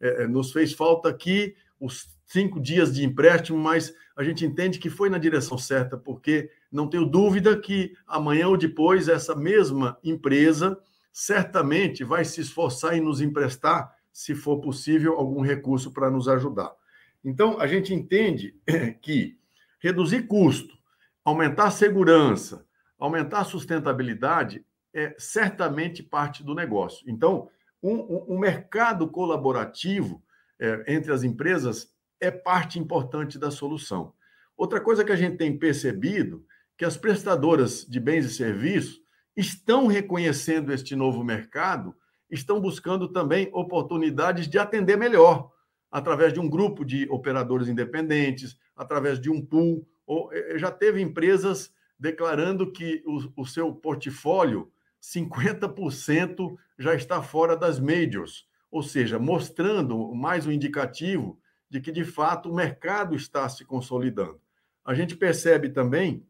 É, 0.00 0.22
é, 0.22 0.26
nos 0.26 0.52
fez 0.52 0.72
falta 0.72 1.08
aqui 1.08 1.54
os 1.80 2.08
cinco 2.26 2.60
dias 2.60 2.94
de 2.94 3.04
empréstimo, 3.04 3.58
mas 3.58 3.94
a 4.16 4.22
gente 4.22 4.44
entende 4.44 4.78
que 4.78 4.90
foi 4.90 5.08
na 5.08 5.18
direção 5.18 5.56
certa, 5.56 5.96
porque 5.96 6.50
não 6.70 6.88
tenho 6.88 7.04
dúvida 7.06 7.58
que 7.58 7.94
amanhã 8.06 8.48
ou 8.48 8.56
depois 8.56 9.08
essa 9.08 9.34
mesma 9.34 9.98
empresa 10.04 10.78
certamente 11.12 12.04
vai 12.04 12.24
se 12.24 12.40
esforçar 12.40 12.96
em 12.96 13.00
nos 13.00 13.20
emprestar, 13.20 13.92
se 14.12 14.34
for 14.34 14.60
possível, 14.60 15.14
algum 15.14 15.40
recurso 15.40 15.92
para 15.92 16.10
nos 16.10 16.28
ajudar. 16.28 16.72
Então, 17.24 17.60
a 17.60 17.66
gente 17.66 17.92
entende 17.92 18.54
que 19.02 19.38
reduzir 19.80 20.26
custo, 20.26 20.76
aumentar 21.24 21.70
segurança, 21.70 22.66
aumentar 22.98 23.44
sustentabilidade 23.44 24.64
é 24.94 25.14
certamente 25.18 26.02
parte 26.02 26.42
do 26.42 26.54
negócio. 26.54 27.08
Então, 27.08 27.48
um, 27.82 28.34
um 28.34 28.38
mercado 28.38 29.08
colaborativo 29.08 30.22
é, 30.58 30.94
entre 30.94 31.12
as 31.12 31.22
empresas 31.22 31.92
é 32.20 32.30
parte 32.30 32.78
importante 32.78 33.38
da 33.38 33.50
solução. 33.50 34.12
Outra 34.56 34.80
coisa 34.80 35.04
que 35.04 35.12
a 35.12 35.16
gente 35.16 35.36
tem 35.36 35.56
percebido 35.56 36.44
que 36.78 36.84
as 36.84 36.96
prestadoras 36.96 37.84
de 37.84 37.98
bens 37.98 38.24
e 38.24 38.30
serviços 38.30 39.02
estão 39.36 39.88
reconhecendo 39.88 40.72
este 40.72 40.94
novo 40.94 41.24
mercado, 41.24 41.92
estão 42.30 42.60
buscando 42.60 43.08
também 43.08 43.50
oportunidades 43.52 44.46
de 44.46 44.58
atender 44.58 44.96
melhor, 44.96 45.50
através 45.90 46.32
de 46.32 46.38
um 46.38 46.48
grupo 46.48 46.84
de 46.84 47.08
operadores 47.10 47.66
independentes, 47.66 48.56
através 48.76 49.20
de 49.20 49.28
um 49.28 49.44
pool. 49.44 49.84
Ou, 50.06 50.32
eh, 50.32 50.56
já 50.56 50.70
teve 50.70 51.00
empresas 51.00 51.74
declarando 51.98 52.70
que 52.70 53.02
o, 53.04 53.42
o 53.42 53.44
seu 53.44 53.74
portfólio 53.74 54.70
50% 55.02 56.56
já 56.78 56.94
está 56.94 57.20
fora 57.20 57.56
das 57.56 57.80
majors, 57.80 58.46
ou 58.70 58.84
seja, 58.84 59.18
mostrando 59.18 60.14
mais 60.14 60.46
um 60.46 60.52
indicativo 60.52 61.40
de 61.68 61.80
que, 61.80 61.90
de 61.90 62.04
fato, 62.04 62.50
o 62.50 62.54
mercado 62.54 63.16
está 63.16 63.48
se 63.48 63.64
consolidando. 63.64 64.40
A 64.84 64.94
gente 64.94 65.16
percebe 65.16 65.70
também 65.70 66.27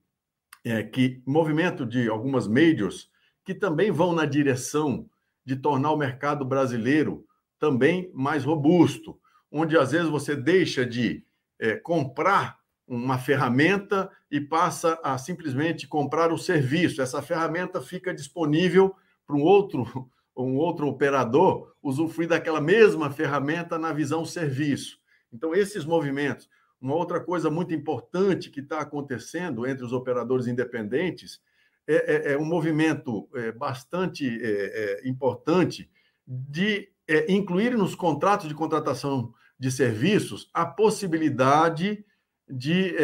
é, 0.65 0.83
que 0.83 1.23
movimento 1.27 1.87
de 1.87 2.09
algumas 2.09 2.47
majors 2.47 3.11
que 3.45 3.55
também 3.55 3.91
vão 3.91 4.13
na 4.13 4.27
direção 4.27 5.09
de 5.45 5.57
tornar 5.57 5.93
o 5.93 5.97
mercado 5.97 6.45
brasileiro 6.45 7.25
também 7.59 8.11
mais 8.13 8.45
robusto, 8.45 9.19
onde 9.51 9.77
às 9.77 9.93
vezes 9.93 10.09
você 10.09 10.37
deixa 10.37 10.85
de 10.85 11.25
é, 11.59 11.75
comprar 11.77 12.59
uma 12.87 13.19
ferramenta 13.19 14.11
e 14.31 14.41
passa 14.41 14.99
a 15.03 15.19
simplesmente 15.19 15.87
comprar 15.87 16.33
o 16.33 16.39
serviço. 16.39 17.03
Essa 17.03 17.21
ferramenta 17.21 17.81
fica 17.81 18.15
disponível 18.15 18.95
para 19.27 19.37
um 19.37 19.43
outro, 19.43 20.11
um 20.37 20.57
outro 20.57 20.87
operador 20.87 21.75
usufruir 21.83 22.29
daquela 22.29 22.61
mesma 22.61 23.11
ferramenta 23.11 23.79
na 23.79 23.93
visão 23.93 24.25
serviço. 24.25 24.99
Então, 25.33 25.55
esses 25.55 25.85
movimentos. 25.85 26.49
Uma 26.81 26.95
outra 26.95 27.21
coisa 27.21 27.51
muito 27.51 27.75
importante 27.75 28.51
que 28.51 28.61
está 28.61 28.81
acontecendo 28.81 29.67
entre 29.67 29.85
os 29.85 29.93
operadores 29.93 30.47
independentes 30.47 31.41
é, 31.89 32.31
é, 32.31 32.33
é 32.35 32.39
um 32.39 32.45
movimento 32.45 33.27
é, 33.35 33.51
bastante 33.51 34.29
é, 34.29 35.01
é, 35.03 35.09
importante 35.09 35.91
de 36.27 36.89
é, 37.09 37.33
incluir 37.33 37.77
nos 37.77 37.95
contratos 37.95 38.47
de 38.47 38.55
contratação 38.55 39.33
de 39.59 39.71
serviços 39.71 40.51
a 40.53 40.67
possibilidade 40.67 42.05
de 42.51 42.95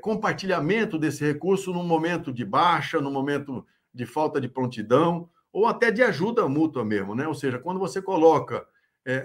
compartilhamento 0.00 0.98
desse 0.98 1.22
recurso 1.22 1.70
num 1.70 1.84
momento 1.84 2.32
de 2.32 2.46
baixa, 2.46 2.98
no 2.98 3.10
momento 3.10 3.66
de 3.92 4.06
falta 4.06 4.40
de 4.40 4.48
prontidão, 4.48 5.28
ou 5.52 5.66
até 5.66 5.90
de 5.90 6.02
ajuda 6.02 6.48
mútua 6.48 6.82
mesmo, 6.82 7.14
né? 7.14 7.28
Ou 7.28 7.34
seja, 7.34 7.58
quando 7.58 7.78
você 7.78 8.00
coloca 8.00 8.66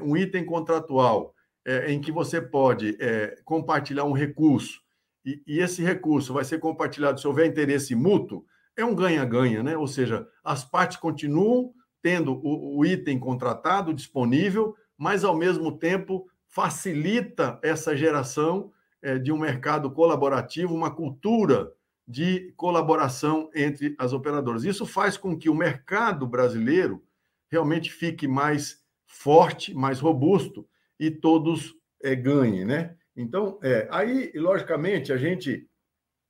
um 0.01 0.17
item 0.17 0.43
contratual 0.43 1.34
é, 1.65 1.91
em 1.91 1.99
que 1.99 2.11
você 2.11 2.39
pode 2.41 2.95
é, 2.99 3.37
compartilhar 3.43 4.03
um 4.03 4.13
recurso 4.13 4.85
e, 5.25 5.41
e, 5.47 5.59
esse 5.59 5.81
recurso 5.81 6.33
vai 6.33 6.45
ser 6.45 6.59
compartilhado 6.59 7.19
se 7.19 7.27
houver 7.27 7.47
interesse 7.47 7.95
mútuo, 7.95 8.45
é 8.77 8.85
um 8.85 8.93
ganha-ganha, 8.93 9.63
né? 9.63 9.75
Ou 9.75 9.87
seja, 9.87 10.27
as 10.43 10.63
partes 10.63 10.97
continuam 10.97 11.73
tendo 12.01 12.33
o, 12.43 12.77
o 12.77 12.85
item 12.85 13.17
contratado 13.17 13.93
disponível, 13.93 14.75
mas 14.95 15.23
ao 15.23 15.35
mesmo 15.35 15.75
tempo 15.77 16.29
facilita 16.47 17.59
essa 17.63 17.97
geração 17.97 18.71
é, 19.01 19.17
de 19.17 19.31
um 19.31 19.39
mercado 19.39 19.89
colaborativo, 19.89 20.75
uma 20.75 20.93
cultura 20.93 21.71
de 22.07 22.53
colaboração 22.55 23.49
entre 23.55 23.95
as 23.97 24.13
operadoras. 24.13 24.63
Isso 24.63 24.85
faz 24.85 25.17
com 25.17 25.35
que 25.35 25.49
o 25.49 25.55
mercado 25.55 26.27
brasileiro 26.27 27.03
realmente 27.49 27.91
fique 27.91 28.27
mais 28.27 28.83
forte, 29.07 29.73
mais 29.73 29.99
robusto 29.99 30.67
e 30.99 31.11
todos 31.11 31.75
é, 32.03 32.15
ganhem, 32.15 32.65
né? 32.65 32.95
Então, 33.15 33.59
é, 33.63 33.87
aí, 33.91 34.31
logicamente, 34.35 35.13
a 35.13 35.17
gente 35.17 35.67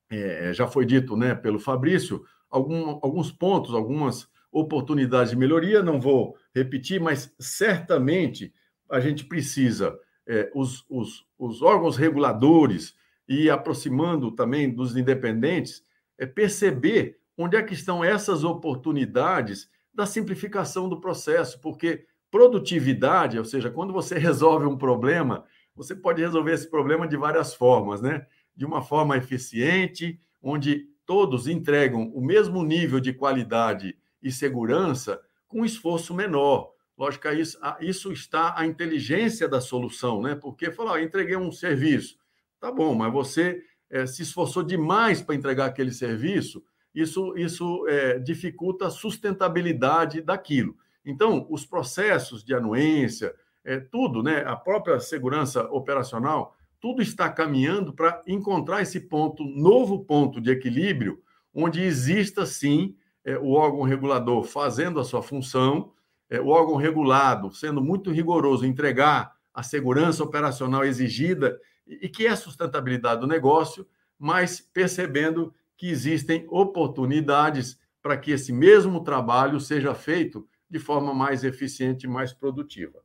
é, 0.09 0.53
já 0.53 0.67
foi 0.67 0.85
dito, 0.85 1.17
né, 1.17 1.33
pelo 1.33 1.59
Fabrício, 1.59 2.23
algum, 2.49 2.99
alguns 3.01 3.31
pontos, 3.31 3.73
algumas 3.73 4.29
oportunidades 4.51 5.31
de 5.31 5.37
melhoria. 5.37 5.81
Não 5.81 5.99
vou 5.99 6.37
repetir, 6.53 7.01
mas 7.01 7.33
certamente 7.39 8.53
a 8.89 8.99
gente 8.99 9.25
precisa 9.25 9.97
é, 10.27 10.51
os, 10.53 10.85
os, 10.89 11.25
os 11.37 11.61
órgãos 11.61 11.97
reguladores 11.97 12.95
e 13.27 13.49
aproximando 13.49 14.31
também 14.31 14.71
dos 14.71 14.95
independentes, 14.95 15.83
é 16.17 16.25
perceber 16.25 17.17
onde 17.37 17.57
é 17.57 17.63
que 17.63 17.73
estão 17.73 18.03
essas 18.03 18.43
oportunidades 18.43 19.69
da 19.93 20.05
simplificação 20.05 20.87
do 20.87 20.99
processo, 20.99 21.59
porque 21.59 22.05
produtividade, 22.35 23.39
ou 23.39 23.45
seja, 23.45 23.71
quando 23.71 23.93
você 23.93 24.19
resolve 24.19 24.65
um 24.65 24.77
problema, 24.77 25.45
você 25.73 25.95
pode 25.95 26.21
resolver 26.21 26.51
esse 26.51 26.69
problema 26.69 27.07
de 27.07 27.15
várias 27.15 27.55
formas, 27.55 28.01
né? 28.01 28.27
De 28.53 28.65
uma 28.65 28.81
forma 28.81 29.15
eficiente, 29.15 30.19
onde 30.43 30.85
todos 31.05 31.47
entregam 31.47 32.11
o 32.13 32.19
mesmo 32.19 32.61
nível 32.61 32.99
de 32.99 33.13
qualidade 33.13 33.97
e 34.21 34.33
segurança 34.33 35.21
com 35.47 35.63
esforço 35.63 36.13
menor. 36.13 36.73
Lógico, 36.97 37.29
isso, 37.29 37.57
isso 37.79 38.11
está 38.11 38.53
a 38.57 38.65
inteligência 38.65 39.47
da 39.47 39.61
solução, 39.61 40.21
né? 40.21 40.35
Porque 40.35 40.69
falar, 40.69 41.01
entreguei 41.01 41.37
um 41.37 41.53
serviço, 41.53 42.17
tá 42.59 42.69
bom, 42.69 42.93
mas 42.93 43.13
você 43.13 43.61
é, 43.89 44.05
se 44.05 44.23
esforçou 44.23 44.61
demais 44.61 45.21
para 45.21 45.35
entregar 45.35 45.67
aquele 45.67 45.91
serviço, 45.91 46.61
isso, 46.93 47.33
isso 47.37 47.87
é, 47.87 48.19
dificulta 48.19 48.87
a 48.87 48.91
sustentabilidade 48.91 50.21
daquilo. 50.21 50.75
Então, 51.05 51.45
os 51.49 51.65
processos 51.65 52.43
de 52.43 52.53
anuência, 52.53 53.33
é, 53.63 53.79
tudo, 53.79 54.23
né, 54.23 54.43
a 54.45 54.55
própria 54.55 54.99
segurança 54.99 55.63
operacional, 55.71 56.55
tudo 56.79 57.01
está 57.01 57.29
caminhando 57.29 57.93
para 57.93 58.21
encontrar 58.27 58.81
esse 58.81 58.99
ponto, 58.99 59.43
novo 59.43 60.03
ponto 60.03 60.41
de 60.41 60.51
equilíbrio, 60.51 61.21
onde 61.53 61.81
exista 61.81 62.45
sim 62.45 62.95
é, 63.23 63.37
o 63.37 63.51
órgão 63.51 63.81
regulador 63.81 64.43
fazendo 64.43 64.99
a 64.99 65.03
sua 65.03 65.23
função, 65.23 65.91
é, 66.29 66.39
o 66.39 66.47
órgão 66.47 66.75
regulado 66.75 67.51
sendo 67.51 67.81
muito 67.81 68.11
rigoroso, 68.11 68.65
entregar 68.65 69.33
a 69.53 69.63
segurança 69.63 70.23
operacional 70.23 70.83
exigida 70.83 71.59
e, 71.87 72.05
e 72.05 72.09
que 72.09 72.27
é 72.27 72.31
a 72.31 72.35
sustentabilidade 72.35 73.21
do 73.21 73.27
negócio, 73.27 73.87
mas 74.17 74.59
percebendo 74.59 75.53
que 75.77 75.89
existem 75.89 76.45
oportunidades 76.49 77.79
para 78.01 78.17
que 78.17 78.31
esse 78.31 78.53
mesmo 78.53 79.03
trabalho 79.03 79.59
seja 79.59 79.95
feito 79.95 80.47
de 80.75 80.79
forma 80.79 81.13
mais 81.13 81.45
eficiente 81.45 82.05
e 82.05 82.09
mais 82.09 82.33
produtiva. 82.33 83.01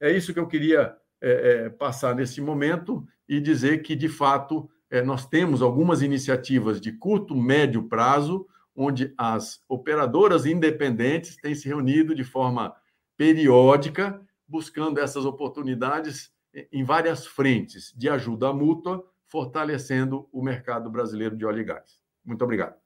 É 0.00 0.10
isso 0.10 0.34
que 0.34 0.40
eu 0.40 0.48
queria 0.48 0.96
é, 1.20 1.30
é, 1.30 1.70
passar 1.70 2.16
nesse 2.16 2.40
momento 2.40 3.06
e 3.28 3.40
dizer 3.40 3.80
que, 3.82 3.94
de 3.94 4.08
fato, 4.08 4.68
é, 4.90 5.00
nós 5.02 5.24
temos 5.24 5.62
algumas 5.62 6.02
iniciativas 6.02 6.80
de 6.80 6.90
curto, 6.90 7.36
médio 7.36 7.84
prazo, 7.84 8.44
onde 8.74 9.14
as 9.16 9.62
operadoras 9.68 10.46
independentes 10.46 11.36
têm 11.36 11.54
se 11.54 11.68
reunido 11.68 12.12
de 12.12 12.24
forma 12.24 12.74
periódica, 13.16 14.20
buscando 14.48 14.98
essas 14.98 15.24
oportunidades 15.24 16.32
em 16.72 16.82
várias 16.82 17.24
frentes 17.24 17.94
de 17.96 18.08
ajuda 18.08 18.52
mútua, 18.52 19.08
fortalecendo 19.28 20.28
o 20.32 20.42
mercado 20.42 20.90
brasileiro 20.90 21.36
de 21.36 21.46
óleo 21.46 21.60
e 21.60 21.64
gás. 21.64 22.00
Muito 22.24 22.42
obrigado. 22.42 22.85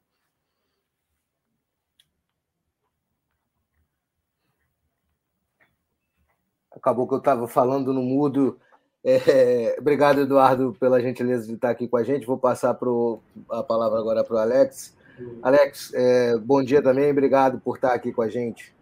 Acabou 6.80 7.06
que 7.06 7.14
eu 7.14 7.18
estava 7.18 7.46
falando 7.46 7.92
no 7.92 8.02
mudo. 8.02 8.58
É, 9.04 9.76
obrigado, 9.78 10.22
Eduardo, 10.22 10.74
pela 10.80 11.00
gentileza 11.00 11.46
de 11.46 11.54
estar 11.54 11.70
aqui 11.70 11.86
com 11.86 11.98
a 11.98 12.02
gente. 12.02 12.26
Vou 12.26 12.38
passar 12.38 12.74
pro, 12.74 13.20
a 13.50 13.62
palavra 13.62 13.98
agora 13.98 14.24
para 14.24 14.36
o 14.36 14.38
Alex. 14.38 14.96
Alex, 15.42 15.92
é, 15.94 16.36
bom 16.38 16.62
dia 16.62 16.82
também. 16.82 17.10
Obrigado 17.10 17.60
por 17.60 17.76
estar 17.76 17.92
aqui 17.92 18.12
com 18.12 18.22
a 18.22 18.28
gente. 18.28 18.74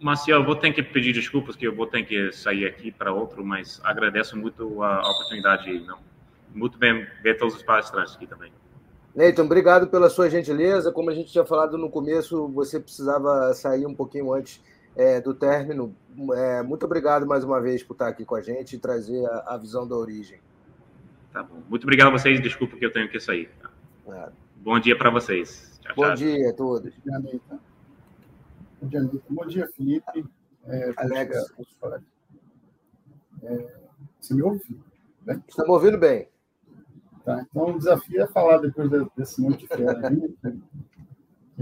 Marcial, 0.00 0.44
vou 0.44 0.56
ter 0.56 0.72
que 0.72 0.82
pedir 0.82 1.12
desculpas 1.12 1.56
que 1.56 1.66
eu 1.66 1.74
vou 1.74 1.86
ter 1.86 2.04
que 2.04 2.32
sair 2.32 2.66
aqui 2.66 2.90
para 2.90 3.12
outro, 3.12 3.44
mas 3.44 3.80
agradeço 3.82 4.36
muito 4.36 4.82
a 4.82 5.10
oportunidade. 5.10 5.80
Não? 5.80 5.98
Muito 6.54 6.78
bem 6.78 7.06
ver 7.22 7.36
todos 7.36 7.56
os 7.56 7.62
palestrantes 7.62 8.14
aqui 8.14 8.26
também. 8.26 8.52
Neyton, 9.14 9.42
obrigado 9.42 9.88
pela 9.88 10.08
sua 10.08 10.30
gentileza. 10.30 10.92
Como 10.92 11.10
a 11.10 11.14
gente 11.14 11.32
tinha 11.32 11.44
falado 11.44 11.76
no 11.76 11.90
começo, 11.90 12.48
você 12.48 12.78
precisava 12.78 13.52
sair 13.54 13.84
um 13.86 13.94
pouquinho 13.94 14.32
antes 14.32 14.62
é, 15.00 15.18
do 15.18 15.32
término. 15.32 15.96
É, 16.34 16.62
muito 16.62 16.84
obrigado 16.84 17.26
mais 17.26 17.42
uma 17.42 17.58
vez 17.58 17.82
por 17.82 17.94
estar 17.94 18.08
aqui 18.08 18.22
com 18.22 18.34
a 18.34 18.42
gente 18.42 18.76
e 18.76 18.78
trazer 18.78 19.24
a, 19.26 19.54
a 19.54 19.56
visão 19.56 19.88
da 19.88 19.96
origem. 19.96 20.38
Tá 21.32 21.42
bom. 21.42 21.62
Muito 21.70 21.84
obrigado 21.84 22.08
a 22.08 22.10
vocês. 22.10 22.40
Desculpa 22.42 22.76
que 22.76 22.84
eu 22.84 22.92
tenho 22.92 23.08
que 23.08 23.18
sair. 23.18 23.48
É. 24.06 24.28
Bom 24.56 24.78
dia 24.78 24.98
para 24.98 25.10
vocês. 25.10 25.80
Tchau, 25.80 25.94
Bom 25.96 26.02
tchau. 26.04 26.14
dia 26.16 26.50
a 26.50 26.52
todos. 26.52 26.92
Bom 27.06 27.20
dia, 27.20 27.40
Bom 28.82 28.88
dia, 28.88 29.10
Bom 29.30 29.46
dia 29.46 29.68
Felipe. 29.74 30.26
É, 30.66 30.92
Alex. 30.98 31.54
É, 33.42 33.66
você 34.20 34.34
me 34.34 34.42
ouve, 34.42 34.58
Felipe? 34.60 34.84
Estamos 35.48 35.70
ouvindo 35.70 35.96
bem. 35.96 36.28
Tá, 37.24 37.46
então, 37.48 37.70
o 37.70 37.78
desafio 37.78 38.22
é 38.22 38.26
falar 38.26 38.58
depois 38.58 38.90
desse 39.16 39.40
monte 39.40 39.60
de 39.60 39.66
fera 39.66 40.08
aí, 40.08 40.34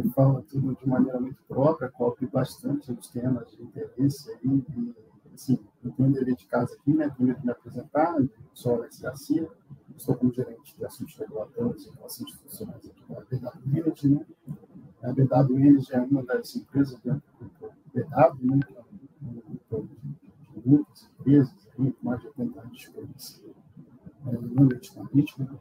que 0.02 0.08
fala 0.10 0.42
tudo 0.48 0.76
de 0.76 0.88
maneira 0.88 1.20
muito 1.20 1.42
própria, 1.48 1.88
cobre 1.88 2.26
bastante 2.26 2.92
os 2.92 3.08
temas 3.08 3.50
de 3.50 3.62
interesse 3.62 4.30
aí. 4.30 4.64
E, 4.76 4.94
assim, 5.34 5.58
eu 5.84 5.90
tenho 5.92 6.08
um 6.08 6.12
dever 6.12 6.36
de 6.36 6.46
casa 6.46 6.74
aqui, 6.74 6.94
né? 6.94 7.08
Primeiro 7.08 7.40
me 7.42 7.50
apresentar, 7.50 8.16
sou 8.54 8.76
Alex 8.76 9.00
Garcia, 9.00 9.48
estou 9.96 10.14
como 10.14 10.32
gerente 10.32 10.76
de 10.76 10.84
assuntos 10.84 11.16
regulatórios 11.16 11.86
e 11.86 11.90
relações 11.90 12.28
institucionais 12.30 12.86
aqui 12.86 13.36
da 13.40 13.50
BW 13.50 13.78
Energy, 13.78 14.08
né? 14.08 14.26
A 15.02 15.12
BW 15.12 15.58
Energy 15.58 15.92
é 15.92 16.00
uma 16.00 16.22
das 16.22 16.54
empresas 16.54 16.98
dentro 17.00 17.22
do 17.40 17.50
grupo 17.58 17.74
BW, 17.92 18.56
né? 18.56 18.60
Que 18.66 19.74
é 19.74 19.78
um 19.78 19.88
grupo 19.88 19.88
de 20.54 20.68
muitas 20.68 21.08
empresas 21.18 21.68
aí, 21.78 21.92
com 21.92 22.06
mais 22.06 22.20
de 22.20 22.26
80 22.28 22.60
anos 22.60 22.72
de 22.72 22.84
experiência 22.84 23.44
no 24.24 24.62
ambiente 24.62 24.96
marítimo. 24.96 25.60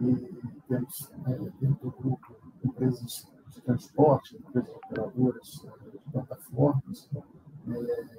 E 0.00 0.62
temos 0.68 1.10
é, 1.26 1.32
dentro 1.60 1.90
do 1.90 1.90
grupo 1.90 2.36
empresas 2.64 3.26
de 3.58 3.64
transporte, 3.64 4.36
empresas 4.36 4.74
operadoras 4.74 5.66
plataformas, 6.12 7.08
é, 7.68 8.18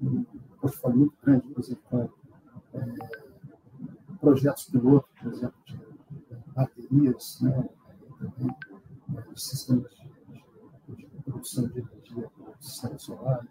um 0.00 0.24
portfólio 0.60 0.98
muito 0.98 1.14
grande, 1.22 1.48
por 1.48 1.60
exemplo, 1.60 2.10
é, 2.74 3.26
projetos 4.20 4.64
piloto, 4.64 5.08
por 5.20 5.32
exemplo, 5.32 5.56
de 5.66 5.78
baterias, 6.54 7.38
né, 7.40 7.68
também 8.18 8.56
de 9.32 9.40
sistemas 9.40 9.94
de, 10.88 10.96
de, 10.96 11.22
produção 11.22 11.68
de 11.68 11.80
energia 11.80 12.30
por 12.36 12.54
sistema 12.60 12.98
solar, 12.98 13.46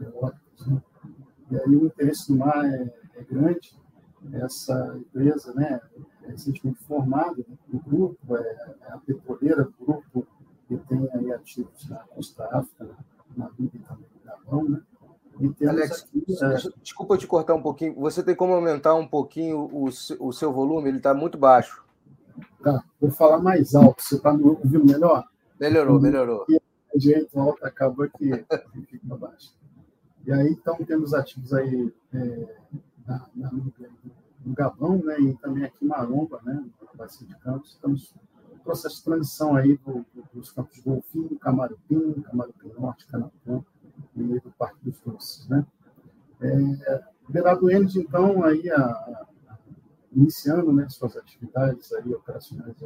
eólicos. 0.00 0.66
Né? 0.66 0.82
E 1.50 1.56
aí 1.56 1.76
o 1.76 1.86
interesse 1.86 2.32
do 2.32 2.38
mar 2.38 2.64
é, 2.64 2.94
é 3.14 3.22
grande. 3.24 3.76
Essa 4.32 4.96
empresa, 4.96 5.54
né, 5.54 5.80
é 5.94 5.95
recentemente 6.36 6.78
formada 6.84 7.42
no 7.66 7.80
grupo, 7.80 8.36
é, 8.36 8.40
é, 8.40 8.92
a 8.92 8.98
petroleira 8.98 9.64
do 9.64 9.74
grupo, 9.80 10.26
que 10.68 10.76
tem 10.76 11.08
aí 11.14 11.32
ativos 11.32 11.88
na 11.88 11.96
Costa 11.96 12.44
África, 12.52 12.88
na, 13.36 13.50
Líbia 13.58 13.80
e 13.80 13.88
também 13.88 14.06
no 14.14 14.30
Gabão, 14.30 14.68
né? 14.68 14.82
Alex, 15.68 16.02
aqui, 16.02 16.24
é... 16.42 16.80
desculpa 16.82 17.18
te 17.18 17.26
cortar 17.26 17.54
um 17.54 17.62
pouquinho. 17.62 17.94
Você 17.96 18.22
tem 18.22 18.34
como 18.34 18.54
aumentar 18.54 18.94
um 18.94 19.06
pouquinho 19.06 19.68
o, 19.70 19.84
o 19.84 20.32
seu 20.32 20.50
volume? 20.50 20.88
Ele 20.88 20.96
está 20.96 21.12
muito 21.12 21.36
baixo. 21.36 21.84
Tá, 22.62 22.82
vou 22.98 23.10
falar 23.10 23.38
mais 23.38 23.74
alto. 23.74 24.02
Você 24.02 24.16
está 24.16 24.32
me 24.32 24.44
ouvindo 24.44 24.86
melhor? 24.86 25.28
Melhorou, 25.60 26.00
melhorou. 26.00 26.46
O 26.94 26.98
jeito 26.98 27.38
alto 27.38 27.64
acabou 27.66 28.08
que 28.08 28.46
fica 28.88 29.14
baixo. 29.14 29.52
E 30.26 30.32
aí, 30.32 30.48
então, 30.52 30.76
temos 30.86 31.12
ativos 31.12 31.52
aí 31.52 31.92
é, 32.14 32.56
na, 33.06 33.26
na, 33.34 33.50
no 34.46 34.54
Gabão, 34.54 35.02
né, 35.04 35.20
e 35.20 35.34
também 35.38 35.64
aqui 35.64 35.84
em 35.84 35.88
Maromba, 35.88 36.40
né, 36.44 36.54
no 36.54 36.88
Bacia 36.96 37.26
de 37.26 37.36
Campos. 37.40 37.72
Estamos 37.72 38.14
no 38.52 38.60
processo 38.60 38.96
de 38.96 39.04
transição 39.04 39.56
aí 39.56 39.76
do, 39.78 40.06
do, 40.14 40.24
dos 40.32 40.52
campos 40.52 40.78
Golfinho, 40.78 41.36
Camarupim, 41.38 42.22
Camarupim 42.22 42.72
Norte, 42.78 43.06
Canapã, 43.08 43.64
no 44.14 44.24
meio 44.24 44.40
do 44.40 44.50
Parque 44.52 44.78
dos 44.84 45.00
Doces. 45.00 45.48
Né? 45.48 45.66
É, 46.40 47.02
BW 47.28 47.70
Energy, 47.70 47.98
então, 47.98 48.44
aí, 48.44 48.70
a, 48.70 48.80
a, 48.80 49.26
iniciando 50.12 50.72
né, 50.72 50.88
suas 50.88 51.16
atividades 51.16 51.92
aí, 51.92 52.14
operacionais 52.14 52.76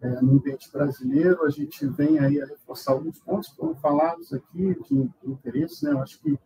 é, 0.00 0.08
no 0.22 0.32
ambiente 0.32 0.72
brasileiro, 0.72 1.44
a 1.44 1.50
gente 1.50 1.86
vem 1.86 2.18
aí 2.18 2.40
a 2.40 2.46
reforçar 2.46 2.92
alguns 2.92 3.18
pontos 3.20 3.50
que 3.50 3.56
foram 3.56 3.74
falados 3.76 4.32
aqui 4.32 4.74
de, 4.88 5.02
de 5.02 5.30
interesse. 5.30 5.84
Né? 5.84 5.92
Eu 5.92 6.00
acho 6.00 6.18
que 6.20 6.38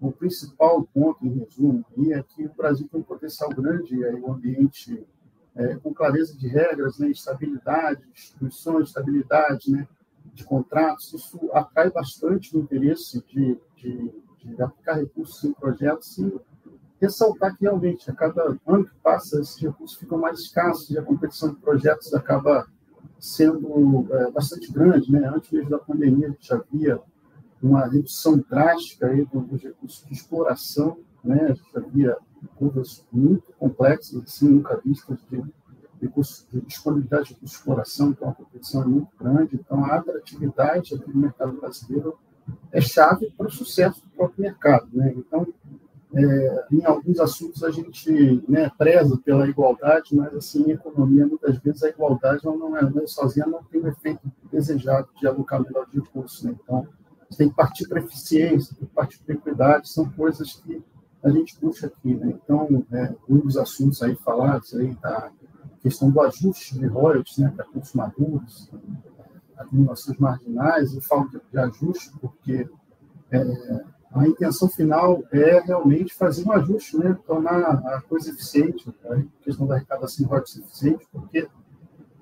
o 0.00 0.10
principal 0.10 0.82
ponto, 0.94 1.24
em 1.26 1.38
resumo, 1.38 1.84
é 2.10 2.22
que 2.22 2.46
o 2.46 2.54
Brasil 2.54 2.88
tem 2.90 3.00
um 3.00 3.04
potencial 3.04 3.50
grande, 3.50 4.02
aí, 4.04 4.14
um 4.14 4.32
ambiente 4.32 5.06
é, 5.54 5.76
com 5.76 5.92
clareza 5.92 6.36
de 6.36 6.48
regras, 6.48 6.98
né, 6.98 7.08
estabilidade, 7.08 8.02
instituições, 8.14 8.88
estabilidade, 8.88 9.70
né, 9.70 9.86
de 10.32 10.44
contratos, 10.44 11.12
isso 11.12 11.38
atrai 11.52 11.90
bastante 11.90 12.56
o 12.56 12.60
interesse 12.60 13.22
de, 13.28 13.58
de, 13.76 14.12
de 14.38 14.62
aplicar 14.62 14.94
recursos 14.94 15.44
em 15.44 15.52
projetos 15.52 16.16
e 16.18 16.40
ressaltar 17.00 17.56
que 17.56 17.62
realmente 17.62 18.10
a 18.10 18.14
cada 18.14 18.56
ano 18.66 18.84
que 18.84 18.94
passa 19.02 19.40
esses 19.40 19.60
recursos 19.60 19.98
ficam 19.98 20.18
mais 20.18 20.38
escassos 20.38 20.90
e 20.90 20.98
a 20.98 21.02
competição 21.02 21.52
de 21.52 21.60
projetos 21.60 22.12
acaba 22.14 22.66
sendo 23.18 24.06
é, 24.14 24.30
bastante 24.30 24.72
grande, 24.72 25.10
né? 25.10 25.28
Antes 25.28 25.50
mesmo 25.50 25.70
da 25.70 25.78
pandemia 25.78 26.28
a 26.28 26.30
gente 26.30 26.46
já 26.46 26.62
via 26.70 27.00
uma 27.62 27.86
redução 27.86 28.38
drástica 28.48 29.06
aí 29.06 29.24
dos 29.24 29.62
recursos 29.62 30.04
de 30.06 30.12
exploração 30.12 30.96
né? 31.22 31.54
Havia 31.74 32.16
curvas 32.56 33.04
muito 33.12 33.52
complexas, 33.58 34.22
assim, 34.22 34.48
nunca 34.48 34.80
vistas 34.84 35.18
de, 35.30 35.42
de, 36.00 36.08
de 36.50 36.60
disponibilidade 36.62 37.36
de 37.38 37.44
exploração, 37.44 38.10
então 38.10 38.30
a 38.30 38.34
competição 38.34 38.82
é 38.82 38.86
muito 38.86 39.10
grande, 39.18 39.56
então 39.56 39.84
a 39.84 39.96
atratividade 39.96 40.94
no 41.06 41.20
mercado 41.20 41.52
brasileiro 41.52 42.18
é 42.72 42.80
chave 42.80 43.30
para 43.36 43.46
o 43.46 43.50
sucesso 43.50 44.02
do 44.02 44.10
próprio 44.10 44.42
mercado, 44.42 44.88
né? 44.92 45.12
Então, 45.16 45.46
é, 46.12 46.66
em 46.72 46.84
alguns 46.84 47.20
assuntos 47.20 47.62
a 47.62 47.70
gente 47.70 48.42
né, 48.48 48.68
preza 48.76 49.16
pela 49.18 49.48
igualdade, 49.48 50.16
mas 50.16 50.34
assim, 50.34 50.64
em 50.64 50.72
economia, 50.72 51.24
muitas 51.24 51.56
vezes 51.58 51.84
a 51.84 51.88
igualdade 51.88 52.44
não 52.44 52.76
é, 52.76 52.82
não 52.82 53.02
é 53.02 53.06
sozinha, 53.06 53.46
não 53.46 53.62
tem 53.62 53.80
o 53.80 53.86
efeito 53.86 54.20
desejado 54.50 55.08
de 55.20 55.26
alocar 55.28 55.62
melhor 55.62 55.86
de 55.88 56.00
recursos. 56.00 56.42
Né? 56.42 56.56
Então, 56.64 56.88
você 57.30 57.38
tem 57.38 57.48
que 57.48 57.54
partir 57.54 57.88
para 57.88 58.00
eficiência, 58.00 58.74
tem 58.76 58.88
que 58.88 58.94
partir 58.94 59.18
para 59.20 59.34
equidade, 59.34 59.88
são 59.88 60.10
coisas 60.10 60.54
que 60.54 60.82
a 61.22 61.30
gente 61.30 61.56
puxa 61.58 61.86
aqui. 61.86 62.14
Né? 62.14 62.38
Então, 62.42 62.84
é, 62.92 63.14
um 63.28 63.38
dos 63.38 63.56
assuntos 63.56 64.02
aí 64.02 64.16
falados 64.16 64.74
aí 64.74 64.94
da 64.96 65.30
questão 65.80 66.10
do 66.10 66.20
ajuste 66.20 66.78
de 66.78 66.86
royalties 66.86 67.38
né, 67.38 67.52
para 67.54 67.64
consumadores, 67.64 68.70
acumulações 69.56 70.18
marginais, 70.18 70.94
eu 70.94 71.00
falo 71.02 71.28
de, 71.28 71.40
de 71.50 71.58
ajuste 71.58 72.10
porque 72.20 72.68
é, 73.30 73.84
a 74.12 74.26
intenção 74.26 74.68
final 74.68 75.22
é 75.30 75.60
realmente 75.60 76.12
fazer 76.14 76.44
um 76.44 76.52
ajuste, 76.52 76.98
né? 76.98 77.16
tornar 77.26 77.60
a 77.60 78.02
coisa 78.02 78.30
eficiente, 78.30 78.92
a 79.04 79.22
questão 79.42 79.66
da 79.66 79.76
arrecadação 79.76 80.24
de 80.24 80.28
royalties 80.28 80.56
eficiente, 80.56 81.06
porque 81.12 81.48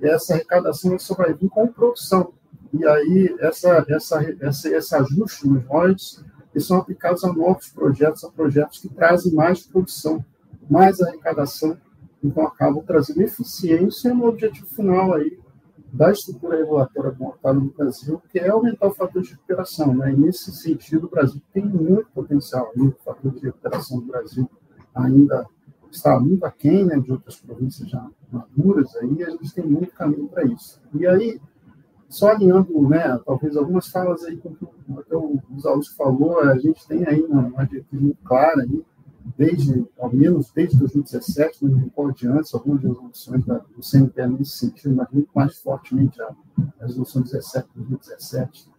essa 0.03 0.35
arrecadação 0.35 0.99
só 0.99 1.15
vai 1.15 1.33
vir 1.33 1.49
com 1.49 1.67
produção. 1.69 2.33
E 2.73 2.87
aí, 2.87 3.37
essa, 3.41 3.85
essa, 3.89 4.37
essa, 4.41 4.69
esse 4.69 4.95
ajuste 4.95 5.49
nos 5.49 5.65
royalties 5.65 6.23
eles 6.55 6.67
são 6.67 6.79
aplicados 6.79 7.25
a 7.25 7.33
novos 7.33 7.69
projetos, 7.69 8.25
a 8.25 8.31
projetos 8.31 8.79
que 8.81 8.89
trazem 8.89 9.33
mais 9.33 9.67
produção, 9.67 10.25
mais 10.69 11.01
arrecadação, 11.01 11.79
então 12.23 12.45
acabam 12.45 12.83
trazendo 12.85 13.23
eficiência 13.23 14.13
no 14.13 14.27
objetivo 14.27 14.67
final 14.67 15.15
aí 15.15 15.39
da 15.93 16.11
estrutura 16.11 16.59
regulatória 16.59 17.15
montada 17.19 17.59
no 17.59 17.73
Brasil, 17.73 18.21
que 18.31 18.39
é 18.39 18.49
aumentar 18.49 18.89
o 18.89 18.95
fator 18.95 19.23
de 19.23 19.31
recuperação. 19.31 19.95
Né? 19.95 20.13
E 20.13 20.17
nesse 20.17 20.53
sentido, 20.53 21.07
o 21.07 21.11
Brasil 21.11 21.41
tem 21.53 21.65
muito 21.65 22.11
potencial. 22.11 22.73
O 22.77 22.91
fator 23.05 23.33
de 23.33 23.47
recuperação 23.47 24.01
do 24.01 24.07
Brasil 24.07 24.51
ainda 24.95 25.47
está 25.91 26.19
muito 26.21 26.45
aquém 26.45 26.85
né, 26.85 26.99
de 26.99 27.11
outras 27.11 27.37
províncias 27.37 27.89
já 27.89 28.07
maduras, 28.31 28.95
aí 28.97 29.23
a 29.23 29.31
gente 29.31 29.55
tem 29.55 29.65
muito 29.65 29.93
caminho 29.95 30.29
para 30.29 30.45
isso. 30.45 30.83
E 30.93 31.07
aí, 31.07 31.41
só 32.09 32.31
alinhando, 32.31 32.89
né, 32.89 33.19
talvez 33.25 33.57
algumas 33.57 33.89
falas 33.89 34.25
aí 34.25 34.37
com 34.37 34.51
o 34.51 35.61
Zalus 35.61 35.89
falou, 35.89 36.41
a 36.41 36.59
gente 36.59 36.87
tem 36.87 37.07
aí 37.07 37.21
uma, 37.21 37.43
uma 37.43 37.67
diretriz 37.67 38.01
muito 38.01 38.23
clara 38.25 38.63
aí, 38.63 38.83
desde, 39.37 39.87
ao 39.99 40.13
menos 40.13 40.51
desde 40.53 40.79
2017, 40.79 41.65
não 41.65 41.75
me 41.75 41.85
recordo 41.85 42.17
antes, 42.33 42.55
algumas 42.55 42.83
resoluções 42.83 43.45
da, 43.45 43.59
do 43.59 43.83
CNPE 43.83 44.27
nesse 44.29 44.57
sentido, 44.59 44.95
mas 44.95 45.09
muito 45.13 45.29
mais 45.35 45.59
fortemente 45.59 46.21
a, 46.23 46.35
resolução 46.81 47.23
17 47.23 47.69
de 47.69 47.75
2017, 47.75 48.71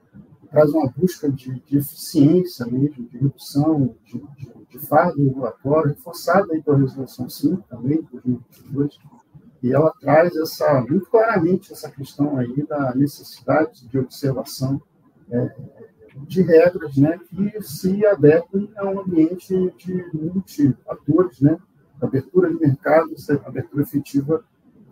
traz 0.49 0.71
uma 0.71 0.89
busca 0.89 1.31
de, 1.31 1.59
de 1.59 1.77
eficiência 1.77 2.65
mesmo, 2.65 3.07
de 3.07 3.17
redução 3.17 3.95
de, 4.03 4.19
de, 4.37 4.51
de 4.69 4.79
fardo 4.87 5.23
regulatório, 5.23 5.89
reforçada 5.89 6.53
aí 6.53 6.63
pela 6.63 6.77
resolução 6.77 7.29
5 7.29 7.63
também, 7.69 8.01
de 8.01 8.09
2022, 8.11 8.99
e 9.61 9.73
ela 9.73 9.93
traz 9.99 10.35
essa, 10.35 10.81
muito 10.81 11.09
claramente 11.09 11.73
essa 11.73 11.89
questão 11.89 12.37
aí 12.37 12.65
da 12.65 12.95
necessidade 12.95 13.87
de 13.87 13.99
observação 13.99 14.81
é, 15.29 15.55
de 16.27 16.41
regras 16.41 16.97
né, 16.97 17.19
que 17.29 17.61
se 17.61 18.05
adequem 18.05 18.71
a 18.77 18.85
um 18.85 19.01
ambiente 19.01 19.53
de 19.77 20.05
multi-atores, 20.13 21.41
né, 21.41 21.57
abertura 22.01 22.49
de 22.49 22.59
mercado, 22.59 23.13
abertura 23.45 23.83
efetiva 23.83 24.43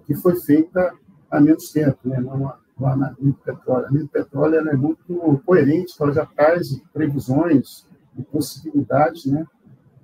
que 0.05 0.15
foi 0.15 0.35
feita 0.35 0.93
há 1.29 1.39
menos 1.39 1.71
tempo, 1.71 1.97
né, 2.05 2.19
não 2.19 2.53
lá 2.79 2.95
na 2.95 3.09
do 3.09 3.33
petróleo. 3.33 3.85
A 3.87 3.89
do 3.89 4.07
petróleo 4.07 4.69
é 4.69 4.75
muito 4.75 5.41
coerente, 5.45 5.95
ela 5.99 6.11
já 6.11 6.25
traz 6.25 6.79
previsões 6.93 7.87
e 8.17 8.21
possibilidades 8.23 9.25
né, 9.25 9.45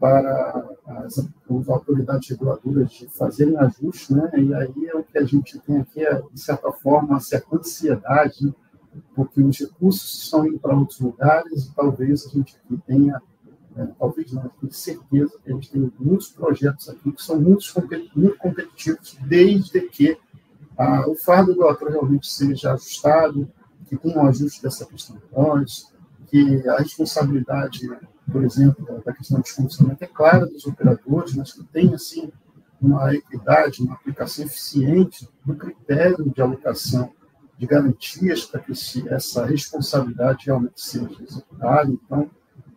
para 0.03 0.69
as, 0.85 1.17
as, 1.17 1.69
autoridades 1.69 2.27
reguladoras 2.27 2.91
de 2.91 3.07
fazerem 3.07 3.55
ajustes, 3.55 4.09
né, 4.09 4.29
e 4.35 4.53
aí 4.53 4.87
é 4.87 4.97
o 4.97 5.01
que 5.01 5.17
a 5.17 5.23
gente 5.23 5.57
tem 5.59 5.77
aqui, 5.77 6.05
é, 6.05 6.21
de 6.21 6.41
certa 6.41 6.69
forma, 6.73 7.11
uma 7.11 7.19
certa 7.21 7.55
ansiedade 7.55 8.53
porque 9.15 9.41
os 9.41 9.57
recursos 9.57 10.23
estão 10.25 10.45
indo 10.45 10.59
para 10.59 10.75
outros 10.75 10.99
lugares 10.99 11.67
e 11.67 11.73
talvez 11.73 12.27
a 12.27 12.29
gente 12.31 12.57
tenha, 12.85 13.21
é, 13.77 13.87
talvez 13.97 14.33
não, 14.33 14.51
tenho 14.59 14.73
certeza 14.73 15.39
que 15.41 15.49
a 15.49 15.55
gente 15.55 15.71
tem 15.71 15.93
muitos 15.97 16.27
projetos 16.27 16.89
aqui 16.89 17.09
que 17.09 17.23
são 17.23 17.39
muito, 17.39 17.63
muito 18.13 18.37
competitivos, 18.39 19.17
desde 19.25 19.79
que 19.87 20.17
ah, 20.77 21.05
o 21.07 21.15
fardo 21.15 21.51
regulatório 21.51 21.93
realmente 21.93 22.27
seja 22.27 22.73
ajustado, 22.73 23.49
que 23.87 23.95
tenha 23.95 24.17
um 24.17 24.27
ajuste 24.27 24.61
dessa 24.61 24.85
questão 24.85 25.15
nós, 25.31 25.92
que 26.33 26.67
a 26.67 26.77
responsabilidade, 26.77 27.87
por 28.31 28.43
exemplo, 28.43 29.03
da 29.05 29.13
questão 29.13 29.37
de 29.37 29.43
descomissionamento 29.43 30.03
é 30.03 30.07
clara 30.07 30.47
dos 30.47 30.65
operadores, 30.65 31.35
mas 31.35 31.53
que 31.53 31.63
tenha, 31.65 31.93
assim, 31.93 32.31
uma 32.81 33.13
equidade, 33.13 33.83
uma 33.83 33.93
aplicação 33.93 34.43
eficiente 34.43 35.29
do 35.45 35.55
critério 35.55 36.27
de 36.33 36.41
alocação 36.41 37.13
de 37.55 37.67
garantias 37.67 38.45
para 38.45 38.61
que 38.61 38.73
essa 39.09 39.45
responsabilidade 39.45 40.47
realmente 40.47 40.81
seja 40.81 41.21
executada. 41.21 41.91
Então, 41.91 42.31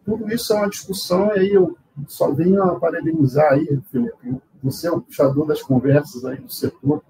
tudo 0.04 0.30
isso 0.30 0.52
é 0.52 0.56
uma 0.56 0.68
discussão, 0.68 1.28
e 1.28 1.38
aí 1.38 1.54
eu 1.54 1.78
só 2.06 2.30
venho 2.32 2.62
a 2.62 2.78
parabenizar 2.78 3.54
aí, 3.54 3.80
Felipe, 3.90 4.36
você 4.62 4.86
é 4.86 4.92
o 4.92 5.00
puxador 5.00 5.46
das 5.46 5.62
conversas 5.62 6.26
aí 6.26 6.38
do 6.38 6.52
setor, 6.52 7.02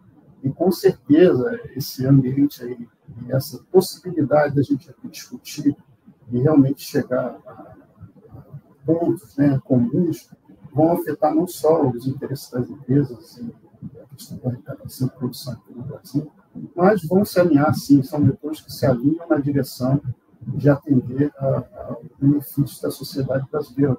e 0.45 0.49
com 0.49 0.71
certeza 0.71 1.61
esse 1.75 2.07
ambiente 2.07 2.63
aí, 2.63 2.89
essa 3.31 3.59
possibilidade 3.73 4.55
da 4.55 4.63
gente 4.63 4.89
aqui 4.89 5.09
discutir 5.09 5.77
e 6.31 6.39
realmente 6.39 6.83
chegar 6.83 7.39
a 7.47 7.77
pontos 8.85 9.37
né, 9.37 9.61
comuns 9.65 10.31
vão 10.73 10.93
afetar 10.93 11.35
não 11.35 11.47
só 11.47 11.89
os 11.89 12.07
interesses 12.07 12.51
das 12.51 12.69
empresas 12.69 13.39
e 13.39 13.55
a 14.01 14.07
questão 14.15 14.39
da 14.39 14.51
arrecadação 14.51 15.09
e 15.09 15.19
produção 15.19 15.53
aqui 15.55 15.75
no 15.75 15.83
Brasil, 15.83 16.31
mas 16.75 17.03
vão 17.05 17.25
se 17.25 17.41
alinhar, 17.41 17.75
sim, 17.75 18.03
são 18.03 18.23
vetores 18.23 18.61
que 18.61 18.73
se 18.73 18.87
alinham 18.87 19.27
na 19.29 19.39
direção 19.39 20.01
de 20.47 20.69
atender 20.69 21.33
ao 21.39 22.03
benefício 22.21 22.81
da 22.81 22.91
sociedade 22.91 23.47
brasileira, 23.51 23.97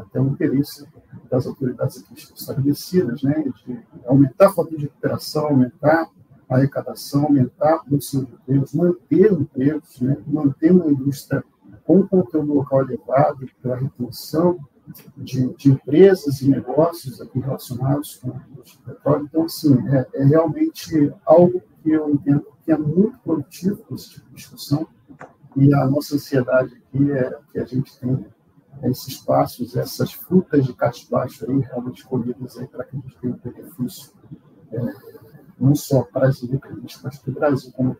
até 0.00 0.20
o 0.20 0.28
interesse 0.28 0.86
das 1.28 1.46
autoridades 1.46 1.98
aqui 1.98 2.14
estabelecidas, 2.14 3.22
né, 3.22 3.44
de 3.64 3.80
aumentar 4.06 4.46
a 4.46 4.52
fator 4.52 4.76
de 4.76 4.84
recuperação, 4.84 5.46
aumentar 5.46 6.08
a 6.48 6.56
arrecadação, 6.56 7.24
aumentar 7.24 7.74
a 7.74 7.78
produção 7.78 8.24
de 8.24 8.32
empregos, 8.32 8.74
manter 8.74 9.32
empregos, 9.32 10.00
né, 10.00 10.16
manter 10.26 10.72
uma 10.72 10.86
indústria 10.86 11.42
com 11.84 12.06
conteúdo 12.06 12.54
local 12.54 12.82
elevado, 12.82 13.48
pela 13.62 13.76
retenção 13.76 14.58
de, 15.16 15.48
de, 15.54 15.70
empresas 15.70 16.40
e 16.40 16.48
negócios 16.48 17.20
aqui 17.20 17.40
relacionados 17.40 18.16
com 18.16 18.28
o 18.28 18.84
petróleo. 18.84 19.24
Então, 19.24 19.44
assim, 19.44 19.76
é, 19.88 20.06
é, 20.14 20.24
realmente 20.24 21.12
algo 21.24 21.60
que 21.82 21.90
eu 21.90 22.10
entendo 22.10 22.46
que 22.64 22.72
é 22.72 22.78
muito 22.78 23.18
produtivo 23.20 23.82
esse 23.92 24.10
tipo 24.10 24.28
de 24.28 24.34
discussão 24.36 24.86
e 25.56 25.72
a 25.72 25.86
nossa 25.86 26.16
ansiedade 26.16 26.74
aqui 26.74 27.12
é 27.12 27.38
que 27.50 27.58
a 27.58 27.64
gente 27.64 27.98
tenha 27.98 28.26
esses 28.84 29.16
passos, 29.16 29.76
essas 29.76 30.12
frutas 30.12 30.66
de 30.66 30.74
cacho 30.74 31.08
baixo 31.10 31.48
aí, 31.48 31.58
realmente 31.60 32.04
colhidas 32.04 32.58
aí 32.58 32.66
para 32.66 32.84
que 32.84 32.96
a 32.96 33.00
gente 33.00 33.16
tenha 33.18 33.34
um 33.34 33.38
benefício 33.38 34.12
é, 34.72 35.15
não 35.58 35.74
só 35.74 36.02
para 36.02 36.28
mas 36.28 37.18
para 37.18 37.30
o 37.30 37.32
Brasil, 37.32 37.72
como 37.72 37.96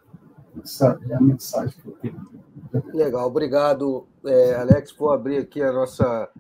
essa 0.63 0.99
é 1.09 1.15
a 1.15 1.21
mensagem 1.21 1.79
que 1.81 1.89
eu 1.89 1.93
tenho. 1.95 2.27
Legal, 2.93 3.27
obrigado, 3.27 4.07
é, 4.25 4.55
Alex. 4.55 4.93
Vou 4.97 5.11
abrir 5.11 5.39
aqui 5.39 5.63
a 5.63 5.73
nossa 5.73 6.31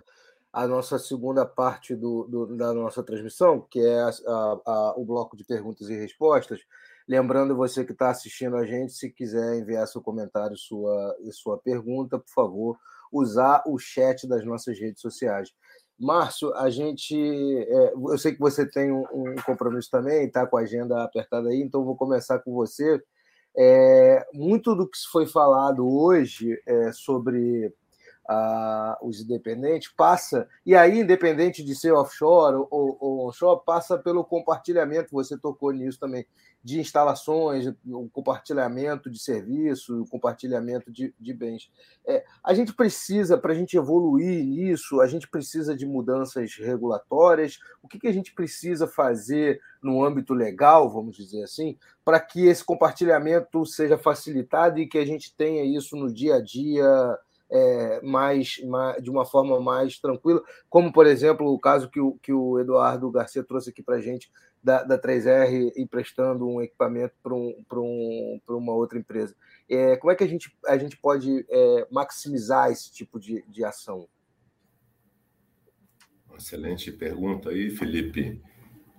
a 0.52 0.66
nossa 0.66 0.98
segunda 0.98 1.44
parte 1.44 1.94
do, 1.94 2.24
do, 2.24 2.56
da 2.56 2.72
nossa 2.72 3.02
transmissão, 3.02 3.60
que 3.70 3.78
é 3.78 4.00
a, 4.00 4.10
a, 4.66 4.94
o 4.96 5.04
bloco 5.04 5.36
de 5.36 5.44
perguntas 5.44 5.90
e 5.90 5.94
respostas. 5.94 6.60
Lembrando 7.06 7.54
você 7.54 7.84
que 7.84 7.92
está 7.92 8.08
assistindo 8.08 8.56
a 8.56 8.64
gente, 8.64 8.94
se 8.94 9.10
quiser 9.10 9.58
enviar 9.58 9.86
seu 9.86 10.00
comentário 10.00 10.56
sua, 10.56 11.14
e 11.20 11.30
sua 11.30 11.58
pergunta, 11.58 12.18
por 12.18 12.30
favor, 12.30 12.78
usar 13.12 13.62
o 13.66 13.78
chat 13.78 14.26
das 14.26 14.46
nossas 14.46 14.78
redes 14.78 15.02
sociais. 15.02 15.52
Márcio, 15.99 16.55
a 16.55 16.68
gente. 16.68 17.16
É, 17.16 17.92
eu 17.94 18.18
sei 18.18 18.32
que 18.32 18.40
você 18.40 18.68
tem 18.68 18.92
um, 18.92 19.05
um 19.12 19.34
compromisso 19.44 19.90
também, 19.90 20.26
está 20.26 20.47
com 20.47 20.57
a 20.57 20.61
agenda 20.61 21.03
apertada 21.03 21.49
aí, 21.49 21.61
então 21.62 21.84
vou 21.84 21.97
começar 21.97 22.38
com 22.40 22.53
você. 22.53 23.03
É, 23.59 24.26
muito 24.34 24.74
do 24.74 24.86
que 24.86 24.99
foi 25.11 25.26
falado 25.26 25.88
hoje 25.88 26.61
é, 26.66 26.92
sobre 26.92 27.72
os 29.03 29.20
independentes, 29.20 29.93
passa, 29.97 30.49
e 30.64 30.74
aí, 30.74 31.01
independente 31.01 31.62
de 31.62 31.74
ser 31.74 31.93
offshore 31.93 32.57
ou, 32.70 32.97
ou 33.01 33.29
onshore, 33.29 33.61
passa 33.64 33.97
pelo 33.97 34.24
compartilhamento, 34.24 35.12
você 35.12 35.39
tocou 35.39 35.72
nisso 35.72 35.99
também, 35.99 36.27
de 36.66 36.81
instalações, 36.81 37.72
o 37.87 38.09
compartilhamento 38.09 39.09
de 39.09 39.20
serviço, 39.20 40.03
o 40.03 40.09
compartilhamento 40.09 40.91
de, 40.91 41.14
de 41.16 41.33
bens. 41.33 41.70
É, 42.05 42.24
a 42.43 42.53
gente 42.55 42.74
precisa, 42.74 43.39
para 43.39 43.53
a 43.53 43.55
gente 43.55 43.77
evoluir 43.77 44.45
nisso, 44.45 45.01
a 45.01 45.07
gente 45.07 45.29
precisa 45.29 45.77
de 45.77 45.87
mudanças 45.87 46.57
regulatórias. 46.57 47.61
O 47.81 47.87
que, 47.87 48.01
que 48.01 48.09
a 48.09 48.12
gente 48.12 48.35
precisa 48.35 48.89
fazer 48.89 49.61
no 49.81 50.05
âmbito 50.05 50.35
legal, 50.35 50.91
vamos 50.91 51.16
dizer 51.16 51.45
assim, 51.45 51.79
para 52.05 52.18
que 52.18 52.47
esse 52.47 52.64
compartilhamento 52.64 53.64
seja 53.64 53.97
facilitado 53.97 54.81
e 54.81 54.89
que 54.89 54.99
a 54.99 55.07
gente 55.07 55.33
tenha 55.37 55.62
isso 55.64 55.95
no 55.95 56.12
dia 56.12 56.35
a 56.35 56.43
dia 56.43 57.16
é, 57.51 58.01
mais, 58.03 58.59
mais, 58.64 59.03
de 59.03 59.11
uma 59.11 59.24
forma 59.24 59.61
mais 59.61 59.99
tranquila, 59.99 60.42
como, 60.68 60.92
por 60.92 61.07
exemplo, 61.07 61.47
o 61.53 61.59
caso 61.59 61.88
que 61.90 62.01
o, 62.01 62.18
que 62.22 62.32
o 62.32 62.59
Eduardo 62.59 63.11
Garcia 63.11 63.44
trouxe 63.44 63.70
aqui 63.70 63.82
para 63.82 63.97
a 63.97 64.01
gente 64.01 64.30
da, 64.62 64.82
da 64.82 65.01
3R 65.01 65.72
emprestando 65.76 66.47
um 66.47 66.61
equipamento 66.61 67.14
para 67.22 67.34
um, 67.34 67.55
um, 67.72 68.40
uma 68.49 68.74
outra 68.74 68.99
empresa. 68.99 69.34
É, 69.68 69.97
como 69.97 70.11
é 70.11 70.16
que 70.16 70.24
a 70.24 70.28
gente, 70.28 70.57
a 70.66 70.76
gente 70.76 70.97
pode 70.97 71.47
é, 71.49 71.86
maximizar 71.90 72.70
esse 72.70 72.92
tipo 72.92 73.18
de, 73.20 73.44
de 73.49 73.64
ação? 73.64 74.09
Excelente 76.36 76.92
pergunta 76.92 77.51
aí, 77.51 77.70
Felipe. 77.70 78.42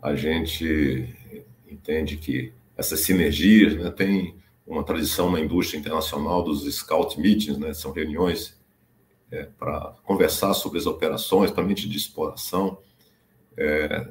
A 0.02 0.16
gente 0.16 1.16
entende 1.68 2.18
que 2.18 2.54
essas 2.76 3.02
sinergias 3.02 3.76
né, 3.76 3.92
tem 3.92 4.38
uma 4.68 4.84
tradição 4.84 5.32
na 5.32 5.40
indústria 5.40 5.80
internacional 5.80 6.44
dos 6.44 6.64
scout 6.76 7.20
meetings, 7.20 7.58
né? 7.58 7.74
São 7.74 7.94
reuniões 7.94 8.60
é, 9.32 9.44
para 9.44 9.96
conversar 10.04 10.54
sobre 10.54 10.78
as 10.78 10.86
operações, 10.86 11.50
principalmente 11.50 11.88
de 11.88 11.98
exploração. 11.98 12.80
É, 13.56 14.08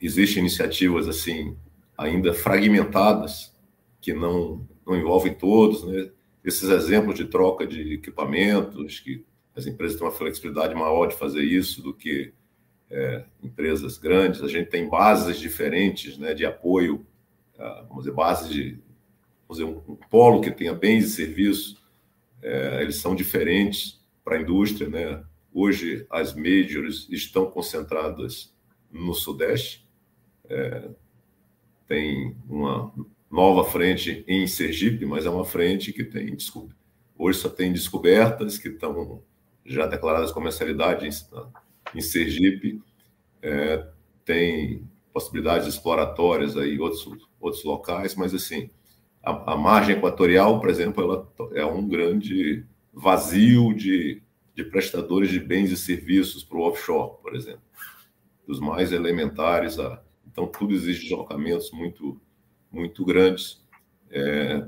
existem 0.00 0.40
iniciativas 0.40 1.08
assim 1.08 1.56
ainda 1.96 2.32
fragmentadas 2.32 3.54
que 4.00 4.12
não 4.12 4.66
não 4.86 4.96
envolvem 4.96 5.34
todos, 5.34 5.84
né? 5.84 6.10
Esses 6.42 6.70
exemplos 6.70 7.16
de 7.16 7.26
troca 7.26 7.66
de 7.66 7.92
equipamentos 7.92 9.00
que 9.00 9.22
as 9.54 9.66
empresas 9.66 9.98
têm 9.98 10.06
uma 10.06 10.14
flexibilidade 10.14 10.74
maior 10.74 11.08
de 11.08 11.16
fazer 11.16 11.42
isso 11.42 11.82
do 11.82 11.92
que 11.92 12.32
é, 12.90 13.24
empresas 13.42 13.98
grandes. 13.98 14.42
A 14.42 14.48
gente 14.48 14.70
tem 14.70 14.88
bases 14.88 15.38
diferentes, 15.38 16.16
né, 16.16 16.32
de 16.32 16.46
apoio, 16.46 17.04
ah, 17.58 17.84
vamos 17.88 18.04
dizer, 18.04 18.14
bases 18.14 18.48
de 18.48 18.78
dizer, 19.56 19.64
um, 19.64 19.82
um 19.88 19.96
polo 19.96 20.40
que 20.40 20.50
tenha 20.50 20.74
bens 20.74 21.04
e 21.04 21.10
serviços, 21.10 21.76
é, 22.42 22.82
eles 22.82 22.96
são 22.96 23.14
diferentes 23.14 24.00
para 24.24 24.36
a 24.36 24.40
indústria, 24.40 24.88
né? 24.88 25.24
Hoje 25.52 26.06
as 26.10 26.34
majors 26.34 27.08
estão 27.10 27.50
concentradas 27.50 28.54
no 28.90 29.14
Sudeste, 29.14 29.88
é, 30.48 30.88
tem 31.86 32.36
uma 32.48 32.92
nova 33.30 33.64
frente 33.64 34.24
em 34.26 34.46
Sergipe, 34.46 35.04
mas 35.06 35.26
é 35.26 35.30
uma 35.30 35.44
frente 35.44 35.92
que 35.92 36.04
tem 36.04 36.34
desculpa. 36.34 36.74
Hoje 37.16 37.38
só 37.38 37.48
tem 37.48 37.72
descobertas 37.72 38.58
que 38.58 38.68
estão 38.68 39.22
já 39.64 39.86
declaradas 39.86 40.32
comercialidade 40.32 41.06
em, 41.06 41.98
em 41.98 42.00
Sergipe, 42.00 42.80
é, 43.42 43.86
tem 44.24 44.86
possibilidades 45.12 45.66
exploratórias 45.66 46.56
aí 46.56 46.76
em 46.76 46.78
outros, 46.78 47.06
outros 47.40 47.64
locais, 47.64 48.14
mas 48.14 48.34
assim, 48.34 48.70
a, 49.22 49.52
a, 49.52 49.56
margem 49.56 49.96
equatorial, 49.96 50.60
por 50.60 50.70
exemplo, 50.70 51.02
ela 51.02 51.32
é 51.54 51.64
um 51.64 51.86
grande 51.86 52.64
vazio 52.92 53.74
de, 53.74 54.22
de 54.54 54.64
prestadores 54.64 55.30
de 55.30 55.40
bens 55.40 55.70
e 55.70 55.76
serviços 55.76 56.42
para 56.42 56.58
o 56.58 56.62
offshore, 56.62 57.16
por 57.22 57.34
exemplo, 57.34 57.62
dos 58.46 58.60
mais 58.60 58.92
elementares. 58.92 59.78
A, 59.78 60.02
então, 60.30 60.46
tudo 60.46 60.74
exige 60.74 61.02
deslocamentos 61.02 61.70
muito, 61.72 62.20
muito 62.70 63.04
grandes. 63.04 63.64
É, 64.10 64.64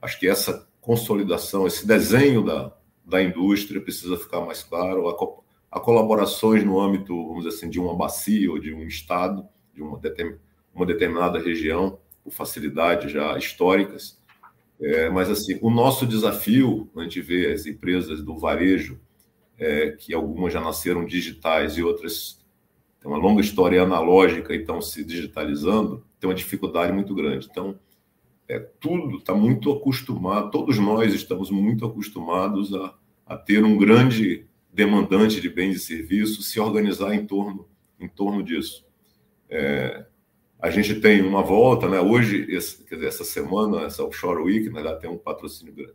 acho 0.00 0.18
que 0.18 0.28
essa 0.28 0.68
consolidação, 0.80 1.66
esse 1.66 1.86
desenho 1.86 2.44
da, 2.44 2.74
da 3.04 3.22
indústria 3.22 3.80
precisa 3.80 4.16
ficar 4.16 4.40
mais 4.40 4.62
claro. 4.62 5.08
A, 5.08 5.76
a 5.76 5.80
colaborações 5.80 6.64
no 6.64 6.80
âmbito, 6.80 7.14
vamos 7.28 7.44
dizer 7.44 7.56
assim, 7.56 7.70
de 7.70 7.80
uma 7.80 7.96
bacia 7.96 8.50
ou 8.50 8.58
de 8.58 8.74
um 8.74 8.82
estado, 8.86 9.46
de 9.74 9.82
uma, 9.82 9.98
determin, 9.98 10.36
uma 10.74 10.84
determinada 10.84 11.38
região, 11.38 11.98
por 12.22 12.32
facilidades 12.32 13.10
já 13.10 13.36
históricas. 13.36 14.20
É, 14.80 15.08
mas, 15.10 15.30
assim, 15.30 15.58
o 15.62 15.70
nosso 15.70 16.06
desafio, 16.06 16.90
a 16.96 17.02
gente 17.02 17.20
vê 17.20 17.52
as 17.52 17.66
empresas 17.66 18.22
do 18.22 18.36
varejo, 18.36 19.00
é, 19.58 19.90
que 19.92 20.12
algumas 20.12 20.52
já 20.52 20.60
nasceram 20.60 21.04
digitais 21.04 21.76
e 21.76 21.82
outras 21.82 22.42
têm 23.00 23.10
uma 23.10 23.18
longa 23.18 23.40
história 23.40 23.82
analógica 23.82 24.54
e 24.54 24.60
estão 24.60 24.80
se 24.80 25.04
digitalizando, 25.04 26.04
tem 26.18 26.28
uma 26.28 26.34
dificuldade 26.34 26.92
muito 26.92 27.14
grande. 27.14 27.48
Então, 27.50 27.78
é, 28.48 28.58
tudo 28.58 29.18
está 29.18 29.34
muito 29.34 29.72
acostumado, 29.72 30.50
todos 30.50 30.78
nós 30.78 31.14
estamos 31.14 31.50
muito 31.50 31.86
acostumados 31.86 32.74
a, 32.74 32.94
a 33.26 33.36
ter 33.36 33.64
um 33.64 33.76
grande 33.76 34.46
demandante 34.72 35.40
de 35.40 35.48
bens 35.48 35.76
e 35.76 35.80
serviços 35.80 36.50
se 36.50 36.58
organizar 36.58 37.14
em 37.14 37.26
torno, 37.26 37.68
em 38.00 38.08
torno 38.08 38.42
disso. 38.42 38.84
É, 39.48 40.06
a 40.62 40.70
gente 40.70 41.00
tem 41.00 41.20
uma 41.22 41.42
volta, 41.42 41.88
né? 41.88 42.00
Hoje, 42.00 42.46
esse, 42.48 42.84
quer 42.84 42.94
dizer, 42.94 43.08
essa 43.08 43.24
semana, 43.24 43.80
essa 43.82 44.04
Offshore 44.04 44.44
Week, 44.44 44.70
né, 44.70 44.80
já 44.80 44.94
tem 44.94 45.10
um 45.10 45.18
patrocínio 45.18 45.92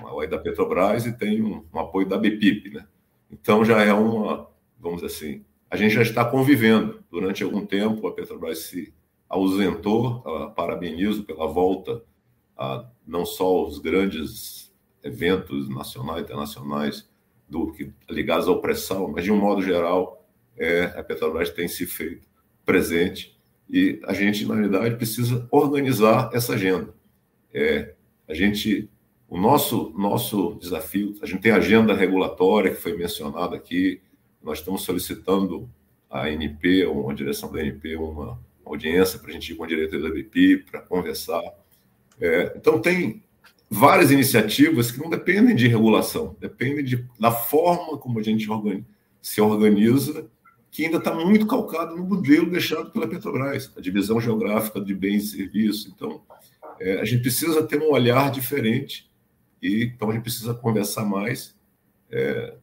uma 0.00 0.26
da 0.26 0.38
Petrobras 0.38 1.06
e 1.06 1.12
tem 1.16 1.40
um, 1.40 1.64
um, 1.72 1.78
apoio 1.78 2.08
da 2.08 2.18
BPIP, 2.18 2.70
né? 2.70 2.86
Então 3.30 3.64
já 3.64 3.82
é 3.82 3.92
uma, 3.92 4.50
vamos 4.80 5.02
dizer 5.02 5.14
assim, 5.14 5.44
a 5.70 5.76
gente 5.76 5.94
já 5.94 6.02
está 6.02 6.24
convivendo. 6.24 7.04
Durante 7.08 7.44
algum 7.44 7.64
tempo, 7.64 8.06
a 8.08 8.12
Petrobras 8.12 8.58
se 8.60 8.92
ausentou, 9.28 10.22
parabenizo 10.56 11.22
pela 11.22 11.46
volta 11.46 12.02
a 12.56 12.88
não 13.06 13.24
só 13.24 13.64
os 13.64 13.78
grandes 13.78 14.72
eventos 15.04 15.68
nacionais 15.68 16.22
e 16.22 16.24
internacionais 16.24 17.08
do, 17.48 17.72
que, 17.72 17.92
ligados 18.08 18.48
ao 18.48 18.60
pré-sal, 18.60 19.08
mas 19.08 19.22
de 19.22 19.30
um 19.30 19.36
modo 19.36 19.62
geral, 19.62 20.26
é, 20.56 20.84
a 20.96 21.04
Petrobras 21.04 21.50
tem 21.50 21.68
se 21.68 21.86
feito 21.86 22.26
presente 22.64 23.39
e 23.72 24.00
a 24.04 24.12
gente, 24.12 24.44
na 24.46 24.54
realidade, 24.54 24.96
precisa 24.96 25.46
organizar 25.50 26.30
essa 26.32 26.54
agenda. 26.54 26.92
É, 27.54 27.94
a 28.28 28.34
gente, 28.34 28.90
o 29.28 29.38
nosso, 29.38 29.92
nosso 29.96 30.58
desafio, 30.60 31.14
a 31.22 31.26
gente 31.26 31.40
tem 31.40 31.52
a 31.52 31.56
agenda 31.56 31.94
regulatória 31.94 32.70
que 32.70 32.80
foi 32.80 32.96
mencionada 32.96 33.54
aqui, 33.54 34.00
nós 34.42 34.58
estamos 34.58 34.82
solicitando 34.82 35.70
a 36.08 36.26
ANP, 36.26 36.84
uma 36.86 37.14
direção 37.14 37.52
da 37.52 37.60
ANP, 37.60 37.94
uma 37.94 38.38
audiência 38.64 39.18
para 39.18 39.30
a 39.30 39.32
gente 39.32 39.52
ir 39.52 39.56
com 39.56 39.62
a 39.62 39.68
diretoria 39.68 40.08
da 40.08 40.14
BP 40.14 40.64
para 40.68 40.80
conversar. 40.80 41.42
É, 42.20 42.52
então, 42.56 42.80
tem 42.80 43.22
várias 43.70 44.10
iniciativas 44.10 44.90
que 44.90 44.98
não 44.98 45.08
dependem 45.08 45.54
de 45.54 45.68
regulação, 45.68 46.36
dependem 46.40 46.84
de, 46.84 47.06
da 47.18 47.30
forma 47.30 47.96
como 47.96 48.18
a 48.18 48.22
gente 48.22 48.50
organiza, 48.50 48.84
se 49.22 49.40
organiza 49.40 50.28
que 50.70 50.84
ainda 50.84 50.98
está 50.98 51.12
muito 51.12 51.46
calcado 51.46 51.96
no 51.96 52.04
modelo 52.04 52.48
deixado 52.48 52.90
pela 52.90 53.08
Petrobras, 53.08 53.72
a 53.76 53.80
divisão 53.80 54.20
geográfica 54.20 54.80
de 54.80 54.94
bens 54.94 55.24
e 55.24 55.36
serviços. 55.38 55.92
Então, 55.92 56.22
é, 56.78 57.00
a 57.00 57.04
gente 57.04 57.22
precisa 57.22 57.66
ter 57.66 57.80
um 57.82 57.90
olhar 57.90 58.30
diferente 58.30 59.10
e 59.60 59.84
então 59.84 60.10
a 60.10 60.12
gente 60.12 60.22
precisa 60.22 60.54
conversar 60.54 61.04
mais. 61.04 61.56
É, 62.10 62.54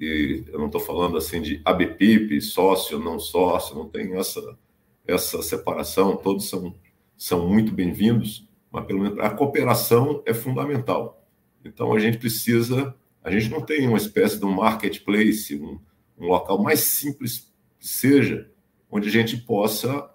e 0.00 0.44
eu 0.48 0.58
não 0.58 0.66
estou 0.66 0.80
falando 0.80 1.16
assim 1.16 1.40
de 1.40 1.60
ABPIP, 1.64 2.40
sócio, 2.40 2.98
não 2.98 3.18
sócio, 3.18 3.74
não 3.74 3.88
tem 3.88 4.14
essa 4.16 4.58
essa 5.06 5.42
separação. 5.42 6.16
Todos 6.16 6.48
são 6.48 6.74
são 7.16 7.48
muito 7.48 7.72
bem-vindos, 7.72 8.48
mas 8.70 8.84
pelo 8.84 9.00
menos 9.00 9.18
a 9.20 9.30
cooperação 9.30 10.22
é 10.26 10.34
fundamental. 10.34 11.24
Então 11.64 11.92
a 11.92 11.98
gente 12.00 12.18
precisa, 12.18 12.94
a 13.22 13.30
gente 13.30 13.48
não 13.48 13.60
tem 13.60 13.86
uma 13.86 13.96
espécie 13.96 14.38
de 14.38 14.44
um 14.44 14.50
marketplace, 14.50 15.54
um, 15.54 15.78
um 16.18 16.26
local 16.26 16.60
mais 16.60 16.80
simples 16.80 17.51
seja 17.82 18.48
onde 18.90 19.08
a 19.08 19.10
gente 19.10 19.36
possa. 19.36 20.08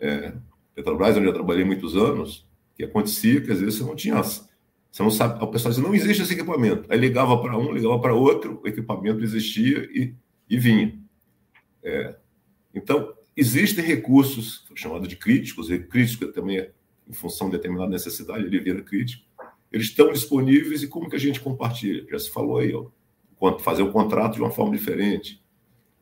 É, 0.00 0.32
Petrobras, 0.74 1.16
onde 1.16 1.26
eu 1.26 1.34
trabalhei 1.34 1.64
muitos 1.64 1.94
anos, 1.94 2.48
que 2.74 2.82
acontecia 2.82 3.42
que 3.42 3.52
às 3.52 3.60
vezes 3.60 3.78
você 3.78 3.84
não 3.84 3.94
tinha. 3.94 4.20
Você 4.22 5.02
não 5.02 5.10
sabe. 5.10 5.42
O 5.44 5.48
pessoal 5.48 5.70
dizia, 5.70 5.86
não 5.86 5.94
existe 5.94 6.22
esse 6.22 6.32
equipamento. 6.32 6.90
Aí 6.90 6.98
ligava 6.98 7.40
para 7.40 7.56
um, 7.56 7.70
ligava 7.72 7.98
para 8.00 8.14
outro, 8.14 8.60
o 8.64 8.66
equipamento 8.66 9.22
existia 9.22 9.84
e, 9.92 10.14
e 10.48 10.58
vinha. 10.58 10.98
É, 11.82 12.16
então, 12.74 13.12
existem 13.36 13.84
recursos 13.84 14.66
chamados 14.74 15.08
de 15.08 15.16
críticos, 15.16 15.70
e 15.70 15.78
crítico 15.78 16.26
também 16.28 16.58
é 16.58 16.72
em 17.08 17.12
função 17.12 17.50
de 17.50 17.56
determinada 17.56 17.90
necessidade, 17.90 18.44
ele 18.44 18.60
vira 18.60 18.80
crítico. 18.82 19.24
Eles 19.70 19.86
estão 19.86 20.12
disponíveis 20.12 20.82
e 20.82 20.88
como 20.88 21.10
que 21.10 21.16
a 21.16 21.18
gente 21.18 21.40
compartilha? 21.40 22.06
Já 22.10 22.18
se 22.18 22.30
falou 22.30 22.58
aí, 22.58 22.72
ó, 22.74 22.86
fazer 23.58 23.82
o 23.82 23.92
contrato 23.92 24.34
de 24.34 24.40
uma 24.40 24.50
forma 24.50 24.74
diferente. 24.74 25.42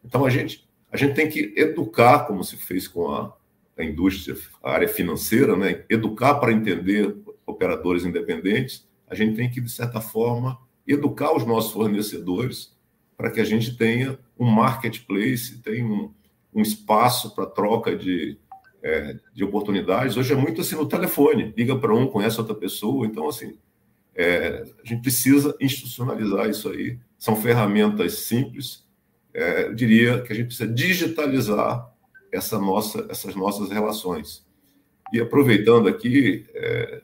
Então, 0.05 0.25
a 0.25 0.31
gente 0.31 0.70
a 0.93 0.97
gente 0.97 1.15
tem 1.15 1.29
que 1.29 1.53
educar, 1.57 2.27
como 2.27 2.43
se 2.43 2.57
fez 2.57 2.89
com 2.89 3.11
a, 3.13 3.37
a 3.77 3.85
indústria, 3.85 4.37
a 4.63 4.73
área 4.73 4.89
financeira, 4.89 5.57
né? 5.57 5.85
educar 5.89 6.35
para 6.35 6.53
entender 6.53 7.17
operadores 7.47 8.05
independentes. 8.05 8.89
A 9.09 9.15
gente 9.15 9.37
tem 9.37 9.51
que, 9.51 9.61
de 9.61 9.71
certa 9.71 10.01
forma, 10.01 10.59
educar 10.87 11.35
os 11.35 11.47
nossos 11.47 11.73
fornecedores 11.73 12.77
para 13.17 13.31
que 13.31 13.41
a 13.41 13.45
gente 13.45 13.77
tenha 13.77 14.19
um 14.39 14.47
marketplace, 14.47 15.59
tenha 15.59 15.85
um, 15.85 16.13
um 16.55 16.63
espaço 16.63 17.35
para 17.35 17.47
troca 17.47 17.95
de, 17.95 18.39
é, 18.83 19.17
de 19.33 19.45
oportunidades. 19.45 20.17
Hoje 20.17 20.33
é 20.33 20.37
muito 20.37 20.61
assim 20.61 20.75
no 20.75 20.89
telefone, 20.89 21.53
liga 21.57 21.77
para 21.79 21.95
um, 21.95 22.07
conhece 22.07 22.41
outra 22.41 22.55
pessoa. 22.55 23.07
Então, 23.07 23.29
assim, 23.29 23.59
é, 24.15 24.65
a 24.83 24.89
gente 24.89 25.03
precisa 25.03 25.55
institucionalizar 25.61 26.49
isso 26.49 26.69
aí. 26.71 26.99
São 27.19 27.37
ferramentas 27.37 28.15
simples. 28.21 28.87
É, 29.33 29.67
eu 29.67 29.75
diria 29.75 30.21
que 30.23 30.33
a 30.33 30.37
gente 30.37 30.47
precisa 30.47 30.73
digitalizar 30.73 31.91
essa 32.33 32.59
nossa, 32.59 33.07
essas 33.11 33.35
nossas 33.35 33.71
relações. 33.71 34.45
E 35.13 35.21
aproveitando 35.21 35.89
aqui, 35.89 36.47
é, 36.55 37.03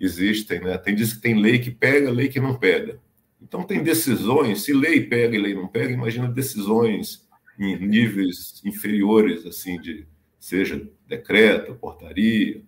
existem, 0.00 0.60
né? 0.60 0.76
Tem 0.78 0.94
diz 0.94 1.14
que 1.14 1.20
tem 1.20 1.40
lei 1.40 1.58
que 1.58 1.70
pega, 1.70 2.10
lei 2.10 2.28
que 2.28 2.40
não 2.40 2.54
pega. 2.56 2.98
Então 3.40 3.62
tem 3.62 3.82
decisões, 3.82 4.62
se 4.62 4.72
lei 4.72 5.00
pega 5.00 5.36
e 5.36 5.40
lei 5.40 5.54
não 5.54 5.66
pega, 5.66 5.92
imagina 5.92 6.28
decisões 6.28 7.28
em 7.58 7.76
níveis 7.78 8.60
inferiores, 8.64 9.44
assim, 9.46 9.80
de 9.80 10.06
seja 10.38 10.88
decreto, 11.06 11.74
portaria, 11.74 12.62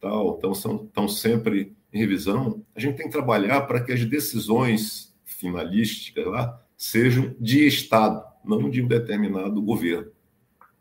tal, 0.00 0.36
então 0.36 0.54
são 0.54 0.84
estão 0.84 1.06
sempre 1.06 1.76
em 1.92 1.98
revisão. 1.98 2.64
A 2.74 2.80
gente 2.80 2.96
tem 2.96 3.06
que 3.06 3.12
trabalhar 3.12 3.62
para 3.62 3.80
que 3.80 3.92
as 3.92 4.04
decisões 4.04 5.14
finalísticas 5.24 6.26
lá 6.26 6.60
sejam 6.76 7.34
de 7.38 7.66
Estado, 7.66 8.24
não 8.44 8.70
de 8.70 8.82
um 8.82 8.88
determinado 8.88 9.60
governo. 9.62 10.10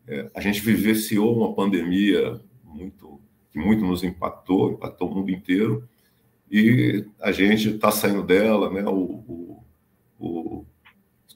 É, 0.07 0.29
a 0.33 0.41
gente 0.41 0.61
vivenciou 0.61 1.37
uma 1.37 1.53
pandemia 1.53 2.39
muito 2.63 3.19
que 3.51 3.59
muito 3.59 3.83
nos 3.83 4.03
impactou, 4.03 4.73
impactou 4.73 5.09
o 5.09 5.15
mundo 5.15 5.31
inteiro, 5.31 5.87
e 6.51 7.05
a 7.19 7.31
gente 7.31 7.69
está 7.69 7.91
saindo 7.91 8.23
dela, 8.23 8.71
né? 8.71 8.83
O, 8.87 9.63
o, 10.19 10.65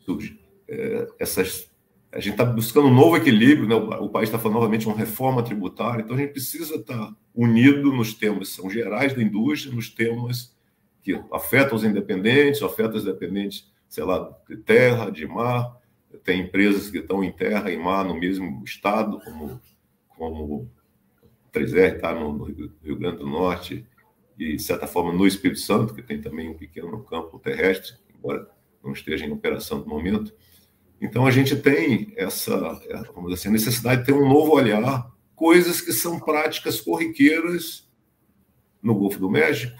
o 0.06 0.20
é, 0.68 1.08
essas, 1.20 1.70
a 2.12 2.20
gente 2.20 2.34
está 2.34 2.46
buscando 2.46 2.88
um 2.88 2.94
novo 2.94 3.18
equilíbrio, 3.18 3.68
né? 3.68 3.76
O, 3.76 4.06
o 4.06 4.10
país 4.10 4.30
está 4.30 4.40
falando 4.40 4.56
novamente 4.56 4.88
uma 4.88 4.98
reforma 4.98 5.44
tributária, 5.44 6.02
então 6.02 6.16
a 6.16 6.20
gente 6.20 6.32
precisa 6.32 6.76
estar 6.76 6.98
tá 6.98 7.16
unido 7.34 7.92
nos 7.92 8.14
temas 8.14 8.50
são 8.50 8.70
gerais 8.70 9.14
da 9.14 9.22
indústria, 9.22 9.74
nos 9.74 9.90
temas 9.90 10.56
que 11.02 11.20
afetam 11.32 11.76
os 11.76 11.84
independentes, 11.84 12.62
afetam 12.62 12.96
os 12.96 13.04
independentes, 13.04 13.72
sei 13.90 14.04
lá, 14.04 14.32
de 14.48 14.58
terra, 14.58 15.10
de 15.10 15.28
mar. 15.28 15.78
Tem 16.24 16.42
empresas 16.42 16.90
que 16.90 17.00
estão 17.00 17.24
em 17.24 17.32
terra 17.32 17.72
e 17.72 17.78
mar 17.78 18.04
no 18.06 18.20
mesmo 18.20 18.64
estado, 18.64 19.20
como 19.20 19.60
como 20.18 20.70
3R 21.54 21.96
está 21.96 22.14
no, 22.14 22.34
no 22.34 22.46
Rio 22.46 22.98
Grande 22.98 23.18
do 23.18 23.28
Norte, 23.28 23.86
e, 24.38 24.56
de 24.56 24.64
certa 24.64 24.88
forma, 24.88 25.12
no 25.12 25.28
Espírito 25.28 25.60
Santo, 25.60 25.94
que 25.94 26.02
tem 26.02 26.20
também 26.20 26.50
um 26.50 26.56
pequeno 26.56 27.04
campo 27.04 27.38
terrestre, 27.40 27.94
embora 28.16 28.50
não 28.84 28.94
esteja 28.94 29.26
em 29.26 29.32
operação 29.32 29.80
no 29.80 29.86
momento. 29.86 30.34
Então, 31.00 31.26
a 31.26 31.32
gente 31.32 31.56
tem 31.56 32.14
essa, 32.16 32.58
vamos 33.14 33.30
dizer 33.30 33.34
assim, 33.34 33.50
necessidade 33.50 34.02
de 34.02 34.08
ter 34.08 34.14
um 34.14 34.28
novo 34.28 34.54
olhar, 34.54 35.12
coisas 35.36 35.82
que 35.82 35.92
são 35.92 36.20
práticas 36.20 36.82
corriqueiras 36.82 37.90
no 38.82 38.96
Golfo 38.96 39.20
do 39.20 39.30
México, 39.30 39.78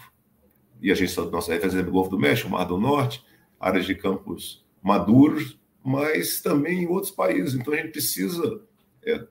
e 0.80 0.90
a 0.90 0.94
gente, 0.94 1.16
nossa 1.16 1.52
referência 1.52 1.80
é 1.80 1.82
no 1.82 1.90
Golfo 1.90 2.10
do 2.10 2.18
México, 2.18 2.50
Mar 2.50 2.64
do 2.64 2.78
Norte, 2.78 3.24
áreas 3.58 3.86
de 3.86 3.94
campos 3.94 4.64
maduros, 4.82 5.58
mas 5.84 6.40
também 6.40 6.84
em 6.84 6.86
outros 6.86 7.12
países. 7.12 7.54
Então, 7.54 7.74
a 7.74 7.76
gente 7.76 7.90
precisa 7.90 8.62
é, 9.04 9.22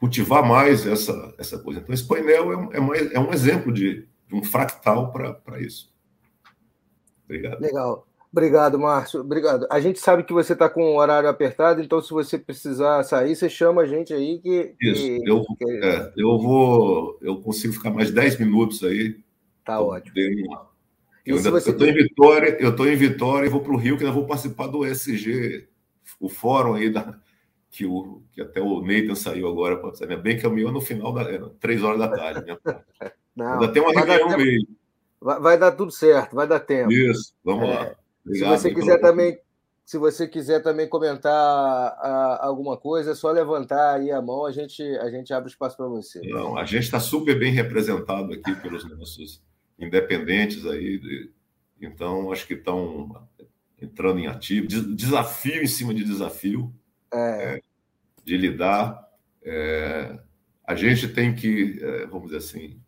cultivar 0.00 0.46
mais 0.46 0.86
essa, 0.86 1.34
essa 1.36 1.58
coisa. 1.58 1.80
Então, 1.80 1.94
esse 1.94 2.06
painel 2.06 2.52
é, 2.52 2.76
é, 2.78 2.80
mais, 2.80 3.12
é 3.12 3.20
um 3.20 3.32
exemplo 3.32 3.70
de, 3.70 4.06
de 4.26 4.34
um 4.34 4.42
fractal 4.42 5.12
para 5.12 5.60
isso. 5.60 5.92
Obrigado. 7.26 7.60
Legal. 7.60 8.06
Obrigado, 8.32 8.78
Márcio. 8.78 9.20
Obrigado. 9.20 9.66
A 9.70 9.80
gente 9.80 9.98
sabe 9.98 10.22
que 10.22 10.32
você 10.32 10.52
está 10.52 10.68
com 10.68 10.82
o 10.82 10.98
horário 10.98 11.28
apertado, 11.28 11.80
então 11.80 12.02
se 12.02 12.10
você 12.10 12.38
precisar 12.38 13.02
sair, 13.02 13.34
você 13.34 13.48
chama 13.48 13.82
a 13.82 13.86
gente 13.86 14.12
aí 14.12 14.38
que. 14.38 14.74
Isso, 14.80 15.02
que, 15.02 15.22
eu, 15.26 15.42
que... 15.42 15.64
É, 15.84 16.12
eu 16.16 16.38
vou. 16.38 17.18
Eu 17.22 17.40
consigo 17.40 17.72
ficar 17.72 17.90
mais 17.90 18.10
10 18.10 18.38
minutos 18.40 18.82
aí. 18.84 19.18
Tá 19.64 19.80
ótimo. 19.80 20.14
Eu 21.26 21.36
estou 21.36 21.86
em 21.86 21.92
Vitória, 21.92 22.56
eu 22.60 22.70
estou 22.70 22.86
em 22.86 22.94
Vitória 22.94 23.46
e 23.46 23.50
vou 23.50 23.60
para 23.60 23.72
o 23.72 23.76
Rio, 23.76 23.98
que 23.98 24.04
eu 24.04 24.12
vou 24.12 24.26
participar 24.26 24.68
do 24.68 24.86
ESG, 24.86 25.68
o 26.20 26.28
fórum 26.28 26.74
aí 26.74 26.88
da, 26.88 27.18
que, 27.68 27.84
o, 27.84 28.22
que 28.32 28.40
até 28.40 28.60
o 28.60 28.80
Nathan 28.80 29.14
saiu 29.14 29.48
agora 29.48 29.76
para 29.76 29.90
dizer, 29.90 30.16
bem 30.22 30.40
meu 30.50 30.70
no 30.70 30.80
final 30.80 31.12
da 31.12 31.22
é, 31.22 31.38
três 31.60 31.82
horas 31.82 31.98
da 31.98 32.08
tarde. 32.08 32.46
Né? 32.46 32.56
Não, 33.36 33.54
Ainda 33.54 33.68
tem 33.68 33.82
uma 33.82 33.92
reunião 33.92 34.30
no 34.30 34.36
meio. 34.38 34.66
Vai, 35.20 35.40
vai, 35.40 35.58
dar 35.58 35.72
tudo 35.72 35.90
certo, 35.90 36.34
vai 36.34 36.46
dar 36.46 36.60
tempo. 36.60 36.92
Isso, 36.92 37.34
vamos 37.44 37.68
é, 37.68 37.74
lá. 37.74 37.96
Obrigado, 38.24 38.56
se 38.56 38.62
você 38.62 38.74
quiser 38.74 39.00
também, 39.00 39.38
se 39.84 39.98
você 39.98 40.28
quiser 40.28 40.62
também 40.62 40.88
comentar 40.88 41.32
a, 41.32 42.46
alguma 42.46 42.76
coisa, 42.76 43.10
é 43.10 43.14
só 43.14 43.30
levantar 43.30 43.96
aí 43.96 44.10
a 44.10 44.22
mão, 44.22 44.46
a 44.46 44.52
gente, 44.52 44.82
a 44.82 45.10
gente 45.10 45.34
abre 45.34 45.50
espaço 45.50 45.76
para 45.76 45.86
você. 45.86 46.20
Não, 46.20 46.56
a 46.56 46.64
gente 46.64 46.84
está 46.84 47.00
super 47.00 47.38
bem 47.38 47.52
representado 47.52 48.32
aqui 48.32 48.54
pelos 48.62 48.88
nossos 48.88 49.42
independentes 49.78 50.64
aí, 50.66 51.30
então 51.80 52.32
acho 52.32 52.46
que 52.46 52.54
estão 52.54 53.28
entrando 53.80 54.18
em 54.18 54.26
ativo, 54.26 54.66
desafio 54.66 55.62
em 55.62 55.66
cima 55.66 55.92
de 55.92 56.04
desafio. 56.04 56.74
É. 57.12 57.56
É, 57.56 57.60
de 58.24 58.36
lidar. 58.36 59.08
É, 59.42 60.18
a 60.66 60.74
gente 60.74 61.06
tem 61.06 61.34
que, 61.34 61.78
é, 61.80 62.06
vamos 62.06 62.26
dizer 62.26 62.38
assim, 62.38 62.80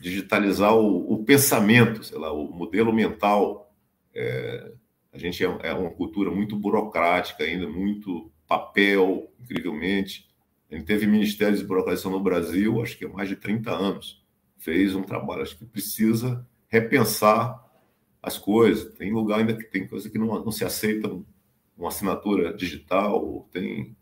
digitalizar 0.00 0.74
o, 0.74 1.12
o, 1.12 1.24
pensamento, 1.24 2.02
sei 2.02 2.18
lá, 2.18 2.32
o 2.32 2.50
modelo 2.50 2.92
mental. 2.92 3.72
É, 4.14 4.72
a 5.12 5.18
gente 5.18 5.44
é, 5.44 5.58
é, 5.62 5.72
uma 5.72 5.90
cultura 5.90 6.30
muito 6.30 6.56
burocrática 6.56 7.44
ainda, 7.44 7.68
muito 7.68 8.30
papel, 8.46 9.32
incrivelmente. 9.40 10.28
A 10.70 10.74
gente 10.74 10.86
teve 10.86 11.06
ministérios 11.06 11.60
de 11.60 11.64
burocracia 11.64 12.10
no 12.10 12.20
Brasil, 12.20 12.82
acho 12.82 12.98
que 12.98 13.04
há 13.04 13.08
mais 13.08 13.28
de 13.28 13.36
30 13.36 13.70
anos. 13.70 14.25
Fez 14.58 14.94
um 14.94 15.02
trabalho, 15.02 15.42
acho 15.42 15.56
que 15.56 15.64
precisa 15.64 16.46
repensar 16.68 17.64
as 18.22 18.38
coisas. 18.38 18.92
Tem 18.94 19.12
lugar 19.12 19.38
ainda 19.38 19.54
que 19.54 19.64
tem 19.64 19.86
coisa 19.86 20.10
que 20.10 20.18
não, 20.18 20.26
não 20.44 20.50
se 20.50 20.64
aceita 20.64 21.10
uma 21.76 21.88
assinatura 21.88 22.54
digital, 22.54 23.48
tem 23.52 23.96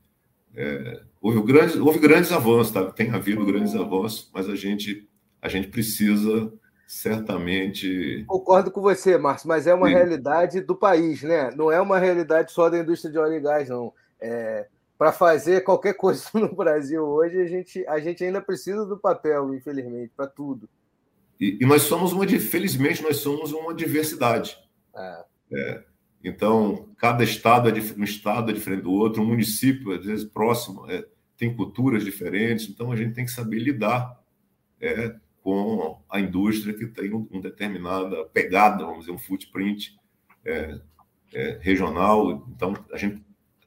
é, 0.57 1.02
houve, 1.20 1.42
grandes, 1.42 1.76
houve 1.76 1.98
grandes 1.98 2.30
avanços, 2.30 2.72
tá? 2.72 2.84
tem 2.92 3.11
havido 3.11 3.44
grandes 3.44 3.74
avanços, 3.74 4.30
mas 4.32 4.48
a 4.48 4.55
gente, 4.55 5.09
a 5.42 5.48
gente 5.48 5.68
precisa 5.68 6.52
certamente. 6.86 8.24
Concordo 8.26 8.70
com 8.70 8.80
você, 8.80 9.18
Márcio, 9.18 9.48
mas 9.48 9.66
é 9.66 9.74
uma 9.74 9.88
Sim. 9.88 9.94
realidade 9.94 10.61
do 10.61 10.76
país, 10.76 11.22
né? 11.22 11.50
Não 11.57 11.72
é 11.72 11.80
uma 11.80 11.98
realidade 11.98 12.52
só 12.52 12.70
da 12.70 12.78
indústria 12.78 13.11
de 13.11 13.18
óleo 13.18 13.34
e 13.34 13.40
gás, 13.40 13.68
não. 13.68 13.92
É, 14.20 14.68
Para 15.05 15.12
fazer 15.12 15.61
qualquer 15.64 15.92
coisa 16.00 16.30
no 16.32 16.57
Brasil 16.57 17.02
hoje, 17.02 17.38
a 17.38 17.46
gente, 17.46 17.86
a 17.86 18.00
gente 18.00 18.24
ainda 18.24 18.40
precisa 18.40 18.86
do 18.86 18.96
papel, 18.96 19.55
infelizmente, 19.55 20.11
para 20.16 20.26
tudo. 20.26 20.66
E, 21.38 21.59
e, 21.61 21.66
nós 21.66 21.82
somos 21.82 22.14
uma, 22.14 22.26
felizmente, 22.26 23.02
nós 23.02 23.18
somos 23.18 23.52
uma 23.52 23.74
diversidade. 23.74 24.57
É. 24.96 25.24
É, 25.52 25.84
então, 26.24 26.88
cada 26.96 27.22
estado 27.22 27.68
é 27.68 27.72
um 27.98 28.02
estado 28.02 28.50
é 28.50 28.55
diferente 28.55 28.84
do 28.84 28.92
outro, 28.92 29.20
um 29.20 29.26
município, 29.26 29.92
às 29.92 30.07
vezes, 30.07 30.24
próximo, 30.24 30.90
é, 30.90 31.07
tem 31.36 31.55
culturas 31.55 32.02
diferentes, 32.02 32.70
então 32.70 32.90
a 32.90 32.96
gente 32.96 33.12
tem 33.12 33.26
que 33.26 33.30
saber 33.30 33.59
lidar 33.59 34.18
é, 34.80 35.14
com 35.42 36.00
a 36.09 36.18
indústria 36.18 36.72
que 36.72 36.86
tem 36.86 37.12
uma 37.12 37.26
um 37.30 37.42
determinada 37.42 38.24
pegada, 38.32 38.86
vamos 38.86 39.00
dizer, 39.00 39.12
um 39.12 39.18
footprint 39.18 39.98
é, 40.46 40.80
é, 41.34 41.59
regional. 41.61 42.48
Então, 42.48 42.72
a 42.90 42.96
gente 42.96 43.22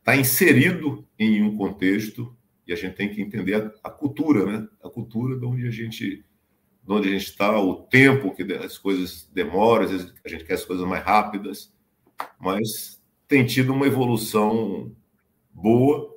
está 0.08 0.16
inserido 0.16 1.05
em 1.20 1.43
um 1.43 1.58
contexto 1.58 2.34
e 2.66 2.72
a 2.72 2.76
gente 2.78 2.95
tem 2.95 3.10
que 3.10 3.22
entender 3.22 3.55
a, 3.55 3.89
a 3.89 3.91
cultura, 3.91 4.45
né? 4.45 4.68
A 4.82 4.89
cultura 4.89 5.38
de 5.38 5.45
onde 5.45 5.68
a 5.68 5.72
gente 5.72 6.24
de 6.84 6.93
onde 6.93 7.10
a 7.10 7.12
gente 7.12 7.26
está, 7.26 7.60
o 7.60 7.76
tempo 7.76 8.34
que 8.34 8.43
as 8.53 8.78
coisas 8.78 9.30
demoram, 9.34 9.84
às 9.84 9.91
vezes 9.91 10.14
a 10.24 10.30
gente 10.30 10.45
quer 10.45 10.53
as 10.53 10.64
coisas 10.64 10.88
mais 10.88 11.03
rápidas 11.03 11.76
mas 12.39 13.01
tem 13.28 13.45
tido 13.45 13.74
uma 13.74 13.86
evolução 13.86 14.95
boa, 15.51 16.16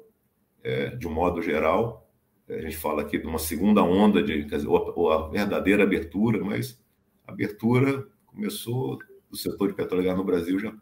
é, 0.63 0.91
de 0.91 1.09
um 1.09 1.13
modo 1.13 1.43
geral. 1.43 2.09
A 2.49 2.61
gente 2.61 2.77
fala 2.77 3.03
aqui 3.03 3.19
de 3.19 3.27
uma 3.27 3.39
segunda 3.39 3.83
onda, 3.83 4.23
de, 4.23 4.45
dizer, 4.45 4.69
ou 4.69 5.11
a 5.11 5.29
verdadeira 5.29 5.83
abertura, 5.83 6.43
mas 6.43 6.81
a 7.27 7.33
abertura 7.33 8.07
começou 8.27 8.99
do 9.29 9.37
setor 9.37 9.69
de 9.69 9.75
petróleo 9.75 10.17
no 10.17 10.25
Brasil, 10.25 10.59
já, 10.59 10.73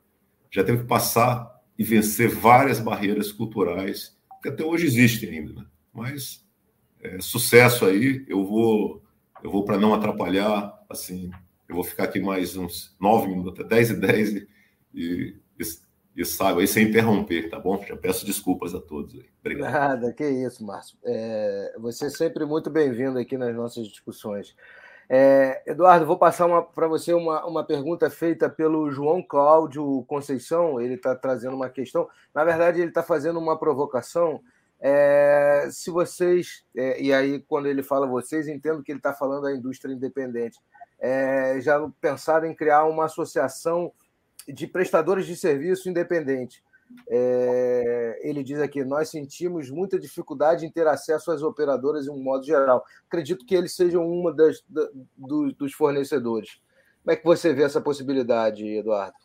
já 0.51 0.63
teve 0.63 0.83
que 0.83 0.87
passar 0.87 1.58
e 1.79 1.85
vencer 1.85 2.29
várias 2.29 2.81
barreiras 2.81 3.31
culturais, 3.31 4.17
que 4.43 4.49
até 4.49 4.65
hoje 4.65 4.87
existem 4.87 5.31
ainda. 5.31 5.53
Né? 5.53 5.67
Mas 5.93 6.45
é, 7.01 7.21
sucesso 7.21 7.87
aí, 7.87 8.25
eu 8.29 8.45
vou, 8.45 9.03
eu 9.43 9.51
vou 9.51 9.65
para 9.65 9.79
não 9.79 9.95
atrapalhar, 9.95 10.77
assim, 10.91 11.31
eu 11.69 11.77
vou 11.77 11.85
ficar 11.85 12.05
aqui 12.05 12.21
mais 12.21 12.57
uns 12.57 12.97
nove 13.01 13.29
minutos, 13.29 13.53
até 13.53 13.65
dez 13.65 13.91
e 13.91 13.95
dez, 13.95 14.33
e 14.33 14.49
e, 14.95 15.35
e, 16.17 16.23
aí 16.59 16.67
sem 16.67 16.89
interromper, 16.89 17.49
tá 17.49 17.59
bom? 17.59 17.83
Já 17.87 17.97
peço 17.97 18.27
desculpas 18.27 18.75
a 18.75 18.81
todos. 18.81 19.15
Aí. 19.15 19.27
Obrigado. 19.41 19.73
Nada, 19.73 20.13
que 20.13 20.29
isso, 20.29 20.65
Márcio. 20.65 20.99
É, 21.05 21.75
você 21.79 22.07
é 22.07 22.11
sempre 22.11 22.45
muito 22.45 22.71
bem-vindo 22.71 23.19
aqui 23.19 23.37
nas 23.37 23.55
nossas 23.55 23.87
discussões. 23.87 24.55
É, 25.11 25.63
Eduardo, 25.67 26.05
vou 26.05 26.19
passar 26.19 26.47
para 26.75 26.87
você 26.87 27.15
uma, 27.15 27.45
uma 27.47 27.65
pergunta 27.65 28.11
feita 28.11 28.49
pelo 28.49 28.91
João 28.91 29.23
Cláudio 29.23 30.05
Conceição. 30.07 30.81
Ele 30.81 30.95
está 30.95 31.15
trazendo 31.15 31.57
uma 31.57 31.71
questão. 31.71 32.09
Na 32.35 32.45
verdade, 32.45 32.81
ele 32.81 32.91
está 32.91 33.03
fazendo 33.03 33.39
uma 33.39 33.59
provocação. 33.59 34.43
É, 34.81 35.69
se 35.73 35.91
vocês, 35.91 36.65
é, 36.77 37.01
e 37.01 37.13
aí 37.13 37.41
quando 37.49 37.67
ele 37.67 37.83
fala 37.83 38.07
vocês, 38.07 38.47
entendo 38.47 38.83
que 38.83 38.93
ele 38.93 38.99
está 38.99 39.15
falando 39.15 39.43
da 39.43 39.53
indústria 39.53 39.93
independente, 39.93 40.59
é, 41.01 41.59
já 41.61 41.81
pensaram 42.01 42.47
em 42.47 42.55
criar 42.55 42.85
uma 42.85 43.07
associação 43.07 43.91
de 44.47 44.67
prestadores 44.67 45.27
de 45.27 45.37
serviço 45.37 45.89
independente. 45.89 46.63
É, 47.09 48.21
ele 48.23 48.43
diz 48.43 48.61
aqui: 48.61 48.85
nós 48.85 49.11
sentimos 49.11 49.71
muita 49.71 49.99
dificuldade 49.99 50.67
em 50.67 50.71
ter 50.71 50.87
acesso 50.87 51.31
às 51.31 51.43
operadoras 51.43 52.07
em 52.07 52.11
um 52.11 52.23
modo 52.23 52.45
geral. 52.45 52.85
Acredito 53.07 53.45
que 53.47 53.55
eles 53.55 53.75
sejam 53.75 54.07
uma 54.07 54.33
das, 54.33 54.63
da, 54.69 54.89
do, 55.17 55.53
dos 55.53 55.73
fornecedores. 55.73 56.61
Como 57.03 57.13
é 57.13 57.17
que 57.17 57.25
você 57.25 57.53
vê 57.55 57.63
essa 57.63 57.81
possibilidade, 57.81 58.67
Eduardo? 58.67 59.17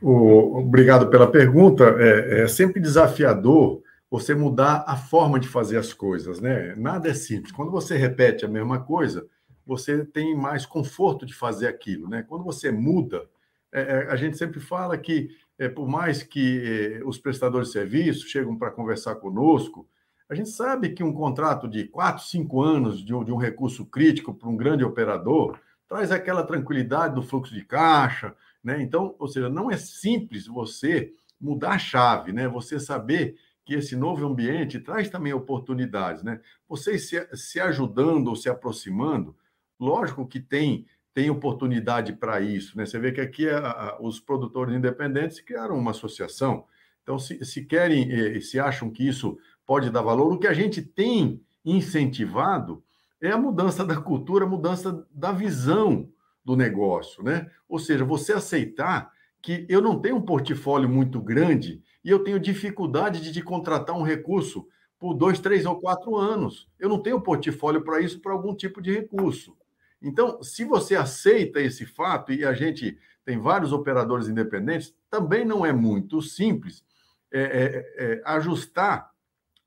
O, 0.00 0.58
obrigado 0.58 1.08
pela 1.08 1.30
pergunta. 1.30 1.84
É, 1.98 2.42
é, 2.42 2.48
sempre 2.48 2.80
desafiador 2.80 3.82
você 4.10 4.34
mudar 4.34 4.84
a 4.86 4.96
forma 4.96 5.40
de 5.40 5.48
fazer 5.48 5.78
as 5.78 5.92
coisas, 5.92 6.40
né? 6.40 6.74
Nada 6.76 7.08
é 7.08 7.14
simples. 7.14 7.52
Quando 7.52 7.70
você 7.70 7.96
repete 7.96 8.44
a 8.44 8.48
mesma 8.48 8.80
coisa, 8.80 9.26
você 9.66 10.04
tem 10.04 10.36
mais 10.36 10.66
conforto 10.66 11.24
de 11.24 11.32
fazer 11.32 11.66
aquilo, 11.66 12.08
né? 12.08 12.24
Quando 12.28 12.44
você 12.44 12.70
muda, 12.70 13.26
é, 13.72 13.80
é 13.80 14.06
a 14.10 14.16
gente 14.16 14.36
sempre 14.36 14.60
fala 14.60 14.98
que 14.98 15.30
é, 15.62 15.68
por 15.68 15.86
mais 15.86 16.24
que 16.24 16.98
é, 17.00 17.04
os 17.04 17.18
prestadores 17.18 17.68
de 17.68 17.74
serviço 17.74 18.26
chegam 18.26 18.58
para 18.58 18.72
conversar 18.72 19.14
conosco, 19.16 19.88
a 20.28 20.34
gente 20.34 20.48
sabe 20.48 20.90
que 20.90 21.04
um 21.04 21.12
contrato 21.12 21.68
de 21.68 21.84
quatro, 21.84 22.24
cinco 22.24 22.60
anos 22.60 23.04
de 23.04 23.14
um, 23.14 23.22
de 23.22 23.30
um 23.30 23.36
recurso 23.36 23.86
crítico 23.86 24.34
para 24.34 24.48
um 24.48 24.56
grande 24.56 24.82
operador 24.82 25.56
traz 25.86 26.10
aquela 26.10 26.42
tranquilidade 26.42 27.14
do 27.14 27.22
fluxo 27.22 27.54
de 27.54 27.64
caixa, 27.64 28.34
né? 28.64 28.82
Então, 28.82 29.14
ou 29.18 29.28
seja, 29.28 29.48
não 29.48 29.70
é 29.70 29.76
simples 29.76 30.46
você 30.46 31.12
mudar 31.40 31.72
a 31.72 31.78
chave, 31.78 32.32
né? 32.32 32.48
Você 32.48 32.80
saber 32.80 33.36
que 33.64 33.74
esse 33.74 33.94
novo 33.94 34.26
ambiente 34.26 34.80
traz 34.80 35.08
também 35.08 35.32
oportunidades, 35.32 36.24
né? 36.24 36.40
Vocês 36.68 37.08
se, 37.08 37.28
se 37.36 37.60
ajudando 37.60 38.28
ou 38.28 38.34
se 38.34 38.48
aproximando, 38.48 39.36
lógico 39.78 40.26
que 40.26 40.40
tem 40.40 40.86
tem 41.14 41.30
oportunidade 41.30 42.12
para 42.14 42.40
isso. 42.40 42.76
Né? 42.76 42.86
Você 42.86 42.98
vê 42.98 43.12
que 43.12 43.20
aqui 43.20 43.48
a, 43.48 43.58
a, 43.58 43.98
os 44.00 44.20
produtores 44.20 44.74
independentes 44.74 45.40
criaram 45.40 45.76
uma 45.76 45.90
associação. 45.90 46.64
Então, 47.02 47.18
se, 47.18 47.44
se 47.44 47.64
querem, 47.64 48.10
eh, 48.10 48.40
se 48.40 48.58
acham 48.58 48.90
que 48.90 49.06
isso 49.06 49.36
pode 49.66 49.90
dar 49.90 50.02
valor, 50.02 50.32
o 50.32 50.38
que 50.38 50.46
a 50.46 50.52
gente 50.52 50.80
tem 50.80 51.40
incentivado 51.64 52.82
é 53.20 53.30
a 53.30 53.38
mudança 53.38 53.84
da 53.84 54.00
cultura, 54.00 54.44
a 54.44 54.48
mudança 54.48 55.06
da 55.10 55.32
visão 55.32 56.08
do 56.44 56.56
negócio, 56.56 57.22
né? 57.22 57.48
Ou 57.68 57.78
seja, 57.78 58.04
você 58.04 58.32
aceitar 58.32 59.12
que 59.40 59.66
eu 59.68 59.80
não 59.80 60.00
tenho 60.00 60.16
um 60.16 60.22
portfólio 60.22 60.88
muito 60.88 61.20
grande 61.20 61.82
e 62.04 62.10
eu 62.10 62.22
tenho 62.22 62.40
dificuldade 62.40 63.20
de, 63.20 63.30
de 63.30 63.42
contratar 63.42 63.96
um 63.96 64.02
recurso 64.02 64.66
por 64.98 65.14
dois, 65.14 65.40
três 65.40 65.66
ou 65.66 65.80
quatro 65.80 66.16
anos. 66.16 66.68
Eu 66.78 66.88
não 66.88 67.00
tenho 67.00 67.20
portfólio 67.20 67.82
para 67.82 68.00
isso, 68.00 68.20
para 68.20 68.32
algum 68.32 68.54
tipo 68.54 68.80
de 68.80 68.92
recurso. 68.92 69.56
Então, 70.02 70.42
se 70.42 70.64
você 70.64 70.96
aceita 70.96 71.60
esse 71.60 71.86
fato, 71.86 72.32
e 72.32 72.44
a 72.44 72.52
gente 72.52 72.98
tem 73.24 73.38
vários 73.38 73.72
operadores 73.72 74.28
independentes, 74.28 74.94
também 75.08 75.44
não 75.44 75.64
é 75.64 75.72
muito 75.72 76.20
simples 76.20 76.84
é, 77.32 77.40
é, 77.40 78.04
é, 78.04 78.22
ajustar 78.24 79.10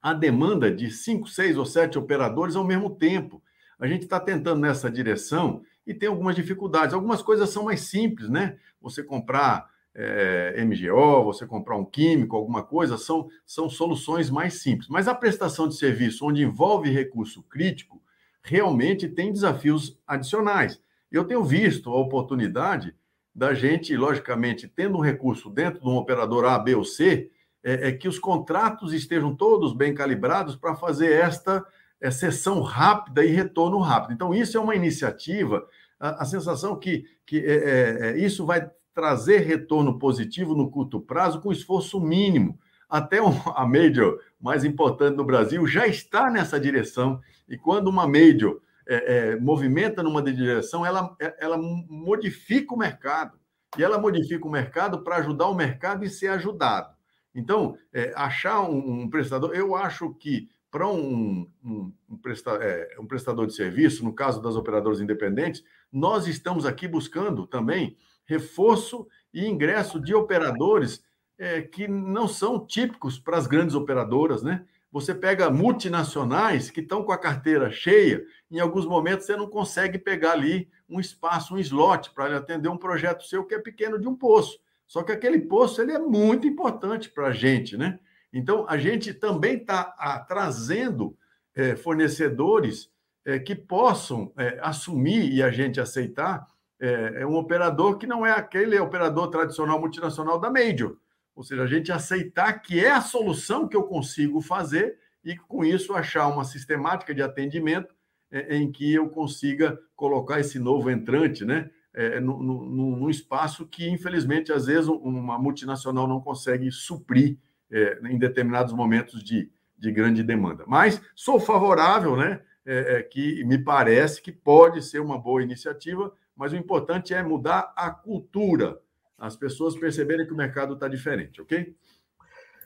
a 0.01 0.13
demanda 0.13 0.69
de 0.71 0.91
cinco, 0.91 1.27
seis 1.27 1.57
ou 1.57 1.65
sete 1.65 1.97
operadores 1.97 2.55
ao 2.55 2.63
mesmo 2.63 2.91
tempo. 2.91 3.41
A 3.79 3.88
gente 3.88 4.03
está 4.03 4.19
tentando 4.19 4.61
nessa 4.61 4.89
direção 4.89 5.63
e 5.86 5.93
tem 5.93 6.07
algumas 6.07 6.36
dificuldades. 6.36 6.93
Algumas 6.93 7.21
coisas 7.21 7.49
são 7.49 7.63
mais 7.63 7.81
simples, 7.81 8.29
né? 8.29 8.57
Você 8.81 9.01
comprar 9.01 9.67
é, 9.95 10.63
MGO, 10.63 11.23
você 11.23 11.47
comprar 11.47 11.77
um 11.77 11.86
químico, 11.86 12.36
alguma 12.36 12.61
coisa, 12.61 12.97
são, 12.97 13.29
são 13.45 13.69
soluções 13.69 14.29
mais 14.29 14.61
simples. 14.61 14.89
Mas 14.89 15.07
a 15.07 15.15
prestação 15.15 15.67
de 15.67 15.75
serviço, 15.75 16.25
onde 16.25 16.43
envolve 16.43 16.89
recurso 16.91 17.41
crítico, 17.41 18.01
realmente 18.46 19.10
tem 19.10 19.34
desafios 19.34 19.98
adicionais. 20.08 20.80
Eu 21.12 21.26
tenho 21.26 21.43
visto 21.43 21.89
a 21.89 22.00
oportunidade 22.00 22.96
da 23.34 23.54
gente, 23.54 23.98
logicamente, 23.98 24.68
tendo 24.68 24.98
um 24.98 25.02
recurso 25.02 25.50
dentro 25.50 25.82
de 25.82 25.88
um 25.88 25.98
operador 25.98 26.46
A, 26.46 26.58
B 26.58 26.76
ou 26.76 26.86
C, 26.86 27.32
é, 27.64 27.89
é 27.89 27.91
que 27.91 28.08
os 28.08 28.20
contratos 28.20 28.93
estejam 28.93 29.36
todos 29.36 29.74
bem 29.74 29.93
calibrados 29.93 30.56
para 30.56 30.76
fazer 30.76 31.12
esta 31.12 31.66
é, 32.00 32.12
sessão 32.12 32.62
rápida 32.62 33.26
e 33.26 33.32
retorno 33.32 33.80
rápido. 33.80 34.14
Então, 34.14 34.34
isso 34.34 34.58
é 34.58 34.62
uma 34.62 34.76
iniciativa, 34.76 35.68
a, 36.00 36.22
a 36.22 36.26
sensação 36.26 36.78
que, 36.78 37.04
que 37.26 37.39
é, 37.39 37.56
é, 37.56 38.12
é 38.12 38.18
isso 38.20 38.46
vai 38.46 38.70
trazer 38.93 39.39
retorno 39.39 39.98
positivo 39.98 40.56
no 40.56 40.70
curto 40.70 41.02
prazo 41.02 41.41
com 41.41 41.52
esforço 41.52 42.00
mínimo. 42.00 42.60
Até 42.88 43.18
a 43.56 43.66
major 43.66 44.20
mais 44.39 44.63
importante 44.63 45.15
no 45.15 45.23
Brasil 45.23 45.65
já 45.65 45.88
está 45.88 46.29
nessa 46.29 46.59
direção 46.59 47.21
e 47.47 47.57
quando 47.57 47.88
uma 47.88 48.07
major 48.07 48.61
é, 48.88 48.95
é, 49.31 49.36
movimenta 49.39 50.03
numa 50.03 50.21
direção, 50.21 50.86
ela, 50.86 51.15
é, 51.19 51.36
ela 51.39 51.57
modifica 51.57 52.73
o 52.73 52.77
mercado. 52.77 53.39
E 53.77 53.83
ela 53.83 53.97
modifica 53.97 54.47
o 54.47 54.51
mercado 54.51 55.03
para 55.03 55.17
ajudar 55.17 55.47
o 55.47 55.55
mercado 55.55 56.05
e 56.05 56.09
ser 56.09 56.27
ajudado. 56.27 56.95
Então, 57.33 57.77
é, 57.91 58.13
achar 58.15 58.61
um, 58.61 59.01
um, 59.01 59.09
prestador, 59.09 59.53
eu 59.53 59.75
acho 59.75 60.13
que 60.13 60.47
para 60.71 60.88
um, 60.88 61.49
um, 61.63 61.93
um, 62.09 62.17
presta, 62.17 62.51
é, 62.61 62.95
um 62.99 63.05
prestador 63.05 63.47
de 63.47 63.53
serviço, 63.53 64.03
no 64.03 64.13
caso 64.13 64.41
das 64.41 64.55
operadoras 64.55 65.01
independentes, 65.01 65.63
nós 65.91 66.27
estamos 66.27 66.65
aqui 66.65 66.88
buscando 66.88 67.45
também 67.47 67.97
reforço 68.25 69.07
e 69.33 69.45
ingresso 69.45 69.99
de 69.99 70.13
operadores 70.13 71.03
é, 71.38 71.61
que 71.61 71.88
não 71.88 72.27
são 72.27 72.65
típicos 72.65 73.19
para 73.19 73.38
as 73.38 73.47
grandes 73.47 73.75
operadoras, 73.75 74.41
né? 74.41 74.65
Você 74.91 75.13
pega 75.13 75.49
multinacionais 75.49 76.69
que 76.69 76.79
estão 76.79 77.03
com 77.03 77.11
a 77.11 77.17
carteira 77.17 77.69
cheia, 77.69 78.23
em 78.49 78.59
alguns 78.59 78.86
momentos 78.86 79.25
você 79.25 79.36
não 79.36 79.47
consegue 79.47 79.97
pegar 79.97 80.31
ali 80.31 80.69
um 80.89 81.01
espaço, 81.01 81.53
um 81.53 81.57
slot 81.57 82.11
para 82.11 82.38
atender 82.38 82.69
um 82.69 82.77
projeto 82.77 83.25
seu 83.25 83.43
que 83.43 83.53
é 83.53 83.59
pequeno 83.59 83.99
de 83.99 84.07
um 84.07 84.15
poço. 84.15 84.57
Só 84.88 85.03
que 85.03 85.11
aquele 85.11 85.41
poço 85.41 85.81
ele 85.81 85.91
é 85.91 85.99
muito 85.99 86.47
importante 86.47 87.09
para 87.09 87.27
a 87.27 87.33
gente, 87.33 87.75
né? 87.75 87.99
Então 88.31 88.65
a 88.69 88.77
gente 88.77 89.13
também 89.13 89.57
está 89.57 89.83
trazendo 90.27 91.17
é, 91.53 91.75
fornecedores 91.75 92.89
é, 93.25 93.39
que 93.39 93.55
possam 93.55 94.31
é, 94.38 94.59
assumir 94.61 95.33
e 95.33 95.41
a 95.41 95.49
gente 95.49 95.81
aceitar 95.81 96.47
é, 96.79 97.21
é, 97.21 97.25
um 97.25 97.36
operador 97.36 97.97
que 97.97 98.05
não 98.05 98.25
é 98.25 98.31
aquele 98.31 98.77
operador 98.79 99.29
tradicional 99.29 99.79
multinacional 99.79 100.39
da 100.39 100.49
Major 100.49 100.95
ou 101.36 101.43
seja, 101.43 101.63
a 101.63 101.67
gente 101.67 101.91
aceitar 101.91 102.53
que 102.61 102.83
é 102.83 102.91
a 102.91 103.01
solução 103.01 103.67
que 103.67 103.75
eu 103.75 103.83
consigo 103.83 104.39
fazer 104.39 104.97
e, 105.23 105.36
com 105.36 105.65
isso, 105.65 105.93
achar 105.93 106.27
uma 106.27 106.45
sistemática 106.45 107.13
de 107.13 107.21
atendimento 107.21 107.93
é, 108.31 108.55
em 108.55 108.71
que 108.71 108.93
eu 108.93 109.09
consiga 109.09 109.77
colocar 109.95 110.39
esse 110.39 110.57
novo 110.59 110.89
entrante, 110.89 111.43
né? 111.43 111.69
É, 111.93 112.19
num 112.19 113.09
espaço 113.09 113.65
que, 113.65 113.88
infelizmente, 113.88 114.51
às 114.51 114.65
vezes 114.65 114.88
uma 114.89 115.39
multinacional 115.39 116.05
não 116.05 116.19
consegue 116.19 116.69
suprir 116.69 117.38
é, 117.71 117.99
em 118.09 118.17
determinados 118.17 118.73
momentos 118.73 119.23
de, 119.23 119.49
de 119.77 119.91
grande 119.91 120.21
demanda. 120.21 120.65
Mas 120.67 121.01
sou 121.15 121.39
favorável, 121.39 122.17
né? 122.17 122.41
É, 122.65 122.97
é, 122.97 123.03
que 123.03 123.43
me 123.45 123.59
parece 123.59 124.21
que 124.21 124.31
pode 124.31 124.81
ser 124.81 124.99
uma 124.99 125.19
boa 125.19 125.41
iniciativa, 125.43 126.11
mas 126.36 126.51
o 126.51 126.55
importante 126.55 127.13
é 127.13 127.21
mudar 127.21 127.71
a 127.75 127.91
cultura 127.91 128.81
as 129.26 129.36
pessoas 129.36 129.78
perceberem 129.78 130.26
que 130.26 130.34
o 130.34 130.38
mercado 130.38 130.73
está 130.73 130.88
diferente, 130.88 131.41
ok? 131.41 131.76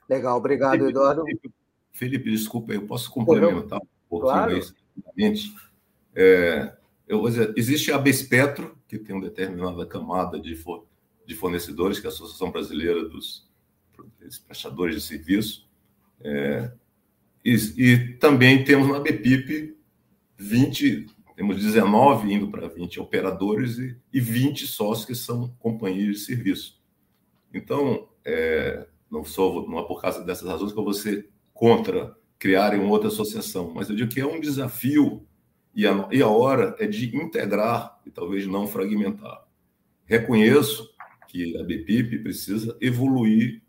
Legal, 0.09 0.37
obrigado, 0.37 0.71
Felipe, 0.71 0.89
Eduardo. 0.89 1.23
Felipe, 1.91 2.31
desculpa, 2.31 2.73
eu 2.73 2.85
posso 2.85 3.11
complementar 3.11 3.79
um 3.79 4.09
pouquinho 4.09 4.31
claro. 4.33 4.57
isso 4.57 5.69
é, 6.15 6.73
eu 7.07 7.19
vou 7.19 7.29
dizer, 7.29 7.53
existe 7.55 7.91
a 7.91 7.97
Bespetro, 7.97 8.77
que 8.87 8.97
tem 8.97 9.15
uma 9.15 9.23
determinada 9.23 9.85
camada 9.85 10.39
de, 10.39 10.55
for, 10.55 10.85
de 11.25 11.35
fornecedores, 11.35 11.99
que 11.99 12.07
é 12.07 12.09
a 12.09 12.13
Associação 12.13 12.51
Brasileira 12.51 13.07
dos 13.07 13.47
Prestadores 14.47 14.95
de 14.95 15.01
Serviço, 15.01 15.67
é, 16.21 16.71
e, 17.43 17.55
e, 17.77 18.13
também 18.15 18.63
temos 18.65 18.89
na 18.89 18.99
BPIP 18.99 19.77
20 20.37 21.07
temos 21.39 21.55
19 21.55 22.33
indo 22.33 22.49
para 22.49 22.67
20 22.67 22.99
operadores 22.99 23.77
e, 23.77 23.95
e 24.11 24.19
20 24.19 24.67
sócios 24.67 25.05
que 25.05 25.15
são 25.15 25.47
companhias 25.57 26.17
de 26.17 26.21
serviço. 26.25 26.83
Então, 27.53 28.09
é, 28.25 28.85
não, 29.09 29.23
sou, 29.23 29.65
não 29.69 29.79
é 29.79 29.83
por 29.83 30.01
causa 30.01 30.21
dessas 30.21 30.45
razões 30.45 30.73
que 30.73 30.77
eu 30.77 30.83
vou 30.83 30.91
ser 30.91 31.29
contra 31.53 32.13
criarem 32.37 32.81
outra 32.81 33.07
associação, 33.07 33.71
mas 33.73 33.89
eu 33.89 33.95
digo 33.95 34.11
que 34.11 34.19
é 34.19 34.25
um 34.25 34.41
desafio 34.41 35.25
e 35.73 35.87
a, 35.87 36.09
e 36.11 36.21
a 36.21 36.27
hora 36.27 36.75
é 36.77 36.85
de 36.85 37.15
integrar 37.15 38.01
e 38.05 38.11
talvez 38.11 38.45
não 38.45 38.67
fragmentar. 38.67 39.47
Reconheço 40.03 40.93
que 41.29 41.57
a 41.57 41.63
BPIP 41.63 42.19
precisa 42.21 42.77
evoluir 42.81 43.61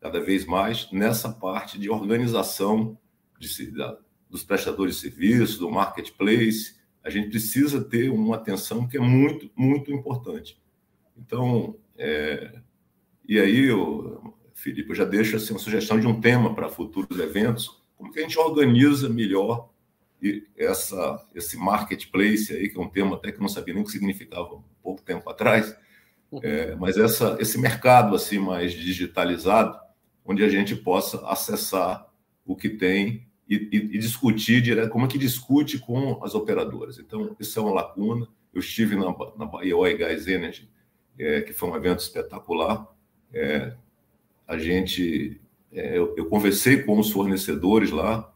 cada 0.00 0.20
vez 0.20 0.46
mais 0.46 0.88
nessa 0.92 1.32
parte 1.32 1.80
de 1.80 1.90
organização 1.90 2.96
de, 3.40 3.72
da, 3.72 3.98
dos 4.30 4.44
prestadores 4.44 4.94
de 4.94 5.00
serviço, 5.00 5.58
do 5.58 5.68
marketplace, 5.68 6.77
a 7.02 7.10
gente 7.10 7.30
precisa 7.30 7.82
ter 7.82 8.10
uma 8.10 8.36
atenção 8.36 8.86
que 8.86 8.96
é 8.96 9.00
muito, 9.00 9.50
muito 9.56 9.92
importante. 9.92 10.60
Então, 11.16 11.76
é, 11.96 12.60
e 13.26 13.38
aí, 13.38 13.66
eu, 13.66 14.34
Felipe, 14.54 14.90
eu 14.90 14.94
já 14.94 15.04
deixo 15.04 15.36
assim, 15.36 15.52
uma 15.52 15.58
sugestão 15.58 15.98
de 15.98 16.06
um 16.06 16.20
tema 16.20 16.54
para 16.54 16.68
futuros 16.68 17.18
eventos, 17.18 17.82
como 17.96 18.12
que 18.12 18.20
a 18.20 18.22
gente 18.22 18.38
organiza 18.38 19.08
melhor 19.08 19.70
essa, 20.56 21.26
esse 21.34 21.56
marketplace 21.56 22.52
aí, 22.52 22.68
que 22.68 22.78
é 22.78 22.80
um 22.80 22.88
termo 22.88 23.14
até 23.14 23.30
que 23.30 23.38
eu 23.38 23.42
não 23.42 23.48
sabia 23.48 23.74
nem 23.74 23.82
o 23.82 23.86
que 23.86 23.92
significava 23.92 24.62
pouco 24.82 25.02
tempo 25.02 25.28
atrás, 25.30 25.76
é, 26.42 26.74
mas 26.76 26.98
essa, 26.98 27.36
esse 27.40 27.58
mercado 27.58 28.14
assim 28.14 28.38
mais 28.38 28.72
digitalizado, 28.72 29.78
onde 30.24 30.42
a 30.42 30.48
gente 30.48 30.74
possa 30.76 31.26
acessar 31.28 32.06
o 32.44 32.56
que 32.56 32.68
tem 32.68 33.27
e, 33.48 33.68
e, 33.72 33.98
discutir 33.98 34.60
direto, 34.60 34.90
como 34.90 35.06
é 35.06 35.08
que 35.08 35.18
discute 35.18 35.78
com 35.78 36.22
as 36.22 36.34
operadoras. 36.34 36.98
Então, 36.98 37.34
isso 37.40 37.58
é 37.58 37.62
uma 37.62 37.72
lacuna. 37.72 38.28
Eu 38.52 38.60
estive 38.60 38.94
na, 38.94 39.14
na 39.36 39.46
Bahia 39.46 39.76
Oil 39.76 39.96
Gas 39.96 40.26
Energy, 40.26 40.68
é, 41.18 41.40
que 41.40 41.52
foi 41.52 41.70
um 41.70 41.76
evento 41.76 42.00
espetacular. 42.00 42.86
É, 43.32 43.74
a 44.46 44.58
gente, 44.58 45.40
é, 45.72 45.96
eu, 45.96 46.14
eu, 46.16 46.26
conversei 46.26 46.82
com 46.82 46.98
os 46.98 47.10
fornecedores 47.10 47.90
lá 47.90 48.32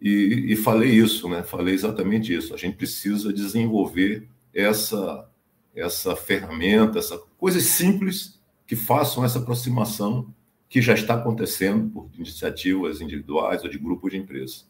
e, 0.00 0.46
e 0.48 0.56
falei 0.56 0.90
isso, 0.90 1.28
né? 1.28 1.42
Falei 1.42 1.74
exatamente 1.74 2.34
isso. 2.34 2.52
A 2.52 2.56
gente 2.56 2.76
precisa 2.76 3.32
desenvolver 3.32 4.28
essa 4.52 5.28
essa 5.76 6.16
ferramenta, 6.16 6.98
essa 6.98 7.18
coisas 7.36 7.64
simples 7.64 8.40
que 8.66 8.74
façam 8.74 9.22
essa 9.22 9.38
aproximação 9.38 10.34
que 10.68 10.82
já 10.82 10.94
está 10.94 11.14
acontecendo 11.14 11.90
por 11.90 12.08
iniciativas 12.14 13.00
individuais 13.00 13.62
ou 13.62 13.70
de 13.70 13.78
grupos 13.78 14.10
de 14.10 14.18
empresas. 14.18 14.68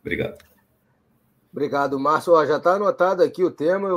Obrigado. 0.00 0.44
Obrigado, 1.52 1.98
Márcio. 2.00 2.32
Ó, 2.32 2.44
já 2.44 2.56
está 2.56 2.74
anotado 2.74 3.22
aqui 3.22 3.44
o 3.44 3.50
tema. 3.50 3.88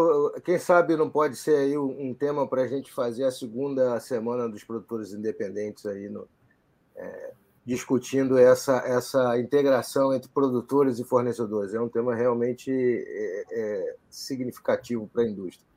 Quem 0.45 0.59
sabe 0.59 0.95
não 0.95 1.09
pode 1.09 1.35
ser 1.35 1.55
aí 1.55 1.77
um 1.77 2.13
tema 2.13 2.47
para 2.47 2.61
a 2.61 2.67
gente 2.67 2.93
fazer 2.93 3.23
a 3.23 3.31
segunda 3.31 3.99
semana 3.99 4.47
dos 4.47 4.63
produtores 4.63 5.11
independentes 5.11 5.83
aí 5.87 6.07
no, 6.07 6.27
é, 6.95 7.33
discutindo 7.65 8.37
essa, 8.37 8.77
essa 8.85 9.39
integração 9.39 10.13
entre 10.13 10.29
produtores 10.29 10.99
e 10.99 11.03
fornecedores. 11.03 11.73
É 11.73 11.81
um 11.81 11.89
tema 11.89 12.15
realmente 12.15 12.71
é, 12.71 13.45
é, 13.51 13.95
significativo 14.09 15.09
para 15.11 15.23
a 15.23 15.27
indústria. 15.27 15.67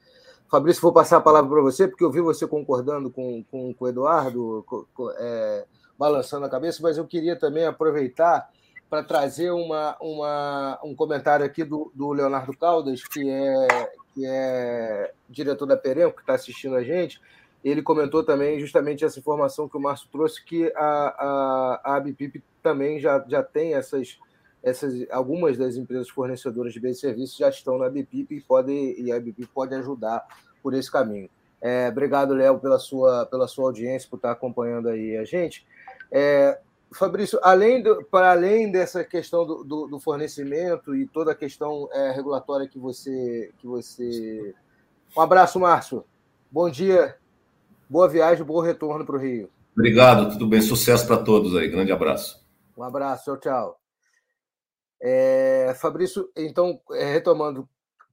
Fabrício, 0.50 0.82
vou 0.82 0.92
passar 0.92 1.18
a 1.18 1.20
palavra 1.20 1.48
para 1.48 1.62
você, 1.62 1.86
porque 1.86 2.02
eu 2.02 2.10
vi 2.10 2.20
você 2.20 2.44
concordando 2.44 3.08
com, 3.08 3.44
com, 3.44 3.72
com 3.72 3.84
o 3.84 3.88
Eduardo, 3.88 4.64
com, 4.66 5.10
é, 5.16 5.64
balançando 5.96 6.44
a 6.44 6.50
cabeça, 6.50 6.82
mas 6.82 6.98
eu 6.98 7.06
queria 7.06 7.36
também 7.36 7.64
aproveitar 7.64 8.50
para 8.90 9.04
trazer 9.04 9.52
uma, 9.52 9.96
uma, 10.00 10.80
um 10.82 10.92
comentário 10.92 11.46
aqui 11.46 11.62
do, 11.62 11.92
do 11.94 12.10
Leonardo 12.10 12.52
Caldas, 12.56 13.04
que 13.04 13.30
é, 13.30 13.92
que 14.12 14.26
é 14.26 15.12
diretor 15.28 15.66
da 15.66 15.76
Perenco, 15.76 16.16
que 16.16 16.22
está 16.22 16.34
assistindo 16.34 16.74
a 16.74 16.82
gente. 16.82 17.20
Ele 17.62 17.80
comentou 17.80 18.24
também 18.24 18.58
justamente 18.58 19.04
essa 19.04 19.20
informação 19.20 19.68
que 19.68 19.76
o 19.76 19.80
Márcio 19.80 20.08
trouxe, 20.10 20.44
que 20.44 20.72
a, 20.74 20.80
a, 20.82 21.80
a 21.84 21.96
Abpip 21.96 22.42
também 22.60 22.98
já, 22.98 23.24
já 23.28 23.40
tem 23.40 23.74
essas 23.74 24.18
essas, 24.62 25.06
algumas 25.10 25.56
das 25.56 25.76
empresas 25.76 26.08
fornecedoras 26.08 26.72
de 26.72 26.80
bens 26.80 26.98
e 26.98 27.00
serviços 27.00 27.36
já 27.36 27.48
estão 27.48 27.78
na 27.78 27.88
BPIP 27.88 28.36
e, 28.36 28.40
pode, 28.40 28.72
e 28.72 29.10
a 29.10 29.18
BPIP 29.18 29.48
pode 29.54 29.74
ajudar 29.74 30.26
por 30.62 30.74
esse 30.74 30.90
caminho. 30.90 31.28
É, 31.60 31.88
obrigado, 31.88 32.34
Léo, 32.34 32.58
pela 32.58 32.78
sua, 32.78 33.26
pela 33.26 33.46
sua 33.46 33.66
audiência, 33.66 34.08
por 34.08 34.16
estar 34.16 34.32
acompanhando 34.32 34.88
aí 34.88 35.16
a 35.16 35.24
gente. 35.24 35.66
É, 36.10 36.58
Fabrício, 36.92 37.38
além 37.42 37.82
do, 37.82 38.04
para 38.04 38.32
além 38.32 38.70
dessa 38.70 39.04
questão 39.04 39.46
do, 39.46 39.62
do, 39.62 39.86
do, 39.86 40.00
fornecimento 40.00 40.94
e 40.94 41.06
toda 41.06 41.32
a 41.32 41.36
questão 41.36 41.88
é, 41.92 42.10
regulatória 42.10 42.66
que 42.66 42.78
você, 42.78 43.50
que 43.58 43.66
você. 43.66 44.54
Um 45.16 45.20
abraço, 45.20 45.60
Márcio. 45.60 46.04
Bom 46.50 46.68
dia, 46.68 47.16
boa 47.88 48.08
viagem, 48.08 48.44
bom 48.44 48.60
retorno 48.60 49.06
para 49.06 49.16
o 49.16 49.20
Rio. 49.20 49.48
Obrigado, 49.72 50.32
tudo 50.32 50.48
bem, 50.48 50.60
sucesso 50.60 51.06
para 51.06 51.18
todos 51.18 51.54
aí. 51.54 51.68
Grande 51.68 51.92
abraço. 51.92 52.44
Um 52.76 52.82
abraço, 52.82 53.24
tchau, 53.24 53.38
tchau. 53.38 53.79
É, 55.02 55.74
Fabrício, 55.80 56.30
então, 56.36 56.80
é, 56.92 57.12
retomando, 57.12 57.68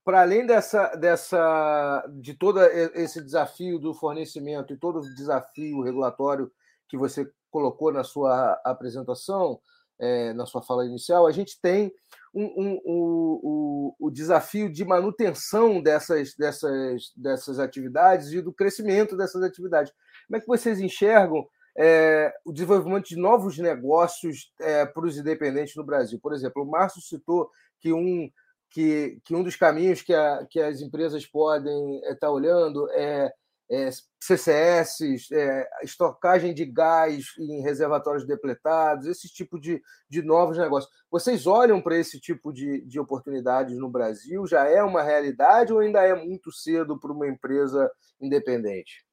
para 0.06 0.22
além 0.22 0.46
dessa, 0.46 0.96
dessa, 0.96 2.06
de 2.22 2.34
todo 2.34 2.62
esse 2.62 3.22
desafio 3.22 3.78
do 3.78 3.94
fornecimento 3.94 4.74
e 4.74 4.78
todo 4.78 5.00
o 5.00 5.16
desafio 5.16 5.82
regulatório 5.82 6.50
que 6.88 6.98
você 6.98 7.30
colocou 7.52 7.92
na 7.92 8.04
sua 8.04 8.54
apresentação, 8.64 9.60
é, 10.00 10.32
na 10.34 10.46
sua 10.46 10.62
fala 10.62 10.86
inicial, 10.86 11.28
a 11.28 11.32
gente 11.32 11.60
tem 11.60 11.92
um, 12.34 12.46
um, 12.46 12.82
um, 12.86 13.96
o, 14.00 14.12
desafio 14.12 14.72
de 14.72 14.86
manutenção 14.86 15.82
dessas, 15.82 16.36
dessas, 16.36 17.12
dessas 17.16 17.60
atividades 17.60 18.32
e 18.32 18.42
do 18.42 18.54
crescimento 18.54 19.18
dessas 19.18 19.42
atividades. 19.42 19.92
Como 20.28 20.38
é 20.38 20.40
que 20.40 20.48
vocês 20.48 20.80
enxergam 20.80 21.48
é, 21.78 22.34
o 22.43 22.51
desenvolvimento 22.51 23.07
de 23.07 23.15
novos 23.15 23.57
negócios 23.59 24.51
é, 24.59 24.86
para 24.86 25.05
os 25.05 25.17
independentes 25.17 25.75
no 25.75 25.84
Brasil. 25.84 26.19
Por 26.19 26.34
exemplo, 26.34 26.63
o 26.63 26.69
Márcio 26.69 27.01
citou 27.01 27.51
que 27.80 27.93
um, 27.93 28.30
que, 28.71 29.19
que 29.23 29.36
um 29.36 29.43
dos 29.43 29.55
caminhos 29.55 30.01
que, 30.01 30.13
a, 30.13 30.45
que 30.49 30.59
as 30.59 30.82
empresas 30.82 31.25
podem 31.25 31.97
estar 31.97 32.11
é, 32.11 32.15
tá 32.15 32.32
olhando 32.32 32.89
é, 32.91 33.32
é 33.69 33.89
CCS, 34.19 35.32
é, 35.32 35.69
estocagem 35.84 36.51
de 36.51 36.65
gás 36.65 37.25
em 37.38 37.61
reservatórios 37.61 38.25
depletados, 38.25 39.05
esse 39.05 39.28
tipo 39.28 39.59
de, 39.59 39.80
de 40.09 40.23
novos 40.23 40.57
negócios. 40.57 40.91
Vocês 41.11 41.45
olham 41.45 41.80
para 41.80 41.97
esse 41.97 42.19
tipo 42.19 42.51
de, 42.51 42.82
de 42.88 42.99
oportunidades 42.99 43.78
no 43.78 43.89
Brasil? 43.89 44.47
Já 44.47 44.65
é 44.65 44.82
uma 44.82 45.03
realidade 45.03 45.71
ou 45.71 45.80
ainda 45.80 46.01
é 46.01 46.15
muito 46.15 46.51
cedo 46.51 46.99
para 46.99 47.11
uma 47.11 47.28
empresa 47.28 47.91
independente? 48.19 49.07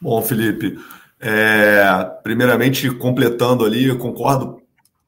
Bom, 0.00 0.20
Felipe, 0.22 0.78
é, 1.20 1.84
primeiramente, 2.22 2.90
completando 2.90 3.64
ali, 3.64 3.96
concordo 3.96 4.60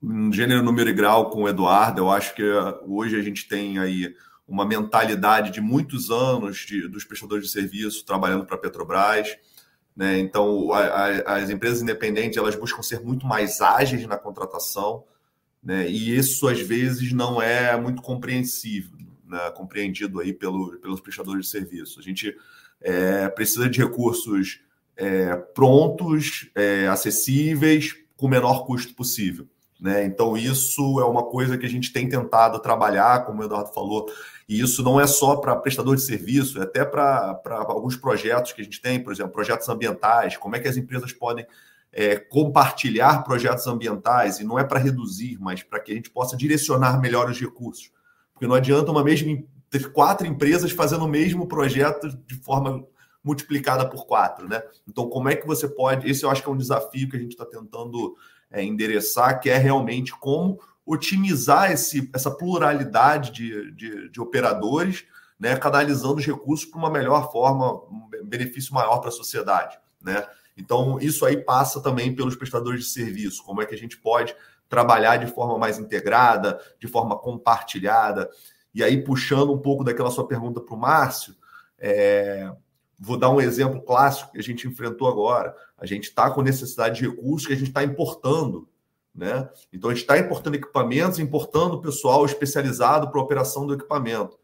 em 0.02 0.32
gênero, 0.32 0.62
número 0.62 0.88
e 0.88 0.92
grau 0.92 1.30
com 1.30 1.42
o 1.42 1.48
Eduardo. 1.48 2.00
Eu 2.00 2.10
acho 2.10 2.34
que 2.34 2.42
hoje 2.86 3.16
a 3.16 3.22
gente 3.22 3.48
tem 3.48 3.78
aí 3.78 4.14
uma 4.46 4.64
mentalidade 4.64 5.50
de 5.50 5.60
muitos 5.60 6.10
anos 6.10 6.58
de, 6.58 6.88
dos 6.88 7.04
prestadores 7.04 7.46
de 7.46 7.50
serviço 7.50 8.04
trabalhando 8.04 8.46
para 8.46 8.56
a 8.56 8.58
Petrobras. 8.58 9.36
Né? 9.94 10.18
Então, 10.18 10.72
a, 10.72 10.80
a, 10.80 11.36
as 11.36 11.50
empresas 11.50 11.82
independentes 11.82 12.38
elas 12.38 12.54
buscam 12.54 12.82
ser 12.82 13.00
muito 13.00 13.26
mais 13.26 13.60
ágeis 13.60 14.06
na 14.06 14.16
contratação, 14.16 15.04
né? 15.62 15.88
e 15.88 16.16
isso 16.16 16.46
às 16.46 16.60
vezes 16.60 17.12
não 17.12 17.42
é 17.42 17.76
muito 17.76 18.02
compreensível, 18.02 18.96
né? 19.26 19.50
compreendido 19.50 20.20
aí 20.20 20.32
pelo, 20.32 20.78
pelos 20.78 21.00
prestadores 21.00 21.46
de 21.46 21.50
serviço. 21.50 21.98
A 21.98 22.02
gente 22.02 22.36
é, 22.80 23.28
precisa 23.28 23.68
de 23.68 23.82
recursos 23.82 24.60
é, 24.96 25.36
prontos, 25.36 26.50
é, 26.54 26.88
acessíveis, 26.88 27.94
com 28.16 28.26
o 28.26 28.30
menor 28.30 28.64
custo 28.66 28.94
possível. 28.94 29.46
Né? 29.80 30.04
Então, 30.04 30.36
isso 30.36 31.00
é 31.00 31.04
uma 31.04 31.24
coisa 31.24 31.58
que 31.58 31.66
a 31.66 31.68
gente 31.68 31.92
tem 31.92 32.08
tentado 32.08 32.58
trabalhar, 32.60 33.26
como 33.26 33.42
o 33.42 33.44
Eduardo 33.44 33.72
falou, 33.72 34.10
e 34.48 34.60
isso 34.60 34.82
não 34.82 34.98
é 34.98 35.06
só 35.06 35.36
para 35.36 35.56
prestador 35.56 35.96
de 35.96 36.02
serviço, 36.02 36.58
é 36.58 36.62
até 36.62 36.84
para 36.84 37.40
alguns 37.46 37.96
projetos 37.96 38.52
que 38.52 38.60
a 38.60 38.64
gente 38.64 38.80
tem, 38.80 39.02
por 39.02 39.12
exemplo, 39.12 39.32
projetos 39.32 39.68
ambientais, 39.68 40.36
como 40.36 40.56
é 40.56 40.60
que 40.60 40.68
as 40.68 40.76
empresas 40.76 41.12
podem 41.12 41.46
é, 41.92 42.16
compartilhar 42.16 43.22
projetos 43.22 43.66
ambientais, 43.66 44.40
e 44.40 44.44
não 44.44 44.58
é 44.58 44.64
para 44.64 44.78
reduzir, 44.78 45.36
mas 45.40 45.62
para 45.62 45.80
que 45.80 45.92
a 45.92 45.94
gente 45.94 46.10
possa 46.10 46.36
direcionar 46.36 47.00
melhor 47.00 47.28
os 47.28 47.38
recursos. 47.38 47.90
Porque 48.32 48.46
não 48.46 48.54
adianta 48.54 48.90
uma 48.90 49.04
mesma 49.04 49.42
ter 49.68 49.90
quatro 49.92 50.26
empresas 50.26 50.70
fazendo 50.70 51.04
o 51.04 51.08
mesmo 51.08 51.46
projeto 51.46 52.08
de 52.26 52.36
forma 52.36 52.84
multiplicada 53.26 53.84
por 53.88 54.06
quatro, 54.06 54.48
né? 54.48 54.62
Então, 54.88 55.08
como 55.08 55.28
é 55.28 55.34
que 55.34 55.44
você 55.44 55.66
pode. 55.68 56.08
Esse 56.08 56.22
eu 56.22 56.30
acho 56.30 56.40
que 56.40 56.48
é 56.48 56.52
um 56.52 56.56
desafio 56.56 57.08
que 57.10 57.16
a 57.16 57.18
gente 57.18 57.32
está 57.32 57.44
tentando 57.44 58.16
é, 58.48 58.62
endereçar, 58.62 59.40
que 59.40 59.50
é 59.50 59.56
realmente 59.56 60.12
como 60.12 60.60
otimizar 60.86 61.72
esse, 61.72 62.08
essa 62.14 62.30
pluralidade 62.30 63.32
de, 63.32 63.72
de, 63.72 64.08
de 64.08 64.20
operadores, 64.20 65.04
né, 65.38 65.56
canalizando 65.56 66.14
os 66.14 66.24
recursos 66.24 66.64
para 66.64 66.78
uma 66.78 66.88
melhor 66.88 67.32
forma, 67.32 67.74
um 67.90 68.08
benefício 68.24 68.72
maior 68.72 68.98
para 68.98 69.08
a 69.08 69.12
sociedade. 69.12 69.76
Né? 70.00 70.24
Então, 70.56 71.00
isso 71.00 71.26
aí 71.26 71.36
passa 71.36 71.82
também 71.82 72.14
pelos 72.14 72.36
prestadores 72.36 72.84
de 72.84 72.90
serviço, 72.90 73.42
como 73.42 73.60
é 73.60 73.66
que 73.66 73.74
a 73.74 73.78
gente 73.78 73.98
pode 73.98 74.36
trabalhar 74.68 75.16
de 75.16 75.26
forma 75.26 75.58
mais 75.58 75.80
integrada, 75.80 76.60
de 76.78 76.86
forma 76.86 77.18
compartilhada. 77.18 78.30
E 78.72 78.84
aí, 78.84 79.02
puxando 79.02 79.52
um 79.52 79.58
pouco 79.58 79.82
daquela 79.82 80.12
sua 80.12 80.28
pergunta 80.28 80.60
para 80.60 80.74
o 80.74 80.78
Márcio, 80.78 81.34
é, 81.78 82.50
Vou 82.98 83.16
dar 83.16 83.30
um 83.30 83.40
exemplo 83.40 83.82
clássico 83.82 84.32
que 84.32 84.38
a 84.38 84.42
gente 84.42 84.66
enfrentou 84.66 85.08
agora. 85.08 85.54
A 85.76 85.84
gente 85.84 86.04
está 86.04 86.30
com 86.30 86.40
necessidade 86.40 87.00
de 87.00 87.08
recursos 87.08 87.46
que 87.46 87.52
a 87.52 87.56
gente 87.56 87.68
está 87.68 87.82
importando. 87.84 88.68
Né? 89.14 89.48
Então, 89.72 89.90
a 89.90 89.94
gente 89.94 90.02
está 90.02 90.18
importando 90.18 90.56
equipamentos, 90.56 91.18
importando 91.18 91.80
pessoal 91.80 92.24
especializado 92.24 93.10
para 93.10 93.20
a 93.20 93.24
operação 93.24 93.66
do 93.66 93.74
equipamento. 93.74 94.38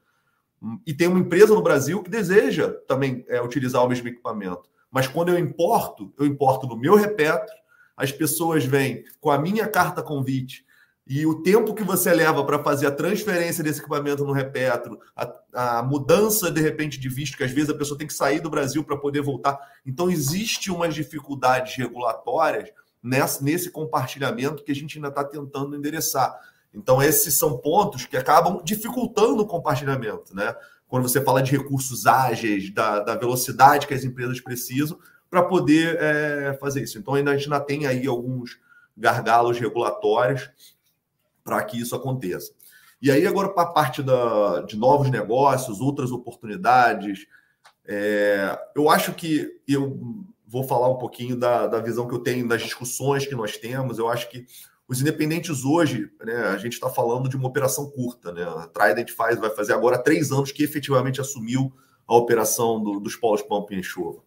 E 0.87 0.95
tem 0.95 1.09
uma 1.09 1.19
empresa 1.19 1.55
no 1.55 1.63
Brasil 1.63 2.03
que 2.03 2.11
deseja 2.11 2.71
também 2.87 3.25
é, 3.29 3.41
utilizar 3.43 3.85
o 3.85 3.89
mesmo 3.89 4.09
equipamento. 4.09 4.71
Mas 4.91 5.09
quando 5.09 5.31
eu 5.31 5.39
importo, 5.39 6.13
eu 6.19 6.27
importo 6.27 6.67
no 6.67 6.77
meu 6.77 6.95
repetro, 6.95 7.53
as 7.97 8.13
pessoas 8.13 8.65
vêm 8.65 9.05
com 9.21 9.31
a 9.31 9.39
minha 9.39 9.67
carta 9.67 10.03
convite 10.03 10.65
e 11.07 11.27
o 11.27 11.43
tempo 11.43 11.75
que 11.75 11.83
você 11.83 12.13
leva 12.15 12.45
para 12.45 12.63
fazer 12.63 12.87
a 12.87 12.91
transferência 12.91 13.63
desse 13.63 13.81
equipamento 13.81 14.25
no 14.25 14.33
Repetro, 14.33 15.01
a, 15.17 15.33
a, 15.53 15.83
mudança 15.83 16.51
de 16.51 16.61
repente 16.61 16.99
de 16.99 17.09
visto, 17.09 17.37
que 17.37 17.43
às 17.43 17.51
vezes 17.51 17.71
a 17.71 17.75
pessoa 17.75 17.99
tem 17.99 18.07
que 18.07 18.15
sair 18.15 18.41
do 18.41 18.49
Brasil 18.49 18.85
para 18.85 18.97
poder 18.97 19.21
voltar. 19.21 19.59
Então, 19.85 20.09
existe 20.09 20.71
umas 20.71 20.95
dificuldades 20.95 21.77
regulatórias 21.77 22.71
nesse, 23.03 23.71
compartilhamento 23.71 24.63
que 24.63 24.71
a 24.71 24.75
gente 24.75 24.97
ainda 24.97 25.09
está 25.09 25.25
tentando 25.25 25.77
endereçar. 25.77 26.39
Então, 26.73 27.03
esses 27.03 27.37
são 27.37 27.59
pontos 27.59 28.07
que 28.07 28.17
acabam 28.17 28.63
dificultando 28.65 29.43
o 29.43 29.47
compartilhamento, 29.47 30.35
né? 30.35 30.55
Quando 30.89 31.09
você 31.09 31.21
fala 31.21 31.43
de 31.43 31.57
recursos 31.57 32.07
ágeis, 32.07 32.73
da, 32.73 33.01
da 33.01 33.17
velocidade 33.17 33.87
que 33.87 33.95
as 33.95 34.05
empresas 34.05 34.41
precisam 34.41 34.99
para 35.29 35.43
poder 35.43 35.97
é, 36.01 36.57
fazer 36.61 36.83
isso. 36.83 36.99
Então, 36.99 37.15
ainda 37.15 37.33
a 37.33 37.37
gente 37.37 37.53
ainda 37.53 37.65
tem 37.65 37.87
aí 37.87 38.07
alguns 38.07 38.59
gargalos 38.97 39.59
regulatórios 39.59 40.51
para 41.45 41.63
que 41.63 41.81
isso 41.81 41.95
aconteça. 41.95 42.53
E 43.01 43.11
aí, 43.11 43.27
agora, 43.27 43.49
para 43.49 43.65
a 43.65 43.73
parte 43.73 44.03
da, 44.03 44.61
de 44.63 44.77
novos 44.77 45.11
negócios, 45.11 45.81
outras 45.81 46.13
oportunidades, 46.13 47.27
é, 47.85 48.57
eu 48.77 48.89
acho 48.89 49.13
que 49.13 49.61
eu 49.67 50.25
vou 50.47 50.65
falar 50.65 50.89
um 50.89 50.99
pouquinho 50.99 51.37
da, 51.37 51.67
da 51.67 51.81
visão 51.81 52.07
que 52.07 52.15
eu 52.15 52.21
tenho 52.21 52.47
das 52.47 52.63
discussões 52.63 53.27
que 53.27 53.35
nós 53.35 53.57
temos. 53.57 53.99
Eu 53.99 54.09
acho 54.09 54.31
que 54.31 54.47
os 54.87 55.01
independentes 55.01 55.65
hoje, 55.65 56.11
né, 56.25 56.37
a 56.49 56.59
gente 56.59 56.75
está 56.75 56.91
falando 56.91 57.29
de 57.29 57.37
uma 57.37 57.49
operação 57.49 57.91
curta. 57.91 58.31
Né? 58.33 58.43
A 58.43 58.69
Trident 58.69 59.11
faz, 59.11 59.39
vai 59.39 59.51
fazer 59.51 59.73
agora 59.73 59.99
três 59.99 60.31
anos 60.31 60.53
que 60.53 60.63
efetivamente 60.63 61.21
assumiu 61.21 61.73
a 62.07 62.15
operação 62.15 62.83
do, 62.83 63.01
dos 63.01 63.17
polos 63.17 63.43
Pump 63.43 63.73
em 63.73 63.83
chuva. 63.83 64.23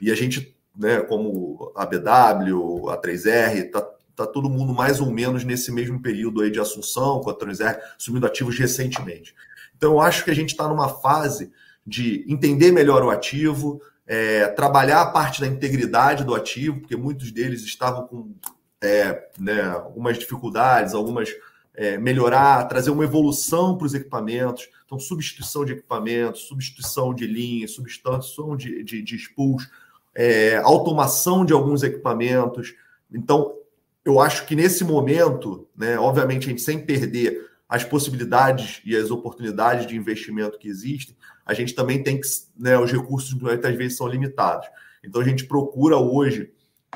E 0.00 0.10
a 0.10 0.14
gente, 0.14 0.56
né, 0.76 1.00
como 1.00 1.72
a 1.76 1.86
BW, 1.86 2.90
a 2.90 3.00
3R, 3.00 3.66
está 3.66 3.88
tá 4.26 4.32
todo 4.32 4.50
mundo 4.50 4.74
mais 4.74 5.00
ou 5.00 5.10
menos 5.10 5.44
nesse 5.44 5.72
mesmo 5.72 6.00
período 6.00 6.42
aí 6.42 6.50
de 6.50 6.60
assunção, 6.60 7.20
com 7.20 7.30
a 7.30 7.38
3R 7.38 7.78
assumindo 7.98 8.26
ativos 8.26 8.58
recentemente. 8.58 9.34
Então, 9.76 9.92
eu 9.92 10.00
acho 10.00 10.24
que 10.24 10.30
a 10.30 10.34
gente 10.34 10.50
está 10.50 10.68
numa 10.68 10.88
fase 10.88 11.52
de 11.86 12.24
entender 12.28 12.72
melhor 12.72 13.02
o 13.02 13.10
ativo, 13.10 13.80
é, 14.06 14.46
trabalhar 14.48 15.02
a 15.02 15.10
parte 15.10 15.40
da 15.40 15.46
integridade 15.46 16.24
do 16.24 16.34
ativo, 16.34 16.80
porque 16.80 16.96
muitos 16.96 17.30
deles 17.30 17.62
estavam 17.62 18.06
com 18.06 18.34
é, 18.80 19.28
né, 19.38 19.62
algumas 19.62 20.18
dificuldades, 20.18 20.94
algumas 20.94 21.30
é, 21.74 21.96
melhorar, 21.96 22.64
trazer 22.64 22.90
uma 22.90 23.04
evolução 23.04 23.78
para 23.78 23.86
os 23.86 23.94
equipamentos. 23.94 24.68
Então, 24.84 24.98
substituição 24.98 25.64
de 25.64 25.74
equipamentos, 25.74 26.42
substituição 26.42 27.14
de 27.14 27.26
linhas, 27.26 27.70
substituição 27.72 28.56
de, 28.56 28.82
de, 28.82 29.02
de 29.02 29.18
é, 30.14 30.56
automação 30.56 31.44
de 31.44 31.52
alguns 31.52 31.82
equipamentos. 31.84 32.74
Então, 33.12 33.54
eu 34.08 34.18
acho 34.18 34.46
que 34.46 34.56
nesse 34.56 34.84
momento, 34.84 35.68
né, 35.76 35.98
obviamente, 35.98 36.46
a 36.46 36.48
gente 36.48 36.62
sem 36.62 36.78
perder 36.78 37.46
as 37.68 37.84
possibilidades 37.84 38.80
e 38.82 38.96
as 38.96 39.10
oportunidades 39.10 39.86
de 39.86 39.94
investimento 39.94 40.58
que 40.58 40.66
existem, 40.66 41.14
a 41.44 41.52
gente 41.52 41.74
também 41.74 42.02
tem 42.02 42.18
que, 42.18 42.26
né, 42.58 42.78
os 42.78 42.90
recursos 42.90 43.34
muitas 43.34 43.76
vezes 43.76 43.98
são 43.98 44.08
limitados. 44.08 44.66
Então 45.04 45.20
a 45.20 45.24
gente 45.24 45.44
procura 45.44 45.98
hoje, 45.98 46.50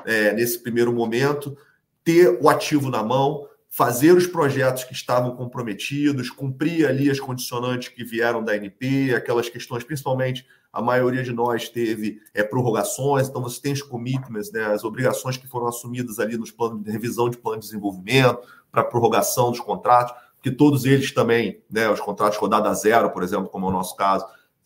é, 0.06 0.32
nesse 0.32 0.62
primeiro 0.62 0.90
momento, 0.90 1.54
ter 2.02 2.38
o 2.40 2.48
ativo 2.48 2.88
na 2.88 3.02
mão, 3.02 3.46
fazer 3.68 4.12
os 4.12 4.26
projetos 4.26 4.84
que 4.84 4.94
estavam 4.94 5.36
comprometidos, 5.36 6.30
cumprir 6.30 6.86
ali 6.86 7.10
as 7.10 7.20
condicionantes 7.20 7.88
que 7.88 8.04
vieram 8.04 8.42
da 8.42 8.56
NP, 8.56 9.14
aquelas 9.14 9.50
questões, 9.50 9.84
principalmente 9.84 10.46
a 10.72 10.80
maioria 10.80 11.22
de 11.22 11.32
nós 11.32 11.68
teve 11.68 12.20
é, 12.32 12.42
prorrogações, 12.42 13.28
então 13.28 13.42
você 13.42 13.60
tem 13.60 13.72
os 13.72 13.82
commitments, 13.82 14.50
né, 14.50 14.64
as 14.64 14.84
obrigações 14.84 15.36
que 15.36 15.46
foram 15.46 15.66
assumidas 15.66 16.18
ali 16.18 16.38
nos 16.38 16.50
planos 16.50 16.82
de 16.82 16.90
revisão 16.90 17.28
de 17.28 17.36
plano 17.36 17.60
de 17.60 17.66
desenvolvimento, 17.66 18.40
para 18.70 18.82
prorrogação 18.82 19.50
dos 19.50 19.60
contratos, 19.60 20.14
que 20.42 20.50
todos 20.50 20.86
eles 20.86 21.12
também, 21.12 21.62
né, 21.70 21.90
os 21.90 22.00
contratos 22.00 22.38
rodada 22.38 22.72
zero, 22.72 23.10
por 23.10 23.22
exemplo, 23.22 23.48
como 23.48 23.66
é 23.66 23.68
o 23.68 23.72
nosso 23.72 23.94
caso, 23.94 24.24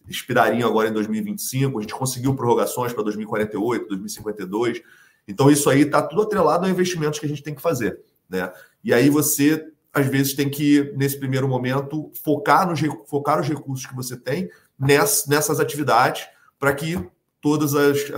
expirariam 0.09 0.69
agora 0.69 0.89
em 0.89 0.93
2025, 0.93 1.77
a 1.77 1.83
gente 1.83 1.95
conseguiu 1.95 2.35
prorrogações 2.37 2.93
para 2.93 3.03
2048, 3.03 3.89
2052, 3.89 4.83
então 5.27 5.51
isso 5.51 5.69
aí 5.69 5.81
está 5.81 6.01
tudo 6.01 6.23
atrelado 6.23 6.67
a 6.67 6.71
investimentos 6.71 7.19
que 7.19 7.27
a 7.27 7.29
gente 7.29 7.43
tem 7.43 7.55
que 7.55 7.61
fazer. 7.61 8.01
Né? 8.29 8.53
E 8.85 8.95
aí 8.95 9.11
você, 9.11 9.73
às 9.93 10.07
vezes, 10.07 10.35
tem 10.35 10.49
que, 10.49 10.93
nesse 10.97 11.19
primeiro 11.19 11.49
momento, 11.49 12.13
focar, 12.23 12.69
nos, 12.69 12.81
focar 13.09 13.41
os 13.41 13.49
recursos 13.49 13.85
que 13.87 13.95
você 13.95 14.17
tem 14.17 14.49
ness, 14.79 15.27
nessas 15.27 15.61
atividades 15.61 16.27
para 16.59 16.75
que 16.75 16.99
todas 17.41 17.75
as 17.75 18.11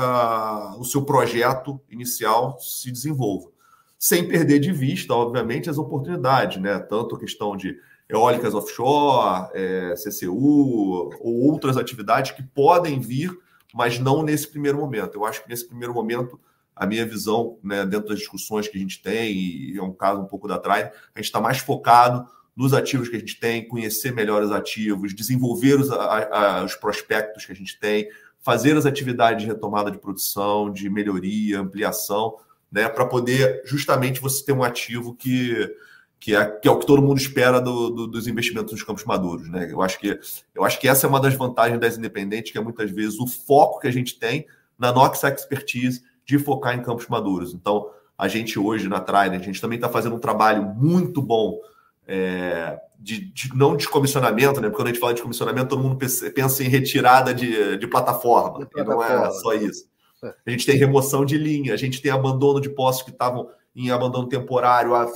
o 0.79 0.85
seu 0.85 1.05
projeto 1.05 1.81
inicial 1.89 2.59
se 2.61 2.91
desenvolva. 2.91 3.51
Sem 3.99 4.29
perder 4.29 4.61
de 4.61 4.73
vista, 4.73 5.13
obviamente, 5.13 5.69
as 5.69 5.77
oportunidades, 5.77 6.63
né? 6.63 6.79
Tanto 6.79 7.17
a 7.17 7.19
questão 7.19 7.57
de 7.57 7.77
eólicas 8.09 8.55
offshore, 8.55 9.51
é, 9.53 9.95
CCU 9.97 11.11
ou 11.21 11.51
outras 11.51 11.77
atividades 11.77 12.31
que 12.31 12.43
podem 12.43 12.99
vir, 13.01 13.37
mas 13.75 13.99
não 13.99 14.23
nesse 14.23 14.49
primeiro 14.49 14.79
momento. 14.79 15.17
Eu 15.17 15.25
acho 15.25 15.43
que 15.43 15.49
nesse 15.49 15.67
primeiro 15.67 15.93
momento 15.93 16.41
a 16.75 16.87
minha 16.87 17.05
visão, 17.05 17.59
né, 17.63 17.85
dentro 17.85 18.09
das 18.09 18.21
discussões 18.21 18.69
que 18.69 18.79
a 18.79 18.81
gente 18.81 19.03
tem, 19.03 19.35
e 19.35 19.77
é 19.77 19.83
um 19.83 19.93
caso 19.93 20.21
um 20.21 20.27
pouco 20.27 20.47
da 20.47 20.59
Tribe, 20.59 20.91
a 21.15 21.19
gente 21.19 21.27
está 21.27 21.41
mais 21.41 21.59
focado 21.59 22.25
nos 22.59 22.75
ativos 22.75 23.09
que 23.09 23.15
a 23.15 23.21
gente 23.21 23.39
tem, 23.39 23.69
conhecer 23.69 24.13
melhor 24.13 24.43
os 24.43 24.51
ativos, 24.51 25.15
desenvolver 25.15 25.79
os, 25.79 25.93
a, 25.93 26.59
a, 26.59 26.65
os 26.65 26.75
prospectos 26.75 27.47
que 27.47 27.53
a 27.53 27.55
gente 27.55 27.79
tem, 27.79 28.09
fazer 28.41 28.77
as 28.77 28.85
atividades 28.85 29.43
de 29.43 29.49
retomada 29.49 29.93
de 29.93 29.99
produção, 29.99 30.69
de 30.69 30.91
melhoria, 30.91 31.61
ampliação, 31.61 32.35
né, 32.71 32.89
para 32.89 33.07
poder 33.07 33.63
justamente 33.65 34.21
você 34.21 34.45
ter 34.45 34.53
um 34.53 34.65
ativo 34.65 35.15
que, 35.15 35.73
que, 36.19 36.35
é, 36.35 36.45
que 36.47 36.67
é 36.67 36.71
o 36.71 36.81
que 36.81 36.87
todo 36.87 37.01
mundo 37.01 37.19
espera 37.19 37.61
do, 37.61 37.91
do, 37.91 38.07
dos 38.09 38.27
investimentos 38.27 38.73
nos 38.73 38.83
campos 38.83 39.05
maduros. 39.05 39.49
Né? 39.49 39.69
Eu, 39.71 39.81
acho 39.81 39.97
que, 40.01 40.19
eu 40.53 40.65
acho 40.65 40.81
que 40.81 40.89
essa 40.89 41.07
é 41.07 41.09
uma 41.09 41.21
das 41.21 41.35
vantagens 41.35 41.79
das 41.79 41.97
independentes, 41.97 42.51
que 42.51 42.59
é 42.59 42.61
muitas 42.61 42.91
vezes 42.91 43.21
o 43.21 43.27
foco 43.29 43.79
que 43.79 43.87
a 43.87 43.93
gente 43.93 44.19
tem 44.19 44.45
na 44.77 44.93
Nox 44.93 45.23
Expertise, 45.23 46.03
de 46.27 46.41
focar 46.41 46.75
em 46.75 46.83
campos 46.83 47.07
maduros. 47.07 47.55
Então, 47.55 47.89
a 48.19 48.27
gente 48.27 48.59
hoje 48.59 48.89
na 48.89 48.99
Trident, 48.99 49.43
a 49.43 49.45
gente 49.45 49.61
também 49.61 49.77
está 49.77 49.89
fazendo 49.89 50.17
um 50.17 50.21
trabalho 50.21 50.65
muito 50.65 51.23
bom 51.23 51.61
é, 52.09 52.81
de, 52.99 53.31
de, 53.33 53.55
não 53.55 53.77
de 53.77 53.87
comissionamento, 53.87 54.61
né? 54.61 54.69
Porque 54.69 54.77
quando 54.77 54.89
a 54.89 54.91
gente 54.91 55.01
fala 55.01 55.13
de 55.13 55.21
comissionamento, 55.21 55.69
todo 55.69 55.83
mundo 55.83 55.99
pensa 56.35 56.65
em 56.65 56.69
retirada 56.69 57.35
de, 57.35 57.77
de 57.77 57.87
plataforma, 57.87 58.61
de 58.61 58.71
plataforma. 58.71 59.05
e 59.05 59.19
não 59.19 59.27
é 59.27 59.31
só 59.33 59.53
isso. 59.53 59.85
É. 60.25 60.35
A 60.47 60.51
gente 60.51 60.65
tem 60.65 60.77
remoção 60.77 61.25
de 61.25 61.37
linha, 61.37 61.75
a 61.75 61.77
gente 61.77 62.01
tem 62.01 62.11
abandono 62.11 62.61
de 62.61 62.71
postos 62.71 63.05
que 63.05 63.11
estavam 63.11 63.51
em 63.77 63.91
abandono 63.91 64.27
temporário 64.27 64.95
há 64.95 65.07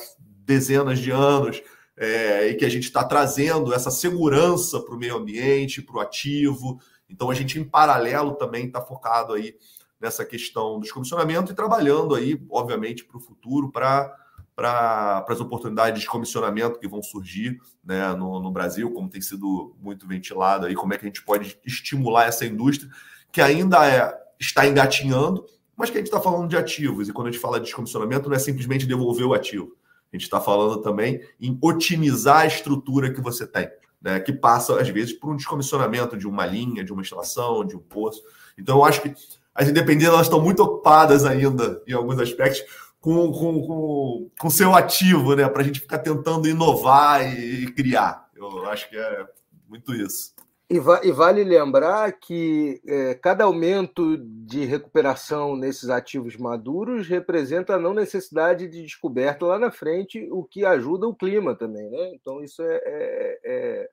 dezenas 0.45 0.99
de 0.99 1.11
anos, 1.11 1.63
é, 1.97 2.49
e 2.49 2.55
que 2.55 2.65
a 2.65 2.69
gente 2.69 2.85
está 2.85 3.03
trazendo 3.03 3.73
essa 3.73 3.91
segurança 3.91 4.81
para 4.81 4.95
o 4.95 4.99
meio 4.99 5.17
ambiente, 5.17 5.83
para 5.83 5.97
o 5.97 6.01
ativo. 6.01 6.79
Então 7.09 7.31
a 7.31 7.35
gente, 7.35 7.59
em 7.59 7.65
paralelo, 7.65 8.35
também 8.35 8.67
está 8.67 8.81
focado 8.81 9.33
aí 9.33 9.55
nessa 10.01 10.25
questão 10.25 10.79
dos 10.79 10.93
comissionamentos 10.93 11.53
e 11.53 11.55
trabalhando 11.55 12.15
aí, 12.15 12.41
obviamente, 12.51 13.05
para 13.05 13.17
o 13.17 13.21
futuro, 13.21 13.71
para 13.71 14.15
para 14.55 15.25
as 15.29 15.41
oportunidades 15.41 16.01
de 16.01 16.07
comissionamento 16.07 16.79
que 16.79 16.87
vão 16.87 17.03
surgir 17.03 17.59
né, 17.83 18.13
no, 18.15 18.39
no, 18.41 18.51
Brasil, 18.51 18.93
como 18.93 19.09
tem 19.09 19.21
sido 19.21 19.75
muito 19.81 20.07
ventilado 20.07 20.67
aí, 20.67 20.75
como 20.75 20.93
é 20.93 20.99
que 20.99 21.05
a 21.05 21.09
gente 21.09 21.25
pode 21.25 21.59
estimular 21.65 22.27
essa 22.27 22.45
indústria 22.45 22.91
que 23.31 23.41
ainda 23.41 23.87
é, 23.87 24.15
está 24.39 24.67
engatinhando, 24.67 25.47
mas 25.75 25.89
que 25.89 25.97
a 25.97 26.01
gente 26.01 26.09
está 26.09 26.21
falando 26.21 26.49
de 26.49 26.57
ativos. 26.57 27.09
E 27.09 27.13
quando 27.13 27.29
a 27.29 27.31
gente 27.31 27.41
fala 27.41 27.59
de 27.59 27.65
descomissionamento, 27.65 28.29
não 28.29 28.37
é 28.37 28.39
simplesmente 28.39 28.87
devolver 28.87 29.27
o 29.27 29.33
ativo. 29.33 29.75
A 30.13 30.17
gente 30.17 30.25
está 30.25 30.39
falando 30.39 30.83
também 30.83 31.23
em 31.41 31.59
otimizar 31.63 32.41
a 32.41 32.47
estrutura 32.47 33.13
que 33.13 33.23
você 33.23 33.47
tem, 33.47 33.71
né, 34.01 34.21
que 34.21 34.33
passa, 34.33 34.79
às 34.79 34.89
vezes, 34.89 35.15
por 35.15 35.33
um 35.33 35.37
descomissionamento 35.37 36.17
de 36.17 36.29
uma 36.29 36.45
linha, 36.45 36.85
de 36.85 36.93
uma 36.93 37.01
instalação, 37.01 37.65
de 37.65 37.75
um 37.75 37.81
poço. 37.81 38.23
Então, 38.59 38.77
eu 38.77 38.85
acho 38.85 39.01
que 39.01 39.15
as 39.55 39.69
independentes 39.69 40.09
elas 40.09 40.27
estão 40.27 40.41
muito 40.41 40.63
ocupadas 40.63 41.25
ainda, 41.25 41.83
em 41.87 41.93
alguns 41.95 42.19
aspectos, 42.19 42.63
com, 43.03 43.33
com, 43.33 43.67
com, 43.67 44.31
com 44.39 44.49
seu 44.49 44.73
ativo, 44.75 45.35
né? 45.35 45.49
Para 45.49 45.63
a 45.63 45.65
gente 45.65 45.81
ficar 45.81 45.99
tentando 45.99 46.49
inovar 46.49 47.27
e, 47.27 47.65
e, 47.65 47.73
criar. 47.73 48.31
Eu 48.35 48.65
acho 48.71 48.89
que 48.89 48.97
é 48.97 49.27
muito 49.69 49.93
isso. 49.93 50.33
E, 50.71 50.79
va 50.79 51.01
e 51.03 51.11
vale 51.11 51.43
lembrar 51.43 52.13
que 52.13 52.81
é, 52.87 53.15
cada 53.17 53.45
aumento 53.45 54.17
de 54.17 54.65
recuperação 54.65 55.57
nesses 55.57 55.91
ativos 55.91 56.37
maduros 56.37 57.09
representa 57.09 57.75
a 57.75 57.79
não 57.79 57.93
necessidade 57.93 58.69
de 58.69 58.83
descoberta 58.83 59.45
lá 59.45 59.59
na 59.59 59.73
frente, 59.73 60.29
o 60.31 60.45
que 60.45 60.65
ajuda 60.65 61.07
o 61.09 61.15
clima 61.15 61.57
também, 61.57 61.91
né? 61.91 62.15
Então, 62.15 62.43
isso 62.43 62.63
é, 62.63 62.81
é, 62.85 63.41
é, 63.45 63.91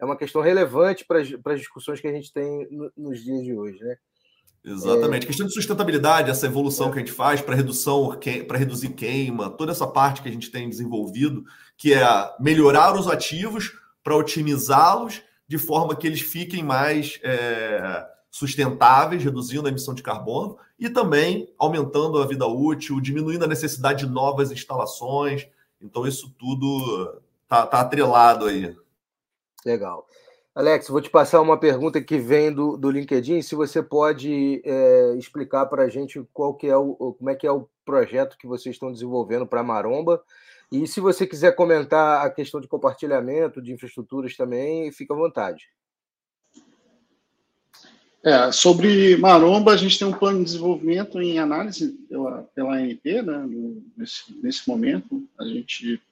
é 0.00 0.04
uma 0.04 0.16
questão 0.16 0.42
relevante 0.42 1.04
para 1.04 1.20
as 1.20 1.60
discussões 1.60 2.00
que 2.00 2.08
a 2.08 2.12
gente 2.12 2.32
tem 2.32 2.66
no, 2.72 2.90
nos 2.96 3.22
dias 3.22 3.44
de 3.44 3.54
hoje, 3.54 3.78
né? 3.84 3.96
Exatamente. 4.64 5.24
É... 5.24 5.26
questão 5.26 5.46
de 5.46 5.52
sustentabilidade, 5.52 6.30
essa 6.30 6.46
evolução 6.46 6.88
é. 6.88 6.92
que 6.92 6.96
a 6.98 7.00
gente 7.00 7.12
faz 7.12 7.40
para 7.40 7.54
redução, 7.54 8.18
para 8.46 8.58
reduzir 8.58 8.90
queima, 8.90 9.50
toda 9.50 9.72
essa 9.72 9.86
parte 9.86 10.22
que 10.22 10.28
a 10.28 10.32
gente 10.32 10.50
tem 10.50 10.68
desenvolvido, 10.68 11.44
que 11.76 11.94
é 11.94 12.04
melhorar 12.38 12.94
os 12.94 13.08
ativos 13.08 13.72
para 14.02 14.16
otimizá-los 14.16 15.22
de 15.46 15.58
forma 15.58 15.96
que 15.96 16.06
eles 16.06 16.20
fiquem 16.20 16.62
mais 16.62 17.18
é, 17.22 18.06
sustentáveis, 18.30 19.24
reduzindo 19.24 19.66
a 19.66 19.70
emissão 19.70 19.94
de 19.94 20.02
carbono 20.02 20.58
e 20.78 20.90
também 20.90 21.52
aumentando 21.58 22.18
a 22.18 22.26
vida 22.26 22.46
útil, 22.46 23.00
diminuindo 23.00 23.44
a 23.44 23.48
necessidade 23.48 24.04
de 24.04 24.12
novas 24.12 24.52
instalações. 24.52 25.48
Então, 25.80 26.06
isso 26.06 26.34
tudo 26.38 27.20
está 27.44 27.66
tá 27.66 27.80
atrelado 27.80 28.44
aí. 28.44 28.76
Legal. 29.64 30.06
Alex, 30.58 30.88
vou 30.88 31.00
te 31.00 31.08
passar 31.08 31.40
uma 31.40 31.56
pergunta 31.56 32.02
que 32.02 32.18
vem 32.18 32.52
do, 32.52 32.76
do 32.76 32.90
LinkedIn. 32.90 33.42
Se 33.42 33.54
você 33.54 33.80
pode 33.80 34.60
é, 34.64 35.14
explicar 35.16 35.66
para 35.66 35.84
a 35.84 35.88
gente 35.88 36.20
qual 36.32 36.52
que 36.52 36.66
é 36.66 36.76
o, 36.76 37.14
como 37.16 37.30
é 37.30 37.36
que 37.36 37.46
é 37.46 37.52
o 37.52 37.68
projeto 37.84 38.36
que 38.36 38.44
vocês 38.44 38.74
estão 38.74 38.90
desenvolvendo 38.90 39.46
para 39.46 39.62
Maromba. 39.62 40.20
E 40.72 40.84
se 40.88 40.98
você 40.98 41.28
quiser 41.28 41.54
comentar 41.54 42.26
a 42.26 42.28
questão 42.28 42.60
de 42.60 42.66
compartilhamento 42.66 43.62
de 43.62 43.72
infraestruturas 43.72 44.36
também, 44.36 44.90
fica 44.90 45.14
à 45.14 45.16
vontade. 45.16 45.68
É, 48.24 48.50
sobre 48.50 49.16
Maromba, 49.16 49.72
a 49.72 49.76
gente 49.76 49.96
tem 49.96 50.08
um 50.08 50.12
plano 50.12 50.38
de 50.38 50.46
desenvolvimento 50.46 51.22
em 51.22 51.38
análise 51.38 51.92
pela, 52.08 52.42
pela 52.52 52.74
ANP, 52.74 53.22
né, 53.22 53.48
nesse, 53.96 54.36
nesse 54.42 54.68
momento. 54.68 55.24
A 55.38 55.44
gente 55.44 56.02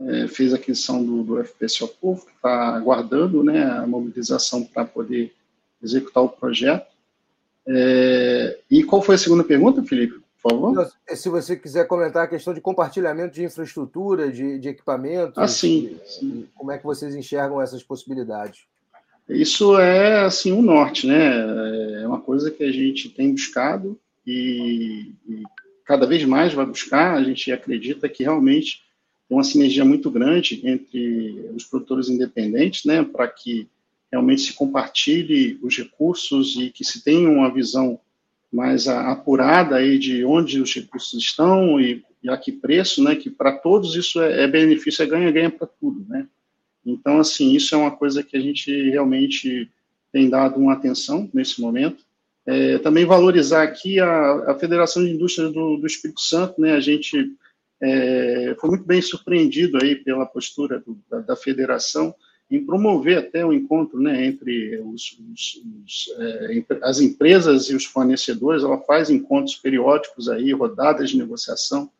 é, 0.00 0.28
fez 0.28 0.52
a 0.52 0.56
aquisição 0.56 1.04
do, 1.04 1.22
do 1.22 1.44
FPC 1.44 1.82
ao 1.82 1.88
Povo, 1.88 2.24
que 2.24 2.32
está 2.32 2.74
aguardando 2.74 3.42
né, 3.42 3.64
a 3.64 3.86
mobilização 3.86 4.64
para 4.64 4.84
poder 4.84 5.32
executar 5.82 6.22
o 6.22 6.28
projeto. 6.28 6.86
É, 7.66 8.58
e 8.70 8.82
qual 8.82 9.02
foi 9.02 9.16
a 9.16 9.18
segunda 9.18 9.44
pergunta, 9.44 9.82
Felipe? 9.82 10.20
Por 10.40 10.50
favor. 10.50 10.90
Se 11.14 11.28
você 11.28 11.56
quiser 11.56 11.86
comentar 11.86 12.24
a 12.24 12.28
questão 12.28 12.54
de 12.54 12.60
compartilhamento 12.60 13.34
de 13.34 13.44
infraestrutura, 13.44 14.30
de, 14.30 14.58
de 14.58 14.68
equipamentos. 14.68 15.36
Ah, 15.36 15.48
sim, 15.48 15.98
sim. 16.06 16.46
Como 16.54 16.70
é 16.70 16.78
que 16.78 16.84
vocês 16.84 17.14
enxergam 17.14 17.60
essas 17.60 17.82
possibilidades? 17.82 18.60
Isso 19.28 19.78
é 19.78 20.24
assim 20.24 20.52
o 20.52 20.58
um 20.58 20.62
norte, 20.62 21.06
né? 21.06 22.02
É 22.02 22.06
uma 22.06 22.20
coisa 22.20 22.50
que 22.50 22.64
a 22.64 22.72
gente 22.72 23.10
tem 23.10 23.32
buscado 23.32 23.98
e, 24.26 25.12
e, 25.28 25.42
cada 25.84 26.06
vez 26.06 26.24
mais 26.24 26.54
vai 26.54 26.64
buscar. 26.64 27.14
A 27.14 27.22
gente 27.22 27.52
acredita 27.52 28.08
que 28.08 28.22
realmente 28.22 28.87
uma 29.28 29.44
sinergia 29.44 29.84
muito 29.84 30.10
grande 30.10 30.60
entre 30.64 31.50
os 31.54 31.64
produtores 31.64 32.08
independentes, 32.08 32.84
né? 32.84 33.02
Para 33.02 33.28
que 33.28 33.68
realmente 34.10 34.42
se 34.42 34.52
compartilhe 34.54 35.58
os 35.62 35.76
recursos 35.76 36.56
e 36.56 36.70
que 36.70 36.84
se 36.84 37.04
tenha 37.04 37.28
uma 37.28 37.52
visão 37.52 38.00
mais 38.50 38.88
apurada 38.88 39.76
aí 39.76 39.98
de 39.98 40.24
onde 40.24 40.60
os 40.60 40.74
recursos 40.74 41.22
estão 41.22 41.78
e, 41.78 42.02
e 42.22 42.30
a 42.30 42.36
que 42.36 42.50
preço, 42.50 43.02
né? 43.02 43.14
Que 43.14 43.28
para 43.28 43.52
todos 43.52 43.94
isso 43.94 44.20
é, 44.20 44.44
é 44.44 44.46
benefício, 44.48 45.02
é 45.02 45.06
ganha-ganha 45.06 45.50
para 45.50 45.66
tudo, 45.66 46.06
né? 46.08 46.26
Então, 46.84 47.18
assim, 47.18 47.52
isso 47.52 47.74
é 47.74 47.78
uma 47.78 47.90
coisa 47.90 48.22
que 48.22 48.36
a 48.36 48.40
gente 48.40 48.72
realmente 48.90 49.70
tem 50.10 50.30
dado 50.30 50.58
uma 50.58 50.72
atenção 50.72 51.28
nesse 51.34 51.60
momento. 51.60 52.02
É, 52.46 52.78
também 52.78 53.04
valorizar 53.04 53.62
aqui 53.62 54.00
a, 54.00 54.50
a 54.50 54.54
Federação 54.54 55.04
de 55.04 55.10
Indústrias 55.10 55.52
do, 55.52 55.76
do, 55.76 55.86
Espírito 55.86 56.22
Santo, 56.22 56.58
né? 56.58 56.72
A 56.72 56.80
gente 56.80 57.30
é, 57.80 58.56
foi 58.60 58.70
muito 58.70 58.84
bem 58.84 59.00
surpreendido 59.00 59.78
aí 59.80 59.96
pela 59.96 60.26
postura 60.26 60.80
do, 60.80 60.98
da, 61.08 61.20
da, 61.20 61.36
federação 61.36 62.14
em 62.50 62.64
promover 62.64 63.18
até 63.18 63.44
o 63.44 63.48
um 63.48 63.52
encontro, 63.52 64.00
né, 64.00 64.24
entre 64.24 64.80
os, 64.80 65.16
os, 65.32 65.62
os, 65.84 66.14
é, 66.18 66.64
as 66.82 67.00
empresas 67.00 67.66
e 67.66 67.76
os 67.76 67.84
fornecedores. 67.84 68.64
Ela 68.64 68.80
faz 68.80 69.10
encontros 69.10 69.56
periódicos 69.56 70.28
aí, 70.28 70.52
rodadas 70.52 71.10
de 71.10 71.18
negociação, 71.18 71.90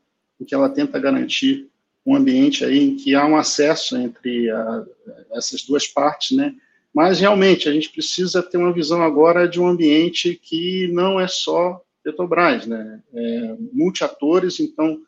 em 0.41 0.45
que 0.45 0.55
ela 0.55 0.69
tenta 0.69 0.99
garantir 0.99 1.69
um 2.05 2.17
ambiente 2.17 2.65
aí 2.65 2.79
em 2.79 2.97
que 2.97 3.15
há 3.15 3.27
um 3.27 3.37
acesso 3.37 3.97
entre 3.97 4.51
a, 4.51 4.85
essas 5.33 5.63
duas 5.63 5.87
partes, 5.87 6.37
né? 6.37 6.55
Mas 6.93 7.21
realmente 7.21 7.69
a 7.69 7.73
gente 7.73 7.91
precisa 7.91 8.43
ter 8.43 8.57
uma 8.57 8.73
visão 8.73 9.03
agora 9.03 9.47
de 9.47 9.61
um 9.61 9.67
ambiente 9.67 10.35
que 10.43 10.89
não 10.89 11.21
é 11.21 11.29
só 11.29 11.83
Petrobras, 12.03 12.67
né? 12.67 13.03
É, 13.13 13.57
multiatores, 13.73 14.59
então 14.59 14.99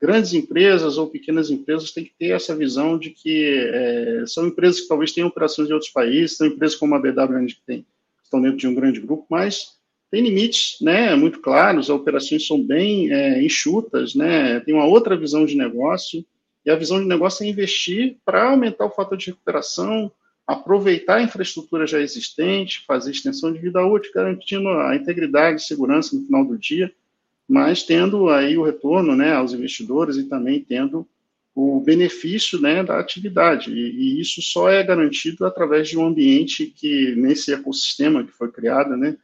grandes 0.00 0.32
empresas 0.32 0.96
ou 0.96 1.08
pequenas 1.08 1.50
empresas 1.50 1.92
têm 1.92 2.04
que 2.04 2.14
ter 2.18 2.30
essa 2.30 2.56
visão 2.56 2.98
de 2.98 3.10
que 3.10 3.44
é, 3.44 4.24
são 4.26 4.46
empresas 4.46 4.80
que 4.80 4.88
talvez 4.88 5.12
tenham 5.12 5.28
operações 5.28 5.68
em 5.68 5.72
outros 5.72 5.90
países, 5.90 6.38
são 6.38 6.46
empresas 6.46 6.76
como 6.76 6.94
a 6.94 6.98
BW 6.98 7.46
que 7.46 7.60
tem, 7.66 7.86
estão 8.22 8.40
dentro 8.40 8.56
de 8.56 8.66
um 8.66 8.74
grande 8.74 9.00
grupo, 9.00 9.26
mas 9.28 9.78
tem 10.10 10.22
limites, 10.22 10.78
né, 10.80 11.14
muito 11.14 11.40
claros, 11.40 11.86
as 11.86 11.90
operações 11.90 12.46
são 12.46 12.60
bem 12.60 13.12
é, 13.12 13.42
enxutas, 13.42 14.14
né, 14.14 14.58
tem 14.60 14.74
uma 14.74 14.86
outra 14.86 15.16
visão 15.16 15.44
de 15.44 15.54
negócio, 15.54 16.24
e 16.64 16.70
a 16.70 16.76
visão 16.76 17.00
de 17.00 17.06
negócio 17.06 17.44
é 17.44 17.48
investir 17.48 18.16
para 18.24 18.50
aumentar 18.50 18.86
o 18.86 18.90
fator 18.90 19.16
de 19.16 19.26
recuperação, 19.26 20.10
aproveitar 20.46 21.16
a 21.16 21.22
infraestrutura 21.22 21.86
já 21.86 22.00
existente, 22.00 22.84
fazer 22.86 23.12
extensão 23.12 23.52
de 23.52 23.58
vida 23.58 23.84
útil, 23.86 24.10
garantindo 24.12 24.68
a 24.68 24.96
integridade 24.96 25.60
e 25.60 25.64
segurança 25.64 26.16
no 26.16 26.24
final 26.24 26.44
do 26.44 26.58
dia, 26.58 26.92
mas 27.50 27.82
tendo 27.82 28.28
aí 28.28 28.56
o 28.56 28.62
retorno 28.62 29.16
né, 29.16 29.32
aos 29.32 29.52
investidores 29.52 30.16
e 30.16 30.22
também 30.22 30.60
tendo 30.60 31.04
o 31.52 31.80
benefício 31.80 32.60
né, 32.60 32.84
da 32.84 33.00
atividade. 33.00 33.72
E, 33.72 33.90
e, 33.90 34.20
isso 34.20 34.40
só 34.40 34.68
é 34.68 34.84
garantido 34.84 35.44
através 35.44 35.88
de 35.88 35.98
um 35.98 36.06
ambiente 36.06 36.66
que, 36.66 37.12
nesse 37.16 37.52
ecossistema 37.52 38.22
que 38.22 38.30
foi 38.30 38.52
criado, 38.52 38.96
né, 38.96 39.16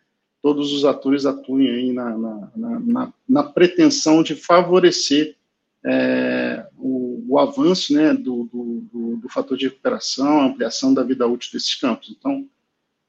todos 0.43 0.73
os 0.73 0.85
atores 0.85 1.25
atuem 1.25 1.71
aí 1.71 1.93
na, 1.93 2.19
na, 2.19 2.51
na, 2.57 3.13
na 3.29 3.43
pretensão 3.45 4.25
de 4.25 4.35
favorecer 4.35 5.37
é, 5.85 6.67
o, 6.77 7.25
o, 7.29 7.39
avanço 7.39 7.95
né, 7.95 8.13
do, 8.13 8.51
do, 8.53 9.17
do, 9.23 9.29
fator 9.29 9.57
de 9.57 9.69
recuperação, 9.69 10.41
a 10.41 10.47
ampliação 10.47 10.93
da 10.93 11.05
vida 11.05 11.29
útil 11.29 11.53
desses 11.53 11.77
campos. 11.77 12.13
Então, 12.19 12.45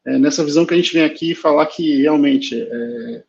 é 0.05 0.19
nessa 0.19 0.45
visão 0.45 0.63
que 0.63 0.75
a 0.75 0.77
gente 0.77 0.93
vem 0.93 1.03
aqui 1.03 1.33
falar 1.33 1.65
que 1.65 2.03
realmente 2.03 2.55
é, 2.55 3.23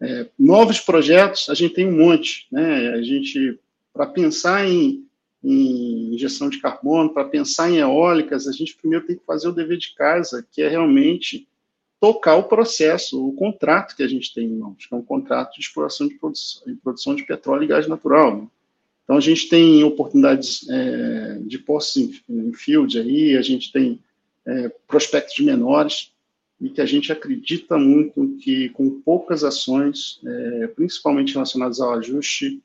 é, 0.00 0.28
novos 0.38 0.80
projetos 0.80 1.48
a 1.50 1.54
gente 1.54 1.74
tem 1.74 1.86
um 1.86 1.96
monte, 1.96 2.46
né? 2.50 2.88
A 2.90 3.02
gente 3.02 3.58
para 3.92 4.06
pensar 4.06 4.66
em, 4.66 5.04
em 5.42 6.14
injeção 6.14 6.48
de 6.48 6.58
carbono, 6.58 7.12
para 7.12 7.24
pensar 7.24 7.70
em 7.70 7.78
eólicas, 7.78 8.46
a 8.46 8.52
gente 8.52 8.76
primeiro 8.76 9.06
tem 9.06 9.16
que 9.16 9.24
fazer 9.24 9.48
o 9.48 9.52
dever 9.52 9.78
de 9.78 9.94
casa, 9.94 10.46
que 10.50 10.62
é 10.62 10.68
realmente 10.68 11.46
tocar 12.00 12.36
o 12.36 12.44
processo, 12.44 13.28
o 13.28 13.34
contrato 13.34 13.94
que 13.94 14.02
a 14.02 14.08
gente 14.08 14.32
tem 14.32 14.46
em 14.46 14.56
mãos, 14.56 14.86
que 14.86 14.94
é 14.94 14.96
um 14.96 15.02
contrato 15.02 15.54
de 15.54 15.60
exploração 15.60 16.08
de 16.08 16.14
produção, 16.14 16.62
de, 16.66 16.74
produção 16.76 17.14
de 17.14 17.24
petróleo 17.24 17.64
e 17.64 17.66
gás 17.66 17.86
natural. 17.86 18.36
Né? 18.36 18.46
Então, 19.04 19.16
a 19.16 19.20
gente 19.20 19.48
tem 19.48 19.84
oportunidades 19.84 20.66
é, 20.70 21.38
de 21.42 21.58
posse 21.58 22.22
em, 22.28 22.52
field 22.54 22.98
aí, 22.98 23.36
a 23.36 23.42
gente 23.42 23.70
tem 23.70 24.00
é, 24.46 24.70
prospectos 24.86 25.38
menores, 25.40 26.10
e 26.60 26.68
que 26.68 26.80
a 26.80 26.86
gente 26.86 27.10
acredita 27.10 27.78
muito 27.78 28.36
que, 28.40 28.68
com 28.70 29.00
poucas 29.00 29.42
ações, 29.42 30.20
é, 30.24 30.66
principalmente 30.68 31.32
relacionadas 31.32 31.80
ao 31.80 31.94
ajuste 31.94 32.62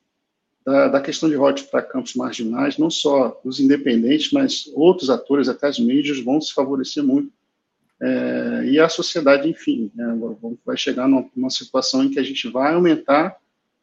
da, 0.64 0.88
da 0.88 1.00
questão 1.00 1.28
de 1.28 1.34
rote 1.34 1.64
para 1.64 1.80
campos 1.80 2.14
marginais, 2.14 2.76
não 2.76 2.90
só 2.90 3.40
os 3.44 3.58
independentes, 3.58 4.32
mas 4.32 4.70
outros 4.74 5.08
atores, 5.08 5.48
até 5.48 5.68
as 5.68 5.78
mídias, 5.78 6.20
vão 6.20 6.40
se 6.40 6.52
favorecer 6.52 7.02
muito. 7.02 7.32
É, 8.00 8.66
e 8.66 8.78
a 8.78 8.88
sociedade, 8.88 9.48
enfim, 9.48 9.90
né, 9.94 10.18
vai 10.64 10.76
chegar 10.76 11.08
numa, 11.08 11.24
numa 11.34 11.50
situação 11.50 12.04
em 12.04 12.10
que 12.10 12.18
a 12.18 12.22
gente 12.22 12.48
vai 12.48 12.74
aumentar 12.74 13.36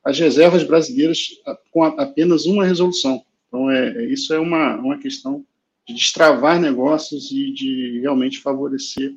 as 0.03 0.19
reservas 0.19 0.63
brasileiras 0.63 1.41
com 1.71 1.83
apenas 1.83 2.45
uma 2.45 2.65
resolução. 2.65 3.23
Então, 3.47 3.71
é, 3.71 3.89
é, 3.89 4.05
isso 4.05 4.33
é 4.33 4.39
uma, 4.39 4.75
uma 4.75 4.97
questão 4.99 5.43
de 5.87 5.93
destravar 5.95 6.59
negócios 6.59 7.31
e 7.31 7.51
de 7.51 7.99
realmente 8.01 8.39
favorecer 8.39 9.15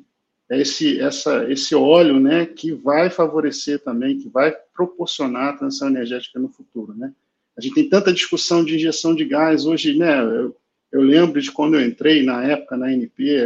esse, 0.49 0.99
essa, 0.99 1.49
esse 1.51 1.75
óleo 1.75 2.19
né, 2.19 2.45
que 2.45 2.71
vai 2.71 3.09
favorecer 3.09 3.83
também, 3.83 4.17
que 4.17 4.29
vai 4.29 4.55
proporcionar 4.73 5.49
a 5.49 5.57
transição 5.57 5.89
energética 5.89 6.39
no 6.39 6.49
futuro. 6.49 6.93
Né? 6.95 7.11
A 7.57 7.61
gente 7.61 7.75
tem 7.75 7.89
tanta 7.89 8.13
discussão 8.13 8.63
de 8.63 8.75
injeção 8.75 9.13
de 9.13 9.25
gás 9.25 9.65
hoje, 9.65 9.97
né? 9.97 10.21
Eu, 10.21 10.55
eu 10.91 11.01
lembro 11.01 11.41
de 11.41 11.51
quando 11.51 11.75
eu 11.75 11.85
entrei 11.85 12.23
na 12.23 12.43
época 12.43 12.77
na 12.77 12.93
NP, 12.93 13.41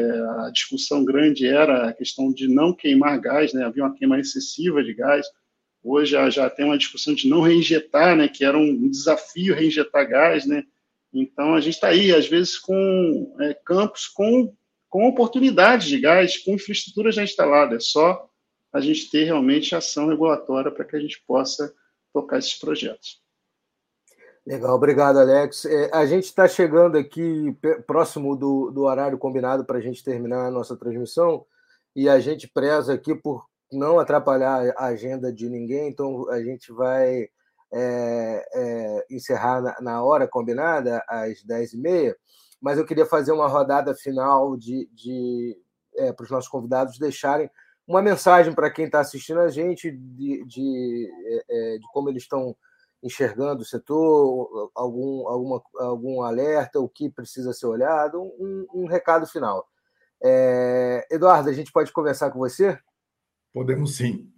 a 0.45 0.51
discussão 0.51 1.03
grande 1.03 1.47
era 1.47 1.87
a 1.89 1.93
questão 1.93 2.31
de 2.31 2.47
não 2.47 2.73
queimar 2.73 3.19
gás, 3.19 3.53
né? 3.53 3.63
Havia 3.63 3.83
uma 3.83 3.95
queima 3.95 4.19
excessiva 4.19 4.83
de 4.83 4.93
gás. 4.93 5.25
Hoje 5.83 6.11
já, 6.11 6.29
já 6.29 6.49
tem 6.49 6.65
uma 6.65 6.77
discussão 6.77 7.15
de 7.15 7.27
não 7.27 7.41
reinjetar, 7.41 8.15
né, 8.15 8.27
que 8.27 8.45
era 8.45 8.55
um 8.55 8.87
desafio 8.87 9.55
reinjetar 9.55 10.07
gás, 10.07 10.45
né? 10.45 10.63
Então 11.13 11.55
a 11.55 11.61
gente 11.61 11.73
está 11.75 11.87
aí, 11.87 12.13
às 12.13 12.27
vezes, 12.27 12.59
com 12.59 13.35
é, 13.39 13.53
campos 13.65 14.07
com, 14.07 14.53
com 14.91 15.07
oportunidades 15.07 15.87
de 15.87 15.97
gás, 15.97 16.37
com 16.37 16.51
infraestrutura 16.51 17.13
já 17.13 17.23
instalada. 17.23 17.77
É 17.77 17.79
só 17.79 18.29
a 18.73 18.81
gente 18.81 19.09
ter 19.09 19.23
realmente 19.23 19.73
ação 19.73 20.07
regulatória 20.07 20.69
para 20.69 20.83
que 20.83 20.97
a 20.97 20.99
gente 20.99 21.23
possa 21.25 21.73
tocar 22.13 22.37
esses 22.37 22.59
projetos. 22.59 23.21
Legal, 24.45 24.75
obrigado, 24.75 25.17
Alex. 25.17 25.65
É, 25.65 25.89
a 25.93 26.05
gente 26.05 26.25
está 26.25 26.45
chegando 26.45 26.97
aqui 26.97 27.55
próximo 27.87 28.35
do, 28.35 28.69
do 28.69 28.83
horário 28.83 29.17
combinado 29.17 29.63
para 29.63 29.77
a 29.77 29.81
gente 29.81 30.03
terminar 30.03 30.47
a 30.47 30.51
nossa 30.51 30.75
transmissão 30.75 31.45
e 31.95 32.09
a 32.09 32.19
gente 32.19 32.49
preza 32.49 32.93
aqui 32.93 33.15
por 33.15 33.45
não 33.71 33.97
atrapalhar 33.97 34.73
a 34.75 34.87
agenda 34.87 35.31
de 35.31 35.47
ninguém, 35.47 35.87
então 35.87 36.29
a 36.29 36.41
gente 36.43 36.73
vai 36.73 37.29
é, 37.73 38.45
é, 38.53 39.05
encerrar 39.09 39.61
na, 39.61 39.77
na, 39.79 40.03
hora 40.03 40.27
combinada, 40.27 41.01
às 41.07 41.41
10h30, 41.45 42.15
mas 42.61 42.77
eu 42.77 42.85
queria 42.85 43.05
fazer 43.05 43.31
uma 43.31 43.47
rodada 43.47 43.95
final 43.95 44.55
de, 44.55 44.87
de 44.93 45.57
é, 45.97 46.13
para 46.13 46.23
os 46.23 46.29
nossos 46.29 46.49
convidados 46.49 46.99
deixarem 46.99 47.49
uma 47.87 48.01
mensagem 48.01 48.53
para 48.53 48.71
quem 48.71 48.85
está 48.85 48.99
assistindo 48.99 49.39
a 49.39 49.49
gente 49.49 49.91
de, 49.91 50.45
de, 50.45 51.11
é, 51.25 51.45
é, 51.49 51.77
de 51.77 51.87
como 51.91 52.09
eles 52.09 52.23
estão 52.23 52.55
enxergando 53.03 53.63
o 53.63 53.65
setor, 53.65 54.71
algum, 54.75 55.27
alguma, 55.27 55.61
algum 55.79 56.21
alerta, 56.21 56.79
o 56.79 56.87
que 56.87 57.09
precisa 57.09 57.51
ser 57.51 57.65
olhado, 57.65 58.21
um, 58.21 58.67
um 58.73 58.85
recado 58.85 59.25
final. 59.25 59.67
É, 60.23 61.07
Eduardo, 61.09 61.49
a 61.49 61.53
gente 61.53 61.71
pode 61.71 61.91
conversar 61.91 62.29
com 62.29 62.37
você? 62.37 62.77
Podemos 63.51 63.95
sim. 63.95 64.31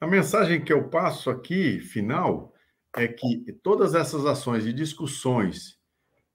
A 0.00 0.06
mensagem 0.06 0.62
que 0.62 0.72
eu 0.72 0.88
passo 0.88 1.30
aqui, 1.30 1.80
final, 1.80 2.52
é 2.96 3.08
que 3.08 3.52
todas 3.62 3.94
essas 3.94 4.24
ações 4.24 4.66
e 4.66 4.72
discussões 4.72 5.78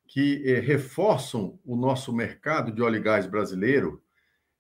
que 0.10 0.42
eh, 0.44 0.60
reforçam 0.60 1.60
o 1.64 1.76
nosso 1.76 2.12
mercado 2.12 2.72
de 2.72 2.82
óleo 2.82 2.98
e 2.98 3.02
gás 3.02 3.28
brasileiro, 3.28 4.02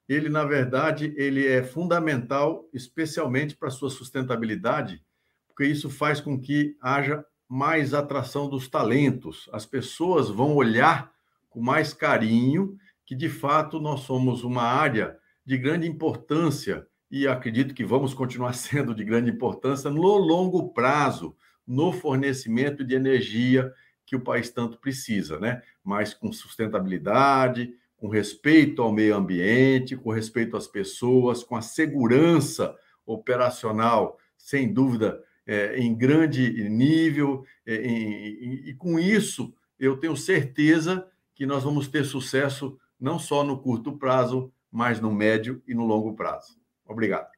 ele, 0.08 0.30
na 0.30 0.46
verdade, 0.46 1.12
ele 1.18 1.46
é 1.46 1.64
fundamental, 1.64 2.70
especialmente 2.72 3.56
para 3.56 3.68
a 3.68 3.72
sua 3.72 3.90
sustentabilidade, 3.90 5.04
porque 5.48 5.66
isso 5.66 5.90
faz 5.90 6.22
com 6.22 6.40
que 6.40 6.78
haja 6.80 7.26
mais 7.48 7.96
atração 7.96 8.48
dos 8.48 8.68
talentos. 8.68 9.50
As 9.52 9.66
pessoas 9.66 10.30
vão 10.30 10.56
olhar 10.56 11.12
com 11.50 11.60
mais 11.60 11.96
carinho 11.96 12.78
que, 13.04 13.16
de 13.16 13.28
fato, 13.28 13.80
nós 13.80 14.02
somos 14.02 14.44
uma 14.44 14.64
área 14.64 15.18
de 15.44 15.58
grande 15.58 15.88
importância 15.88 16.86
e 17.10 17.28
acredito 17.28 17.74
que 17.74 17.84
vamos 17.84 18.14
continuar 18.14 18.54
sendo 18.54 18.94
de 18.94 19.04
grande 19.04 19.32
importância 19.32 19.90
no 19.90 20.16
longo 20.16 20.72
prazo, 20.74 21.36
no 21.66 21.92
fornecimento 21.92 22.84
de 22.84 22.94
energia 22.94 23.74
que 24.10 24.16
o 24.16 24.20
país 24.20 24.50
tanto 24.50 24.80
precisa, 24.80 25.40
né? 25.40 25.62
Mas 25.84 26.16
com 26.16 26.34
sustentabilidade, 26.34 27.76
com 27.96 28.08
respeito 28.08 28.82
ao 28.82 28.92
meio 28.92 29.16
ambiente, 29.16 29.96
com 29.96 30.10
respeito 30.10 30.58
às 30.58 30.66
pessoas, 30.66 31.44
com 31.44 31.56
a 31.56 31.62
segurança 31.62 32.76
operacional, 33.06 34.18
sem 34.36 34.74
dúvida, 34.74 35.24
é, 35.46 35.78
em 35.78 35.96
grande 35.96 36.68
nível, 36.68 37.46
é, 37.68 37.76
e, 37.76 38.70
e 38.70 38.74
com 38.74 38.98
isso 39.00 39.54
eu 39.80 39.98
tenho 39.98 40.18
certeza 40.18 41.08
que 41.36 41.46
nós 41.46 41.64
vamos 41.64 41.88
ter 41.88 42.04
sucesso 42.04 42.80
não 43.00 43.20
só 43.20 43.44
no 43.44 43.62
curto 43.62 43.96
prazo, 43.96 44.52
mas 44.72 45.00
no 45.00 45.14
médio 45.14 45.62
e 45.68 45.76
no 45.76 45.86
longo 45.86 46.16
prazo. 46.16 46.58
Obrigado. 46.88 47.30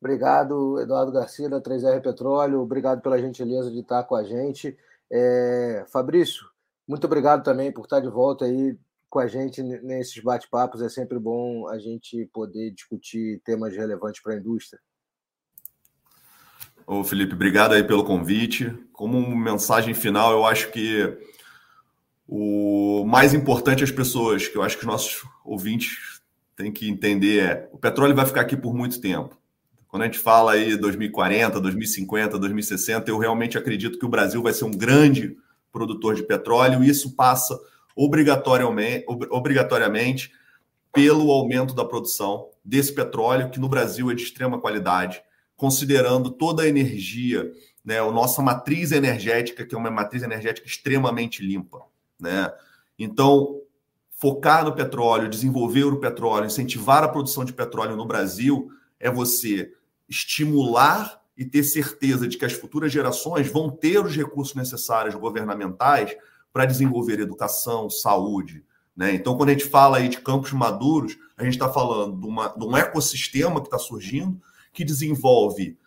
Obrigado, 0.00 0.80
Eduardo 0.80 1.10
Garcia, 1.10 1.48
da 1.48 1.60
3R 1.60 2.00
Petróleo. 2.00 2.60
Obrigado 2.60 3.02
pela 3.02 3.18
gentileza 3.18 3.68
de 3.68 3.80
estar 3.80 4.04
com 4.04 4.14
a 4.14 4.22
gente. 4.22 4.78
É, 5.10 5.84
Fabrício, 5.90 6.46
muito 6.86 7.06
obrigado 7.06 7.42
também 7.42 7.72
por 7.72 7.84
estar 7.84 8.00
de 8.00 8.08
volta 8.08 8.44
aí 8.44 8.76
com 9.08 9.18
a 9.18 9.26
gente 9.26 9.62
nesses 9.62 10.22
bate-papos. 10.22 10.82
É 10.82 10.88
sempre 10.88 11.18
bom 11.18 11.68
a 11.68 11.78
gente 11.78 12.26
poder 12.32 12.70
discutir 12.72 13.40
temas 13.44 13.74
relevantes 13.74 14.22
para 14.22 14.34
a 14.34 14.36
indústria. 14.36 14.80
Ô, 16.86 17.04
Felipe, 17.04 17.34
obrigado 17.34 17.72
aí 17.72 17.84
pelo 17.84 18.04
convite. 18.04 18.72
Como 18.92 19.36
mensagem 19.36 19.92
final, 19.92 20.32
eu 20.32 20.46
acho 20.46 20.70
que 20.70 21.18
o 22.26 23.04
mais 23.06 23.34
importante 23.34 23.84
às 23.84 23.90
pessoas, 23.90 24.48
que 24.48 24.56
eu 24.56 24.62
acho 24.62 24.76
que 24.76 24.82
os 24.82 24.88
nossos 24.88 25.22
ouvintes 25.44 26.22
tem 26.56 26.72
que 26.72 26.88
entender 26.88 27.40
é: 27.40 27.68
o 27.72 27.78
petróleo 27.78 28.14
vai 28.14 28.26
ficar 28.26 28.40
aqui 28.40 28.56
por 28.56 28.74
muito 28.74 29.00
tempo. 29.00 29.38
Quando 29.88 30.02
a 30.02 30.04
gente 30.06 30.18
fala 30.18 30.52
aí 30.52 30.76
2040, 30.76 31.60
2050, 31.60 32.38
2060, 32.38 33.10
eu 33.10 33.18
realmente 33.18 33.56
acredito 33.56 33.98
que 33.98 34.04
o 34.04 34.08
Brasil 34.08 34.42
vai 34.42 34.52
ser 34.52 34.64
um 34.64 34.70
grande 34.70 35.36
produtor 35.72 36.14
de 36.14 36.22
petróleo 36.22 36.84
e 36.84 36.90
isso 36.90 37.16
passa 37.16 37.58
obrigatoriamente, 37.96 39.04
obrigatoriamente 39.30 40.30
pelo 40.92 41.30
aumento 41.30 41.74
da 41.74 41.84
produção 41.84 42.50
desse 42.64 42.94
petróleo, 42.94 43.50
que 43.50 43.58
no 43.58 43.68
Brasil 43.68 44.10
é 44.10 44.14
de 44.14 44.22
extrema 44.22 44.60
qualidade, 44.60 45.22
considerando 45.56 46.30
toda 46.30 46.62
a 46.62 46.68
energia, 46.68 47.50
né, 47.84 47.98
a 47.98 48.10
nossa 48.10 48.42
matriz 48.42 48.92
energética, 48.92 49.64
que 49.64 49.74
é 49.74 49.78
uma 49.78 49.90
matriz 49.90 50.22
energética 50.22 50.66
extremamente 50.66 51.42
limpa. 51.42 51.82
Né? 52.20 52.52
Então, 52.98 53.62
focar 54.10 54.64
no 54.64 54.74
petróleo, 54.74 55.28
desenvolver 55.28 55.84
o 55.84 55.98
petróleo, 55.98 56.46
incentivar 56.46 57.02
a 57.02 57.08
produção 57.08 57.44
de 57.44 57.52
petróleo 57.52 57.96
no 57.96 58.04
Brasil, 58.04 58.68
é 59.00 59.10
você 59.10 59.72
estimular 60.08 61.20
e 61.36 61.44
ter 61.44 61.62
certeza 61.62 62.26
de 62.26 62.36
que 62.36 62.44
as 62.44 62.52
futuras 62.52 62.90
gerações 62.90 63.50
vão 63.50 63.70
ter 63.70 64.04
os 64.04 64.16
recursos 64.16 64.54
necessários 64.54 65.14
governamentais 65.14 66.16
para 66.52 66.64
desenvolver 66.64 67.20
educação, 67.20 67.88
saúde. 67.88 68.64
Né? 68.96 69.14
Então, 69.14 69.36
quando 69.36 69.50
a 69.50 69.52
gente 69.52 69.66
fala 69.66 69.98
aí 69.98 70.08
de 70.08 70.20
campos 70.20 70.52
maduros, 70.52 71.16
a 71.36 71.44
gente 71.44 71.52
está 71.52 71.72
falando 71.72 72.20
de, 72.20 72.26
uma, 72.26 72.48
de 72.48 72.64
um 72.64 72.76
ecossistema 72.76 73.60
que 73.60 73.68
está 73.68 73.78
surgindo, 73.78 74.40
que 74.72 74.84
desenvolve 74.84 75.78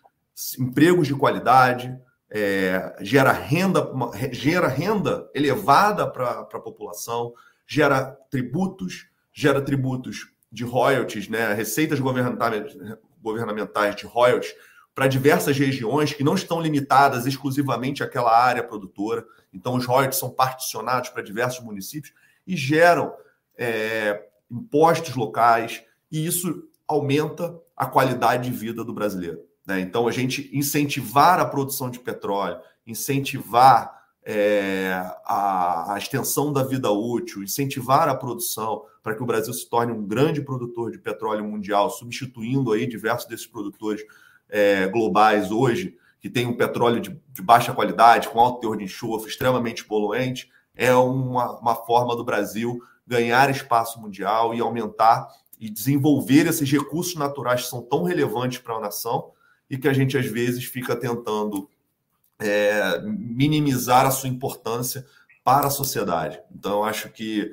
empregos 0.57 1.07
de 1.07 1.15
qualidade, 1.15 1.93
é, 2.29 2.95
gera 3.01 3.33
renda, 3.33 3.85
gera 4.31 4.69
renda 4.69 5.29
elevada 5.35 6.09
para 6.09 6.39
a 6.39 6.59
população, 6.59 7.33
gera 7.67 8.05
tributos, 8.29 9.07
gera 9.33 9.61
tributos 9.61 10.31
de 10.49 10.63
royalties, 10.63 11.27
né, 11.27 11.53
receitas 11.53 11.99
governamentais 11.99 12.73
de 13.95 14.05
royalties 14.05 14.53
para 14.93 15.07
diversas 15.07 15.57
regiões 15.57 16.13
que 16.13 16.23
não 16.23 16.35
estão 16.35 16.61
limitadas 16.61 17.25
exclusivamente 17.25 18.03
àquela 18.03 18.35
área 18.37 18.63
produtora. 18.63 19.25
Então, 19.53 19.75
os 19.75 19.85
royalties 19.85 20.19
são 20.19 20.29
particionados 20.29 21.09
para 21.09 21.23
diversos 21.23 21.63
municípios 21.63 22.13
e 22.45 22.57
geram 22.57 23.13
é, 23.57 24.27
impostos 24.49 25.15
locais, 25.15 25.83
e 26.11 26.25
isso 26.25 26.67
aumenta 26.87 27.57
a 27.75 27.85
qualidade 27.85 28.49
de 28.49 28.55
vida 28.55 28.83
do 28.83 28.93
brasileiro. 28.93 29.39
Né? 29.65 29.79
Então, 29.79 30.07
a 30.07 30.11
gente 30.11 30.49
incentivar 30.51 31.39
a 31.39 31.45
produção 31.45 31.89
de 31.89 31.99
petróleo, 31.99 32.59
incentivar 32.85 34.01
é, 34.23 34.91
a, 35.25 35.93
a, 35.93 35.97
extensão 35.97 36.51
da 36.51 36.63
vida 36.63 36.91
útil, 36.91 37.41
incentivar 37.43 38.07
a 38.09 38.15
produção 38.15 38.83
para 39.01 39.15
que 39.15 39.23
o 39.23 39.25
Brasil 39.25 39.53
se 39.53 39.69
torne 39.69 39.91
um 39.91 40.05
grande 40.05 40.41
produtor 40.41 40.91
de 40.91 40.99
petróleo 40.99 41.43
mundial, 41.43 41.89
substituindo 41.89 42.71
aí 42.71 42.85
diversos 42.85 43.27
desses 43.27 43.47
produtores 43.47 44.03
é, 44.49 44.87
globais 44.87 45.51
hoje, 45.51 45.97
que 46.19 46.29
tem 46.29 46.45
um 46.45 46.55
petróleo 46.55 47.01
de, 47.01 47.19
de, 47.29 47.41
baixa 47.41 47.73
qualidade, 47.73 48.29
com 48.29 48.39
alto 48.39 48.61
teor 48.61 48.77
de 48.77 48.83
enxofre, 48.83 49.29
extremamente 49.29 49.83
poluente, 49.83 50.51
é 50.75 50.93
uma, 50.93 51.59
uma 51.59 51.75
forma 51.75 52.15
do 52.15 52.23
Brasil 52.23 52.79
ganhar 53.07 53.49
espaço 53.49 53.99
mundial 53.99 54.53
e 54.53 54.59
aumentar 54.59 55.27
e 55.59 55.69
desenvolver 55.69 56.47
esses 56.47 56.71
recursos 56.71 57.15
naturais 57.15 57.63
que 57.63 57.69
são 57.69 57.81
tão 57.81 58.03
relevantes 58.03 58.59
para 58.59 58.75
a 58.75 58.79
nação 58.79 59.31
e 59.69 59.77
que 59.77 59.87
a 59.87 59.93
gente 59.93 60.17
às 60.17 60.25
vezes 60.25 60.65
fica 60.65 60.95
tentando 60.95 61.69
é, 62.39 62.99
minimizar 63.01 64.05
a 64.05 64.11
sua 64.11 64.29
importância 64.29 65.05
para 65.43 65.67
a 65.67 65.71
sociedade. 65.71 66.39
Então, 66.51 66.83
acho 66.83 67.09
que 67.09 67.51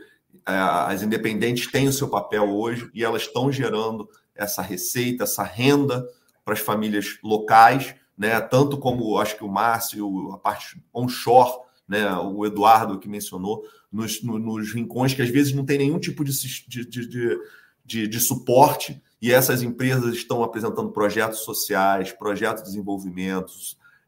as 0.48 1.02
independentes 1.02 1.70
têm 1.70 1.88
o 1.88 1.92
seu 1.92 2.08
papel 2.08 2.48
hoje 2.48 2.90
e 2.94 3.04
elas 3.04 3.22
estão 3.22 3.52
gerando 3.52 4.08
essa 4.34 4.62
receita, 4.62 5.24
essa 5.24 5.42
renda 5.42 6.08
para 6.44 6.54
as 6.54 6.60
famílias 6.60 7.18
locais, 7.22 7.94
né? 8.16 8.40
Tanto 8.40 8.78
como 8.78 9.18
acho 9.18 9.36
que 9.36 9.44
o 9.44 9.48
Márcio, 9.48 10.32
a 10.32 10.38
parte 10.38 10.82
onshore, 10.94 11.52
né? 11.86 12.10
O 12.16 12.46
Eduardo 12.46 12.98
que 12.98 13.08
mencionou, 13.08 13.62
nos, 13.92 14.22
nos 14.22 14.72
rincões 14.72 15.12
que 15.12 15.22
às 15.22 15.28
vezes 15.28 15.52
não 15.52 15.64
tem 15.64 15.78
nenhum 15.78 15.98
tipo 15.98 16.24
de, 16.24 16.32
de, 16.66 16.86
de, 16.86 17.38
de, 17.84 18.08
de 18.08 18.20
suporte 18.20 19.02
e 19.20 19.32
essas 19.32 19.62
empresas 19.62 20.14
estão 20.14 20.42
apresentando 20.42 20.92
projetos 20.92 21.40
sociais, 21.40 22.12
projetos 22.12 22.62
de 22.62 22.70
desenvolvimento, 22.70 23.52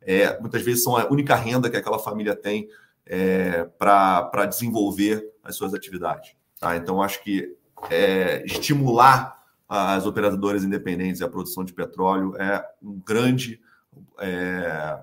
é, 0.00 0.38
muitas 0.40 0.62
vezes 0.62 0.82
são 0.82 0.96
a 0.96 1.06
única 1.10 1.34
renda 1.34 1.68
que 1.68 1.76
aquela 1.76 1.98
família 1.98 2.34
tem 2.34 2.68
é, 3.04 3.64
para 3.78 4.46
desenvolver 4.46 5.29
as 5.42 5.56
suas 5.56 5.74
atividades. 5.74 6.34
Tá? 6.58 6.76
Então, 6.76 7.02
acho 7.02 7.22
que 7.22 7.56
é, 7.90 8.44
estimular 8.44 9.40
as 9.68 10.04
operadoras 10.04 10.64
independentes 10.64 11.20
e 11.20 11.24
a 11.24 11.28
produção 11.28 11.64
de 11.64 11.72
petróleo 11.72 12.36
é 12.36 12.64
um 12.82 13.00
grande, 13.06 13.60
é, 14.18 14.98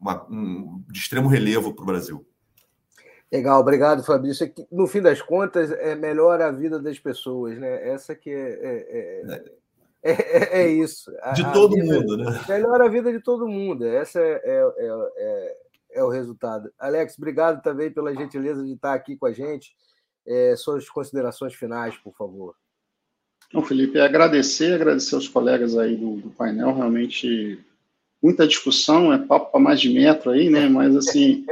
uma, 0.00 0.24
um, 0.30 0.82
de 0.88 0.98
extremo 0.98 1.28
relevo 1.28 1.74
para 1.74 1.82
o 1.82 1.86
Brasil. 1.86 2.24
Legal, 3.32 3.60
obrigado, 3.60 4.04
Fabrício. 4.04 4.52
No 4.70 4.86
fim 4.86 5.02
das 5.02 5.20
contas, 5.20 5.72
é 5.72 5.96
melhor 5.96 6.40
a 6.40 6.52
vida 6.52 6.78
das 6.78 6.98
pessoas, 7.00 7.58
né? 7.58 7.88
Essa 7.88 8.14
que 8.14 8.30
é, 8.30 8.36
é, 8.36 9.24
é, 9.26 9.34
é 9.34 9.64
é, 10.04 10.12
é, 10.12 10.62
é 10.64 10.68
isso. 10.68 11.10
De 11.34 11.42
a, 11.42 11.50
todo 11.50 11.72
a 11.72 11.80
vida, 11.80 11.94
mundo, 11.94 12.16
né? 12.18 12.44
Melhora 12.46 12.84
a 12.84 12.88
vida 12.88 13.10
de 13.10 13.20
todo 13.20 13.48
mundo. 13.48 13.86
Esse 13.86 14.20
é, 14.20 15.56
é, 15.94 15.98
é, 15.98 16.00
é, 16.00 16.04
o 16.04 16.08
resultado. 16.08 16.70
Alex, 16.78 17.16
obrigado 17.16 17.62
também 17.62 17.90
pela 17.90 18.14
gentileza 18.14 18.64
de 18.64 18.72
estar 18.72 18.94
aqui 18.94 19.16
com 19.16 19.26
a 19.26 19.32
gente. 19.32 19.74
É, 20.26 20.56
suas 20.56 20.88
considerações 20.88 21.54
finais, 21.54 21.96
por 21.96 22.14
favor. 22.14 22.54
Então, 23.48 23.62
Felipe, 23.62 24.00
agradecer, 24.00 24.74
agradecer 24.74 25.14
aos 25.14 25.28
colegas 25.28 25.76
aí 25.76 25.96
do, 25.96 26.16
do 26.16 26.30
painel, 26.30 26.74
realmente 26.74 27.62
muita 28.22 28.46
discussão, 28.46 29.12
é 29.12 29.18
papo 29.18 29.52
para 29.52 29.60
mais 29.60 29.78
de 29.78 29.90
metro 29.90 30.30
aí, 30.30 30.48
né? 30.48 30.66
Mas 30.66 30.96
assim, 30.96 31.44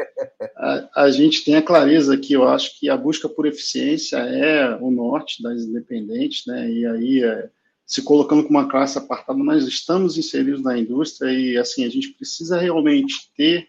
a, 0.56 1.02
a, 1.02 1.10
gente 1.10 1.44
tem 1.44 1.54
a 1.54 1.62
clareza 1.62 2.14
aqui, 2.14 2.32
eu 2.32 2.48
acho 2.48 2.80
que 2.80 2.88
a 2.88 2.96
busca 2.96 3.28
por 3.28 3.46
eficiência 3.46 4.16
é 4.16 4.74
o 4.76 4.90
norte 4.90 5.42
das 5.42 5.64
independentes, 5.64 6.46
né? 6.46 6.70
E 6.70 6.86
aí 6.86 7.24
é, 7.24 7.50
se 7.92 8.02
colocando 8.02 8.44
como 8.44 8.58
uma 8.58 8.70
classe 8.70 8.96
apartada, 8.96 9.38
nós 9.38 9.66
estamos 9.66 10.16
inseridos 10.16 10.62
na 10.62 10.78
indústria 10.78 11.30
e, 11.30 11.58
assim, 11.58 11.84
a 11.84 11.90
gente 11.90 12.08
precisa 12.14 12.58
realmente 12.58 13.30
ter 13.36 13.68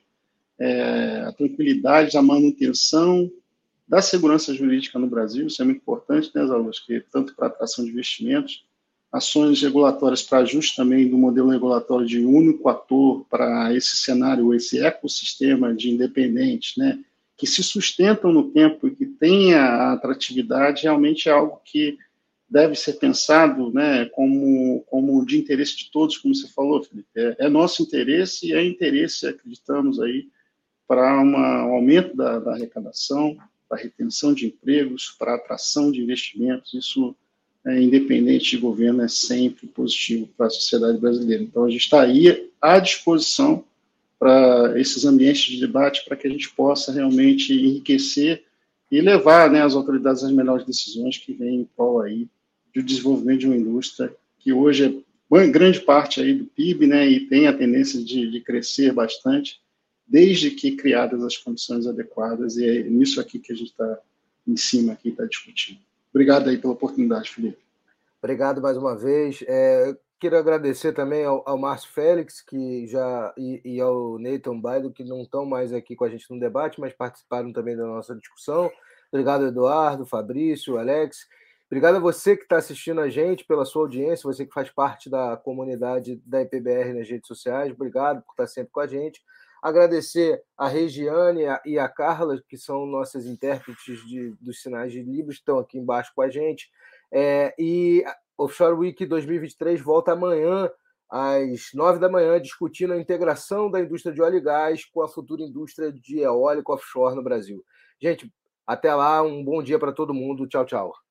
é, 0.64 1.26
a 1.28 1.32
tranquilidade, 1.34 2.18
a 2.18 2.22
manutenção 2.22 3.30
da 3.86 4.02
segurança 4.02 4.54
jurídica 4.54 4.98
no 4.98 5.08
Brasil, 5.08 5.48
isso 5.48 5.62
é 5.62 5.66
muito 5.66 5.82
importante, 5.82 6.32
né, 6.34 6.46
Zalos, 6.46 6.80
que 6.80 7.02
tanto 7.12 7.36
para 7.36 7.48
atração 7.48 7.84
de 7.84 7.92
investimentos, 7.92 8.66
ações 9.12 9.62
regulatórias 9.62 10.24
para 10.24 10.40
ajuste 10.40 10.78
também 10.78 11.08
do 11.08 11.18
modelo 11.18 11.50
regulatório 11.50 12.08
de 12.08 12.20
único 12.26 12.70
ator 12.70 13.26
para 13.30 13.76
esse 13.76 13.98
cenário, 13.98 14.54
esse 14.54 14.80
ecossistema 14.80 15.74
de 15.76 15.92
independentes, 15.92 16.78
né, 16.78 16.98
que 17.38 17.46
se 17.46 17.62
sustentam 17.62 18.32
no 18.32 18.50
tempo 18.52 18.88
e 18.88 18.96
que 18.96 19.06
tenha 19.06 19.92
atratividade, 19.92 20.84
realmente 20.84 21.28
é 21.28 21.34
algo 21.34 21.60
que 21.66 21.98
deve 22.50 22.76
ser 22.76 22.94
pensado 22.94 23.74
né, 23.74 24.06
como, 24.14 24.82
como 24.88 25.26
de 25.26 25.38
interesse 25.38 25.76
de 25.76 25.92
todos, 25.92 26.18
como 26.18 26.34
você 26.34 26.48
falou, 26.48 26.84
Felipe. 26.84 27.10
É, 27.16 27.36
é 27.40 27.50
nosso 27.50 27.84
interesse 27.84 28.48
e 28.48 28.54
é 28.54 28.64
interesse, 28.64 29.28
acreditamos 29.28 30.00
aí, 30.00 30.28
para 30.94 31.20
um 31.24 31.36
aumento 31.74 32.16
da, 32.16 32.38
da 32.38 32.52
arrecadação, 32.52 33.36
para 33.68 33.82
retenção 33.82 34.32
de 34.32 34.46
empregos, 34.46 35.16
para 35.18 35.34
atração 35.34 35.92
de 35.92 36.00
investimentos. 36.00 36.72
Isso, 36.72 37.16
é, 37.66 37.82
independente 37.82 38.52
de 38.52 38.58
governo, 38.60 39.02
é 39.02 39.08
sempre 39.08 39.66
positivo 39.66 40.30
para 40.38 40.46
a 40.46 40.52
sociedade 40.52 41.00
brasileira. 41.00 41.42
Então, 41.42 41.66
a 41.66 41.70
gente 41.70 41.82
está 41.82 42.04
aí 42.04 42.48
à 42.62 42.78
disposição 42.78 43.64
para 44.20 44.80
esses 44.80 45.04
ambientes 45.04 45.46
de 45.46 45.60
debate, 45.60 46.06
para 46.06 46.16
que 46.16 46.28
a 46.28 46.30
gente 46.30 46.52
possa 46.52 46.92
realmente 46.92 47.52
enriquecer 47.52 48.44
e 48.92 49.02
levar 49.02 49.50
né, 49.50 49.64
as 49.64 49.74
autoridades 49.74 50.24
às 50.24 50.32
melhores 50.32 50.64
decisões 50.64 51.18
que 51.18 51.34
vêm 51.34 51.62
em 51.62 51.70
prol 51.76 52.02
aí 52.02 52.28
do 52.72 52.84
desenvolvimento 52.84 53.40
de 53.40 53.48
uma 53.48 53.58
indústria 53.58 54.14
que 54.38 54.54
hoje 54.54 55.04
é 55.32 55.48
grande 55.48 55.82
parte 55.82 56.22
aí 56.22 56.36
do 56.36 56.46
PIB, 56.46 56.86
né, 56.86 57.08
e 57.08 57.22
tem 57.22 57.48
a 57.48 57.54
tendência 57.54 58.00
de, 58.00 58.30
de 58.30 58.40
crescer 58.42 58.94
bastante, 58.94 59.60
desde 60.06 60.52
que 60.52 60.76
criadas 60.76 61.24
as 61.24 61.38
condições 61.38 61.88
adequadas, 61.88 62.58
e 62.58 62.66
é 62.66 62.84
nisso 62.84 63.20
aqui 63.20 63.40
que 63.40 63.52
a 63.52 63.56
gente 63.56 63.70
está 63.70 64.00
em 64.48 64.58
cima 64.58 64.94
aqui, 64.94 65.10
está 65.10 65.26
discutindo. 65.26 65.80
Obrigado 66.14 66.50
aí 66.50 66.58
pela 66.58 66.74
oportunidade, 66.74 67.32
Felipe. 67.32 67.58
Obrigado 68.22 68.62
mais 68.62 68.78
uma 68.78 68.96
vez. 68.96 69.44
É, 69.48 69.96
quero 70.20 70.38
agradecer 70.38 70.94
também 70.94 71.26
ao, 71.26 71.44
ao 71.46 71.58
Márcio 71.58 71.92
Félix 71.92 72.42
que 72.42 72.88
já 72.88 73.34
e, 73.38 73.62
e 73.66 73.82
ao 73.82 74.18
Nathan 74.20 74.60
Baido, 74.60 74.92
que 74.92 75.04
não 75.04 75.22
estão 75.22 75.46
mais 75.46 75.74
aqui 75.74 75.96
com 75.96 76.06
a 76.06 76.10
gente 76.10 76.30
no 76.30 76.40
debate, 76.40 76.80
mas 76.80 76.94
participaram 76.94 77.52
também 77.52 77.76
da 77.76 77.86
nossa 77.86 78.16
discussão. 78.16 78.72
Obrigado, 79.12 79.46
Eduardo, 79.46 80.06
Fabrício, 80.06 80.78
Alex. 80.78 81.28
Obrigado 81.68 81.96
a 81.96 82.00
você 82.00 82.38
que 82.38 82.44
está 82.44 82.58
assistindo 82.58 83.02
a 83.02 83.10
gente, 83.10 83.46
pela 83.46 83.66
sua 83.66 83.82
audiência, 83.82 84.32
você 84.32 84.46
que 84.46 84.54
faz 84.54 84.70
parte 84.70 85.10
da 85.10 85.36
comunidade 85.36 86.22
da 86.26 86.42
IPBR 86.42 86.94
nas 86.94 87.10
redes 87.10 87.28
sociais. 87.28 87.72
Obrigado 87.72 88.22
por 88.22 88.32
estar 88.34 88.48
sempre 88.48 88.72
com 88.72 88.80
a 88.80 88.88
gente. 88.88 89.22
Agradecer 89.64 90.44
a 90.58 90.68
Regiane 90.68 91.44
e 91.66 91.80
a 91.80 91.88
Carla, 91.88 92.38
que 92.50 92.58
são 92.58 92.86
nossas 92.86 93.26
intérpretes 93.26 94.06
de, 94.06 94.32
dos 94.42 94.62
sinais 94.62 94.92
de 94.92 95.02
Libras, 95.02 95.36
estão 95.36 95.58
aqui 95.58 95.78
embaixo 95.78 96.12
com 96.14 96.22
a 96.22 96.30
gente. 96.30 96.70
É, 97.10 97.56
e 97.58 98.04
Offshore 98.38 98.74
Week 98.74 99.06
2023 99.06 99.80
volta 99.80 100.12
amanhã, 100.12 100.70
às 101.10 101.70
nove 101.74 101.98
da 101.98 102.10
manhã, 102.10 102.42
discutindo 102.42 102.92
a 102.92 103.00
integração 103.00 103.72
da 103.72 103.80
indústria 103.80 104.14
de 104.14 104.22
óleo 104.22 104.36
e 104.36 104.42
gás 104.42 104.84
com 104.84 105.02
a 105.02 105.08
futura 105.08 105.42
indústria 105.42 105.94
de 105.94 106.20
eólico 106.20 106.74
offshore 106.74 107.16
no 107.16 107.24
Brasil. 107.24 107.64
Gente, 108.02 108.30
até 108.68 108.94
lá, 108.94 109.22
um 109.22 109.46
bom 109.46 109.64
dia 109.64 109.80
para 109.80 109.94
todo 109.94 110.14
mundo. 110.14 110.46
Tchau, 110.46 110.66
tchau. 110.66 111.03